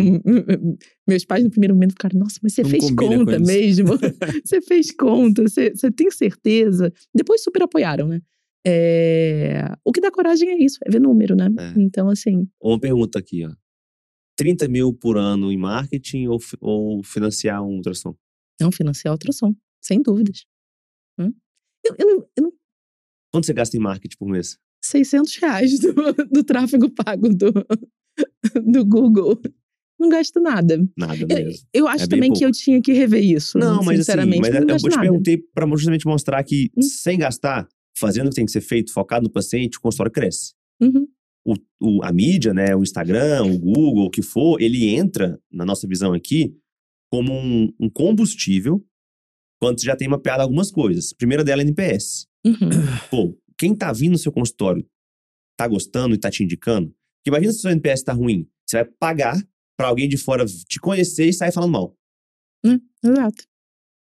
meus 1.07 1.25
pais 1.25 1.43
no 1.43 1.49
primeiro 1.49 1.73
momento 1.75 1.91
ficaram, 1.91 2.17
nossa, 2.19 2.39
mas 2.41 2.53
você 2.53 2.63
Não 2.63 2.69
fez 2.69 2.91
conta 2.91 3.35
eles." 3.35 3.47
mesmo? 3.47 3.89
você 4.45 4.61
fez 4.61 4.91
conta? 4.91 5.43
Você, 5.43 5.71
você 5.71 5.91
tem 5.91 6.09
certeza? 6.09 6.91
Depois 7.13 7.43
super 7.43 7.63
apoiaram, 7.63 8.07
né? 8.07 8.21
É, 8.65 9.71
O 9.85 9.91
que 9.91 10.01
dá 10.01 10.11
coragem 10.11 10.49
é 10.49 10.63
isso, 10.63 10.77
é 10.85 10.91
ver 10.91 10.99
número, 10.99 11.35
né? 11.35 11.47
É. 11.59 11.79
Então, 11.79 12.09
assim, 12.09 12.47
Uma 12.61 12.79
pergunta 12.79 13.19
aqui, 13.19 13.45
ó. 13.45 13.53
30 14.37 14.67
mil 14.67 14.93
por 14.93 15.17
ano 15.17 15.51
em 15.51 15.57
marketing 15.57 16.27
ou, 16.27 16.39
ou 16.61 17.03
financiar 17.03 17.61
um 17.63 17.75
ultrassom? 17.75 18.15
não 18.59 18.71
financiar 18.71 19.13
ultrassom, 19.13 19.53
sem 19.81 20.01
dúvidas. 20.01 20.45
Hum? 21.19 21.31
Eu, 21.85 21.95
eu 21.99 22.29
eu 22.37 22.43
não 22.43 22.53
Quanto 23.31 23.45
você 23.45 23.53
gasta 23.53 23.77
em 23.77 23.79
marketing 23.79 24.17
por 24.17 24.29
mês? 24.29 24.57
600 24.83 25.35
reais 25.37 25.79
do, 25.79 25.93
do 26.31 26.43
tráfego 26.43 26.89
pago 26.89 27.29
do, 27.29 27.51
do 28.65 28.85
Google. 28.85 29.39
Não 29.99 30.09
gasto 30.09 30.39
nada. 30.39 30.77
Nada 30.95 31.17
Eu, 31.27 31.27
mesmo. 31.27 31.67
eu 31.73 31.87
acho 31.87 32.03
É 32.03 32.07
também 32.07 32.31
que 32.31 32.45
eu 32.45 32.51
tinha 32.51 32.79
que 32.81 32.93
rever 32.93 33.23
isso. 33.23 33.57
Não, 33.57 33.77
mas 33.77 33.87
assim, 33.87 33.97
sinceramente, 33.97 34.41
mas 34.41 34.53
não 34.53 34.59
eu 34.61 34.65
gasto 34.67 34.89
te 34.89 34.99
perguntei 34.99 35.37
pra 35.53 35.67
justamente 35.75 36.05
mostrar 36.05 36.43
que 36.43 36.69
Hum. 36.77 36.81
sem 36.83 37.17
gastar, 37.17 37.67
fazendo 37.97 38.27
o 38.27 38.29
que 38.29 38.35
tem 38.35 38.45
que 38.45 38.51
ser 38.51 38.61
feito, 38.61 38.93
focado 38.93 39.23
no 39.23 39.31
paciente, 39.31 39.77
o 39.77 39.81
consultório 39.81 40.11
cresce. 40.11 40.53
Uhum. 40.79 41.07
O, 41.43 41.53
o- 41.81 42.03
a 42.03 42.11
mídia, 42.13 42.53
né, 42.53 42.75
o 42.75 42.83
Instagram, 42.83 43.43
o 43.45 43.57
Google, 43.57 44.05
o 44.05 44.09
que 44.11 44.21
for, 44.21 44.61
ele 44.61 44.87
entra, 44.87 45.39
na 45.51 45.65
nossa 45.65 45.87
visão 45.87 46.13
aqui, 46.13 46.55
como 47.11 47.33
um, 47.33 47.73
um 47.79 47.89
combustível 47.89 48.85
quando 49.59 49.79
você 49.79 49.85
já 49.87 49.95
tem 49.95 50.07
mapeado 50.07 50.43
algumas 50.43 50.69
coisas. 50.69 51.11
A 51.11 51.15
primeira 51.17 51.43
dela 51.43 51.63
é 51.63 51.65
NPS. 51.65 52.27
Uhum. 52.45 52.69
Pô, 53.09 53.35
quem 53.57 53.73
tá 53.73 53.91
vindo 53.91 54.11
no 54.11 54.17
seu 54.19 54.31
consultório 54.31 54.85
tá 55.57 55.67
gostando 55.67 56.13
e 56.13 56.19
tá 56.19 56.29
te 56.29 56.43
indicando? 56.43 56.93
Porque 57.27 57.35
imagina 57.35 57.51
se 57.51 57.59
o 57.59 57.61
seu 57.63 57.71
NPS 57.71 58.03
tá 58.03 58.13
ruim. 58.13 58.47
Você 58.65 58.77
vai 58.77 58.85
pagar 58.97 59.37
pra 59.77 59.89
alguém 59.89 60.07
de 60.07 60.15
fora 60.17 60.45
te 60.45 60.79
conhecer 60.79 61.27
e 61.27 61.33
sair 61.33 61.51
falando 61.51 61.71
mal. 61.71 61.97
Exato. 63.03 63.43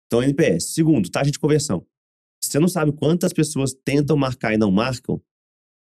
Então, 0.07 0.23
NPS. 0.23 0.73
Segundo, 0.75 1.11
taxa 1.11 1.31
de 1.31 1.39
conversão. 1.39 1.85
Se 2.43 2.51
você 2.53 2.59
não 2.61 2.69
sabe 2.69 2.93
quantas 2.93 3.33
pessoas 3.33 3.75
tentam 3.75 4.17
marcar 4.17 4.55
e 4.55 4.57
não 4.57 4.71
marcam, 4.71 5.21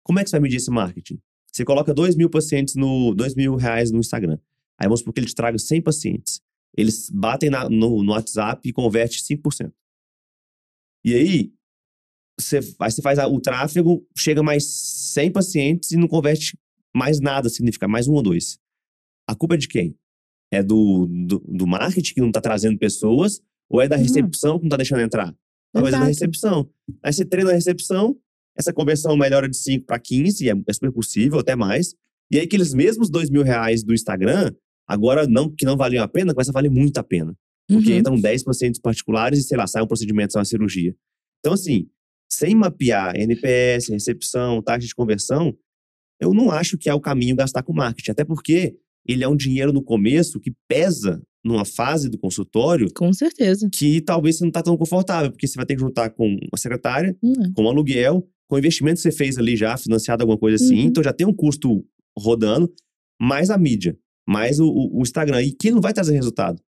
como 0.04 0.18
é 0.18 0.24
que 0.24 0.30
você 0.30 0.34
vai 0.36 0.40
medir 0.42 0.56
esse 0.56 0.70
marketing? 0.70 1.20
Você 1.52 1.64
coloca 1.64 1.94
2 1.94 2.16
mil 2.16 2.28
pacientes 2.28 2.74
no 2.74 3.14
2 3.14 3.34
mil 3.36 3.54
reais 3.54 3.90
no 3.92 4.00
Instagram. 4.00 4.38
Aí 4.78 4.86
vamos 4.88 5.00
supor 5.00 5.14
que 5.14 5.20
ele 5.20 5.26
te 5.28 5.34
traga 5.34 5.56
100 5.58 5.80
pacientes. 5.80 6.40
Eles 6.76 7.08
batem 7.10 7.50
na- 7.50 7.68
no, 7.68 8.02
no 8.02 8.12
WhatsApp 8.12 8.68
e 8.68 8.72
converte 8.72 9.22
5%. 9.22 9.72
E 11.04 11.14
aí, 11.14 11.52
você, 12.38 12.58
aí 12.80 12.90
você 12.90 13.00
faz 13.02 13.18
a- 13.18 13.28
o 13.28 13.40
tráfego, 13.40 14.04
chega 14.16 14.42
mais 14.42 14.64
100 14.66 15.30
pacientes 15.30 15.92
e 15.92 15.96
não 15.96 16.08
converte 16.08 16.56
mais 16.94 17.20
nada, 17.20 17.48
significa 17.48 17.86
mais 17.88 18.08
um 18.08 18.12
ou 18.14 18.22
dois. 18.22 18.58
A 19.28 19.34
culpa 19.34 19.54
é 19.54 19.58
de 19.58 19.68
quem? 19.68 19.96
É 20.52 20.62
do, 20.62 21.06
do, 21.06 21.38
do 21.48 21.66
marketing 21.66 22.14
que 22.14 22.20
não 22.20 22.28
está 22.28 22.40
trazendo 22.40 22.78
pessoas 22.78 23.40
ou 23.70 23.80
é 23.80 23.88
da 23.88 23.96
Não. 23.96 24.02
recepção 24.02 24.58
que 24.58 24.64
não 24.64 24.68
está 24.68 24.76
deixando 24.76 25.00
entrar? 25.00 25.34
Talvez 25.72 25.94
é 25.94 25.98
da 25.98 26.04
recepção. 26.04 26.68
Aí 27.02 27.12
você 27.12 27.24
treina 27.24 27.50
a 27.50 27.54
recepção, 27.54 28.14
essa 28.56 28.72
conversão 28.72 29.16
melhora 29.16 29.48
de 29.48 29.56
5 29.56 29.86
para 29.86 29.98
15, 29.98 30.50
é, 30.50 30.52
é 30.68 30.72
super 30.72 30.92
possível, 30.92 31.38
até 31.38 31.56
mais. 31.56 31.94
E 32.30 32.38
aí 32.38 32.44
aqueles 32.44 32.74
mesmos 32.74 33.08
2 33.08 33.30
mil 33.30 33.42
reais 33.42 33.82
do 33.82 33.94
Instagram, 33.94 34.52
agora 34.86 35.26
não, 35.26 35.50
que 35.50 35.64
não 35.64 35.76
valiam 35.76 36.04
a 36.04 36.08
pena, 36.08 36.34
começa 36.34 36.50
a 36.50 36.52
valer 36.52 36.70
muito 36.70 36.98
a 36.98 37.02
pena. 37.02 37.34
Porque 37.66 37.92
Uhum. 37.92 37.98
entram 37.98 38.20
10 38.20 38.44
pacientes 38.44 38.78
particulares 38.80 39.38
e, 39.38 39.42
sei 39.44 39.56
lá, 39.56 39.66
sai 39.66 39.82
um 39.82 39.86
procedimento, 39.86 40.34
sai 40.34 40.40
uma 40.40 40.44
cirurgia. 40.44 40.94
Então, 41.40 41.54
assim, 41.54 41.88
sem 42.30 42.54
mapear 42.54 43.16
NPS, 43.16 43.88
recepção, 43.88 44.60
taxa 44.60 44.86
de 44.86 44.94
conversão, 44.94 45.56
eu 46.22 46.32
não 46.32 46.50
acho 46.50 46.78
que 46.78 46.88
é 46.88 46.94
o 46.94 47.00
caminho 47.00 47.36
gastar 47.36 47.62
com 47.62 47.72
marketing. 47.72 48.12
Até 48.12 48.24
porque 48.24 48.74
ele 49.06 49.24
é 49.24 49.28
um 49.28 49.36
dinheiro 49.36 49.72
no 49.72 49.82
começo 49.82 50.38
que 50.40 50.52
pesa 50.68 51.20
numa 51.44 51.64
fase 51.64 52.08
do 52.08 52.16
consultório 52.16 52.86
Com 52.94 53.12
certeza. 53.12 53.68
que 53.72 54.00
talvez 54.00 54.36
você 54.38 54.44
não 54.44 54.48
está 54.50 54.62
tão 54.62 54.76
confortável, 54.76 55.30
porque 55.32 55.46
você 55.48 55.56
vai 55.56 55.66
ter 55.66 55.74
que 55.74 55.80
juntar 55.80 56.10
com 56.10 56.26
uma 56.28 56.56
secretária, 56.56 57.16
Hum, 57.22 57.52
com 57.54 57.64
um 57.64 57.68
aluguel, 57.68 58.24
com 58.48 58.54
o 58.54 58.58
investimento 58.58 58.96
que 58.96 59.02
você 59.02 59.10
fez 59.12 59.36
ali 59.38 59.56
já, 59.56 59.76
financiado 59.76 60.22
alguma 60.22 60.38
coisa 60.38 60.62
assim, 60.64 60.76
Uhum. 60.78 60.86
então 60.86 61.02
já 61.02 61.12
tem 61.12 61.26
um 61.26 61.32
custo 61.34 61.84
rodando, 62.16 62.72
mais 63.20 63.50
a 63.50 63.58
mídia, 63.58 63.98
mais 64.28 64.60
o, 64.60 64.66
o- 64.68 64.98
o 65.00 65.02
Instagram, 65.02 65.42
e 65.42 65.50
que 65.52 65.70
não 65.72 65.80
vai 65.80 65.92
trazer 65.92 66.12
resultado. 66.14 66.62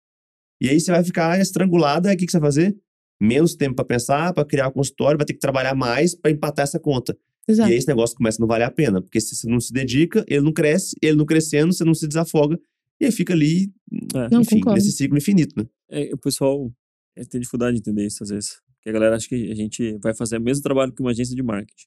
E 0.61 0.69
aí 0.69 0.81
você 0.81 0.91
vai 0.91 1.05
ficar 1.05 1.39
estrangulada, 1.41 2.09
aí 2.09 2.17
o 2.17 2.19
que, 2.19 2.27
que 2.27 2.33
você 2.33 2.39
vai 2.41 2.49
fazer? 2.49 2.77
Menos 3.23 3.55
tempo 3.55 3.77
para 3.77 3.85
pensar, 3.85 4.33
para 4.33 4.45
criar 4.45 4.69
o 4.69 4.73
consultório, 4.73 5.17
vai 5.19 5.25
ter 5.27 5.35
que 5.35 5.39
trabalhar 5.39 5.75
mais 5.77 6.15
para 6.17 6.31
empatar 6.33 6.65
essa 6.65 6.81
conta. 6.81 7.17
Exato. 7.47 7.69
E 7.69 7.73
aí 7.73 7.79
esse 7.79 7.89
negócio 7.89 8.17
começa 8.17 8.39
a 8.39 8.43
não 8.43 8.49
valer 8.49 8.65
a 8.65 8.71
pena, 8.71 9.03
porque 9.03 9.21
se 9.21 9.35
você 9.37 9.47
não 9.49 9.61
se 9.61 9.73
dedica, 9.73 10.25
ele 10.29 10.41
não 10.41 10.53
cresce, 10.53 10.97
ele 11.03 11.17
não 11.17 11.27
crescendo, 11.27 11.73
você 11.73 11.85
não 11.85 11.95
se 11.95 12.07
desafoga, 12.09 12.59
e 13.01 13.05
aí 13.07 13.13
fica 13.13 13.33
ali, 13.35 13.71
É. 14.15 14.29
Não, 14.31 14.41
enfim, 14.41 14.57
concordo. 14.61 14.79
nesse 14.79 14.93
ciclo 14.93 15.17
infinito, 15.19 15.55
né? 15.59 15.67
É, 15.91 16.15
o 16.15 16.19
pessoal 16.19 16.73
é, 17.17 17.25
tem 17.25 17.41
dificuldade 17.41 17.75
de 17.75 17.81
entender 17.81 18.07
isso 18.07 18.23
às 18.23 18.31
vezes. 18.31 18.61
Porque 18.77 18.89
a 18.91 18.93
galera 18.93 19.17
acha 19.17 19.29
que 19.29 19.51
a 19.51 19.55
gente 19.55 19.99
vai 19.99 20.15
fazer 20.15 20.39
o 20.39 20.41
mesmo 20.43 20.63
trabalho 20.63 20.93
que 20.93 21.01
uma 21.01 21.11
agência 21.11 21.35
de 21.35 21.43
marketing. 21.43 21.87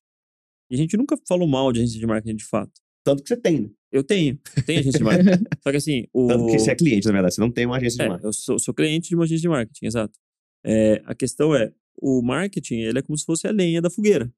E 0.70 0.76
a 0.76 0.78
gente 0.78 0.98
nunca 0.98 1.16
falou 1.28 1.48
mal 1.48 1.72
de 1.72 1.80
agência 1.80 2.00
de 2.00 2.06
marketing 2.06 2.36
de 2.36 2.46
fato. 2.46 2.72
Tanto 3.04 3.24
que 3.24 3.30
você 3.30 3.38
tem, 3.38 3.62
né? 3.62 3.70
Eu 3.92 4.04
tenho, 4.04 4.38
eu 4.58 4.64
tenho 4.64 4.80
agência 4.82 4.98
de 5.00 5.04
marketing. 5.06 5.44
Só 5.64 5.72
que 5.72 5.78
assim, 5.78 6.06
o. 6.14 6.28
Tanto 6.28 6.46
que 6.48 6.60
você 6.60 6.72
é 6.72 6.76
cliente, 6.76 7.06
na 7.08 7.14
verdade, 7.14 7.36
você 7.36 7.42
não 7.42 7.52
tem 7.52 7.66
uma 7.66 7.78
agência 7.78 7.98
de 7.98 8.04
É, 8.04 8.08
marketing. 8.10 8.28
eu 8.28 8.34
sou, 8.34 8.60
sou 8.60 8.74
cliente 8.74 9.10
de 9.10 9.16
uma 9.16 9.24
agência 9.24 9.42
de 9.42 9.48
marketing, 9.50 9.86
exato. 9.86 10.20
É, 10.66 11.02
a 11.06 11.16
questão 11.16 11.56
é, 11.56 11.72
o 12.02 12.22
marketing, 12.22 12.80
ele 12.82 13.00
é 13.00 13.02
como 13.02 13.18
se 13.18 13.24
fosse 13.26 13.48
a 13.48 13.52
lenha 13.52 13.82
da 13.82 13.90
fogueira. 13.90 14.30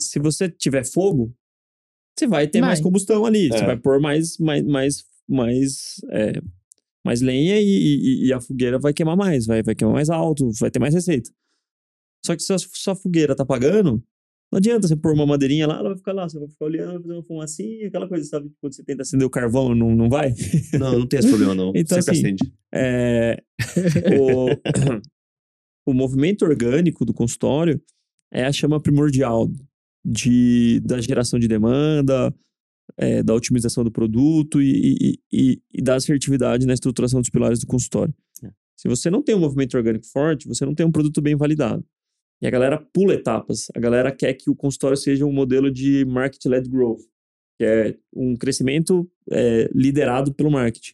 Se 0.00 0.18
você 0.18 0.48
tiver 0.48 0.84
fogo, 0.84 1.32
você 2.18 2.26
vai 2.26 2.46
ter 2.46 2.60
mais 2.60 2.80
combustão 2.80 3.24
ali. 3.24 3.48
Você 3.48 3.58
É. 3.62 3.66
vai 3.66 3.76
pôr 3.76 4.00
mais, 4.00 4.38
mais, 4.38 4.62
mais, 4.64 5.04
mais, 5.28 6.00
é, 6.10 6.32
mais 7.04 7.20
lenha 7.20 7.60
e, 7.60 7.64
e- 7.64 8.26
e 8.26 8.32
a 8.32 8.40
fogueira 8.40 8.78
vai 8.78 8.92
queimar 8.92 9.16
mais, 9.16 9.46
vai, 9.46 9.62
vai 9.62 9.74
queimar 9.74 9.94
mais 9.94 10.10
alto, 10.10 10.50
vai 10.60 10.70
ter 10.70 10.78
mais 10.78 10.94
receita. 10.94 11.30
Só 12.24 12.34
que 12.36 12.42
se 12.42 12.52
a 12.52 12.58
sua 12.58 12.94
fogueira 12.94 13.34
tá 13.34 13.42
apagando, 13.42 14.02
não 14.52 14.58
adianta 14.58 14.86
você 14.88 14.96
pôr 14.96 15.12
uma 15.12 15.26
madeirinha 15.26 15.66
lá, 15.66 15.78
ela 15.78 15.88
vai 15.90 15.98
ficar 15.98 16.12
lá, 16.12 16.28
você 16.28 16.38
vai 16.38 16.48
ficar 16.48 16.64
olhando, 16.64 17.02
fazer 17.02 17.12
uma 17.14 17.22
fumacinha, 17.22 17.88
aquela 17.88 18.08
coisa, 18.08 18.24
sabe? 18.24 18.50
Quando 18.60 18.72
você 18.74 18.84
tenta 18.84 19.02
acender 19.02 19.26
o 19.26 19.30
carvão, 19.30 19.74
não, 19.74 19.94
não 19.94 20.08
vai. 20.08 20.32
Não, 20.78 21.00
não 21.00 21.06
tem 21.06 21.18
esse 21.18 21.28
problema, 21.28 21.54
não. 21.54 21.72
Então, 21.76 22.00
Sempre 22.00 22.12
assim, 22.18 22.26
acende. 22.34 22.52
É, 22.72 23.42
o, 24.18 24.48
o 25.90 25.92
movimento 25.92 26.44
orgânico 26.44 27.04
do 27.04 27.12
consultório 27.12 27.80
é 28.32 28.44
a 28.44 28.52
chama 28.52 28.80
primordial 28.80 29.50
de, 30.04 30.80
da 30.80 31.00
geração 31.00 31.38
de 31.38 31.48
demanda, 31.48 32.34
é, 32.96 33.22
da 33.22 33.34
otimização 33.34 33.82
do 33.82 33.90
produto 33.90 34.60
e, 34.60 34.96
e, 35.00 35.18
e, 35.32 35.62
e 35.72 35.82
da 35.82 35.94
assertividade 35.94 36.66
na 36.66 36.74
estruturação 36.74 37.20
dos 37.20 37.30
pilares 37.30 37.60
do 37.60 37.66
consultório. 37.66 38.14
É. 38.42 38.50
Se 38.76 38.88
você 38.88 39.10
não 39.10 39.22
tem 39.22 39.34
um 39.34 39.40
movimento 39.40 39.76
orgânico 39.76 40.06
forte, 40.06 40.46
você 40.46 40.64
não 40.64 40.74
tem 40.74 40.84
um 40.84 40.92
produto 40.92 41.20
bem 41.22 41.34
validado. 41.34 41.84
E 42.42 42.46
a 42.46 42.50
galera 42.50 42.78
pula 42.78 43.14
etapas. 43.14 43.68
A 43.74 43.80
galera 43.80 44.12
quer 44.12 44.34
que 44.34 44.50
o 44.50 44.54
consultório 44.54 44.96
seja 44.96 45.24
um 45.24 45.32
modelo 45.32 45.70
de 45.70 46.04
market-led 46.04 46.68
growth, 46.68 47.00
que 47.58 47.64
é 47.64 47.96
um 48.14 48.36
crescimento 48.36 49.10
é, 49.30 49.70
liderado 49.74 50.34
pelo 50.34 50.50
marketing. 50.50 50.92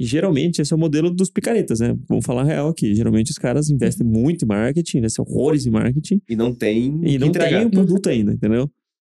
E 0.00 0.04
geralmente 0.06 0.62
esse 0.62 0.72
é 0.72 0.76
o 0.76 0.78
modelo 0.78 1.10
dos 1.10 1.30
picaretas, 1.30 1.78
né? 1.80 1.94
Vamos 2.08 2.24
falar 2.24 2.44
real 2.44 2.68
aqui. 2.68 2.94
Geralmente 2.94 3.30
os 3.30 3.36
caras 3.36 3.68
investem 3.68 4.06
muito 4.06 4.46
em 4.46 4.48
marketing, 4.48 4.98
investem 4.98 5.22
horrores 5.28 5.66
em 5.66 5.70
marketing 5.70 6.22
E 6.26 6.34
não 6.34 6.54
tem 6.54 6.86
e 7.04 7.18
não 7.18 7.26
entregar. 7.28 7.58
tem 7.58 7.66
o 7.66 7.70
produto 7.70 8.08
ainda, 8.08 8.32
entendeu? 8.32 8.70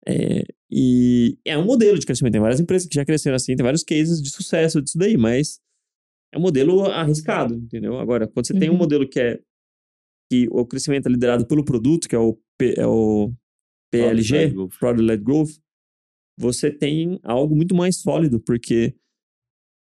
É, 0.08 0.42
e 0.68 1.38
é 1.44 1.56
um 1.56 1.64
modelo 1.64 1.96
de 1.98 2.04
crescimento. 2.04 2.32
Tem 2.32 2.40
várias 2.40 2.58
empresas 2.58 2.88
que 2.88 2.96
já 2.96 3.04
cresceram 3.04 3.36
assim, 3.36 3.54
tem 3.54 3.62
vários 3.62 3.84
cases 3.84 4.20
de 4.20 4.28
sucesso 4.30 4.82
disso 4.82 4.98
daí, 4.98 5.16
mas 5.16 5.60
é 6.34 6.38
um 6.38 6.40
modelo 6.40 6.84
arriscado, 6.86 7.54
entendeu? 7.54 7.98
Agora, 8.00 8.26
quando 8.26 8.46
você 8.48 8.54
tem 8.58 8.68
um 8.68 8.72
Uhum. 8.72 8.78
modelo 8.78 9.08
que 9.08 9.20
é 9.20 9.38
que 10.32 10.48
o 10.50 10.66
crescimento 10.66 11.06
é 11.06 11.10
liderado 11.12 11.46
pelo 11.46 11.64
produto, 11.64 12.08
que 12.08 12.16
é 12.16 12.18
o, 12.18 12.36
P- 12.58 12.74
é 12.76 12.86
o 12.86 13.32
PLG. 13.92 14.52
Product 14.80 15.02
Led 15.06 15.22
Growth, 15.22 15.50
você 16.38 16.70
tem 16.72 17.20
algo 17.22 17.54
muito 17.54 17.74
mais 17.74 17.98
sólido, 18.00 18.40
porque 18.40 18.94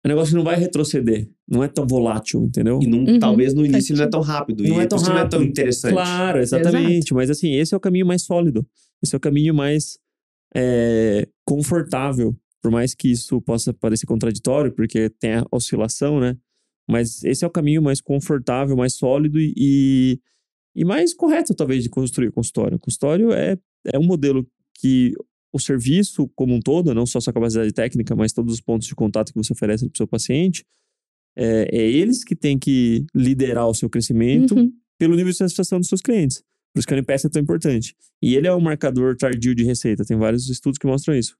o 0.05 0.07
negócio 0.07 0.35
não 0.35 0.43
vai 0.43 0.55
retroceder, 0.55 1.29
não 1.47 1.63
é 1.63 1.67
tão 1.67 1.85
volátil, 1.85 2.43
entendeu? 2.43 2.79
E 2.81 2.87
não, 2.87 2.99
Uhum, 2.99 3.19
talvez 3.19 3.53
no 3.53 3.65
início 3.65 3.91
ele 3.93 3.99
não 3.99 4.05
é 4.07 4.09
tão 4.09 4.21
rápido. 4.21 4.63
Não 4.63 4.77
e 4.77 4.83
é 4.83 4.85
tão 4.87 4.97
isso 4.97 5.09
não 5.09 5.17
é 5.17 5.27
tão 5.27 5.39
rápido. 5.39 5.49
interessante. 5.49 5.93
Claro, 5.93 6.39
exatamente. 6.39 7.13
Mas 7.13 7.29
assim, 7.29 7.53
esse 7.55 7.73
é 7.73 7.77
o 7.77 7.79
caminho 7.79 8.05
mais 8.05 8.21
sólido. 8.23 8.65
Esse 9.03 9.15
é 9.15 9.17
o 9.17 9.19
caminho 9.19 9.53
mais 9.53 9.97
é, 10.55 11.27
confortável. 11.45 12.35
Por 12.61 12.71
mais 12.71 12.93
que 12.93 13.09
isso 13.11 13.41
possa 13.41 13.73
parecer 13.73 14.05
contraditório, 14.05 14.71
porque 14.71 15.09
tem 15.19 15.35
a 15.35 15.45
oscilação, 15.51 16.19
né? 16.19 16.35
Mas 16.89 17.23
esse 17.23 17.43
é 17.43 17.47
o 17.47 17.51
caminho 17.51 17.81
mais 17.81 17.99
confortável, 18.01 18.75
mais 18.75 18.93
sólido 18.93 19.37
e, 19.39 20.19
e 20.75 20.85
mais 20.85 21.13
correto, 21.13 21.53
talvez, 21.53 21.83
de 21.83 21.89
construir 21.89 22.29
o 22.29 22.33
consultório. 22.33 22.77
O 22.77 22.79
consultório 22.79 23.31
é, 23.31 23.57
é 23.93 23.99
um 23.99 24.05
modelo 24.05 24.47
que 24.79 25.13
o 25.53 25.59
serviço 25.59 26.29
como 26.35 26.53
um 26.53 26.59
todo, 26.59 26.93
não 26.93 27.05
só 27.05 27.19
sua 27.19 27.33
capacidade 27.33 27.71
técnica, 27.73 28.15
mas 28.15 28.33
todos 28.33 28.53
os 28.53 28.61
pontos 28.61 28.87
de 28.87 28.95
contato 28.95 29.31
que 29.33 29.37
você 29.37 29.53
oferece 29.53 29.85
para 29.85 29.93
o 29.93 29.97
seu 29.97 30.07
paciente, 30.07 30.63
é, 31.35 31.67
é 31.71 31.81
eles 31.89 32.23
que 32.23 32.35
têm 32.35 32.57
que 32.57 33.05
liderar 33.15 33.67
o 33.67 33.73
seu 33.73 33.89
crescimento 33.89 34.55
Uhum. 34.55 34.71
pelo 34.99 35.15
nível 35.15 35.31
de 35.31 35.37
satisfação 35.37 35.79
dos 35.79 35.87
seus 35.87 36.01
clientes. 36.01 36.43
Por 36.73 36.79
isso 36.79 36.87
que 36.87 36.93
o 36.93 36.97
NPS 36.97 37.25
é 37.25 37.29
tão 37.29 37.41
importante. 37.41 37.95
E 38.21 38.35
ele 38.35 38.47
é 38.47 38.53
um 38.53 38.59
marcador 38.59 39.15
tardio 39.15 39.55
de 39.55 39.63
receita. 39.63 40.03
Tem 40.05 40.17
vários 40.17 40.49
estudos 40.49 40.77
que 40.77 40.85
mostram 40.85 41.15
isso. 41.15 41.35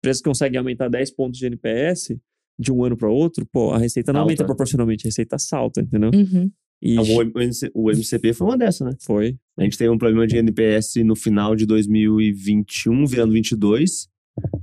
Empresas 0.00 0.20
que 0.20 0.28
conseguem 0.28 0.58
aumentar 0.58 0.88
10 0.88 1.10
pontos 1.12 1.38
de 1.38 1.46
NPS 1.46 2.16
de 2.58 2.72
um 2.72 2.84
ano 2.84 2.96
para 2.96 3.08
outro, 3.10 3.46
pô, 3.50 3.70
a 3.72 3.78
receita 3.78 4.12
não 4.12 4.18
Salta. 4.20 4.30
aumenta 4.30 4.44
proporcionalmente, 4.44 5.06
a 5.06 5.08
receita 5.08 5.38
salta, 5.38 5.80
entendeu? 5.80 6.10
Uhum. 6.14 6.50
E 6.82 6.96
É, 6.96 7.00
O, 7.00 7.22
MC 7.40 7.70
o 7.74 7.90
MCP 7.90 8.32
foi 8.32 8.46
uma 8.48 8.58
dessa, 8.58 8.84
né? 8.84 8.92
foi. 9.00 9.38
A 9.56 9.62
gente 9.62 9.78
teve 9.78 9.88
um 9.90 9.98
problema 9.98 10.26
de 10.26 10.36
NPS 10.36 10.96
no 11.04 11.14
final 11.14 11.54
de 11.54 11.64
2021, 11.64 13.06
virando 13.06 13.32
22, 13.34 14.08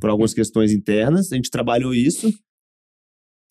por 0.02 0.10
algumas 0.10 0.34
questões 0.34 0.72
internas. 0.74 1.32
A 1.32 1.36
gente 1.36 1.50
trabalhou 1.50 1.94
isso, 1.94 2.34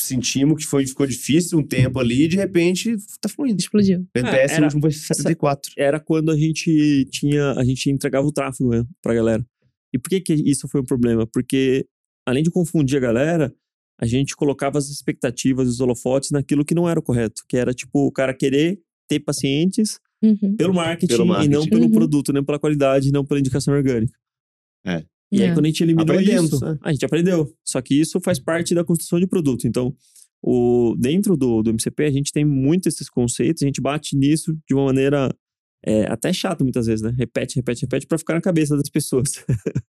sentimos 0.01 0.63
que 0.65 0.71
foi, 0.71 0.87
ficou 0.87 1.07
difícil 1.07 1.59
um 1.59 1.67
tempo 1.67 1.99
ali, 1.99 2.25
e 2.25 2.29
de 2.29 2.37
repente 2.37 2.97
tá 3.21 3.29
fluindo. 3.29 3.59
Explodiu. 3.61 4.01
O 4.01 4.19
NPS 4.19 4.53
Ah, 4.53 4.55
era- 4.57 4.65
último 4.67 4.83
foi 4.83 4.93
74. 4.93 5.73
Era 5.77 5.99
quando 6.01 6.31
a 6.31 6.37
gente 6.37 7.07
tinha, 7.11 7.53
a 7.53 7.65
gente 7.65 7.91
entregava 7.91 8.27
o 8.27 8.33
tráfego 8.33 8.71
né, 8.71 8.85
pra 9.03 9.15
galera. 9.15 9.45
E 9.93 9.99
por 9.99 10.09
que 10.11 10.21
que 10.21 10.35
isso 10.35 10.69
foi 10.69 10.81
um 10.81 10.85
problema? 10.85 11.27
Porque 11.27 11.87
além 12.27 12.43
de 12.43 12.51
confundir 12.51 12.97
a 12.99 13.01
galera, 13.01 13.53
a 14.01 14.07
gente 14.07 14.37
colocava 14.37 14.79
as 14.79 14.89
expectativas, 14.89 15.69
os 15.69 15.81
holofotes 15.81 16.31
naquilo 16.31 16.65
que 16.65 16.75
não 16.75 16.89
era 16.89 17.01
o 17.01 17.03
correto, 17.03 17.43
que 17.49 17.57
era 17.57 17.73
tipo 17.75 18.07
o 18.07 18.13
cara 18.13 18.33
querer 18.35 18.79
ter 19.09 19.21
pacientes 19.21 19.99
Uhum. 20.23 20.57
pelo 20.57 20.75
marketing, 20.75 21.13
Pelo 21.13 21.25
e 21.25 21.29
marketing. 21.29 21.51
não 21.53 21.67
pelo 21.67 21.85
Uhum. 21.85 21.91
produto, 21.93 22.33
nem 22.33 22.45
pela 22.45 22.59
qualidade, 22.59 23.13
não 23.13 23.25
pela 23.25 23.39
indicação 23.41 23.73
orgânica. 23.75 24.13
E 25.31 25.43
aí, 25.43 25.49
É. 25.51 25.53
quando 25.53 25.67
a 25.67 25.69
gente 25.69 25.83
eliminou 25.83 26.03
Aprendemos, 26.05 26.53
isso, 26.55 26.65
né? 26.65 26.79
a 26.83 26.91
gente 26.93 27.05
aprendeu. 27.05 27.53
Só 27.65 27.81
que 27.83 27.95
isso 28.01 28.19
faz 28.21 28.39
parte 28.41 28.75
da 28.75 28.83
construção 28.83 29.21
de 29.21 29.27
produto. 29.27 29.67
Então, 29.69 29.95
o, 30.43 30.95
dentro 30.99 31.37
do, 31.37 31.63
do 31.63 31.71
MCP, 31.71 32.05
a 32.05 32.11
gente 32.11 32.33
tem 32.33 32.45
muito 32.45 32.89
esses 32.89 33.09
conceitos, 33.11 33.63
a 33.63 33.67
gente 33.67 33.81
bate 33.81 34.17
nisso 34.17 34.57
de 34.67 34.75
uma 34.75 34.87
maneira 34.87 35.29
é, 35.85 36.07
até 36.11 36.33
chata 36.33 36.65
muitas 36.65 36.87
vezes, 36.87 37.03
né? 37.03 37.13
Repete, 37.17 37.57
repete, 37.57 37.83
repete, 37.83 38.07
para 38.07 38.19
ficar 38.19 38.35
na 38.35 38.41
cabeça 38.41 38.75
das 38.77 38.89
pessoas. 38.91 39.45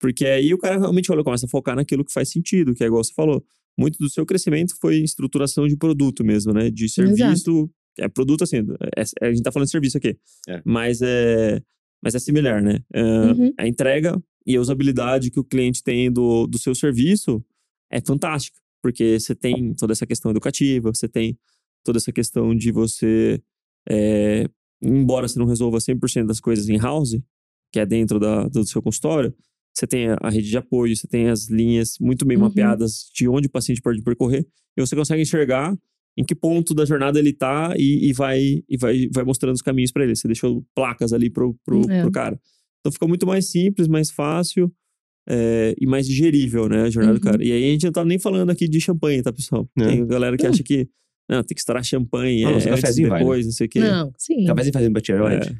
Porque 0.00 0.26
aí 0.26 0.52
o 0.52 0.58
cara 0.58 0.78
realmente 0.78 1.10
olha, 1.10 1.24
começa 1.24 1.46
a 1.46 1.48
focar 1.48 1.74
naquilo 1.76 2.04
que 2.04 2.12
faz 2.12 2.30
sentido, 2.30 2.74
que 2.74 2.84
é 2.84 2.86
igual 2.86 3.02
você 3.02 3.12
falou. 3.14 3.44
Muito 3.78 3.98
do 3.98 4.08
seu 4.08 4.24
crescimento 4.24 4.74
foi 4.80 4.96
estruturação 4.98 5.66
de 5.66 5.76
produto 5.76 6.24
mesmo, 6.24 6.52
né? 6.52 6.70
De 6.70 6.88
serviço. 6.88 7.70
É 7.98 8.08
produto 8.08 8.42
assim, 8.44 8.58
é- 8.96 9.26
a 9.26 9.32
gente 9.32 9.42
tá 9.42 9.50
falando 9.52 9.66
de 9.66 9.70
serviço 9.72 9.96
aqui. 9.96 10.16
É. 10.48 10.60
Mas 10.64 11.00
é. 11.02 11.60
Mas 12.02 12.14
é 12.14 12.18
similar, 12.18 12.62
né? 12.62 12.78
É, 12.92 13.02
Uhum. 13.02 13.52
A 13.58 13.66
entrega 13.66 14.22
e 14.46 14.54
a 14.56 14.60
usabilidade 14.60 15.30
que 15.30 15.40
o 15.40 15.44
cliente 15.44 15.82
tem 15.82 16.12
do, 16.12 16.46
do 16.46 16.58
seu 16.58 16.74
serviço 16.74 17.42
é 17.90 18.00
fantástica. 18.00 18.58
Porque 18.82 19.18
você 19.18 19.34
tem 19.34 19.74
toda 19.74 19.92
essa 19.92 20.06
questão 20.06 20.30
educativa, 20.30 20.94
você 20.94 21.08
tem 21.08 21.38
toda 21.84 21.98
essa 21.98 22.12
questão 22.12 22.54
de 22.54 22.70
você. 22.70 23.40
é, 23.88 24.46
embora 24.82 25.26
você 25.26 25.38
não 25.38 25.46
resolva 25.46 25.78
100% 25.80 26.26
das 26.26 26.38
coisas 26.40 26.68
em 26.68 26.76
house, 26.76 27.18
que 27.72 27.80
é 27.80 27.86
dentro 27.86 28.18
da, 28.20 28.46
do 28.46 28.64
seu 28.66 28.82
consultório, 28.82 29.34
você 29.76 29.86
tem 29.86 30.08
a, 30.08 30.30
rede 30.30 30.48
de 30.48 30.56
apoio, 30.56 30.96
você 30.96 31.06
tem 31.06 31.28
as 31.28 31.48
linhas 31.50 31.96
muito 32.00 32.24
bem 32.24 32.36
Uhum. 32.36 32.44
mapeadas 32.44 33.10
de 33.14 33.28
onde 33.28 33.46
o 33.48 33.50
paciente 33.50 33.82
pode 33.82 34.02
percorrer, 34.02 34.46
e 34.76 34.80
você 34.80 34.96
consegue 34.96 35.20
enxergar 35.22 35.76
em 36.18 36.24
que 36.24 36.34
ponto 36.34 36.74
da 36.74 36.84
jornada 36.86 37.18
ele 37.18 37.32
tá 37.32 37.74
e, 37.76 38.08
e 38.08 38.12
vai 38.14 38.62
e 38.68 38.76
vai, 38.78 39.06
vai 39.12 39.22
mostrando 39.24 39.54
os 39.54 39.60
caminhos 39.60 39.92
para 39.92 40.02
ele. 40.04 40.16
Você 40.16 40.26
deixou 40.26 40.64
placas 40.74 41.12
ali 41.12 41.28
pro, 41.28 41.54
pro, 41.64 41.82
É. 41.90 42.00
pro 42.00 42.10
cara. 42.10 42.40
Então 42.80 42.90
fica 42.90 43.06
muito 43.06 43.26
mais 43.26 43.50
simples, 43.50 43.86
mais 43.86 44.10
fácil 44.10 44.72
é, 45.28 45.74
e 45.78 45.86
mais 45.86 46.06
digerível, 46.06 46.68
né, 46.68 46.82
a 46.84 46.90
jornada 46.90 47.18
do 47.18 47.24
Uhum. 47.26 47.32
cara. 47.32 47.44
E 47.44 47.52
aí 47.52 47.64
a 47.68 47.72
gente 47.72 47.84
não 47.84 47.92
tá 47.92 48.04
nem 48.04 48.18
falando 48.18 48.48
aqui 48.50 48.66
de 48.68 48.80
champanhe, 48.80 49.20
tá, 49.22 49.30
pessoal? 49.32 49.68
É. 49.78 49.86
Tem 49.88 50.06
galera 50.06 50.36
que 50.38 50.46
acha 50.46 50.62
que 50.62 50.88
não, 51.28 51.42
tem 51.42 51.54
que 51.54 51.60
estourar 51.60 51.82
champanhe, 51.84 52.44
Não, 52.44 52.50
é, 52.50 52.54
antes, 52.54 52.66
cafezinho 52.66 53.08
vai, 53.08 53.18
né? 53.18 53.24
depois, 53.24 53.44
não 53.46 53.52
sei 53.52 53.66
o 53.66 53.70
quê. 53.70 53.80
Não, 53.80 54.12
sim. 54.16 54.44
Cafézinho 54.46 54.72
fazendo 54.72 54.90
É. 54.90 54.94
batiroide. 54.94 55.58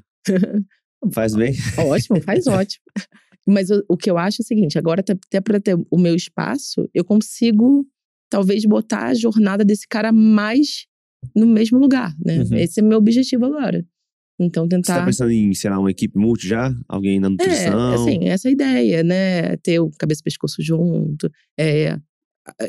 Faz 1.12 1.35
bem. 1.35 1.53
Ótimo, 1.79 2.21
faz 2.23 2.47
ótimo. 2.47 2.83
Mas 3.47 3.70
o, 3.70 3.82
o 3.88 3.97
que 3.97 4.11
eu 4.11 4.18
acho 4.18 4.42
é 4.42 4.44
o 4.44 4.47
seguinte: 4.47 4.78
agora, 4.78 5.01
até- 5.01 5.12
até 5.12 5.40
para 5.40 5.61
ter 5.61 5.76
o 5.90 5.99
meu 5.99 6.14
espaço, 6.14 6.88
eu 6.94 7.05
consigo 7.05 7.86
talvez 8.28 8.64
botar 8.64 9.07
a 9.07 9.14
jornada 9.14 9.64
desse 9.64 9.86
cara 9.88 10.11
mais 10.12 10.86
no 11.34 11.47
mesmo 11.47 11.78
lugar, 11.78 12.14
né? 12.24 12.38
Uhum. 12.42 12.57
Esse 12.57 12.80
é 12.80 12.82
meu 12.82 12.99
objetivo 12.99 13.44
agora. 13.47 13.84
Então, 14.38 14.64
Você 14.64 14.68
tentar. 14.70 14.99
tá 14.99 15.05
pensando 15.07 15.30
em, 15.30 15.55
sei 15.55 15.70
lá, 15.70 15.78
uma 15.78 15.90
equipe 15.90 16.18
multi 16.18 16.47
já? 16.47 16.70
Alguém 16.88 17.18
na 17.18 17.28
É, 17.28 17.30
nutrição? 17.30 17.92
assim, 17.94 18.28
essa 18.28 18.49
é 18.49 18.51
a 18.51 18.53
ideia, 18.53 19.03
né? 19.03 19.57
Ter 19.59 19.80
o 19.80 19.90
cabeça 19.99 20.20
e 20.20 20.24
pescoço 20.24 20.62
junto, 20.62 21.30
é, 21.59 21.99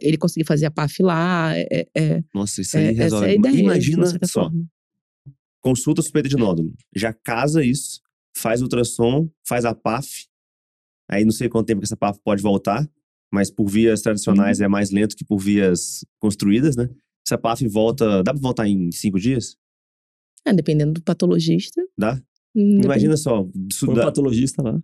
ele 0.02 0.18
conseguir 0.18 0.46
fazer 0.46 0.66
a 0.68 0.72
PAF 0.72 1.04
lá, 1.04 1.52
é, 1.58 1.86
é, 1.96 2.24
Nossa, 2.34 2.62
isso 2.62 2.78
aí 2.78 2.86
é, 2.86 2.90
essa 2.92 3.04
resolve. 3.04 3.26
é 3.26 3.30
a 3.32 3.36
ideia. 3.36 3.60
Imagina 3.62 4.06
só, 4.26 4.44
forma. 4.44 4.66
consulta 5.62 6.02
suspeita 6.02 6.30
de 6.30 6.38
nódulo. 6.38 6.74
Já 6.96 7.12
casa 7.14 7.64
isso, 7.64 8.00
faz 8.36 8.62
ultrassom, 8.62 9.30
faz 9.46 9.66
a 9.66 9.76
PAF. 9.76 10.26
Aí 11.10 11.24
não 11.24 11.32
sei 11.32 11.48
quanto 11.50 11.68
tempo 11.68 11.80
que 11.82 11.86
essa 11.86 11.98
PAF 11.98 12.20
pode 12.24 12.42
voltar, 12.42 12.88
mas 13.34 13.50
por 13.52 13.68
vias 13.68 14.00
Uhum. 14.00 14.04
tradicionais 14.04 14.60
é 14.62 14.68
mais 14.68 14.92
lento 14.92 15.16
que 15.16 15.26
por 15.26 15.38
vias 15.40 16.06
construídas, 16.20 16.76
né? 16.76 16.90
Essa 17.26 17.38
PAF 17.38 17.68
volta. 17.68 18.24
Dá 18.24 18.34
pra 18.34 18.42
voltar 18.42 18.68
em 18.68 18.92
cinco 18.92 19.20
dias? 19.20 19.56
É, 20.46 20.54
dependendo 20.54 20.94
do 20.94 21.02
patologista. 21.02 21.82
Dá? 21.98 22.14
hum, 22.56 22.76
depende- 22.76 22.86
Imagina 22.86 23.18
só. 23.18 23.44
Põe 23.80 23.90
um 23.90 23.96
patologista 23.96 24.62
lá. 24.62 24.80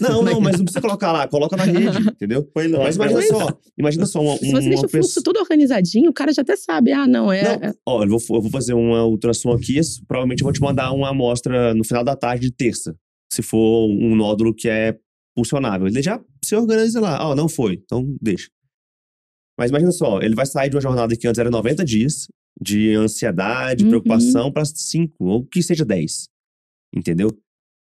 Não, 0.00 0.22
não, 0.22 0.40
mas 0.40 0.56
não 0.56 0.64
precisa 0.64 0.80
colocar 0.80 1.12
lá, 1.12 1.28
coloca 1.28 1.54
na 1.54 1.64
rede, 1.64 1.98
entendeu? 2.08 2.50
Lá. 2.56 2.78
Mas 2.84 2.96
imagina 2.96 3.22
só, 3.26 3.58
imagina 3.76 4.06
só 4.06 4.22
uma, 4.22 4.36
Se 4.38 4.50
você 4.50 4.68
deixa 4.68 4.68
uma 4.82 4.86
o 4.86 4.88
fluxo 4.88 5.08
pessoa. 5.08 5.24
todo 5.24 5.36
organizadinho, 5.40 6.08
o 6.08 6.12
cara 6.14 6.32
já 6.32 6.40
até 6.40 6.56
sabe. 6.56 6.90
Ah, 6.92 7.06
não, 7.06 7.30
é. 7.30 7.42
Não, 7.66 7.74
ó, 7.86 8.02
eu 8.02 8.08
vou, 8.08 8.18
eu 8.36 8.40
vou 8.42 8.50
fazer 8.50 8.72
uma 8.72 9.04
ultrassom 9.04 9.52
aqui. 9.52 9.78
Provavelmente 10.06 10.40
eu 10.40 10.44
vou 10.44 10.52
te 10.54 10.60
mandar 10.62 10.90
uma 10.92 11.10
amostra 11.10 11.74
no 11.74 11.84
final 11.84 12.02
da 12.02 12.16
tarde 12.16 12.46
de 12.46 12.52
terça. 12.52 12.96
Se 13.30 13.42
for 13.42 13.88
um 13.90 14.16
nódulo 14.16 14.54
que 14.54 14.68
é 14.70 14.96
pulsionável. 15.38 15.86
Ele 15.86 16.02
já 16.02 16.22
se 16.44 16.56
organiza 16.56 17.00
lá. 17.00 17.24
Ó, 17.28 17.34
não 17.36 17.48
foi, 17.48 17.74
então 17.74 18.16
deixa. 18.20 18.48
Mas 19.58 19.70
imagina 19.70 19.92
só, 19.92 20.20
ele 20.20 20.34
vai 20.34 20.46
sair 20.46 20.68
de 20.68 20.76
uma 20.76 20.82
jornada 20.82 21.16
que 21.16 21.26
antes 21.28 21.38
era 21.38 21.50
90 21.50 21.84
dias, 21.84 22.26
de 22.60 22.92
ansiedade, 22.94 23.84
Uhum. 23.84 23.90
preocupação, 23.90 24.52
para 24.52 24.64
5, 24.64 25.14
ou 25.24 25.44
que 25.46 25.62
seja 25.62 25.84
10. 25.84 26.28
Entendeu? 26.94 27.28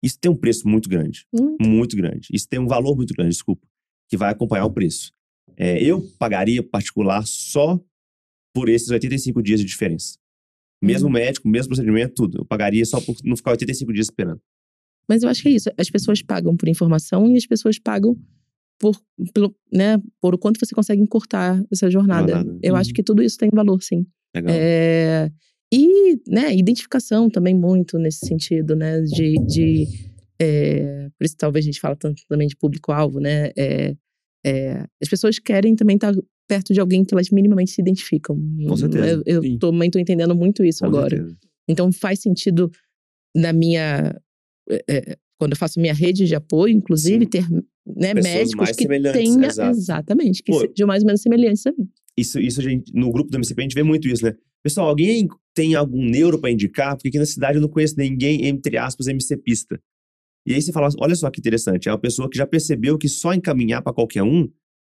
Isso 0.05 0.19
tem 0.21 0.31
um 0.31 0.37
preço 0.37 0.67
muito 0.69 0.89
grande. 0.89 1.25
Hum. 1.33 1.57
Muito 1.61 1.97
grande. 1.97 2.29
Isso 2.33 2.49
tem 2.49 2.59
um 2.61 2.67
valor 2.67 2.97
muito 2.97 3.13
grande, 3.15 3.31
desculpa, 3.31 3.67
que 4.09 4.17
vai 4.17 4.31
acompanhar 4.33 4.65
o 4.67 4.73
preço. 4.73 5.13
É, 5.57 5.83
eu 5.83 6.01
pagaria 6.19 6.63
particular 6.63 7.25
só 7.27 7.81
por 8.55 8.69
esses 8.69 8.89
85 8.91 9.43
dias 9.43 9.61
de 9.61 9.67
diferença. 9.67 10.19
Mesmo 10.83 11.07
Uhum. 11.07 11.15
médico, 11.15 11.49
mesmo 11.49 11.69
procedimento, 11.69 12.15
tudo. 12.15 12.39
Eu 12.39 12.45
pagaria 12.45 12.85
só 12.85 13.01
por 13.01 13.17
não 13.25 13.37
ficar 13.37 13.53
85 13.53 13.93
dias 13.93 14.07
esperando. 14.07 14.41
Mas 15.09 15.23
eu 15.23 15.29
acho 15.29 15.43
que 15.43 15.49
é 15.49 15.53
isso. 15.53 15.71
As 15.79 15.91
pessoas 15.91 16.23
pagam 16.23 16.57
por 16.57 16.69
informação 16.69 17.29
e 17.31 17.37
as 17.37 17.47
pessoas 17.47 17.79
pagam 17.79 18.17
por, 18.79 18.97
pelo, 19.33 19.55
né, 19.73 19.99
por 20.21 20.35
o 20.35 20.39
quanto 20.39 20.59
você 20.59 20.75
consegue 20.75 21.01
encurtar 21.03 21.63
essa 21.73 21.91
jornada. 21.91 22.33
Jornada. 22.35 22.59
Eu 22.63 22.75
Uhum. 22.75 22.81
acho 22.81 22.93
que 22.93 23.03
tudo 23.03 23.23
isso 23.23 23.37
tem 23.39 23.49
valor, 23.53 23.81
sim. 23.83 24.05
Legal. 24.35 24.55
É, 24.57 25.31
e, 25.73 26.17
né, 26.29 26.55
identificação 26.55 27.29
também 27.31 27.55
muito 27.55 27.99
nesse 27.99 28.27
sentido, 28.27 28.75
né, 28.75 29.01
de... 29.03 29.35
de 29.47 29.87
é, 30.41 31.09
por 31.17 31.25
isso 31.25 31.37
talvez 31.37 31.65
a 31.65 31.67
gente 31.67 31.79
fala 31.81 31.95
tanto 31.95 32.23
também 32.29 32.49
de 32.49 32.57
público-alvo, 32.57 33.21
né, 33.21 33.51
é, 33.57 33.95
é, 34.45 34.85
as 35.01 35.09
pessoas 35.09 35.39
querem 35.39 35.77
também 35.77 35.95
estar 35.95 36.13
perto 36.49 36.73
de 36.75 36.81
alguém 36.81 37.05
que 37.05 37.15
elas 37.15 37.31
minimamente 37.31 37.71
se 37.71 37.81
identificam. 37.81 38.37
Com 38.67 38.77
certeza. 38.77 39.23
Eu, 39.25 39.43
eu 39.45 39.59
também 39.59 39.89
tô 39.91 39.99
entendendo 40.01 40.35
muito 40.35 40.65
isso 40.65 40.81
Com 40.81 40.87
agora. 40.87 41.11
certeza. 41.17 41.37
Então 41.69 41.93
faz 41.93 42.21
sentido 42.21 42.69
na 43.37 43.53
minha 43.53 44.21
é, 44.71 44.85
é, 44.89 45.17
quando 45.39 45.53
eu 45.53 45.57
faço 45.57 45.81
minha 45.81 45.95
rede 45.95 46.27
de 46.27 46.35
apoio, 46.35 46.73
inclusive 46.75 47.25
Sim. 47.25 47.31
ter 47.31 47.51
né, 47.51 48.15
médicos 48.15 48.55
mais 48.55 48.77
que 48.77 48.87
tenha 48.87 49.47
exato. 49.47 49.71
exatamente 49.77 50.43
que 50.43 50.53
Pô. 50.53 50.61
sejam 50.61 50.87
mais 50.87 51.03
ou 51.03 51.07
menos 51.07 51.21
semelhantes 51.23 51.67
a 51.67 51.73
mim. 51.73 51.89
Isso, 52.17 52.39
isso 52.39 52.61
a 52.61 52.63
gente, 52.63 52.93
no 52.95 53.11
grupo 53.11 53.31
do 53.31 53.37
MCP 53.39 53.61
a 53.61 53.65
gente 53.65 53.75
vê 53.75 53.83
muito 53.83 54.07
isso, 54.07 54.25
né? 54.25 54.35
Pessoal, 54.63 54.89
alguém 54.89 55.27
tem 55.55 55.75
algum 55.75 56.05
neuro 56.05 56.41
pra 56.41 56.51
indicar? 56.51 56.95
Porque 56.95 57.09
aqui 57.09 57.19
na 57.19 57.27
cidade 57.27 57.57
eu 57.57 57.63
não 57.63 57.69
conheço 57.69 57.95
ninguém, 57.99 58.47
entre 58.47 58.77
aspas, 58.77 59.07
MCPista. 59.09 59.81
E 60.47 60.55
aí 60.55 60.63
você 60.63 60.73
fala, 60.73 60.89
olha 61.01 61.15
só 61.15 61.31
que 61.31 61.41
interessante, 61.41 61.89
é 61.89 61.93
uma 61.93 61.99
pessoa 61.99 62.29
que 62.29 62.37
já 62.37 62.47
percebeu 62.47 62.99
que 62.99 63.09
só 63.09 63.33
encaminhar 63.33 63.83
pra 63.83 63.93
qualquer 63.93 64.23
um 64.23 64.49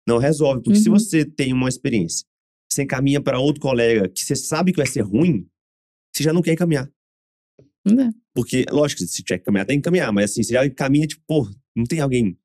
não 0.07 0.19
resolve. 0.19 0.63
Porque 0.63 0.79
se 0.79 0.89
Uhum. 0.91 0.99
você 0.99 1.25
tem 1.25 1.53
uma 1.53 1.69
experiência, 1.69 2.27
você 2.71 2.83
encaminha 2.83 3.21
pra 3.23 3.39
outro 3.39 3.61
colega 3.61 4.09
que 4.09 4.21
você 4.23 4.35
sabe 4.37 4.73
que 4.73 4.77
vai 4.79 4.87
ser 4.87 5.01
ruim, 5.03 5.47
você 6.15 6.23
já 6.23 6.33
não 6.33 6.43
quer 6.43 6.53
encaminhar. 6.53 6.91
Né? 7.87 8.13
Porque, 8.35 8.65
lógico, 8.71 9.03
se 9.03 9.23
tiver 9.23 9.39
que 9.39 9.43
encaminhar, 9.43 9.67
tem 9.67 9.77
que 9.77 9.81
encaminhar. 9.81 10.13
Mas 10.13 10.31
assim, 10.31 10.43
você 10.43 10.55
já 10.55 10.65
encaminha, 10.67 11.07
tipo, 11.07 11.23
pô, 11.27 11.49
não 11.77 11.85
tem 11.85 12.01
alguém 12.01 12.39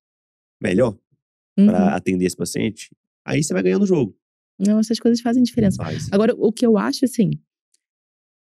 melhor 0.61 0.97
Uhum. 1.57 1.67
pra 1.67 1.95
atender 1.95 2.25
esse 2.25 2.35
paciente? 2.35 2.89
Aí 3.25 3.43
você 3.43 3.53
vai 3.53 3.63
ganhando 3.63 3.83
o 3.83 3.87
jogo. 3.87 4.15
Não, 4.59 4.79
essas 4.79 4.99
coisas 4.99 5.21
fazem 5.21 5.41
diferença. 5.43 5.77
Faz. 5.83 6.07
Agora, 6.11 6.33
o 6.37 6.51
que 6.51 6.65
eu 6.65 6.77
acho, 6.77 7.05
assim, 7.05 7.31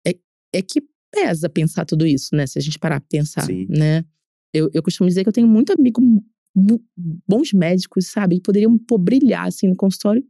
é, 0.07 0.13
é 0.53 0.63
que 0.63 0.81
pesa 1.13 1.49
pensar 1.49 1.85
tudo 1.85 2.07
isso, 2.07 2.35
né? 2.35 2.47
Se 2.47 2.59
a 2.59 2.63
gente 2.63 2.79
parar 2.79 3.01
pra 3.01 3.09
pensar, 3.11 3.43
Sim. 3.43 3.67
né? 3.69 4.05
Eu, 4.53 4.71
eu 4.73 4.83
costumo 4.83 5.09
dizer 5.09 5.23
que 5.25 5.29
eu 5.29 5.33
tenho 5.33 5.49
muito 5.49 5.73
amigo, 5.73 6.01
bons 7.27 7.53
médicos, 7.53 8.07
sabe? 8.07 8.37
Que 8.37 8.43
poderiam 8.43 8.79
pô, 8.79 8.97
brilhar, 8.99 9.47
assim, 9.49 9.67
no 9.69 9.75
consultório, 9.77 10.25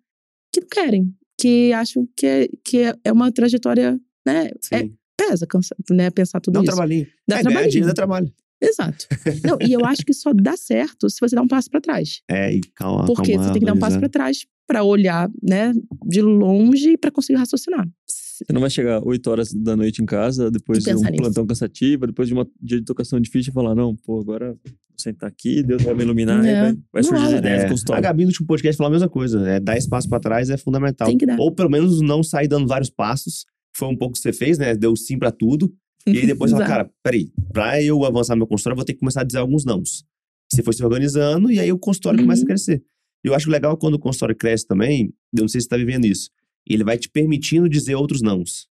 que 0.53 0.61
não 0.63 0.69
querem. 0.69 1.15
Que 1.39 1.73
acham 1.73 2.09
que 2.17 2.27
é, 2.27 2.49
que 2.65 2.79
é- 2.79 2.95
é 3.05 3.13
uma 3.13 3.31
trajetória, 3.31 4.01
né? 4.27 4.51
É. 4.73 4.89
pesa 5.29 5.47
cansa, 5.47 5.75
né? 5.91 6.11
pensar 6.11 6.41
tudo 6.41 6.55
Dá 6.55 6.61
um 6.61 6.63
isso. 6.63 6.73
trabalhinho. 6.73 7.07
Dá 7.29 7.39
é, 7.39 7.43
trabalhinho. 7.43 7.71
dinheiro 7.71 7.89
dá 7.89 7.95
trabalho. 7.95 8.33
Exato. 8.63 9.07
Não, 9.45 9.59
e 9.61 9.73
eu 9.73 9.85
acho 9.85 10.05
que 10.05 10.13
só 10.15 10.33
dá 10.33 10.57
certo 10.57 11.11
se 11.11 11.19
você 11.21 11.35
dá 11.37 11.43
um 11.43 11.49
passo 11.49 11.71
pra 11.71 11.81
trás. 11.81 12.23
É, 12.31 12.55
e 12.55 12.61
calma, 12.75 13.05
Porque 13.05 13.33
calma, 13.33 13.47
você 13.47 13.53
tem 13.53 13.61
que 13.61 13.67
dar 13.67 13.75
um 13.75 13.79
passo 13.79 13.99
pra 13.99 14.09
trás 14.09 14.47
pra 14.67 14.83
olhar, 14.83 15.31
né, 15.43 15.73
de 16.07 16.23
longe 16.23 16.97
pra 16.97 17.11
conseguir 17.11 17.39
raciocinar. 17.39 17.87
Você 18.09 18.45
não 18.53 18.61
vai 18.61 18.71
chegar 18.71 19.01
8 19.07 19.31
horas 19.31 19.53
da 19.53 19.77
noite 19.77 20.03
em 20.03 20.07
casa, 20.07 20.51
depois 20.51 20.83
de 20.83 20.91
um 20.91 20.95
nisso. 20.97 21.13
plantão 21.17 21.47
cansativo, 21.47 22.07
depois 22.07 22.27
de 22.27 22.35
uma 22.35 22.49
dia 22.61 22.79
de 22.79 22.85
tocação 22.85 23.21
difícil 23.21 23.51
e 23.51 23.55
falar, 23.55 23.75
não, 23.75 23.95
pô, 23.95 24.21
agora 24.21 24.55
vou 24.65 24.75
sentar 24.97 25.29
aqui, 25.29 25.63
Deus 25.63 25.83
vai 25.83 25.95
me 25.95 26.03
iluminar 26.03 26.45
e 26.45 26.49
É, 26.49 26.61
vai, 26.63 26.73
vai 26.93 27.03
não 27.03 27.03
surgir 27.03 27.27
as 27.27 27.33
ideias 27.33 27.63
É, 27.65 27.95
a. 27.95 28.01
Gabi 28.01 28.23
no 28.25 28.29
último 28.31 28.47
podcast 28.47 28.77
falou 28.77 28.89
a 28.89 28.93
mesma 28.93 29.09
coisa. 29.09 29.49
É, 29.49 29.61
dar 29.61 29.77
espaço 29.77 30.09
pra 30.09 30.19
trás 30.19 30.51
é 30.51 30.57
fundamental. 30.57 31.07
Tem 31.07 31.19
que 31.19 31.27
dar. 31.27 31.39
Ou 31.39 31.53
pelo 31.53 31.71
menos 31.71 32.01
não 32.01 32.23
sair 32.23 32.49
dando 32.49 32.67
vários 32.67 32.91
passos. 32.91 33.45
Foi 33.77 33.89
um 33.89 33.97
pouco 33.97 34.13
o 34.13 34.15
que 34.15 34.21
você 34.21 34.33
fez, 34.33 34.59
né? 34.59 34.75
Deu 34.75 34.95
sim 34.97 35.19
pra 35.19 35.31
tudo. 35.33 35.75
E 36.07 36.19
aí 36.19 36.27
depois 36.27 36.51
fala, 36.51 36.63
Exato. 36.65 36.71
cara, 36.79 36.91
peraí, 37.03 37.33
pra 37.53 37.83
eu 37.83 38.05
avançar 38.05 38.37
meu 38.37 38.47
consultório, 38.47 38.75
eu 38.75 38.79
vou 38.79 38.85
ter 38.85 38.93
que 38.95 39.01
começar 39.01 39.23
a 39.23 39.25
dizer 39.25 39.39
alguns 39.39 39.65
nãos. 39.65 40.05
Você 40.53 40.63
foi 40.63 40.73
se 40.75 40.85
organizando 40.85 41.51
e 41.51 41.59
aí 41.59 41.73
o 41.73 41.79
consultório 41.79 42.19
Uhum. 42.19 42.27
começa 42.27 42.43
a 42.43 42.47
crescer. 42.47 42.83
E 43.25 43.29
eu 43.29 43.35
acho 43.35 43.51
legal 43.51 43.77
quando 43.77 43.95
o 43.95 43.99
consultório 43.99 44.37
cresce 44.37 44.67
também, 44.67 45.13
eu 45.35 45.41
não 45.43 45.49
sei 45.49 45.61
se 45.61 45.65
você 45.65 45.71
tá 45.71 45.77
vivendo 45.77 46.05
isso, 46.05 46.31
ele 46.69 46.85
vai 46.85 46.99
te 46.99 47.09
permitindo 47.09 47.69
dizer 47.69 47.95
outros 47.95 48.21
nãos. 48.23 48.69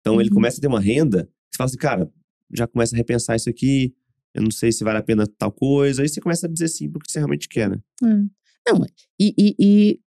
Então 0.00 0.20
ele 0.20 0.28
Uhum. 0.30 0.34
começa 0.34 0.58
a 0.58 0.60
ter 0.60 0.66
uma 0.66 0.80
renda, 0.80 1.28
você 1.50 1.56
fala 1.56 1.66
assim, 1.68 1.78
cara, 1.78 2.10
já 2.52 2.66
começa 2.66 2.94
a 2.94 2.98
repensar 2.98 3.36
isso 3.36 3.48
aqui, 3.48 3.94
eu 4.34 4.42
não 4.42 4.50
sei 4.50 4.72
se 4.72 4.82
vale 4.82 4.98
a 4.98 5.02
pena 5.02 5.26
tal 5.38 5.52
coisa, 5.52 6.02
aí 6.02 6.08
você 6.08 6.20
começa 6.20 6.46
a 6.46 6.50
dizer 6.50 6.66
sim 6.68 6.90
porque 6.90 7.08
você 7.10 7.18
realmente 7.20 7.48
quer, 7.48 7.70
né? 7.70 7.78
É. 8.04 8.72
Não, 8.72 8.84
e, 9.20 9.32
e- 9.38 9.54
e 9.60 10.00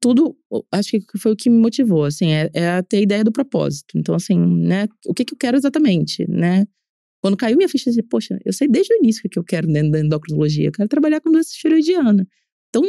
tudo, 0.00 0.36
acho 0.72 0.92
que 0.92 1.18
foi 1.18 1.32
o 1.32 1.36
que 1.36 1.50
me 1.50 1.58
motivou, 1.58 2.04
assim, 2.04 2.32
é, 2.32 2.50
é 2.54 2.68
a 2.70 2.82
ter 2.82 2.98
a 2.98 3.02
ideia 3.02 3.22
do 3.22 3.30
propósito. 3.30 3.98
Então, 3.98 4.14
assim, 4.14 4.38
né, 4.38 4.88
o 5.06 5.12
que, 5.12 5.24
que 5.24 5.34
eu 5.34 5.38
quero 5.38 5.56
exatamente, 5.56 6.24
né? 6.28 6.64
Quando 7.22 7.36
caiu 7.36 7.56
minha 7.56 7.68
ficha, 7.68 7.90
eu 7.90 7.92
disse, 7.92 8.02
poxa, 8.08 8.38
eu 8.44 8.52
sei 8.52 8.66
desde 8.66 8.94
o 8.94 8.96
início 8.96 9.22
o 9.26 9.28
que 9.28 9.38
eu 9.38 9.44
quero 9.44 9.66
dentro 9.66 9.90
da 9.90 10.00
endocrinologia, 10.00 10.68
eu 10.68 10.72
quero 10.72 10.88
trabalhar 10.88 11.20
com 11.20 11.30
doença 11.30 11.50
tiroidiana. 11.52 12.26
Então, 12.70 12.82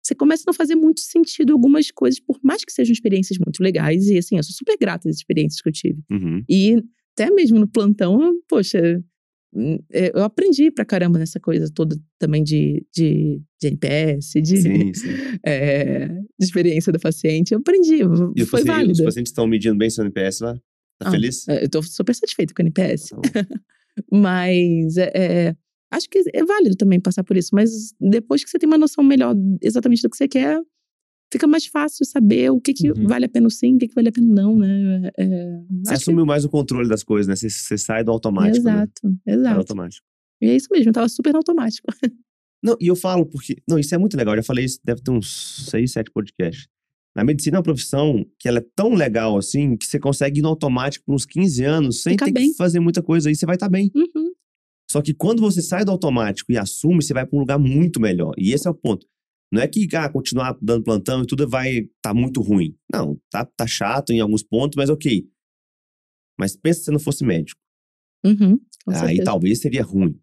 você 0.00 0.14
começa 0.14 0.44
a 0.44 0.48
não 0.48 0.54
fazer 0.54 0.76
muito 0.76 1.00
sentido 1.00 1.52
algumas 1.52 1.90
coisas, 1.90 2.20
por 2.20 2.38
mais 2.42 2.64
que 2.64 2.72
sejam 2.72 2.92
experiências 2.92 3.38
muito 3.38 3.60
legais, 3.60 4.06
e 4.06 4.18
assim, 4.18 4.36
eu 4.36 4.42
sou 4.44 4.54
super 4.54 4.76
grata 4.78 5.08
das 5.08 5.16
experiências 5.16 5.60
que 5.60 5.68
eu 5.68 5.72
tive. 5.72 6.00
Uhum. 6.10 6.44
E 6.48 6.76
até 7.12 7.30
mesmo 7.30 7.58
no 7.58 7.68
plantão, 7.68 8.38
poxa, 8.48 9.02
eu 9.90 10.22
aprendi 10.24 10.70
pra 10.70 10.84
caramba 10.84 11.18
nessa 11.18 11.38
coisa 11.38 11.70
toda 11.74 11.96
também 12.18 12.42
de, 12.42 12.84
de, 12.94 13.40
de 13.60 13.68
NPS, 13.68 14.32
de, 14.42 14.56
Sim, 14.56 14.94
sim. 14.94 15.08
é, 15.44 16.08
de 16.08 16.24
experiência 16.44 16.92
do 16.92 16.98
paciente. 16.98 17.52
Eu 17.52 17.58
aprendi, 17.58 17.96
E 17.96 18.04
foi 18.04 18.10
pacientes, 18.10 18.56
os 18.60 18.66
válido. 18.66 19.04
pacientes 19.04 19.30
estão 19.30 19.46
medindo 19.46 19.76
bem 19.76 19.90
seu 19.90 20.04
NPS 20.04 20.40
lá? 20.40 20.54
Tá 20.98 21.08
Ah, 21.08 21.10
feliz? 21.10 21.46
É, 21.48 21.64
Eu 21.64 21.68
tô 21.68 21.82
super 21.82 22.14
satisfeita 22.14 22.54
com 22.54 22.62
o 22.62 22.66
NPS. 22.66 23.08
Tá 23.10 23.16
bom. 23.16 23.22
Mas 24.10 24.96
é, 24.96 25.10
é, 25.14 25.56
acho 25.90 26.08
que 26.08 26.22
é 26.32 26.44
válido 26.44 26.76
também 26.76 26.98
passar 27.00 27.22
por 27.24 27.36
isso. 27.36 27.50
Mas 27.52 27.92
depois 28.00 28.42
que 28.44 28.50
você 28.50 28.58
tem 28.58 28.66
uma 28.66 28.78
noção 28.78 29.04
melhor 29.04 29.34
exatamente 29.60 30.02
do 30.02 30.08
que 30.10 30.16
você 30.16 30.28
quer, 30.28 30.58
fica 31.32 31.46
mais 31.46 31.66
fácil 31.66 32.04
saber 32.04 32.50
o 32.50 32.60
que, 32.60 32.72
que 32.74 32.90
Uhum. 32.92 33.06
vale 33.08 33.24
a 33.24 33.28
pena 33.28 33.48
sim, 33.50 33.74
o 33.74 33.78
que, 33.78 33.88
que 33.88 33.94
vale 33.94 34.10
a 34.10 34.12
pena 34.12 34.26
não, 34.32 34.56
né? 34.58 35.10
É, 35.18 35.26
Você 35.26 35.32
acho 35.32 35.86
que- 35.86 35.92
assumiu 35.94 36.26
mais 36.26 36.44
o 36.44 36.48
controle 36.50 36.88
das 36.88 37.02
coisas, 37.02 37.26
né? 37.26 37.34
Você, 37.34 37.48
você 37.50 37.76
sai 37.78 38.04
do 38.04 38.10
automático. 38.12 38.64
Né? 38.64 38.72
Exato, 38.72 38.92
do 39.04 39.18
exato. 39.26 39.58
automático. 39.58 40.06
E 40.40 40.46
é 40.48 40.54
isso 40.56 40.68
mesmo, 40.70 40.90
eu 40.90 40.92
tava 40.92 41.08
super 41.08 41.34
automático. 41.34 41.86
Não, 42.62 42.76
e 42.80 42.86
eu 42.86 42.94
falo 42.94 43.26
porque. 43.26 43.56
Não, 43.68 43.76
isso 43.78 43.92
é 43.92 43.98
muito 43.98 44.16
legal. 44.16 44.34
Eu 44.34 44.38
já 44.38 44.44
falei 44.44 44.64
isso, 44.64 44.78
deve 44.84 45.02
ter 45.02 45.10
uns 45.10 45.66
seis, 45.68 45.90
sete 45.92 46.10
podcasts. 46.12 46.68
Na 47.16 47.24
medicina 47.24 47.56
é 47.56 47.58
uma 47.58 47.62
profissão 47.64 48.24
que 48.38 48.46
ela 48.48 48.58
é 48.58 48.64
tão 48.76 48.94
legal 48.94 49.36
assim 49.36 49.76
que 49.76 49.84
você 49.84 49.98
consegue 49.98 50.38
ir 50.38 50.42
no 50.42 50.48
automático 50.48 51.04
por 51.04 51.14
uns 51.14 51.26
15 51.26 51.64
anos 51.64 52.02
sem 52.02 52.12
Ficar 52.12 52.26
ter 52.26 52.32
bem. 52.32 52.50
que 52.50 52.56
fazer 52.56 52.78
muita 52.80 53.02
coisa 53.02 53.28
aí, 53.28 53.34
você 53.34 53.44
vai 53.44 53.56
estar 53.56 53.68
bem. 53.68 53.90
Uhum. 53.94 54.30
Só 54.90 55.02
que 55.02 55.12
quando 55.12 55.40
você 55.40 55.60
sai 55.60 55.84
do 55.84 55.90
automático 55.90 56.52
e 56.52 56.56
assume, 56.56 57.02
você 57.02 57.12
vai 57.12 57.26
para 57.26 57.36
um 57.36 57.40
lugar 57.40 57.58
muito 57.58 58.00
melhor. 58.00 58.32
E 58.38 58.52
esse 58.52 58.66
é 58.68 58.70
o 58.70 58.74
ponto. 58.74 59.06
Não 59.52 59.60
é 59.60 59.68
que 59.68 59.86
ah, 59.94 60.08
continuar 60.08 60.56
dando 60.62 60.82
plantão 60.82 61.22
e 61.22 61.26
tudo 61.26 61.46
vai 61.48 61.88
tá 62.00 62.14
muito 62.14 62.40
ruim. 62.40 62.74
Não, 62.92 63.20
tá, 63.30 63.44
tá 63.44 63.66
chato 63.66 64.10
em 64.10 64.20
alguns 64.20 64.42
pontos, 64.42 64.76
mas 64.76 64.88
ok. 64.88 65.28
Mas 66.38 66.56
pensa 66.56 66.78
se 66.80 66.84
você 66.86 66.90
não 66.90 66.98
fosse 66.98 67.24
médico. 67.24 67.60
Uhum, 68.24 68.58
Aí 68.88 69.22
talvez 69.22 69.60
seria 69.60 69.82
ruim. 69.82 70.18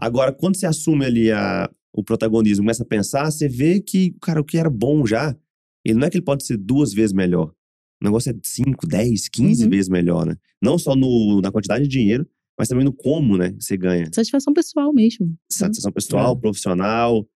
Agora, 0.00 0.32
quando 0.32 0.56
você 0.56 0.66
assume 0.66 1.04
ali 1.04 1.30
a, 1.30 1.68
o 1.92 2.02
protagonismo, 2.02 2.64
começa 2.64 2.82
a 2.84 2.86
pensar, 2.86 3.30
você 3.30 3.48
vê 3.48 3.80
que, 3.80 4.12
cara, 4.22 4.40
o 4.40 4.44
que 4.44 4.56
era 4.56 4.70
bom 4.70 5.04
já, 5.04 5.36
ele 5.84 5.98
não 5.98 6.06
é 6.06 6.10
que 6.10 6.16
ele 6.16 6.24
pode 6.24 6.44
ser 6.46 6.56
duas 6.56 6.92
vezes 6.94 7.12
melhor. 7.12 7.52
O 8.00 8.04
negócio 8.04 8.30
é 8.30 8.34
5, 8.42 8.86
10, 8.86 9.28
15 9.28 9.64
Uhum. 9.64 9.70
vezes 9.70 9.88
melhor, 9.88 10.24
né? 10.24 10.36
Não 10.62 10.78
só 10.78 10.94
no, 10.94 11.40
na 11.42 11.50
quantidade 11.50 11.82
de 11.84 11.90
dinheiro, 11.90 12.26
mas 12.56 12.68
também 12.68 12.84
no 12.84 12.92
como, 12.92 13.36
né? 13.36 13.52
Você 13.58 13.76
ganha. 13.76 14.06
Satisfação 14.14 14.52
pessoal 14.54 14.92
mesmo. 14.92 15.36
Satisfação 15.50 15.92
pessoal, 15.92 16.36
É. 16.36 16.40
profissional. 16.40 17.28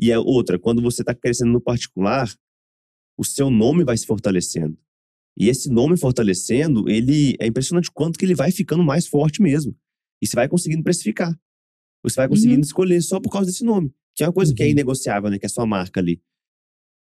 E 0.00 0.10
é 0.10 0.18
outra, 0.18 0.58
quando 0.58 0.82
você 0.82 1.02
está 1.02 1.14
crescendo 1.14 1.52
no 1.52 1.60
particular, 1.60 2.32
o 3.18 3.24
seu 3.24 3.50
nome 3.50 3.84
vai 3.84 3.96
se 3.96 4.06
fortalecendo. 4.06 4.76
E 5.38 5.48
esse 5.48 5.68
nome 5.68 5.96
fortalecendo, 5.96 6.88
ele 6.88 7.36
é 7.40 7.46
impressionante 7.46 7.88
o 7.88 7.92
quanto 7.92 8.18
que 8.18 8.24
ele 8.24 8.34
vai 8.34 8.50
ficando 8.50 8.82
mais 8.84 9.06
forte 9.06 9.42
mesmo. 9.42 9.76
E 10.22 10.26
você 10.26 10.36
vai 10.36 10.48
conseguindo 10.48 10.82
precificar. 10.82 11.32
Você 12.02 12.16
vai 12.16 12.28
conseguindo 12.28 12.60
escolher 12.60 13.00
só 13.02 13.18
por 13.20 13.30
causa 13.30 13.50
desse 13.50 13.64
nome. 13.64 13.92
Que 14.14 14.22
é 14.22 14.26
uma 14.26 14.32
coisa 14.32 14.54
que 14.54 14.62
é 14.62 14.66
Uhum. 14.66 14.72
inegociável, 14.72 15.30
né? 15.30 15.38
Que 15.38 15.46
é 15.46 15.48
a 15.48 15.50
sua 15.50 15.66
marca 15.66 16.00
ali. 16.00 16.20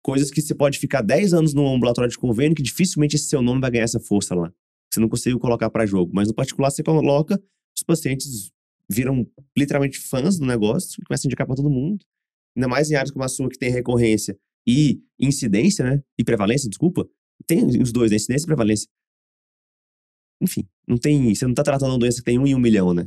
Coisas 0.03 0.31
que 0.31 0.41
você 0.43 0.55
pode 0.55 0.79
ficar 0.79 1.01
10 1.03 1.33
anos 1.33 1.55
no 1.55 1.67
ambulatório 1.67 2.11
de 2.11 2.19
convênio 2.19 2.55
que 2.55 2.63
dificilmente 2.63 3.17
esse 3.17 3.27
seu 3.27 3.41
nome 3.41 3.61
vai 3.61 3.71
ganhar 3.71 3.85
essa 3.85 3.99
força 3.99 4.35
lá. 4.35 4.53
Você 4.93 5.01
não 5.01 5.09
conseguiu 5.09 5.39
colocar 5.41 5.71
para 5.71 5.87
jogo. 5.87 6.13
Mas 6.15 6.29
no 6.29 6.35
particular, 6.35 6.71
você 6.71 6.83
coloca, 6.83 7.43
os 7.77 7.83
pacientes 7.83 8.53
viram 8.89 9.27
literalmente 9.57 9.99
fãs 9.99 10.39
do 10.39 10.45
negócio 10.47 11.01
e 11.01 11.05
começam 11.05 11.27
a 11.27 11.29
indicar 11.29 11.47
para 11.47 11.57
todo 11.57 11.71
mundo. 11.71 12.05
Ainda 12.57 12.69
mais 12.69 12.91
em 12.91 12.95
áreas 12.95 13.11
como 13.11 13.25
a 13.25 13.29
sua, 13.29 13.49
que 13.49 13.59
tem 13.59 13.71
recorrência 13.71 14.37
e 14.67 15.01
incidência, 15.19 15.85
né? 15.85 16.03
E 16.19 16.25
prevalência, 16.25 16.69
desculpa. 16.69 17.07
Tem 17.47 17.65
os 17.81 17.93
dois, 17.93 18.11
né? 18.11 18.17
Incidência 18.17 18.45
e 18.45 18.47
prevalência. 18.47 18.89
Enfim, 20.43 20.67
não 20.87 20.97
tem. 20.97 21.35
Você 21.35 21.47
não 21.47 21.55
tá 21.55 21.63
tratando 21.63 21.91
uma 21.93 21.99
doença 21.99 22.19
que 22.19 22.25
tem 22.25 22.39
um 22.39 22.47
em 22.47 22.55
um 22.55 22.59
milhão, 22.59 22.93
né? 22.93 23.05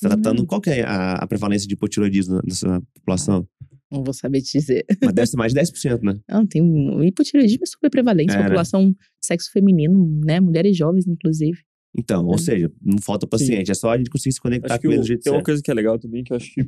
Você 0.00 0.08
tá 0.08 0.14
tratando. 0.16 0.46
Qual 0.46 0.60
que 0.60 0.70
é 0.70 0.82
a, 0.84 1.14
a 1.14 1.26
prevalência 1.26 1.66
de 1.66 1.74
hipotiroidismo 1.74 2.36
na- 2.36 2.42
nessa 2.44 2.80
população? 2.94 3.46
Não 3.90 4.04
vou 4.04 4.12
saber 4.14 4.42
te 4.42 4.58
dizer. 4.58 4.84
Mas 5.02 5.12
deve 5.14 5.26
ser 5.26 5.36
mais 5.36 5.52
de 5.52 5.60
10%, 5.60 6.02
né? 6.02 6.20
Não, 6.28 6.46
tem 6.46 6.62
um 6.62 7.02
hipotireoidismo 7.02 7.64
é 7.64 7.66
super 7.66 7.90
prevalente, 7.90 8.32
É, 8.32 8.36
né? 8.38 8.42
população 8.44 8.94
sexo 9.20 9.50
feminino, 9.50 10.20
né? 10.24 10.40
Mulheres 10.40 10.76
jovens, 10.76 11.06
inclusive. 11.06 11.58
Então, 11.96 12.26
ou 12.26 12.34
É. 12.34 12.38
seja, 12.38 12.70
não 12.82 12.98
falta 12.98 13.26
paciente, 13.26 13.70
é 13.70 13.74
só 13.74 13.90
a 13.90 13.96
gente 13.98 14.10
conseguir 14.10 14.34
se 14.34 14.40
conectar 14.40 14.74
Acho 14.74 14.76
com 14.76 14.80
que 14.82 14.86
ele 14.88 14.98
o- 14.98 15.00
do 15.00 15.06
jeito 15.06 15.22
tem 15.22 15.32
uma 15.32 15.38
certo. 15.38 15.46
coisa 15.46 15.62
que 15.62 15.70
é 15.70 15.74
legal 15.74 15.98
também, 15.98 16.22
que 16.22 16.32
eu 16.32 16.36
acho 16.36 16.52
que 16.54 16.60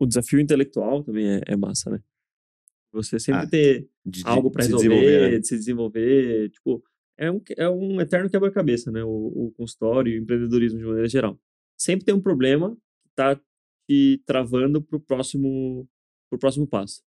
o 0.00 0.06
desafio 0.06 0.40
intelectual 0.40 1.04
também 1.04 1.26
é, 1.28 1.40
é 1.46 1.56
massa, 1.56 1.90
né? 1.90 2.00
Você 2.92 3.20
sempre 3.20 3.42
Ah, 3.42 3.46
ter 3.46 3.88
De- 4.04 4.22
algo 4.24 4.50
pra 4.50 4.64
se 4.64 4.72
resolver, 4.72 5.30
né? 5.30 5.38
de 5.38 5.46
se 5.46 5.56
desenvolver, 5.56 6.50
tipo, 6.50 6.82
é 7.16 7.30
um, 7.30 7.40
é 7.56 7.68
um 7.70 8.00
eterno 8.00 8.28
quebra-cabeça, 8.28 8.90
né? 8.90 9.04
O, 9.04 9.08
o 9.46 9.52
consultório 9.56 10.12
e 10.12 10.18
o 10.18 10.22
empreendedorismo 10.22 10.78
de 10.78 10.84
maneira 10.84 11.08
geral. 11.08 11.38
Sempre 11.78 12.04
tem 12.06 12.14
um 12.14 12.20
problema 12.20 12.74
que 13.04 13.10
tá 13.14 13.40
te 13.88 14.20
travando 14.26 14.82
pro 14.82 14.98
próximo, 14.98 15.86
pro 16.28 16.38
próximo 16.38 16.66
passo. 16.66 17.02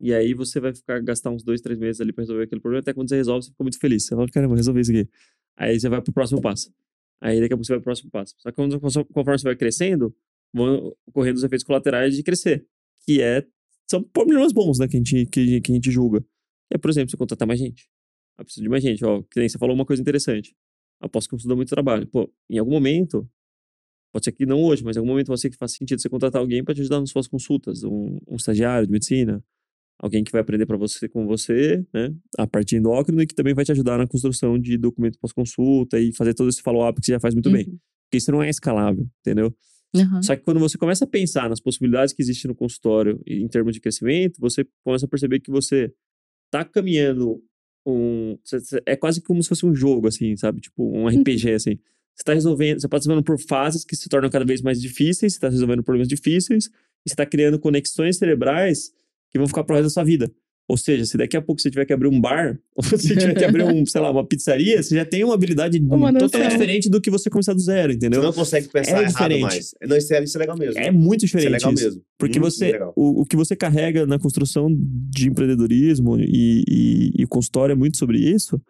E 0.00 0.14
aí 0.14 0.32
você 0.34 0.60
vai 0.60 0.72
ficar 0.72 1.00
gastar 1.02 1.30
uns 1.30 1.42
dois, 1.42 1.60
três 1.60 1.78
meses 1.78 2.00
ali 2.00 2.12
pra 2.12 2.22
resolver 2.22 2.44
aquele 2.44 2.60
problema, 2.60 2.80
até 2.80 2.94
quando 2.94 3.08
você 3.08 3.16
resolve, 3.16 3.44
você 3.46 3.50
fica 3.50 3.64
muito 3.64 3.78
feliz. 3.80 4.04
Você 4.06 4.14
fala, 4.14 4.28
caramba, 4.28 4.54
resolvi 4.54 4.80
isso 4.82 4.92
aqui. 4.92 5.08
Aí 5.56 5.80
você 5.80 5.88
vai 5.88 6.00
pro 6.00 6.12
próximo 6.12 6.40
passo. 6.40 6.72
Aí 7.20 7.40
daqui 7.40 7.52
a 7.52 7.56
pouco 7.56 7.64
você 7.64 7.72
vai 7.72 7.78
pro 7.80 7.84
próximo 7.84 8.10
passo. 8.12 8.34
Só 8.38 8.50
que 8.50 8.54
quando- 8.54 8.78
conforme 8.80 9.38
você 9.38 9.44
vai 9.44 9.56
crescendo, 9.56 10.14
vão 10.52 10.94
ocorrendo 11.06 11.36
os 11.36 11.44
efeitos 11.44 11.64
colaterais 11.64 12.16
de 12.16 12.22
crescer. 12.22 12.66
Que 13.06 13.22
é, 13.22 13.46
são 13.90 14.02
problemas 14.02 14.52
bons, 14.52 14.78
né, 14.78 14.86
que 14.88 14.96
a 14.96 14.98
gente, 14.98 15.26
que, 15.26 15.60
que 15.60 15.72
a 15.72 15.74
gente 15.74 15.90
julga. 15.90 16.24
É, 16.72 16.78
por 16.78 16.90
exemplo, 16.90 17.10
você 17.10 17.16
contratar 17.16 17.46
mais 17.46 17.58
gente. 17.58 17.88
Ah, 18.36 18.44
preciso 18.44 18.62
de 18.62 18.68
mais 18.68 18.82
gente. 18.82 19.04
Ó, 19.04 19.22
que 19.22 19.40
nem 19.40 19.48
você 19.48 19.58
falou 19.58 19.74
uma 19.74 19.84
coisa 19.84 20.00
interessante. 20.00 20.54
Aposto 21.00 21.30
que 21.30 21.36
isso 21.36 21.48
dá 21.48 21.56
muito 21.56 21.68
trabalho. 21.68 22.06
Pô, 22.06 22.30
em 22.50 22.58
algum 22.58 22.72
momento, 22.72 23.28
pode 24.12 24.24
ser 24.24 24.32
que 24.32 24.44
não 24.44 24.62
hoje, 24.62 24.84
mas 24.84 24.96
em 24.96 25.00
algum 25.00 25.10
momento 25.10 25.28
pode 25.28 25.40
ser 25.40 25.50
que 25.50 25.56
faça 25.56 25.76
sentido 25.76 26.00
você 26.00 26.08
contratar 26.08 26.40
alguém 26.40 26.62
para 26.62 26.74
te 26.74 26.80
ajudar 26.80 27.00
nas 27.00 27.10
suas 27.10 27.26
consultas. 27.26 27.82
Um, 27.84 28.18
um 28.28 28.36
estagiário 28.36 28.86
de 28.86 28.92
medicina, 28.92 29.42
alguém 29.98 30.22
que 30.22 30.30
vai 30.30 30.40
aprender 30.40 30.66
para 30.66 30.76
você 30.76 31.08
com 31.08 31.26
você, 31.26 31.84
né, 31.92 32.14
a 32.38 32.46
parte 32.46 32.76
endócrina 32.76 33.22
e 33.22 33.26
que 33.26 33.34
também 33.34 33.54
vai 33.54 33.64
te 33.64 33.72
ajudar 33.72 33.98
na 33.98 34.06
construção 34.06 34.58
de 34.58 34.76
documento 34.76 35.18
pós-consulta 35.18 35.98
e 35.98 36.14
fazer 36.14 36.34
todo 36.34 36.48
esse 36.48 36.62
follow-up 36.62 37.00
que 37.00 37.06
você 37.06 37.12
já 37.12 37.20
faz 37.20 37.34
muito 37.34 37.50
bem. 37.50 37.66
Uhum. 37.66 37.78
Porque 38.06 38.18
isso 38.18 38.30
não 38.30 38.42
é 38.42 38.48
escalável, 38.48 39.06
entendeu? 39.20 39.54
Aham. 40.02 40.22
Só 40.22 40.36
que 40.36 40.42
quando 40.42 40.60
você 40.60 40.78
começa 40.78 41.04
a 41.04 41.08
pensar 41.08 41.48
nas 41.48 41.60
possibilidades 41.60 42.12
que 42.14 42.22
existem 42.22 42.48
no 42.48 42.54
consultório 42.54 43.20
em 43.26 43.46
termos 43.48 43.74
de 43.74 43.80
crescimento, 43.80 44.40
você 44.40 44.66
começa 44.84 45.06
a 45.06 45.08
perceber 45.08 45.40
que 45.40 45.50
você 45.50 45.92
tá 46.50 46.64
caminhando 46.64 47.42
um. 47.86 48.38
É 48.86 48.96
quase 48.96 49.20
como 49.22 49.42
se 49.42 49.48
fosse 49.48 49.64
um 49.64 49.74
jogo, 49.74 50.08
assim, 50.08 50.36
sabe? 50.36 50.60
Tipo, 50.60 50.84
um 50.96 51.06
RPG, 51.08 51.52
assim. 51.52 51.78
Você 52.14 52.24
tá 52.24 52.34
resolvendo, 52.34 52.80
você 52.80 52.88
tá 52.88 52.96
resolvendo 52.96 53.24
por 53.24 53.38
fases 53.38 53.84
que 53.84 53.94
se 53.94 54.08
tornam 54.08 54.28
cada 54.28 54.44
vez 54.44 54.60
mais 54.60 54.80
difíceis, 54.80 55.34
você 55.34 55.40
tá 55.40 55.48
resolvendo 55.48 55.84
problemas 55.84 56.08
difíceis, 56.08 56.66
e 57.06 57.10
você 57.10 57.14
tá 57.14 57.24
criando 57.24 57.58
conexões 57.60 58.18
cerebrais 58.18 58.90
que 59.30 59.38
vão 59.38 59.46
ficar 59.46 59.62
pro 59.62 59.76
resto 59.76 59.84
da 59.84 59.90
sua 59.90 60.04
vida. 60.04 60.30
Ou 60.68 60.76
seja, 60.76 61.06
se 61.06 61.16
daqui 61.16 61.34
a 61.34 61.40
pouco 61.40 61.62
você 61.62 61.70
tiver 61.70 61.86
que 61.86 61.94
abrir 61.94 62.08
um 62.08 62.20
bar, 62.20 62.60
ou 62.76 62.84
se 62.84 62.98
tiver 62.98 63.34
que 63.34 63.44
abrir 63.44 63.64
um, 63.64 63.86
sei 63.86 64.02
lá, 64.02 64.10
uma 64.10 64.26
pizzaria, 64.26 64.82
você 64.82 64.94
já 64.96 65.04
tem 65.04 65.24
uma 65.24 65.32
habilidade 65.32 65.78
Uma 65.78 66.12
totalmente 66.12 66.50
diferente 66.52 66.90
do 66.90 67.00
que 67.00 67.10
você 67.10 67.30
começar 67.30 67.54
do 67.54 67.60
zero, 67.60 67.90
Você 67.92 67.96
entendeu? 67.96 68.22
não 68.22 68.32
consegue 68.34 68.68
pensar 68.68 68.90
É 68.98 69.00
errado 69.00 69.08
diferente. 69.12 69.40
mais. 69.42 69.74
Não, 69.88 69.96
isso 69.96 70.12
é, 70.12 70.22
isso 70.22 70.36
é 70.36 70.40
legal 70.40 70.58
mesmo. 70.58 70.78
É 70.78 70.90
muito 70.90 71.24
isso 71.24 71.36
é 71.36 71.40
diferente 71.40 71.60
legal 71.62 71.72
isso. 71.72 71.84
mesmo. 71.84 72.02
Porque 72.18 72.38
Muito 72.38 72.52
você, 72.52 72.72
legal. 72.72 72.92
o, 72.94 73.22
o 73.22 73.24
que 73.24 73.34
você 73.34 73.56
carrega 73.56 74.06
na 74.06 74.18
construção 74.18 74.68
de 74.70 75.28
empreendedorismo 75.28 76.18
e, 76.20 76.62
e, 76.68 77.12
e 77.22 77.26
consultório 77.26 77.72
é 77.72 77.76
muito 77.76 77.96
sobre 77.96 78.18
isso. 78.18 78.60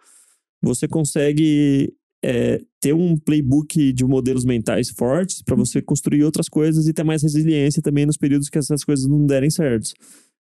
Você 0.62 0.86
consegue 0.86 1.92
é, 2.22 2.60
ter 2.80 2.92
um 2.92 3.16
playbook 3.16 3.92
de 3.92 4.04
modelos 4.04 4.44
mentais 4.44 4.90
fortes 4.90 5.42
para 5.42 5.56
você 5.56 5.82
construir 5.82 6.22
outras 6.24 6.48
coisas 6.48 6.86
e 6.86 6.92
ter 6.92 7.04
mais 7.04 7.22
resiliência 7.22 7.82
também 7.82 8.06
nos 8.06 8.16
períodos 8.16 8.48
que 8.48 8.58
essas 8.58 8.84
coisas 8.84 9.06
não 9.06 9.26
derem 9.26 9.50
certo. 9.50 9.90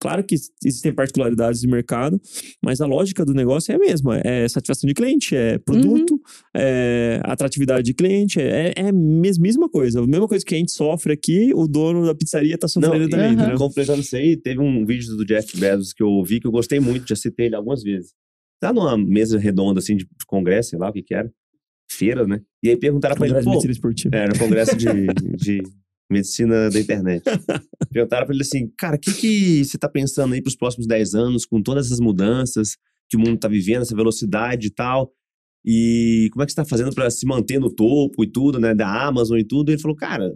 Claro 0.01 0.23
que 0.23 0.37
existem 0.65 0.93
particularidades 0.95 1.61
de 1.61 1.67
mercado, 1.67 2.21
mas 2.63 2.81
a 2.81 2.87
lógica 2.87 3.25
do 3.25 3.35
negócio 3.35 3.73
é 3.73 3.75
a 3.75 3.79
mesma. 3.79 4.21
É 4.25 4.49
satisfação 4.49 4.87
de 4.87 4.95
cliente, 4.95 5.35
é 5.35 5.59
produto, 5.59 6.21
é 6.57 7.21
atratividade 7.25 7.83
de 7.83 7.95
cliente, 7.95 8.41
é, 8.41 8.73
é 8.77 8.89
a 8.89 8.93
mesmíssima 8.93 9.69
coisa. 9.69 10.01
A 10.01 10.07
mesma 10.07 10.29
coisa 10.29 10.45
que 10.45 10.55
a 10.55 10.59
gente 10.59 10.71
sofre 10.71 11.13
aqui, 11.13 11.53
o 11.53 11.67
dono 11.67 12.07
da 12.07 12.15
pizzaria 12.15 12.57
tá 12.57 12.69
sofrendo 12.69 13.05
e- 13.05 13.09
também, 13.09 13.27
Aham. 13.27 13.35
entendeu? 13.35 13.59
Completando 13.59 14.01
isso 14.01 14.15
aí, 14.15 14.37
teve 14.37 14.61
um 14.61 14.87
vídeo 14.87 15.17
do 15.17 15.25
Jeff 15.25 15.59
Bezos 15.59 15.93
que 15.93 16.03
eu 16.03 16.09
ouvi 16.09 16.39
que 16.39 16.47
eu 16.47 16.53
gostei 16.53 16.79
muito, 16.79 17.09
já 17.09 17.17
citei 17.17 17.47
ele 17.47 17.57
algumas 17.57 17.83
vezes. 17.83 18.13
Tá 18.61 18.73
numa 18.73 18.97
mesa 18.97 19.39
redonda, 19.39 19.81
assim, 19.81 19.97
de 19.97 20.07
congresso, 20.27 20.71
sei 20.71 20.79
lá 20.79 20.91
o 20.91 20.93
que 20.93 21.03
que 21.03 21.15
era. 21.15 21.31
Feira, 21.91 22.27
né? 22.27 22.41
E 22.63 22.69
aí 22.69 22.77
perguntaram 22.77 23.17
pra 23.17 23.27
ele, 23.27 23.43
pô, 23.43 23.61
era 24.13 24.35
um 24.35 24.39
congresso 24.39 24.77
de, 24.77 25.07
de 25.37 25.63
medicina 26.11 26.71
da 26.71 26.79
internet. 26.81 27.23
Perguntaram 27.91 28.27
pra 28.27 28.35
ele 28.35 28.43
assim, 28.43 28.69
cara, 28.77 28.97
o 28.97 28.99
que 28.99 29.13
que 29.13 29.65
você 29.65 29.79
tá 29.79 29.89
pensando 29.89 30.35
aí 30.35 30.43
pros 30.43 30.57
próximos 30.57 30.87
10 30.87 31.15
anos, 31.15 31.45
com 31.45 31.63
todas 31.63 31.87
essas 31.87 32.01
mudanças 32.01 32.77
que 33.09 33.17
o 33.17 33.21
mundo 33.21 33.39
tá 33.39 33.49
vivendo, 33.49 33.83
essa 33.83 33.97
velocidade 33.97 34.67
e 34.67 34.71
tal? 34.71 35.13
E 35.65 36.29
como 36.33 36.43
é 36.43 36.47
que 36.47 36.53
você 36.53 36.57
tá 36.57 36.65
fazendo 36.65 36.95
pra 36.95 37.11
se 37.11 37.27
manter 37.27 37.59
no 37.59 37.71
topo 37.71 38.25
e 38.25 38.27
tudo, 38.27 38.59
né? 38.59 38.75
Da 38.75 39.07
Amazon 39.07 39.39
e 39.39 39.45
tudo. 39.45 39.71
E 39.71 39.75
ele 39.75 39.83
falou, 39.83 39.97
cara, 39.97 40.35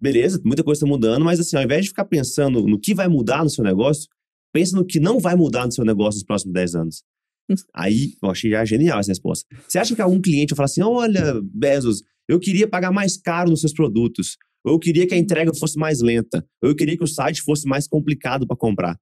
beleza, 0.00 0.40
muita 0.44 0.62
coisa 0.62 0.82
tá 0.82 0.86
mudando, 0.86 1.24
mas 1.24 1.40
assim, 1.40 1.56
ao 1.56 1.62
invés 1.62 1.84
de 1.84 1.88
ficar 1.88 2.04
pensando 2.04 2.66
no 2.66 2.78
que 2.78 2.94
vai 2.94 3.08
mudar 3.08 3.42
no 3.42 3.50
seu 3.50 3.64
negócio, 3.64 4.08
pensa 4.52 4.76
no 4.76 4.84
que 4.84 5.00
não 5.00 5.18
vai 5.18 5.34
mudar 5.34 5.66
no 5.66 5.72
seu 5.72 5.84
negócio 5.84 6.18
nos 6.18 6.24
próximos 6.24 6.52
10 6.54 6.74
anos. 6.74 7.02
Aí, 7.74 8.14
eu 8.22 8.30
achei 8.30 8.50
já 8.50 8.64
genial 8.64 9.00
essa 9.00 9.10
resposta. 9.10 9.46
Você 9.66 9.78
acha 9.78 9.94
que 9.94 10.02
algum 10.02 10.20
cliente 10.20 10.50
vai 10.50 10.56
falar 10.56 10.66
assim, 10.66 10.82
olha, 10.82 11.40
Bezos, 11.42 12.02
eu 12.28 12.38
queria 12.38 12.68
pagar 12.68 12.92
mais 12.92 13.16
caro 13.16 13.50
nos 13.50 13.60
seus 13.60 13.72
produtos, 13.72 14.36
ou 14.64 14.72
eu 14.72 14.78
queria 14.78 15.06
que 15.06 15.14
a 15.14 15.18
entrega 15.18 15.52
fosse 15.54 15.78
mais 15.78 16.00
lenta, 16.00 16.44
ou 16.62 16.70
eu 16.70 16.74
queria 16.74 16.96
que 16.96 17.04
o 17.04 17.08
site 17.08 17.42
fosse 17.42 17.66
mais 17.66 17.86
complicado 17.86 18.46
para 18.46 18.56
comprar. 18.56 18.98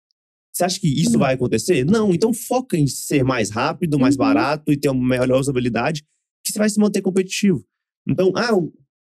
Você 0.53 0.65
acha 0.65 0.81
que 0.81 0.89
isso 0.89 1.13
Não. 1.13 1.21
vai 1.21 1.35
acontecer? 1.35 1.85
Não, 1.87 2.13
então 2.13 2.33
foca 2.35 2.77
em 2.77 2.87
ser 2.87 3.25
mais 3.25 3.49
rápido, 3.51 3.99
mais 3.99 4.15
Uhum. 4.17 4.19
barato 4.19 4.71
e 4.73 4.77
ter 4.77 4.91
uma 4.91 5.19
melhor 5.19 5.41
usabilidade, 5.41 6.03
que 6.45 6.53
você 6.53 6.59
vai 6.59 6.69
se 6.69 6.79
manter 6.79 7.01
competitivo. 7.01 7.65
Então, 8.07 8.33
ah, 8.35 8.55
o, 8.55 8.71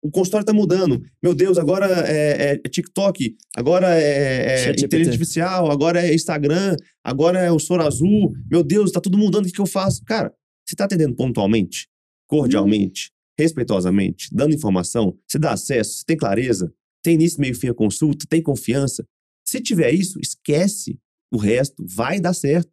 o 0.02 0.10
consultório 0.10 0.46
tá 0.46 0.52
mudando. 0.52 1.02
Meu 1.22 1.34
Deus, 1.34 1.58
agora 1.58 1.86
é, 2.06 2.52
é 2.64 2.68
TikTok, 2.68 3.34
agora 3.56 3.98
é, 3.98 4.66
é 4.66 4.70
inteligência 4.70 5.12
artificial, 5.12 5.70
agora 5.70 6.06
é 6.06 6.14
Instagram, 6.14 6.76
agora 7.02 7.40
é 7.40 7.50
o 7.50 7.58
Soro 7.58 7.82
Azul. 7.84 8.32
Meu 8.48 8.62
Deus, 8.62 8.92
tá 8.92 9.00
tudo 9.00 9.16
mudando, 9.18 9.44
o 9.44 9.46
que, 9.48 9.54
que 9.54 9.60
eu 9.60 9.66
faço? 9.66 10.04
Cara, 10.04 10.32
você 10.64 10.76
tá 10.76 10.84
atendendo 10.84 11.16
pontualmente, 11.16 11.88
cordialmente, 12.28 13.10
respeitosamente, 13.38 14.28
dando 14.32 14.54
informação, 14.54 15.18
você 15.26 15.38
dá 15.38 15.52
acesso, 15.52 15.98
você 15.98 16.04
tem 16.04 16.16
clareza, 16.16 16.72
tem 17.02 17.14
início, 17.14 17.40
meio 17.40 17.52
e 17.52 17.54
fim 17.54 17.68
a 17.68 17.74
consulta, 17.74 18.26
tem 18.28 18.42
confiança. 18.42 19.06
Se 19.46 19.60
tiver 19.60 19.92
isso, 19.92 20.18
esquece 20.20 20.98
o 21.32 21.36
resto, 21.36 21.84
vai 21.86 22.20
dar 22.20 22.32
certo. 22.32 22.70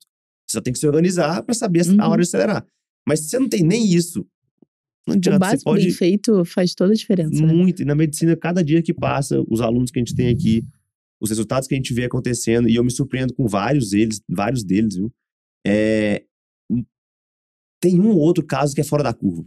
Você 0.47 0.57
só 0.57 0.61
tem 0.61 0.71
que 0.73 0.79
se 0.79 0.87
organizar 0.87 1.43
para 1.43 1.53
saber 1.55 1.81
a 1.87 1.91
Uhum. 1.91 2.11
hora 2.11 2.21
de 2.21 2.27
acelerar. 2.27 2.65
Mas 3.07 3.21
se 3.21 3.29
você 3.29 3.39
não 3.39 3.49
tem 3.49 3.63
nem 3.63 3.85
isso 3.93 4.25
Não 5.07 5.15
O 5.15 5.17
adianta, 5.17 5.37
você 5.45 5.51
básico 5.51 5.63
pode 5.63 5.83
bem 5.85 5.91
feito 5.93 6.45
faz 6.45 6.75
toda 6.75 6.93
a 6.93 6.95
diferença. 6.95 7.31
né? 7.43 7.51
muito. 7.51 7.81
E 7.81 7.85
na 7.85 7.95
medicina, 7.95 8.35
cada 8.37 8.63
dia 8.63 8.83
que 8.83 8.93
passa, 8.93 9.43
os 9.49 9.59
alunos 9.59 9.89
que 9.89 9.97
a 9.97 10.01
gente 10.01 10.13
tem 10.13 10.27
aqui, 10.29 10.63
os 11.19 11.29
resultados 11.31 11.67
que 11.67 11.73
a 11.73 11.77
gente 11.77 11.91
vê 11.91 12.05
acontecendo, 12.05 12.69
e 12.69 12.75
eu 12.75 12.83
me 12.83 12.91
surpreendo 12.91 13.33
com 13.33 13.47
vários 13.47 13.89
deles, 13.89 14.21
vários 14.29 14.63
deles, 14.63 14.95
viu? 14.97 15.11
É, 15.65 16.23
tem 17.81 17.99
um 17.99 18.09
ou 18.09 18.17
outro 18.19 18.45
caso 18.45 18.75
que 18.75 18.81
é 18.81 18.83
fora 18.83 19.01
da 19.03 19.11
curva. 19.13 19.43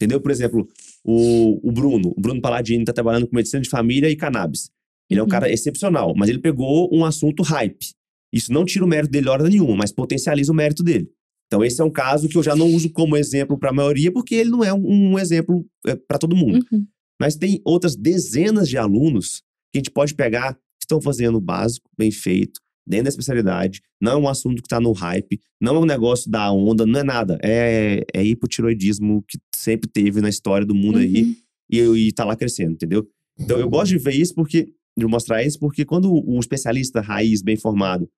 Entendeu? 0.00 0.20
Por 0.20 0.30
exemplo, 0.30 0.68
o, 1.04 1.68
o 1.68 1.72
Bruno, 1.72 2.14
o 2.16 2.20
Bruno 2.20 2.40
Paladini 2.40 2.82
está 2.82 2.92
trabalhando 2.92 3.26
com 3.26 3.34
medicina 3.34 3.60
de 3.60 3.68
família 3.68 4.08
e 4.08 4.14
cannabis. 4.16 4.70
Ele 5.10 5.18
é 5.18 5.22
um 5.22 5.26
Uhum. 5.26 5.30
cara 5.30 5.50
excepcional, 5.50 6.14
mas 6.16 6.28
ele 6.28 6.38
pegou 6.38 6.88
um 6.94 7.04
assunto 7.04 7.42
hype. 7.42 7.94
Isso 8.32 8.52
não 8.52 8.64
tira 8.64 8.84
o 8.84 8.88
mérito 8.88 9.10
dele 9.10 9.28
hora 9.28 9.48
nenhuma, 9.48 9.74
mas 9.76 9.90
potencializa 9.90 10.52
o 10.52 10.54
mérito 10.54 10.82
dele. 10.82 11.10
Então, 11.46 11.64
esse 11.64 11.80
é 11.80 11.84
um 11.84 11.90
caso 11.90 12.28
que 12.28 12.36
eu 12.36 12.42
já 12.42 12.54
não 12.54 12.66
uso 12.68 12.90
como 12.90 13.16
exemplo 13.16 13.58
para 13.58 13.70
a 13.70 13.72
maioria, 13.72 14.12
porque 14.12 14.34
ele 14.34 14.50
não 14.50 14.62
é 14.62 14.72
um, 14.72 15.12
um 15.14 15.18
exemplo 15.18 15.66
para 16.06 16.18
todo 16.18 16.36
mundo. 16.36 16.64
Uhum. 16.70 16.86
Mas 17.20 17.34
tem 17.36 17.60
outras 17.64 17.96
dezenas 17.96 18.68
de 18.68 18.76
alunos 18.76 19.42
que 19.72 19.78
a 19.78 19.80
gente 19.80 19.90
pode 19.90 20.14
pegar 20.14 20.54
que 20.54 20.84
estão 20.84 21.00
fazendo 21.00 21.38
o 21.38 21.40
básico, 21.40 21.90
bem 21.98 22.10
feito, 22.10 22.60
dentro 22.88 23.04
da 23.04 23.08
especialidade. 23.10 23.80
Não 24.00 24.12
é 24.12 24.16
um 24.16 24.28
assunto 24.28 24.62
que 24.62 24.66
está 24.66 24.80
no 24.80 24.92
hype, 24.92 25.38
não 25.60 25.76
é 25.76 25.78
um 25.80 25.84
negócio 25.84 26.30
da 26.30 26.50
onda, 26.52 26.86
não 26.86 27.00
é 27.00 27.04
nada. 27.04 27.38
É, 27.42 28.02
é 28.14 28.24
hipotiroidismo 28.24 29.22
que 29.28 29.38
sempre 29.54 29.88
teve 29.90 30.20
na 30.20 30.28
história 30.28 30.66
do 30.66 30.74
mundo 30.74 30.98
aí 30.98 31.22
Uhum. 31.22 31.96
e, 31.96 32.08
e 32.08 32.12
tá 32.12 32.24
lá 32.24 32.34
crescendo, 32.34 32.72
entendeu? 32.72 33.06
Então 33.38 33.58
eu 33.58 33.68
gosto 33.68 33.90
de 33.90 33.98
ver 33.98 34.14
isso 34.14 34.34
porque, 34.34 34.72
de 34.96 35.06
mostrar 35.06 35.44
isso, 35.44 35.58
porque 35.58 35.84
quando 35.84 36.10
o 36.12 36.38
especialista 36.40 37.00
raiz, 37.00 37.42
bem 37.42 37.56
formado, 37.56 38.08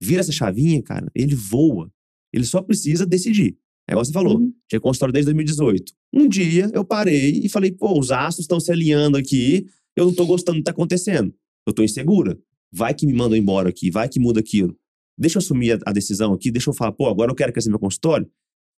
vira 0.00 0.20
essa 0.20 0.32
chavinha, 0.32 0.82
cara, 0.82 1.10
ele 1.14 1.34
voa. 1.34 1.90
Ele 2.32 2.44
só 2.44 2.62
precisa 2.62 3.04
decidir. 3.04 3.56
É 3.88 3.92
igual 3.92 4.04
você 4.04 4.12
falou, 4.12 4.38
Uhum. 4.38 4.52
tinha 4.68 4.80
consultório 4.80 5.12
desde 5.12 5.26
2018. 5.32 5.92
Um 6.12 6.28
dia 6.28 6.70
eu 6.72 6.84
parei 6.84 7.40
e 7.44 7.48
falei, 7.48 7.72
pô, 7.72 7.98
os 7.98 8.10
astros 8.12 8.44
estão 8.44 8.60
se 8.60 8.70
alinhando 8.70 9.16
aqui, 9.18 9.66
eu 9.96 10.06
não 10.06 10.14
tô 10.14 10.24
gostando 10.24 10.58
do 10.58 10.60
que 10.60 10.64
tá 10.64 10.70
acontecendo. 10.70 11.34
Eu 11.66 11.72
tô 11.72 11.82
insegura. 11.82 12.38
Vai 12.72 12.94
que 12.94 13.06
me 13.06 13.12
mandam 13.12 13.36
embora 13.36 13.68
aqui, 13.68 13.90
vai 13.90 14.08
que 14.08 14.20
muda 14.20 14.40
aquilo. 14.40 14.76
Deixa 15.18 15.38
eu 15.38 15.40
assumir 15.40 15.72
a, 15.72 15.78
a 15.86 15.92
decisão 15.92 16.32
aqui, 16.32 16.50
deixa 16.50 16.70
eu 16.70 16.74
falar, 16.74 16.92
pô, 16.92 17.06
agora 17.08 17.30
eu 17.30 17.34
quero 17.34 17.52
crescer 17.52 17.68
meu 17.70 17.78
consultório. 17.78 18.28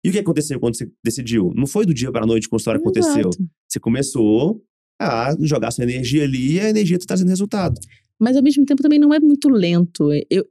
E 0.04 0.08
o 0.08 0.12
que 0.12 0.18
aconteceu 0.18 0.58
quando 0.58 0.76
você 0.76 0.90
decidiu? 1.04 1.52
Não 1.54 1.66
foi 1.66 1.86
do 1.86 1.94
dia 1.94 2.10
para 2.10 2.24
a 2.24 2.26
noite 2.26 2.42
que 2.44 2.48
o 2.48 2.50
consultório 2.50 2.80
aconteceu. 2.80 3.20
Exato. 3.20 3.38
Você 3.68 3.78
começou 3.78 4.60
a 5.00 5.36
jogar 5.40 5.70
sua 5.70 5.84
energia 5.84 6.24
ali 6.24 6.54
e 6.54 6.60
a 6.60 6.68
energia 6.70 6.98
tá 6.98 7.04
trazendo 7.06 7.28
resultado. 7.28 7.78
Mas 8.18 8.36
ao 8.36 8.42
mesmo 8.42 8.64
tempo 8.64 8.82
também 8.82 8.98
não 8.98 9.14
é 9.14 9.20
muito 9.20 9.48
lento. 9.48 10.08
Eu, 10.28 10.44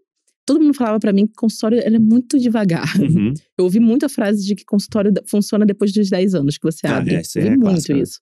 todo 0.45 0.61
mundo 0.61 0.73
falava 0.73 0.99
pra 0.99 1.11
mim 1.11 1.27
que 1.27 1.33
consultório 1.33 1.79
era 1.79 1.99
muito 1.99 2.39
devagar. 2.39 2.87
Uhum. 3.01 3.33
Eu 3.57 3.65
ouvi 3.65 3.79
muita 3.79 4.07
frase 4.07 4.45
de 4.45 4.55
que 4.55 4.63
consultório 4.63 5.11
funciona 5.25 5.65
depois 5.65 5.91
dos 5.91 6.09
10 6.09 6.35
anos 6.35 6.57
que 6.57 6.63
você 6.63 6.87
Ah, 6.87 6.97
abre. 6.97 7.15
é, 7.15 7.21
isso 7.21 7.37
Eu 7.37 7.41
é 7.41 7.45
ouvi 7.47 7.57
muito 7.57 7.69
clássico, 7.71 7.93
né? 7.93 8.03
isso. 8.03 8.19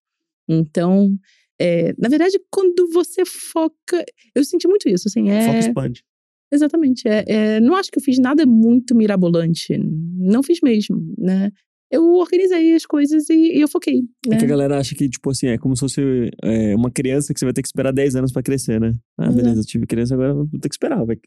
Então, 0.48 1.16
é, 1.60 1.94
na 1.98 2.10
verdade, 2.10 2.40
quando 2.52 2.88
você 2.92 3.26
foca. 3.26 4.04
Eu 4.36 4.44
senti 4.44 4.68
muito 4.68 4.88
isso, 4.90 5.08
assim. 5.08 5.30
É, 5.30 5.42
Foco 5.46 5.58
expande. 5.60 6.04
Exatamente. 6.52 7.08
É, 7.08 7.24
é, 7.28 7.60
não 7.60 7.76
acho 7.76 7.92
que 7.92 8.00
eu 8.00 8.04
fiz 8.04 8.18
nada 8.20 8.46
muito 8.46 8.96
mirabolante. 8.96 9.78
Não 9.78 10.42
fiz 10.42 10.60
mesmo, 10.62 11.14
né? 11.18 11.52
Eu 11.92 12.04
organizei 12.16 12.74
as 12.76 12.86
coisas 12.86 13.30
e, 13.30 13.58
e 13.58 13.62
eu 13.62 13.68
foquei. 13.68 14.02
É 14.28 14.30
Né? 14.30 14.38
que 14.38 14.46
a 14.46 14.48
galera 14.48 14.78
acha 14.80 14.94
que, 14.96 15.10
tipo 15.10 15.30
assim, 15.32 15.48
é 15.48 15.58
como 15.58 15.76
se 15.76 15.80
fosse 15.82 16.02
é, 16.44 16.76
uma 16.76 16.92
criança 16.92 17.34
que 17.34 17.40
você 17.40 17.46
vai 17.46 17.54
ter 17.54 17.62
que 17.64 17.68
esperar 17.68 17.92
10 17.92 18.16
anos 18.16 18.32
pra 18.32 18.44
crescer, 18.44 18.80
né? 18.80 18.94
Ah, 19.18 19.24
Exato. 19.26 19.36
beleza, 19.38 19.62
eu 19.62 19.66
tive 19.66 19.86
criança, 19.88 20.14
agora 20.14 20.30
eu 20.30 20.36
vou 20.46 20.60
ter 20.60 20.70
que 20.70 20.76
esperar. 20.76 21.04
Vai... 21.04 21.18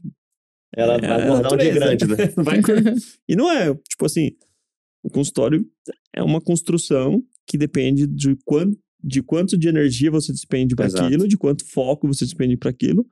Ela 0.75 0.95
É, 0.95 1.01
vai 1.01 1.21
é 1.21 1.25
acordar 1.25 1.53
um 1.53 1.57
dia 1.57 1.75
grande, 1.75 2.07
né? 2.07 2.17
Vai- 2.37 2.61
E 3.29 3.35
não 3.37 3.51
é, 3.51 3.75
tipo 3.89 4.07
assim, 4.07 4.31
o 5.05 5.11
consultório 5.11 5.67
é 6.15 6.23
uma 6.23 6.41
construção 6.41 7.23
que 7.47 7.59
depende 7.59 8.07
de 8.07 8.37
quanto, 8.45 8.79
de 9.03 9.23
quanto 9.23 9.57
de 9.57 9.69
energia 9.69 10.11
você 10.11 10.33
despende 10.33 10.75
para 10.77 10.87
aquilo, 10.87 11.27
de 11.27 11.37
quanto 11.37 11.65
foco 11.65 12.07
você 12.07 12.25
despende 12.25 12.57
para 12.57 12.71
aquilo 12.71 13.07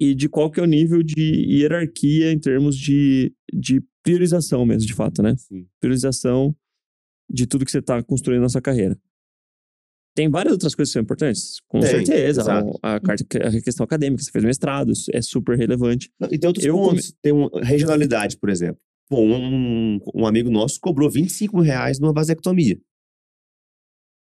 e 0.00 0.14
de 0.14 0.28
qual 0.28 0.50
que 0.50 0.60
é 0.60 0.62
o 0.62 0.66
nível 0.66 1.02
de 1.02 1.20
hierarquia 1.20 2.32
em 2.32 2.38
termos 2.38 2.76
de, 2.76 3.32
de 3.52 3.82
priorização 4.02 4.64
mesmo, 4.64 4.86
de 4.86 4.94
fato, 4.94 5.22
né? 5.22 5.34
Sim. 5.36 5.66
Priorização 5.80 6.54
de 7.28 7.46
tudo 7.46 7.64
que 7.64 7.70
você 7.70 7.80
está 7.80 8.02
construindo 8.02 8.42
na 8.42 8.48
sua 8.48 8.62
carreira. 8.62 8.98
Tem 10.14 10.28
várias 10.28 10.52
outras 10.52 10.74
coisas 10.74 10.90
que 10.90 10.94
são 10.94 11.02
importantes, 11.02 11.60
com 11.68 11.78
Tem, 11.78 11.90
certeza. 11.90 12.42
A, 12.82 12.96
a, 12.96 13.00
questão 13.62 13.84
acadêmica, 13.84 14.22
você 14.22 14.32
fez 14.32 14.44
mestrado, 14.44 14.90
isso 14.92 15.10
é 15.12 15.22
super 15.22 15.56
relevante. 15.56 16.10
Não, 16.18 16.28
E 16.32 16.38
tem 16.38 16.48
outros 16.48 16.64
Eu 16.64 16.74
pontos. 16.74 17.14
Tem 17.22 17.32
um, 17.32 17.48
regionalidade, 17.62 18.36
por 18.36 18.48
exemplo. 18.48 18.80
Pô, 19.08 19.20
um, 19.20 20.00
um 20.14 20.26
amigo 20.26 20.50
nosso 20.50 20.80
cobrou 20.80 21.08
25 21.08 21.56
mil 21.56 21.64
reais 21.64 22.00
numa 22.00 22.12
vasectomia. 22.12 22.80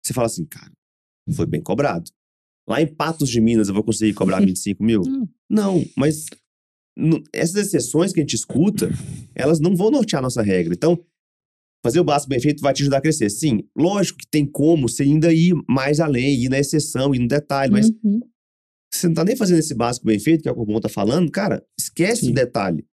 Você 0.02 0.14
fala 0.14 0.26
assim, 0.26 0.46
cara, 0.46 0.72
foi 1.34 1.46
bem 1.46 1.60
cobrado. 1.62 2.10
Lá 2.68 2.80
em 2.80 2.86
Patos 2.86 3.28
de 3.28 3.40
Minas 3.40 3.68
eu 3.68 3.74
vou 3.74 3.82
conseguir 3.84 4.14
cobrar 4.14 4.40
25 4.44 4.82
mil? 4.82 5.02
Hum. 5.02 5.28
Não, 5.50 5.84
mas 5.96 6.26
essas 7.32 7.56
exceções 7.66 8.12
que 8.12 8.20
a 8.20 8.22
gente 8.22 8.36
escuta, 8.36 8.90
elas 9.34 9.60
não 9.60 9.74
vão 9.74 9.90
nortear 9.90 10.20
a 10.20 10.22
nossa 10.22 10.42
regra. 10.42 10.74
Então, 10.74 10.98
fazer 11.84 12.00
o 12.00 12.04
básico 12.04 12.28
bem 12.30 12.40
feito 12.40 12.60
vai 12.60 12.72
te 12.72 12.82
ajudar 12.82 12.98
a 12.98 13.00
crescer. 13.00 13.30
Sim, 13.30 13.64
lógico 13.76 14.18
que 14.18 14.26
tem 14.26 14.46
como 14.46 14.88
você 14.88 15.02
ainda 15.02 15.32
ir 15.32 15.54
mais 15.68 16.00
além, 16.00 16.44
ir 16.44 16.48
na 16.48 16.58
exceção, 16.58 17.14
ir 17.14 17.18
no 17.18 17.28
detalhe, 17.28 17.72
mas 17.72 17.90
Uhum. 18.04 18.20
você 18.92 19.08
não 19.08 19.14
tá 19.14 19.24
nem 19.24 19.36
fazendo 19.36 19.58
esse 19.58 19.74
básico 19.74 20.06
bem 20.06 20.18
feito, 20.18 20.42
que 20.42 20.48
é 20.48 20.52
o 20.52 20.54
que 20.54 20.60
o 20.60 20.64
Bom 20.66 20.80
tá 20.80 20.88
falando, 20.88 21.30
cara, 21.30 21.64
esquece 21.78 22.26
Sim. 22.26 22.30
o 22.30 22.34
detalhe. 22.34 22.84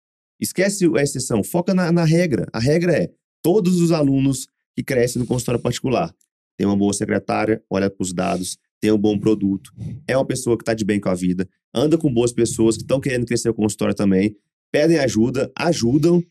Esquece 0.42 0.86
a 0.98 1.04
exceção, 1.04 1.44
foca 1.44 1.74
na, 1.74 1.92
na 1.92 2.06
regra. 2.06 2.48
A 2.54 2.60
regra 2.60 2.94
é, 2.96 3.12
todos 3.44 3.82
os 3.82 3.92
alunos 3.92 4.48
que 4.76 4.82
crescem 4.84 5.20
no 5.22 5.28
consultório 5.28 5.62
particular 5.62 6.16
tem 6.60 6.68
uma 6.68 6.76
boa 6.76 6.91
secretária, 6.91 7.64
olha 7.69 7.90
para 7.90 8.03
os 8.03 8.11
dados, 8.11 8.57
tem 8.81 8.91
um 8.91 8.98
bom 8.98 9.18
produto, 9.18 9.72
é 10.06 10.18
uma 10.18 10.26
pessoa 10.26 10.57
que 10.57 10.61
está 10.64 10.73
de 10.73 10.84
bem 10.84 10.99
com 10.99 11.07
a 11.07 11.15
vida, 11.15 11.48
anda 11.73 11.98
com 11.98 12.14
boas 12.14 12.34
pessoas 12.34 12.76
que 12.76 12.84
estão 12.84 12.99
querendo 12.99 13.26
crescer 13.26 13.48
o 13.48 13.53
consultório 13.53 13.95
também, 13.95 14.36
pedem 14.69 14.99
ajuda, 14.99 15.49
ajudam. 15.57 16.22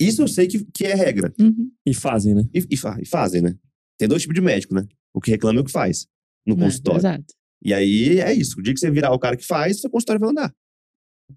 Isso 0.00 0.22
eu 0.22 0.28
sei 0.28 0.48
que, 0.48 0.64
que 0.74 0.84
é 0.86 0.94
regra. 0.94 1.32
Uhum. 1.40 1.70
E 1.86 1.94
fazem, 1.94 2.34
né? 2.34 2.42
E, 2.52 2.66
e 2.68 2.76
fa- 2.76 2.98
e 3.00 3.06
fazem, 3.06 3.40
né? 3.42 3.54
Tem 3.96 4.08
dois 4.08 4.22
tipos 4.22 4.34
de 4.34 4.40
médico, 4.40 4.74
né? 4.74 4.84
O 5.14 5.20
que 5.20 5.30
reclama 5.30 5.60
e 5.60 5.62
o 5.62 5.64
que 5.64 5.70
faz 5.70 6.08
no 6.44 6.54
É, 6.56 6.58
consultório. 6.58 6.98
exato. 6.98 7.24
E 7.64 7.72
aí 7.72 8.18
é 8.18 8.32
isso. 8.34 8.58
O 8.58 8.62
dia 8.62 8.74
que 8.74 8.80
você 8.80 8.90
virar 8.90 9.12
o 9.12 9.18
cara 9.20 9.36
que 9.36 9.46
faz, 9.46 9.80
seu 9.80 9.88
consultório 9.90 10.18
vai 10.20 10.30
andar. 10.30 10.52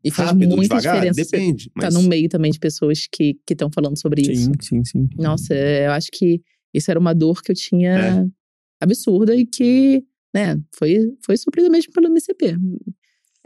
E 0.04 0.10
faz 0.10 0.30
Rápido, 0.30 0.56
muita 0.56 0.76
devagar, 0.80 0.96
diferença. 1.06 1.24
depende. 1.32 1.66
Tá 1.68 1.72
Mas 1.84 1.94
no 1.94 2.02
meio 2.04 2.28
também 2.30 2.52
de 2.52 2.58
pessoas 2.60 3.06
que 3.12 3.38
estão 3.48 3.70
falando 3.72 4.00
sobre 4.00 4.22
isso. 4.24 4.46
Sim, 4.46 4.82
sim, 4.82 4.86
sim. 4.86 5.08
Nossa, 5.18 5.54
é, 5.54 5.86
eu 5.88 5.92
acho 5.92 6.08
que 6.12 6.42
isso 6.74 6.90
era 6.92 7.00
uma 7.00 7.14
dor 7.14 7.42
que 7.42 7.52
eu 7.52 7.56
tinha 7.56 7.92
É. 7.98 8.26
absurda 8.82 9.36
e 9.36 9.46
que, 9.46 10.04
né, 10.34 10.60
foi, 10.76 11.14
foi 11.26 11.38
suprida 11.38 11.70
mesmo 11.70 11.92
pelo 11.94 12.08
MCP. 12.08 12.56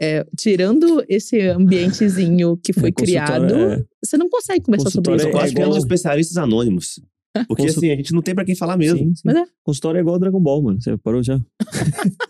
É, 0.00 0.24
tirando 0.36 1.04
esse 1.08 1.40
ambientezinho 1.48 2.56
que 2.56 2.72
foi 2.72 2.90
É, 2.90 2.92
criado, 2.92 3.54
é- 3.54 3.84
você 4.04 4.16
não 4.16 4.28
consegue 4.28 4.64
conversar 4.64 4.90
sobre 4.90 5.16
isso. 5.16 5.24
eu 5.26 5.28
é 5.30 5.32
gosto 5.32 5.46
de 5.46 5.52
igual- 5.52 5.70
os 5.70 5.76
especialistas 5.78 6.36
anônimos. 6.36 7.00
Porque 7.46 7.62
Consul- 7.64 7.78
assim, 7.78 7.90
a 7.90 7.96
gente 7.96 8.12
não 8.12 8.22
tem 8.22 8.34
pra 8.34 8.44
quem 8.44 8.54
falar 8.56 8.76
mesmo. 8.76 8.98
Sim, 8.98 9.14
sim. 9.14 9.22
Mas 9.24 9.36
é. 9.36 9.44
Consultório 9.62 9.98
é 9.98 10.00
igual 10.00 10.18
Dragon 10.18 10.40
Ball, 10.40 10.62
mano. 10.62 10.80
Você 10.80 10.96
parou 10.98 11.22
já? 11.22 11.38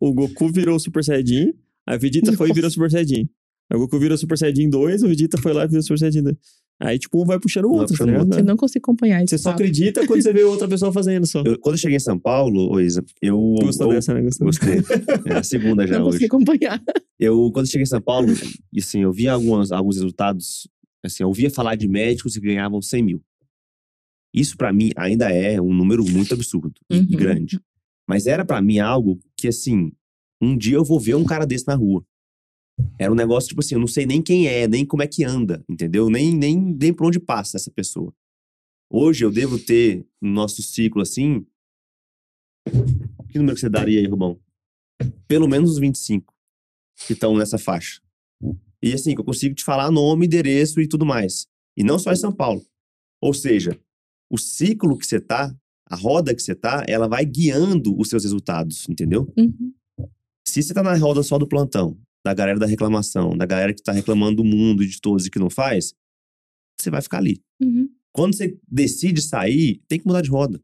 o 0.00 0.12
Goku 0.12 0.48
virou 0.52 0.78
Super 0.78 1.04
Saiyajin, 1.04 1.52
a 1.86 1.96
Vegeta 1.96 2.32
foi 2.32 2.50
e 2.50 2.52
virou 2.52 2.70
Super 2.70 2.90
Saiyajin. 2.90 3.28
Aí 3.70 3.76
o 3.76 3.80
Goku 3.80 3.98
virou 3.98 4.16
Super 4.18 4.36
Saiyajin 4.36 4.68
2, 4.68 5.02
o 5.02 5.08
Vegeta 5.08 5.38
foi 5.38 5.52
lá 5.52 5.64
e 5.64 5.68
virou 5.68 5.82
Super 5.82 5.98
Saiyajin 5.98 6.22
2. 6.22 6.36
Aí, 6.80 6.98
tipo, 6.98 7.22
um 7.22 7.24
vai 7.24 7.38
puxando 7.38 7.66
o 7.66 7.72
outro, 7.72 7.96
tá 7.96 8.04
ligado? 8.04 8.38
Eu 8.38 8.44
não 8.44 8.56
consigo 8.56 8.82
acompanhar 8.84 9.22
isso. 9.22 9.30
Você 9.30 9.38
só 9.38 9.50
acredita 9.50 10.04
quando 10.06 10.20
você 10.20 10.32
vê 10.32 10.42
outra 10.42 10.66
pessoa 10.66 10.92
fazendo 10.92 11.24
só. 11.26 11.40
Eu- 11.44 11.56
quando 11.60 11.74
eu 11.76 11.78
cheguei 11.78 11.96
em 11.96 12.00
São 12.00 12.18
Paulo, 12.18 12.72
ô 12.72 12.80
Isa, 12.80 13.04
eu. 13.20 13.38
Gostou 13.60 13.86
eu, 13.88 13.92
dessa, 13.94 14.12
né? 14.12 14.22
Gostou? 14.22 14.46
Gostei. 14.46 14.78
É 15.32 15.38
a 15.38 15.42
segunda 15.44 15.86
já 15.86 15.98
Não 15.98 16.06
hoje. 16.06 16.18
consigo 16.18 16.36
acompanhar. 16.36 16.82
Eu, 17.20 17.50
quando 17.52 17.66
eu 17.66 17.70
cheguei 17.70 17.84
em 17.84 17.86
São 17.86 18.00
Paulo, 18.00 18.28
e 18.72 18.80
assim, 18.80 19.02
eu 19.02 19.12
via 19.12 19.32
algumas, 19.32 19.70
alguns 19.70 19.94
resultados. 19.96 20.68
Assim, 21.04 21.22
eu 21.22 21.28
ouvia 21.28 21.50
falar 21.50 21.76
de 21.76 21.86
médicos 21.86 22.34
que 22.34 22.40
ganhavam 22.40 22.82
100 22.82 23.02
mil. 23.02 23.22
Isso 24.34 24.56
pra 24.56 24.72
mim 24.72 24.90
ainda 24.96 25.28
é 25.30 25.60
um 25.60 25.72
número 25.72 26.04
muito 26.08 26.32
absurdo 26.34 26.72
e- 26.90 26.96
e 26.96 26.98
Uhum. 27.00 27.06
grande. 27.16 27.60
Mas 28.08 28.26
era 28.26 28.44
pra 28.44 28.60
mim 28.62 28.78
algo 28.80 29.20
que, 29.36 29.46
assim, 29.46 29.92
um 30.40 30.56
dia 30.56 30.76
eu 30.76 30.84
vou 30.84 30.98
ver 30.98 31.14
um 31.14 31.24
cara 31.24 31.46
desse 31.46 31.66
na 31.68 31.74
rua. 31.74 32.02
Era 32.98 33.12
um 33.12 33.16
negócio, 33.16 33.48
tipo 33.48 33.60
assim, 33.60 33.74
eu 33.74 33.80
não 33.80 33.86
sei 33.86 34.06
nem 34.06 34.22
quem 34.22 34.46
é, 34.46 34.66
nem 34.66 34.84
como 34.84 35.02
é 35.02 35.06
que 35.06 35.24
anda, 35.24 35.64
entendeu? 35.68 36.08
Nem, 36.08 36.34
nem, 36.34 36.56
nem 36.56 36.92
por 36.92 37.06
onde 37.06 37.20
passa 37.20 37.56
essa 37.56 37.70
pessoa. 37.70 38.14
Hoje 38.90 39.24
eu 39.24 39.30
devo 39.30 39.58
ter, 39.58 40.06
no 40.20 40.30
nosso 40.30 40.62
ciclo, 40.62 41.00
assim. 41.00 41.46
Que 43.28 43.38
número 43.38 43.54
que 43.54 43.60
você 43.60 43.68
daria 43.68 43.98
aí, 43.98 44.06
Rubão? 44.06 44.38
Pelo 45.26 45.48
menos 45.48 45.72
uns 45.72 45.78
25 45.78 46.34
que 47.06 47.14
estão 47.14 47.36
nessa 47.36 47.58
faixa. 47.58 48.00
E 48.82 48.92
assim, 48.92 49.14
que 49.14 49.20
eu 49.20 49.24
consigo 49.24 49.54
te 49.54 49.64
falar 49.64 49.90
nome, 49.90 50.26
endereço 50.26 50.80
e 50.80 50.88
tudo 50.88 51.06
mais. 51.06 51.46
E 51.76 51.82
não 51.82 51.98
só 51.98 52.12
em 52.12 52.16
São 52.16 52.32
Paulo. 52.32 52.64
Ou 53.20 53.32
seja, 53.32 53.78
o 54.30 54.36
ciclo 54.36 54.98
que 54.98 55.06
você 55.06 55.20
tá, 55.20 55.54
a 55.88 55.96
roda 55.96 56.34
que 56.34 56.42
você 56.42 56.54
tá, 56.54 56.84
ela 56.88 57.08
vai 57.08 57.24
guiando 57.24 57.98
os 57.98 58.08
seus 58.08 58.24
resultados, 58.24 58.88
entendeu? 58.88 59.32
Uhum. 59.36 59.72
Se 60.46 60.62
você 60.62 60.74
tá 60.74 60.82
na 60.82 60.96
roda 60.96 61.22
só 61.22 61.38
do 61.38 61.46
plantão, 61.46 61.96
da 62.24 62.32
galera 62.34 62.58
da 62.58 62.66
reclamação, 62.66 63.36
da 63.36 63.44
galera 63.46 63.72
que 63.74 63.82
tá 63.82 63.92
reclamando 63.92 64.36
do 64.36 64.44
mundo 64.44 64.82
e 64.82 64.86
de 64.88 65.00
todos 65.00 65.26
e 65.26 65.30
que 65.30 65.38
não 65.38 65.50
faz, 65.50 65.92
você 66.80 66.90
vai 66.90 67.02
ficar 67.02 67.18
ali. 67.18 67.40
Uhum. 67.60 67.88
Quando 68.12 68.34
você 68.36 68.56
decide 68.70 69.20
sair, 69.22 69.80
tem 69.88 69.98
que 69.98 70.06
mudar 70.06 70.20
de 70.22 70.30
roda. 70.30 70.60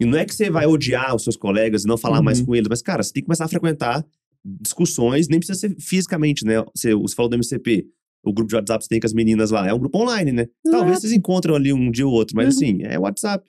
E 0.00 0.04
não 0.04 0.18
é 0.18 0.24
que 0.24 0.34
você 0.34 0.50
vai 0.50 0.66
odiar 0.66 1.14
os 1.14 1.22
seus 1.24 1.36
colegas 1.36 1.84
e 1.84 1.86
não 1.86 1.96
falar 1.96 2.18
Uhum. 2.18 2.24
mais 2.24 2.40
com 2.40 2.54
eles, 2.54 2.68
mas, 2.68 2.82
cara, 2.82 3.02
você 3.02 3.12
tem 3.12 3.22
que 3.22 3.26
começar 3.26 3.44
a 3.44 3.48
frequentar 3.48 4.04
discussões, 4.44 5.28
nem 5.28 5.38
precisa 5.38 5.58
ser 5.58 5.74
fisicamente, 5.78 6.44
né? 6.44 6.62
Você, 6.74 6.94
você 6.94 7.14
falou 7.14 7.28
do 7.30 7.36
MCP, 7.36 7.86
o 8.24 8.32
grupo 8.32 8.48
de 8.48 8.56
WhatsApp 8.56 8.84
você 8.84 8.88
tem 8.88 9.00
com 9.00 9.06
as 9.06 9.12
meninas 9.12 9.50
lá, 9.50 9.66
é 9.68 9.72
um 9.74 9.78
grupo 9.78 9.98
online, 9.98 10.32
né? 10.32 10.46
Talvez 10.64 10.82
Exato. 10.84 11.00
vocês 11.00 11.12
encontram 11.12 11.54
ali 11.54 11.72
um 11.72 11.90
dia 11.90 12.06
ou 12.06 12.12
outro, 12.12 12.36
mas 12.36 12.46
Uhum. 12.46 12.50
assim, 12.50 12.78
é 12.82 12.98
WhatsApp. 12.98 13.48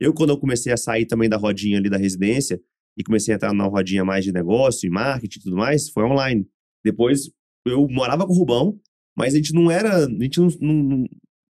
Eu, 0.00 0.12
quando 0.14 0.30
eu 0.30 0.38
comecei 0.38 0.72
a 0.72 0.76
sair 0.76 1.06
também 1.06 1.28
da 1.28 1.36
rodinha 1.36 1.78
ali 1.78 1.90
da 1.90 1.96
residência 1.96 2.60
e 2.96 3.02
comecei 3.02 3.34
a 3.34 3.36
entrar 3.36 3.52
na 3.52 3.64
rodinha 3.64 4.04
mais 4.04 4.24
de 4.24 4.32
negócio 4.32 4.86
e 4.86 4.90
marketing 4.90 5.40
e 5.40 5.42
tudo 5.42 5.56
mais, 5.56 5.88
foi 5.88 6.04
online. 6.04 6.46
Depois, 6.90 7.30
eu 7.66 7.86
morava 7.88 8.26
com 8.26 8.32
o 8.32 8.36
Rubão, 8.36 8.78
mas 9.16 9.34
a 9.34 9.36
gente 9.36 9.52
não 9.52 9.70
era, 9.70 10.06
a 10.06 10.08
gente 10.22 10.40
não, 10.40 10.48
não, 10.60 11.04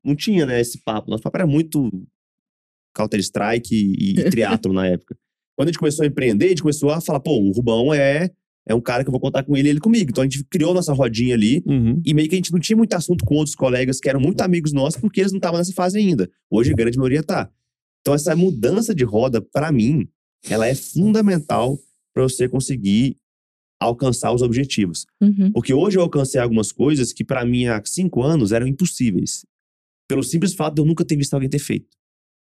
não 0.05 0.15
tinha, 0.17 0.47
né, 0.47 0.61
esse 0.61 0.81
papo. 0.83 1.11
Nosso 1.11 1.23
papo 1.23 1.37
era 1.37 1.47
muito 1.47 1.91
Counter-Strike 2.95 3.75
e, 3.75 4.11
e 4.11 4.15
triatlo 4.31 4.73
na 4.73 4.87
época. 4.87 5.17
Quando 5.57 5.69
a 5.69 5.73
gente 5.73 5.79
começou 5.79 6.05
a 6.05 6.07
empreender, 6.07 6.47
a 6.47 6.49
gente 6.51 6.63
começou 6.63 6.91
a 6.91 7.01
falar, 7.01 7.21
pô, 7.21 7.33
o 7.39 7.51
Rubão 7.53 7.93
é, 7.93 8.31
é 8.67 8.75
um 8.75 8.81
cara 8.81 9.03
que 9.03 9.09
eu 9.09 9.13
vou 9.13 9.21
contar 9.21 9.43
com 9.43 9.57
ele 9.57 9.69
e 9.69 9.71
ele 9.71 9.81
comigo. 9.81 10.11
Então 10.11 10.23
a 10.23 10.27
gente 10.27 10.45
criou 10.45 10.73
nossa 10.73 10.93
rodinha 10.93 11.35
ali 11.35 11.63
Uhum. 11.67 12.01
e 12.05 12.15
meio 12.15 12.29
que 12.29 12.35
a 12.35 12.39
gente 12.39 12.53
não 12.53 12.61
tinha 12.61 12.77
muito 12.77 12.95
assunto 12.95 13.25
com 13.25 13.35
outros 13.35 13.57
colegas 13.57 13.99
que 13.99 14.09
eram 14.09 14.21
muito 14.21 14.41
amigos 14.41 14.73
nossos 14.73 15.01
porque 15.01 15.21
eles 15.21 15.33
não 15.33 15.39
estavam 15.39 15.59
nessa 15.59 15.73
fase 15.73 15.99
ainda. 15.99 16.31
Hoje 16.51 16.73
a 16.73 16.77
grande 16.77 16.97
maioria 16.97 17.23
tá. 17.23 17.51
Então 18.01 18.15
essa 18.15 18.35
mudança 18.37 18.95
de 18.95 19.05
roda, 19.05 19.43
pra 19.43 19.73
mim, 19.73 20.09
ela 20.49 20.67
é 20.67 20.75
fundamental 20.75 21.77
para 22.15 22.23
você 22.23 22.49
conseguir 22.49 23.17
alcançar 23.81 24.33
os 24.33 24.43
objetivos. 24.43 25.07
Uhum. 25.21 25.53
Porque 25.53 25.73
hoje 25.73 25.99
eu 25.99 26.03
alcancei 26.03 26.41
algumas 26.41 26.73
coisas 26.73 27.13
que 27.13 27.25
pra 27.25 27.45
mim 27.45 27.67
há 27.67 27.83
cinco 27.85 28.23
anos 28.23 28.53
eram 28.53 28.67
impossíveis. 28.67 29.45
Pelo 30.09 30.23
simples 30.23 30.55
fato 30.55 30.75
de 30.75 30.81
eu 30.81 30.87
nunca 30.87 31.05
ter 31.05 31.17
visto 31.17 31.35
alguém 31.35 31.49
ter 31.49 31.59
feito. 31.59 31.97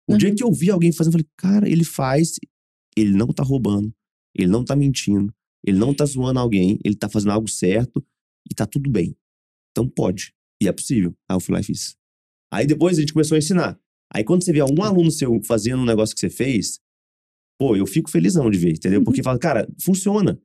O 0.08 0.12
Uhum. 0.12 0.18
dia 0.18 0.34
que 0.34 0.42
eu 0.44 0.52
vi 0.52 0.70
alguém 0.70 0.92
fazendo, 0.92 1.14
eu 1.14 1.18
falei, 1.20 1.30
cara, 1.36 1.68
ele 1.68 1.82
faz, 1.84 2.36
ele 2.96 3.10
não 3.12 3.26
tá 3.28 3.42
roubando, 3.42 3.92
ele 4.34 4.48
não 4.48 4.64
tá 4.64 4.76
mentindo, 4.76 5.34
ele 5.66 5.76
não 5.78 5.92
tá 5.92 6.04
zoando 6.04 6.38
alguém, 6.38 6.78
ele 6.84 6.94
tá 6.94 7.08
fazendo 7.08 7.32
algo 7.32 7.48
certo 7.48 8.04
e 8.48 8.54
tá 8.54 8.66
tudo 8.66 8.88
bem. 8.88 9.16
Então 9.72 9.88
pode. 9.88 10.32
E 10.62 10.68
é 10.68 10.72
possível. 10.72 11.14
Aí 11.28 11.36
eu 11.36 11.40
fui 11.40 11.52
lá 11.54 11.60
e 11.60 11.64
fiz. 11.64 11.96
Aí 12.52 12.66
depois 12.66 12.96
a 12.98 13.00
gente 13.00 13.12
começou 13.12 13.34
a 13.34 13.38
ensinar. 13.38 13.78
Aí 14.14 14.22
quando 14.22 14.44
você 14.44 14.52
vê 14.52 14.60
algum 14.60 14.82
aluno 14.84 15.10
seu 15.10 15.42
fazendo 15.42 15.82
um 15.82 15.84
negócio 15.84 16.14
que 16.14 16.20
você 16.20 16.30
fez, 16.30 16.78
pô, 17.58 17.74
eu 17.74 17.84
fico 17.86 18.08
felizão 18.08 18.48
de 18.48 18.58
ver, 18.58 18.72
entendeu? 18.74 19.02
Porque 19.02 19.22
fala, 19.22 19.38
cara, 19.38 19.68
funciona. 19.82 20.40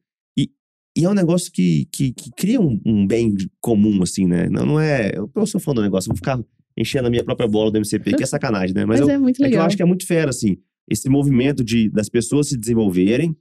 E, 0.97 1.05
é 1.05 1.09
um 1.09 1.13
negócio 1.13 1.51
que, 1.51 1.87
que, 1.91 2.13
que 2.13 2.31
cria 2.31 2.59
um, 2.59 2.79
um 2.85 3.07
bem 3.07 3.35
comum, 3.59 4.01
assim, 4.03 4.27
né? 4.27 4.49
Não, 4.49 4.65
não 4.65 4.79
é. 4.79 5.11
Eu, 5.15 5.29
eu 5.33 5.45
sou 5.45 5.59
fã 5.59 5.73
do 5.73 5.81
negócio, 5.81 6.09
vou 6.09 6.17
ficar 6.17 6.39
enchendo 6.77 7.07
a 7.07 7.09
minha 7.09 7.23
própria 7.23 7.47
bola 7.47 7.71
do 7.71 7.77
MCP, 7.77 8.13
que 8.15 8.23
é 8.23 8.25
sacanagem, 8.27 8.75
né? 8.75 8.85
Mas, 8.85 8.99
Mas, 8.99 9.09
eu, 9.09 9.15
é 9.15 9.17
muito 9.17 9.35
é 9.35 9.37
que 9.37 9.43
eu 9.43 9.49
legal. 9.49 9.65
acho 9.65 9.77
que 9.77 9.83
é 9.83 9.85
muito 9.85 10.05
fera, 10.05 10.29
assim, 10.29 10.57
esse 10.89 11.09
movimento 11.09 11.63
de, 11.63 11.89
das 11.89 12.09
pessoas 12.09 12.49
se 12.49 12.57
desenvolverem 12.57 13.35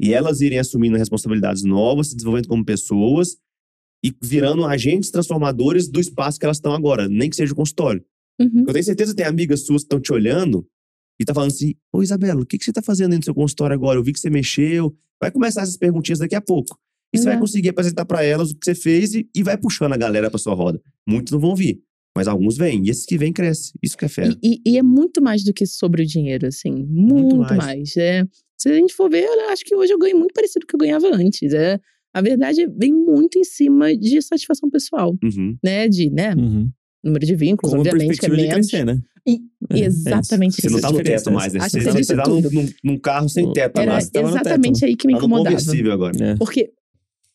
e 0.00 0.12
elas 0.12 0.40
irem 0.40 0.58
assumindo 0.58 0.96
responsabilidades 0.96 1.62
novas, 1.64 2.08
se 2.08 2.16
desenvolvendo 2.16 2.48
como 2.48 2.64
pessoas 2.64 3.36
e 4.04 4.12
virando 4.22 4.64
agentes 4.64 5.10
transformadores 5.10 5.88
do 5.88 6.00
espaço 6.00 6.38
que 6.38 6.44
elas 6.44 6.58
estão 6.58 6.74
agora, 6.74 7.08
nem 7.08 7.30
que 7.30 7.36
seja 7.36 7.52
o 7.52 7.56
consultório. 7.56 8.04
Uhum. 8.40 8.64
Eu 8.66 8.72
tenho 8.72 8.84
certeza 8.84 9.12
que 9.12 9.16
tem 9.16 9.26
amigas 9.26 9.64
suas 9.64 9.82
que 9.82 9.86
estão 9.86 10.00
te 10.00 10.12
olhando 10.12 10.66
e 11.18 11.24
tá 11.24 11.32
falando 11.32 11.50
assim: 11.50 11.74
Ô 11.92 12.02
Isabela, 12.02 12.42
o 12.42 12.46
que, 12.46 12.58
que 12.58 12.64
você 12.64 12.72
tá 12.72 12.82
fazendo 12.82 13.12
aí 13.12 13.18
no 13.18 13.24
seu 13.24 13.34
consultório 13.34 13.74
agora? 13.74 13.98
Eu 13.98 14.02
vi 14.02 14.12
que 14.12 14.20
você 14.20 14.28
mexeu. 14.28 14.94
Vai 15.20 15.30
começar 15.30 15.62
essas 15.62 15.76
perguntinhas 15.76 16.18
daqui 16.18 16.34
a 16.34 16.40
pouco. 16.40 16.78
E 17.14 17.18
você 17.18 17.24
vai 17.24 17.32
Exato. 17.34 17.40
conseguir 17.40 17.68
apresentar 17.70 18.04
para 18.04 18.22
elas 18.24 18.50
o 18.50 18.54
que 18.56 18.64
você 18.64 18.74
fez 18.74 19.14
e, 19.14 19.28
e 19.34 19.42
vai 19.42 19.56
puxando 19.56 19.92
a 19.92 19.96
galera 19.96 20.28
pra 20.30 20.38
sua 20.38 20.54
roda. 20.54 20.80
Muitos 21.08 21.32
não 21.32 21.38
vão 21.40 21.54
vir, 21.54 21.80
mas 22.16 22.26
alguns 22.28 22.56
vêm. 22.56 22.82
E 22.84 22.90
esses 22.90 23.06
que 23.06 23.16
vêm, 23.16 23.32
crescem. 23.32 23.72
Isso 23.82 23.96
que 23.96 24.04
é 24.04 24.08
fera. 24.08 24.36
E, 24.42 24.60
e- 24.66 24.72
e 24.72 24.78
é 24.78 24.82
muito 24.82 25.22
mais 25.22 25.44
do 25.44 25.52
que 25.52 25.64
sobre 25.66 26.02
o 26.02 26.06
dinheiro, 26.06 26.46
assim. 26.46 26.72
Muito, 26.88 27.36
mais. 27.36 27.56
mais. 27.56 27.96
É, 27.96 28.24
se 28.58 28.68
a 28.68 28.74
gente 28.74 28.94
for 28.94 29.08
ver, 29.10 29.24
eu 29.24 29.48
acho 29.50 29.64
que 29.64 29.74
hoje 29.74 29.92
eu 29.92 29.98
ganho 29.98 30.18
muito 30.18 30.32
parecido 30.34 30.66
com 30.66 30.76
o 30.76 30.78
que 30.78 30.84
eu 30.84 30.86
ganhava 30.86 31.14
antes. 31.14 31.52
É, 31.52 31.78
a 32.12 32.20
verdade 32.20 32.66
vem 32.78 32.92
muito 32.92 33.38
em 33.38 33.44
cima 33.44 33.96
de 33.96 34.20
satisfação 34.22 34.68
pessoal, 34.70 35.16
Uhum. 35.22 35.56
né? 35.62 35.88
De, 35.88 36.10
né? 36.10 36.34
Uhum. 36.34 36.70
Número 37.04 37.26
de 37.26 37.36
vínculos, 37.36 37.72
Com 37.74 37.80
obviamente, 37.80 38.18
que 38.18 38.24
é 38.26 38.28
perspectiva 38.28 38.36
de 38.36 38.42
menos. 38.48 38.70
crescer, 38.70 38.84
né? 38.86 38.98
E- 39.26 39.40
É, 39.70 39.74
é 39.80 39.86
isso. 39.88 40.08
Exatamente 40.08 40.54
Você 40.60 40.68
não 40.68 40.78
isso. 40.78 40.86
tá 40.86 40.92
no 40.92 41.02
teto 41.02 41.30
mais, 41.32 41.52
né? 41.52 41.60
Acho 41.60 41.80
Você, 41.80 41.90
você 42.04 42.16
tá 42.16 42.28
num, 42.28 42.68
num- 42.84 42.98
carro 42.98 43.28
sem 43.28 43.50
teto 43.52 43.78
Era 43.80 43.98
teto, 43.98 44.28
exatamente 44.28 44.84
aí 44.84 44.94
que 44.96 45.06
me 45.06 45.14
Tá 45.14 45.18
no 45.20 45.24
incomodava. 45.26 45.56
conversível 45.56 45.92
agora. 45.92 46.12
É. 46.24 46.34
Porque 46.36 46.70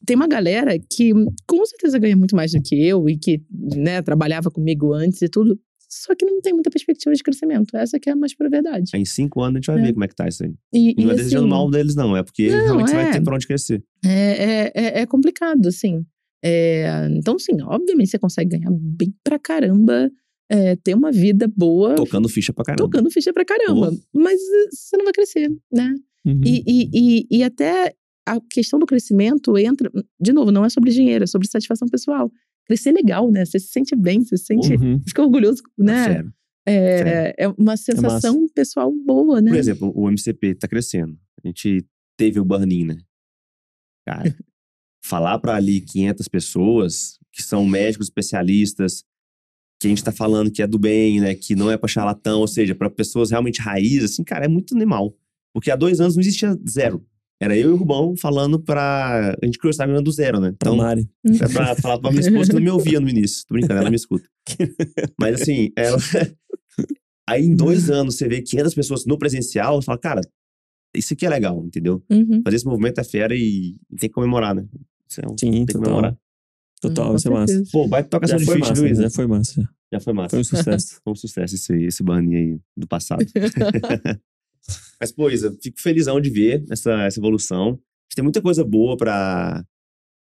tem 0.10 0.16
uma 0.16 0.28
galera 0.28 0.76
que 0.92 1.12
com 1.48 1.64
certeza 1.68 2.00
ganha 2.00 2.18
muito 2.18 2.36
mais 2.36 2.52
do 2.52 2.60
que 2.64 2.74
eu 2.84 3.08
e 3.08 3.16
que 3.16 3.44
né, 3.78 4.02
trabalhava 4.02 4.50
comigo 4.50 4.92
antes 4.92 5.22
e 5.22 5.30
tudo, 5.30 5.56
só 5.88 6.16
que 6.16 6.26
não 6.26 6.42
tem 6.42 6.52
muita 6.52 6.72
perspectiva 6.72 7.14
de 7.16 7.22
crescimento. 7.22 7.78
Essa 7.78 8.00
que 8.00 8.10
é 8.10 8.14
a 8.14 8.16
mais 8.16 8.36
pura 8.36 8.50
verdade. 8.50 8.90
Em 8.96 9.06
cinco 9.06 9.40
anos 9.44 9.58
a 9.58 9.60
gente 9.60 9.68
vai 9.68 9.80
É. 9.80 9.86
ver 9.86 9.94
como 9.94 10.04
é 10.04 10.08
que 10.08 10.16
tá 10.16 10.28
isso 10.28 10.44
aí. 10.44 10.52
E, 10.74 10.96
E 11.00 11.04
não 11.06 11.12
é 11.12 11.14
e, 11.14 11.18
desejando 11.18 11.44
assim, 11.46 11.50
mal 11.52 11.70
deles, 11.70 11.94
não. 11.96 12.18
É 12.18 12.24
porque 12.24 12.50
Não, 12.50 12.58
realmente 12.64 12.90
você 12.90 12.96
vai 12.96 13.10
é. 13.10 13.12
ter 13.12 13.24
pra 13.24 13.36
onde 13.36 13.46
crescer. 13.46 13.84
É, 14.04 14.10
é, 14.10 14.72
é, 14.74 15.02
é 15.02 15.06
complicado, 15.06 15.68
assim. 15.68 16.04
É, 16.44 17.08
então, 17.12 17.38
sim, 17.38 17.62
obviamente 17.62 18.10
você 18.10 18.18
consegue 18.18 18.58
ganhar 18.58 18.72
bem 18.72 19.14
pra 19.24 19.38
caramba, 19.38 20.10
é, 20.50 20.76
ter 20.78 20.96
uma 20.96 21.12
vida 21.12 21.48
boa, 21.56 21.94
Tocando 21.96 22.28
ficha 22.30 22.52
pra 22.52 22.64
caramba. 22.66 22.84
tocando 22.84 23.12
ficha 23.12 23.32
pra 23.32 23.46
caramba. 23.46 23.92
Mas 24.12 24.40
eh, 24.42 24.70
você 24.72 24.98
não 24.98 25.04
vai 25.06 25.14
crescer, 25.14 25.50
né? 25.72 25.94
Uhum. 26.26 26.42
E, 26.46 26.64
e, 26.68 26.90
e, 26.94 27.38
e 27.40 27.44
até 27.44 27.94
a 28.36 28.40
questão 28.50 28.78
do 28.80 28.86
crescimento 28.86 29.58
entra, 29.58 29.92
de 30.20 30.32
novo, 30.32 30.52
não 30.52 30.64
é 30.64 30.70
sobre 30.70 30.92
dinheiro, 30.92 31.24
é 31.24 31.28
sobre 31.28 31.48
satisfação 31.48 31.88
pessoal. 31.88 32.32
Crescer 32.66 32.92
legal, 32.92 33.32
né? 33.32 33.44
Você 33.46 33.60
se 33.60 33.70
sente 33.70 33.96
bem, 33.96 34.24
você 34.24 34.38
se 34.38 34.46
sente. 34.46 34.74
Uhum. 34.76 35.02
Fica 35.08 35.24
orgulhoso, 35.24 35.64
Tá 35.64 35.70
né? 35.78 36.06
fera. 36.06 36.34
É, 36.68 37.36
é 37.46 37.48
uma 37.58 37.76
sensação 37.76 38.48
pessoal 38.54 38.94
boa, 39.06 39.42
né? 39.42 39.50
Por 39.50 39.58
exemplo, 39.58 39.92
o 39.96 40.08
MCP 40.08 40.54
tá 40.54 40.68
crescendo. 40.68 41.18
A 41.44 41.48
gente 41.48 41.84
teve 42.16 42.40
o 42.40 42.46
Burn-In, 42.46 42.86
né? 42.86 42.98
Cara, 44.08 44.24
falar 45.04 45.40
pra 45.40 45.56
ali 45.56 45.82
500 45.82 46.28
pessoas 46.28 47.18
que 47.32 47.42
são 47.42 47.66
médicos 47.66 48.08
especialistas, 48.08 49.04
que 49.82 49.88
a 49.88 49.90
gente 49.90 50.04
tá 50.04 50.12
falando 50.12 50.52
que 50.52 50.62
é 50.62 50.68
do 50.68 50.78
bem, 50.78 51.20
né? 51.22 51.34
Que 51.34 51.56
não 51.56 51.72
é 51.72 51.78
pra 51.78 51.88
charlatão, 51.88 52.42
ou 52.42 52.48
seja, 52.48 52.76
pra 52.76 52.90
pessoas 52.90 53.32
realmente 53.32 53.62
raiz, 53.62 54.04
assim, 54.04 54.24
cara, 54.24 54.46
é 54.46 54.48
muito 54.48 54.76
animal. 54.76 55.16
Porque 55.54 55.72
há 55.72 55.76
dois 55.76 56.00
anos 56.00 56.16
não 56.16 56.22
existia 56.22 56.56
zero. 56.70 57.04
Era 57.42 57.56
eu 57.58 57.70
e 57.70 57.74
o 57.74 57.76
Rubão 57.78 58.16
falando 58.18 58.60
pra. 58.60 59.36
A 59.42 59.46
gente 59.46 59.58
criou 59.58 59.70
essa 59.70 59.86
menina 59.86 60.04
do 60.04 60.12
zero, 60.12 60.40
né? 60.42 60.50
Pra 60.60 60.72
Então, 60.72 60.76
Mari. 60.76 61.10
é 61.26 61.48
pra 61.48 61.74
falar 61.76 61.98
pra 62.00 62.10
minha 62.12 62.22
esposa 62.22 62.50
que 62.50 62.56
não 62.56 62.62
me 62.64 62.70
ouvia 62.70 63.00
no 63.00 63.08
início. 63.10 63.46
Tô 63.48 63.54
brincando, 63.54 63.80
ela 63.80 63.90
me 63.90 63.96
escuta. 63.96 64.28
Mas 65.20 65.42
assim, 65.42 65.70
ela. 65.76 65.98
Aí 67.30 67.46
em 67.46 67.56
dois 67.56 67.90
anos 67.90 68.16
você 68.18 68.28
vê 68.28 68.42
500 68.42 68.74
pessoas 68.74 69.06
no 69.06 69.18
presencial, 69.18 69.80
você 69.82 69.86
fala, 69.86 70.00
cara, 70.00 70.22
isso 70.96 71.14
aqui 71.14 71.26
é 71.26 71.30
legal, 71.30 71.64
entendeu? 71.64 72.04
Uhum. 72.10 72.42
Fazer 72.44 72.56
esse 72.58 72.66
movimento 72.66 73.00
é 73.00 73.04
fera 73.04 73.36
e, 73.36 73.76
e 73.90 73.96
tem 73.98 74.10
que 74.10 74.14
comemorar, 74.16 74.56
né? 74.56 74.66
Isso 75.08 75.22
é 75.22 75.26
um- 75.32 75.38
Sim, 75.38 75.52
tem 75.52 75.66
que 75.68 75.74
total. 75.74 75.84
comemorar. 75.90 76.18
Total, 76.82 77.10
vai 77.10 77.20
ser 77.20 77.30
massa. 77.30 77.64
Pô, 77.72 77.88
vai 77.88 78.04
tocar 78.04 78.28
foi 78.28 78.40
ficha, 78.40 78.58
massa, 78.58 78.74
viu, 78.74 78.88
Isa? 78.92 79.02
já 79.04 79.10
foi 79.12 79.28
massa. 79.28 79.70
Já 79.94 80.00
foi 80.00 80.14
massa. 80.14 80.30
Foi 80.32 80.40
um 80.40 80.44
sucesso. 80.44 81.00
Foi 81.04 81.14
um 81.14 81.16
sucesso 81.16 81.56
esse, 81.56 81.84
esse 81.84 82.04
banner 82.04 82.40
aí 82.40 82.60
do 82.78 82.88
passado. 82.88 83.24
Mas, 85.00 85.12
pô, 85.12 85.30
Isa, 85.30 85.58
fico 85.62 85.80
felizão 85.82 86.20
de 86.20 86.30
ver 86.30 86.64
essa, 86.70 86.92
essa 87.04 87.20
evolução. 87.20 87.68
A 87.68 87.72
gente 87.72 88.16
tem 88.16 88.24
muita 88.24 88.42
coisa 88.42 88.64
boa 88.64 88.98
pra, 88.98 89.64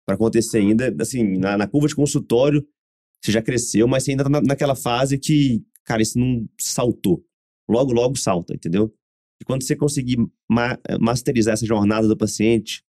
pra 0.06 0.16
acontecer 0.16 0.60
ainda. 0.60 0.95
Assim, 0.99 1.38
na, 1.38 1.58
na 1.58 1.68
curva 1.68 1.88
de 1.88 1.95
consultório, 1.95 2.66
você 3.24 3.32
já 3.32 3.41
cresceu, 3.41 3.88
mas 3.88 4.03
você 4.03 4.12
ainda 4.12 4.24
tá 4.24 4.30
na, 4.30 4.41
naquela 4.41 4.76
fase 4.76 5.18
que, 5.18 5.64
cara, 5.84 6.02
isso 6.02 6.18
não 6.18 6.48
saltou. 6.60 7.24
Logo, 7.70 7.91
logo 7.91 8.18
salta, 8.18 8.53
entendeu? 8.53 8.94
E 9.41 9.45
quando 9.45 9.64
você 9.64 9.76
conseguir 9.76 10.18
ma- 10.49 10.78
masterizar 10.99 11.53
essa 11.53 11.66
jornada 11.66 12.08
do 12.08 12.16
paciente, 12.18 12.84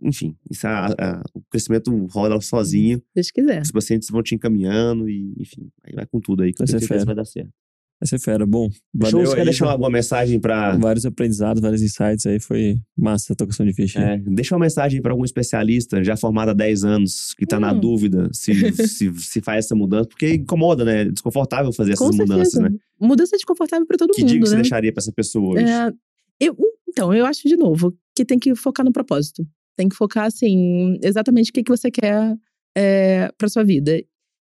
enfim, 0.00 0.36
isso, 0.50 0.66
a- 0.66 0.86
a- 0.88 1.22
o 1.34 1.40
crescimento 1.50 1.90
rola 2.06 2.40
sozinho. 2.40 3.02
Se 3.16 3.32
quiser. 3.32 3.62
Os 3.62 3.70
pacientes 3.70 4.08
vão 4.10 4.22
te 4.22 4.34
encaminhando 4.34 5.08
e, 5.08 5.34
enfim, 5.38 5.70
aí 5.84 5.94
vai 5.94 6.06
com 6.06 6.20
tudo 6.20 6.42
aí, 6.42 6.52
que 6.52 6.58
fera. 6.88 7.04
vai 7.06 7.14
dar 7.14 7.24
certo. 7.24 7.50
Vai 7.98 8.06
ser 8.06 8.18
fera. 8.20 8.44
Bom, 8.44 8.68
Show, 8.70 8.78
valeu 8.94 9.26
você 9.26 9.34
quer 9.34 9.40
aí. 9.40 9.44
deixar 9.46 9.70
alguma 9.70 9.88
mensagem 9.88 10.38
pra. 10.38 10.76
Vários 10.76 11.06
aprendizados, 11.06 11.62
vários 11.62 11.80
insights 11.82 12.26
aí. 12.26 12.38
Foi 12.38 12.76
massa 12.96 13.32
a 13.32 13.36
tocação 13.36 13.64
de 13.64 13.72
ficha. 13.72 13.98
É, 13.98 14.18
deixa 14.18 14.54
uma 14.54 14.60
mensagem 14.60 15.00
para 15.00 15.12
algum 15.12 15.24
especialista 15.24 16.04
já 16.04 16.14
formado 16.16 16.50
há 16.50 16.52
10 16.52 16.84
anos, 16.84 17.32
que 17.34 17.46
tá 17.46 17.58
na 17.58 17.72
Hum. 17.72 17.80
dúvida 17.80 18.28
se, 18.34 18.52
se, 18.86 19.12
se 19.14 19.40
faz 19.40 19.64
essa 19.64 19.74
mudança, 19.74 20.08
porque 20.08 20.34
incomoda, 20.34 20.84
né? 20.84 21.02
É 21.02 21.04
desconfortável 21.10 21.72
fazer 21.72 21.92
essas 21.92 22.06
Com 22.10 22.14
mudanças, 22.16 22.52
certeza. 22.52 22.68
né? 22.70 22.78
Mudança 23.00 23.34
é 23.34 23.38
desconfortável 23.38 23.86
pra 23.86 23.96
todo 23.96 24.12
Que 24.12 24.20
mundo, 24.20 24.28
dica 24.30 24.42
que 24.42 24.48
você 24.50 24.56
né? 24.56 24.62
deixaria 24.62 24.92
pra 24.92 25.00
essa 25.00 25.12
pessoa 25.12 25.54
hoje? 25.54 25.64
É, 25.64 25.90
eu, 26.38 26.54
então, 26.88 27.14
eu 27.14 27.24
acho, 27.24 27.48
de 27.48 27.56
novo, 27.56 27.96
que 28.14 28.24
tem 28.26 28.38
que 28.38 28.54
focar 28.54 28.84
no 28.84 28.92
propósito. 28.92 29.46
Tem 29.74 29.88
que 29.88 29.96
focar, 29.96 30.24
assim, 30.26 30.98
exatamente 31.02 31.50
o 31.50 31.52
que, 31.54 31.62
que 31.62 31.70
você 31.70 31.90
quer 31.90 32.36
é, 32.76 33.30
pra 33.38 33.48
sua 33.48 33.64
vida. 33.64 33.98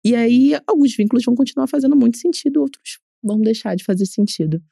E 0.03 0.15
aí, 0.15 0.53
alguns 0.67 0.95
vínculos 0.97 1.25
vão 1.25 1.35
continuar 1.35 1.67
fazendo 1.67 1.95
muito 1.97 2.17
sentido, 2.19 2.61
outros 2.61 2.99
vão 3.25 3.41
deixar 3.41 3.75
de 3.75 3.85
fazer 3.85 4.07
sentido. 4.07 4.63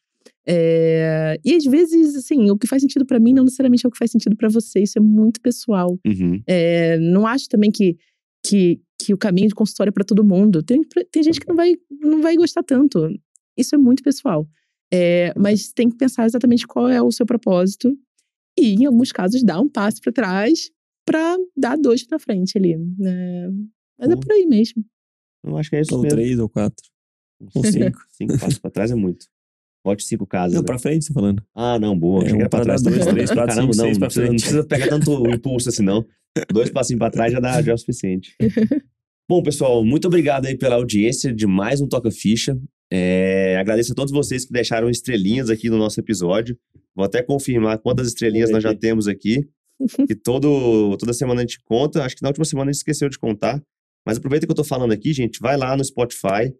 É, 0.47 1.39
e 1.45 1.55
às 1.55 1.65
vezes, 1.65 2.17
assim, 2.17 2.51
o 2.51 2.59
que 2.59 2.67
faz 2.67 2.83
sentido 2.83 3.07
pra 3.07 3.21
mim 3.21 3.33
não 3.33 3.45
necessariamente 3.45 3.87
é 3.87 3.89
o 3.89 3.93
que 3.93 3.99
faz 3.99 4.11
sentido 4.11 4.37
pra 4.37 4.49
você. 4.49 4.81
Isso 4.83 4.99
é 4.99 5.03
muito 5.03 5.41
pessoal. 5.41 5.99
Uhum. 6.07 6.43
É, 6.47 6.99
não 6.99 7.27
acho 7.27 7.49
também 7.49 7.71
que, 7.71 7.97
que, 8.45 8.81
que 9.01 9.15
o 9.15 9.19
caminho 9.19 9.49
de 9.49 9.55
consultório 9.55 9.91
é 9.91 9.93
para 9.93 10.05
todo 10.05 10.25
mundo. 10.25 10.63
Tem, 10.63 10.83
tem 11.11 11.23
gente 11.23 11.41
que 11.41 11.49
não 11.49 11.57
vai, 11.57 11.75
não 11.91 12.21
vai 12.21 12.37
gostar 12.37 12.63
tanto. 12.63 13.09
Isso 13.57 13.75
é 13.75 13.79
muito 13.79 14.03
pessoal. 14.03 14.49
É, 14.93 15.33
mas 15.37 15.73
tem 15.73 15.89
que 15.89 15.97
pensar 15.97 16.27
exatamente 16.27 16.67
qual 16.67 16.89
é 16.89 17.01
o 17.01 17.11
seu 17.11 17.25
propósito 17.25 17.97
e, 18.59 18.75
em 18.75 18.85
alguns 18.85 19.11
casos, 19.11 19.43
dar 19.43 19.61
um 19.61 19.69
passo 19.69 20.01
para 20.03 20.13
trás 20.13 20.71
para 21.07 21.37
dar 21.57 21.77
dois 21.77 22.05
para 22.05 22.19
frente 22.19 22.59
ali. 22.59 22.77
Né? 22.77 23.49
Mas 23.99 24.11
é 24.11 24.17
por 24.17 24.33
aí 24.33 24.47
mesmo. 24.47 24.85
Eu 25.45 25.57
acho 25.57 25.71
que 25.71 25.77
é 25.77 25.81
isso 25.81 25.95
Ou 25.95 26.03
mesmo. 26.03 26.17
três 26.17 26.39
ou 26.39 26.49
quatro. 26.49 26.92
Ou 27.55 27.65
cinco. 27.65 27.99
cinco 28.11 28.39
passos 28.39 28.59
pra 28.59 28.71
trás 28.71 28.91
é 28.91 28.95
muito. 28.95 29.27
Bote 29.85 30.05
cinco 30.05 30.27
casas. 30.27 30.55
Não, 30.55 30.63
né? 30.63 30.67
pra 30.67 30.79
frente, 30.79 31.05
você 31.05 31.13
falando. 31.13 31.43
Ah, 31.55 31.79
não, 31.79 31.99
boa. 31.99 32.23
É, 32.25 32.29
que 32.29 32.35
um 32.35 32.49
pra 32.49 32.63
trás. 32.63 32.83
dois, 32.83 33.05
três, 33.05 33.31
quatro, 33.31 33.55
Caramba, 33.55 33.73
cinco, 33.73 33.77
não, 33.77 33.85
seis 33.85 33.99
pra 33.99 34.07
precisa, 34.07 34.23
não 34.23 34.29
frente. 34.29 34.41
precisa 34.43 34.65
pegar 34.65 34.89
tanto 34.89 35.31
impulso 35.31 35.69
assim, 35.69 35.83
não. 35.83 36.07
Dois 36.51 36.71
passinhos 36.71 36.99
pra 36.99 37.11
trás 37.11 37.33
já, 37.33 37.41
dá, 37.41 37.61
já 37.61 37.73
é 37.73 37.75
o 37.75 37.79
suficiente. 37.79 38.37
Bom, 39.29 39.43
pessoal, 39.43 39.85
muito 39.85 40.07
obrigado 40.07 40.47
aí 40.47 40.57
pela 40.57 40.77
audiência 40.77 41.33
de 41.33 41.47
mais 41.47 41.81
um 41.81 41.89
Toca 41.89 42.11
Ficha. 42.11 42.57
É, 42.93 43.57
agradeço 43.59 43.93
a 43.93 43.95
todos 43.95 44.13
vocês 44.13 44.45
que 44.45 44.53
deixaram 44.53 44.89
estrelinhas 44.91 45.49
aqui 45.51 45.69
no 45.71 45.79
nosso 45.79 45.99
episódio. 45.99 46.57
Vou 46.95 47.05
até 47.05 47.23
confirmar 47.23 47.79
quantas 47.79 48.09
estrelinhas 48.09 48.51
nós 48.51 48.63
já 48.63 48.75
temos 48.75 49.09
aqui. 49.09 49.49
Que 50.07 50.15
todo, 50.15 50.97
toda 50.99 51.13
semana 51.13 51.41
a 51.41 51.45
gente 51.45 51.61
conta. 51.65 52.05
Acho 52.05 52.15
que 52.15 52.23
na 52.23 52.29
última 52.29 52.45
semana 52.45 52.71
a 52.71 52.73
gente 52.73 52.81
esqueceu 52.81 53.09
de 53.09 53.19
contar. 53.19 53.61
Mas 54.07 54.19
aproveita 54.19 54.47
que 54.47 54.53
eu 54.53 54.57
tô 54.57 54.65
falando 54.65 54.93
aqui, 54.93 55.13
gente. 55.13 55.41
Vai 55.41 55.57
lá 55.57 55.77
no 55.77 55.85
Spotify, 55.85 56.53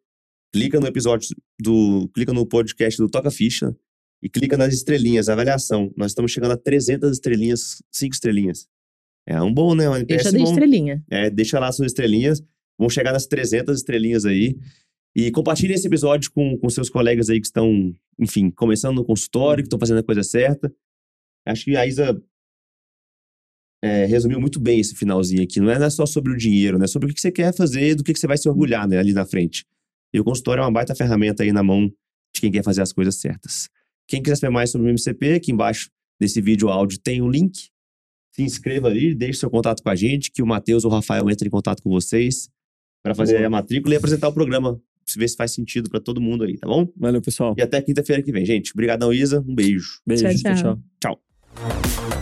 clica 0.53 0.79
no 0.79 0.87
episódio 0.87 1.35
do. 1.61 2.09
clica 2.15 2.33
no 2.33 2.47
podcast 2.47 3.01
do 3.01 3.09
Toca 3.09 3.31
Ficha 3.31 3.75
e 4.23 4.29
clica 4.29 4.57
nas 4.57 4.73
estrelinhas, 4.73 5.29
avaliação. 5.29 5.93
Nós 5.97 6.13
estamos 6.13 6.31
chegando 6.31 6.53
a 6.53 6.57
300 6.57 7.11
estrelinhas, 7.11 7.83
5 7.91 8.15
estrelinhas. 8.15 8.69
É 9.27 9.41
um 9.41 9.53
bom, 9.53 9.75
né? 9.75 9.89
Um 9.89 9.95
Eu 9.95 9.99
já 9.99 10.01
NPS 10.01 10.33
dei 10.33 10.43
bom. 10.43 10.51
estrelinha. 10.51 11.05
É, 11.11 11.31
deixa 11.31 11.59
lá 11.59 11.73
suas 11.73 11.91
estrelinhas. 11.93 12.43
Vamos 12.79 12.93
chegar 12.93 13.13
nas 13.13 13.27
300 13.27 13.79
estrelinhas 13.79 14.25
aí. 14.25 14.57
E 15.15 15.31
compartilhe 15.31 15.75
esse 15.75 15.87
episódio 15.87 16.31
com, 16.33 16.57
com 16.57 16.71
seus 16.71 16.89
colegas 16.89 17.29
aí 17.29 17.41
que 17.41 17.47
estão, 17.47 17.95
enfim, 18.19 18.51
começando 18.51 18.97
no 18.97 19.05
consultório, 19.05 19.63
que 19.63 19.67
estão 19.67 19.79
fazendo 19.79 19.99
a 19.99 20.03
coisa 20.03 20.23
certa. 20.23 20.73
Acho 21.47 21.65
que 21.65 21.77
a 21.77 21.87
Isa 21.87 22.21
é, 23.83 24.07
resumiu 24.07 24.41
muito 24.41 24.61
bem 24.61 24.81
esse 24.81 24.95
finalzinho 24.95 25.43
aqui. 25.43 25.61
Não 25.61 25.71
é 25.71 25.91
só 25.91 26.07
sobre 26.07 26.33
o 26.33 26.37
dinheiro, 26.37 26.79
né? 26.79 26.87
Sobre 26.87 27.11
o 27.11 27.15
que 27.15 27.21
você 27.21 27.31
quer 27.31 27.55
fazer, 27.55 27.95
do 27.95 28.05
que 28.05 28.15
você 28.15 28.27
vai 28.27 28.39
se 28.39 28.49
orgulhar 28.49 28.89
né, 28.89 28.99
ali 28.99 29.13
na 29.13 29.27
frente. 29.27 29.67
E 30.13 30.21
o 30.21 30.25
consultório 30.25 30.61
é 30.61 30.65
uma 30.65 30.73
baita 30.73 30.95
ferramenta 30.95 31.43
aí 31.43 31.53
na 31.53 31.63
mão 31.63 31.89
de 32.35 32.41
quem 32.41 32.51
quer 32.51 32.63
fazer 32.63 32.83
as 32.83 32.93
coisas 32.93 33.17
certas. 33.17 33.69
Quem 34.07 34.23
quiser 34.23 34.37
saber 34.37 34.53
mais 34.53 34.71
sobre 34.71 34.89
o 34.89 34.91
MCP, 34.91 35.35
aqui 35.35 35.53
embaixo 35.53 35.91
desse 36.21 36.41
vídeo 36.41 36.69
áudio 36.69 36.99
tem 36.99 37.23
o 37.23 37.29
link. 37.29 37.71
Se 38.33 38.43
inscreva 38.43 38.89
ali, 38.89 39.15
deixe 39.15 39.41
seu 39.41 39.51
contato 39.51 39.83
com 39.83 39.89
a 39.89 39.95
gente, 39.95 40.31
que 40.31 40.43
o 40.43 40.47
Matheus 40.47 40.85
ou 40.85 40.91
o 40.91 40.95
Rafael 40.95 41.29
entrem 41.31 41.49
em 41.49 41.51
contato 41.51 41.83
com 41.83 41.91
vocês 41.91 42.49
para 43.03 43.15
fazer 43.15 43.37
Boa. 43.37 43.47
a 43.47 43.51
matrícula 43.51 43.95
e 43.95 43.97
apresentar 43.97 44.29
o 44.29 44.33
programa. 44.33 44.75
Pra 45.05 45.15
ver 45.17 45.29
se 45.29 45.37
faz 45.37 45.51
sentido 45.51 45.91
para 45.91 46.01
todo 46.01 46.21
mundo 46.21 46.45
aí, 46.45 46.57
tá 46.57 46.67
bom? 46.67 46.89
Valeu, 46.97 47.21
pessoal. 47.21 47.55
E 47.59 47.63
até 47.63 47.83
quinta-feira 47.83 48.23
que 48.23 48.31
vem, 48.31 48.47
gente. 48.47 48.73
Obrigadão, 48.73 49.13
Isa. 49.13 49.41
Um 49.41 49.55
beijo. 49.55 50.01
Beijo. 50.07 50.23
Tchau, 50.23 50.55
tchau. 50.55 50.79
tchau. 51.01 51.19
Tchau. 51.57 52.22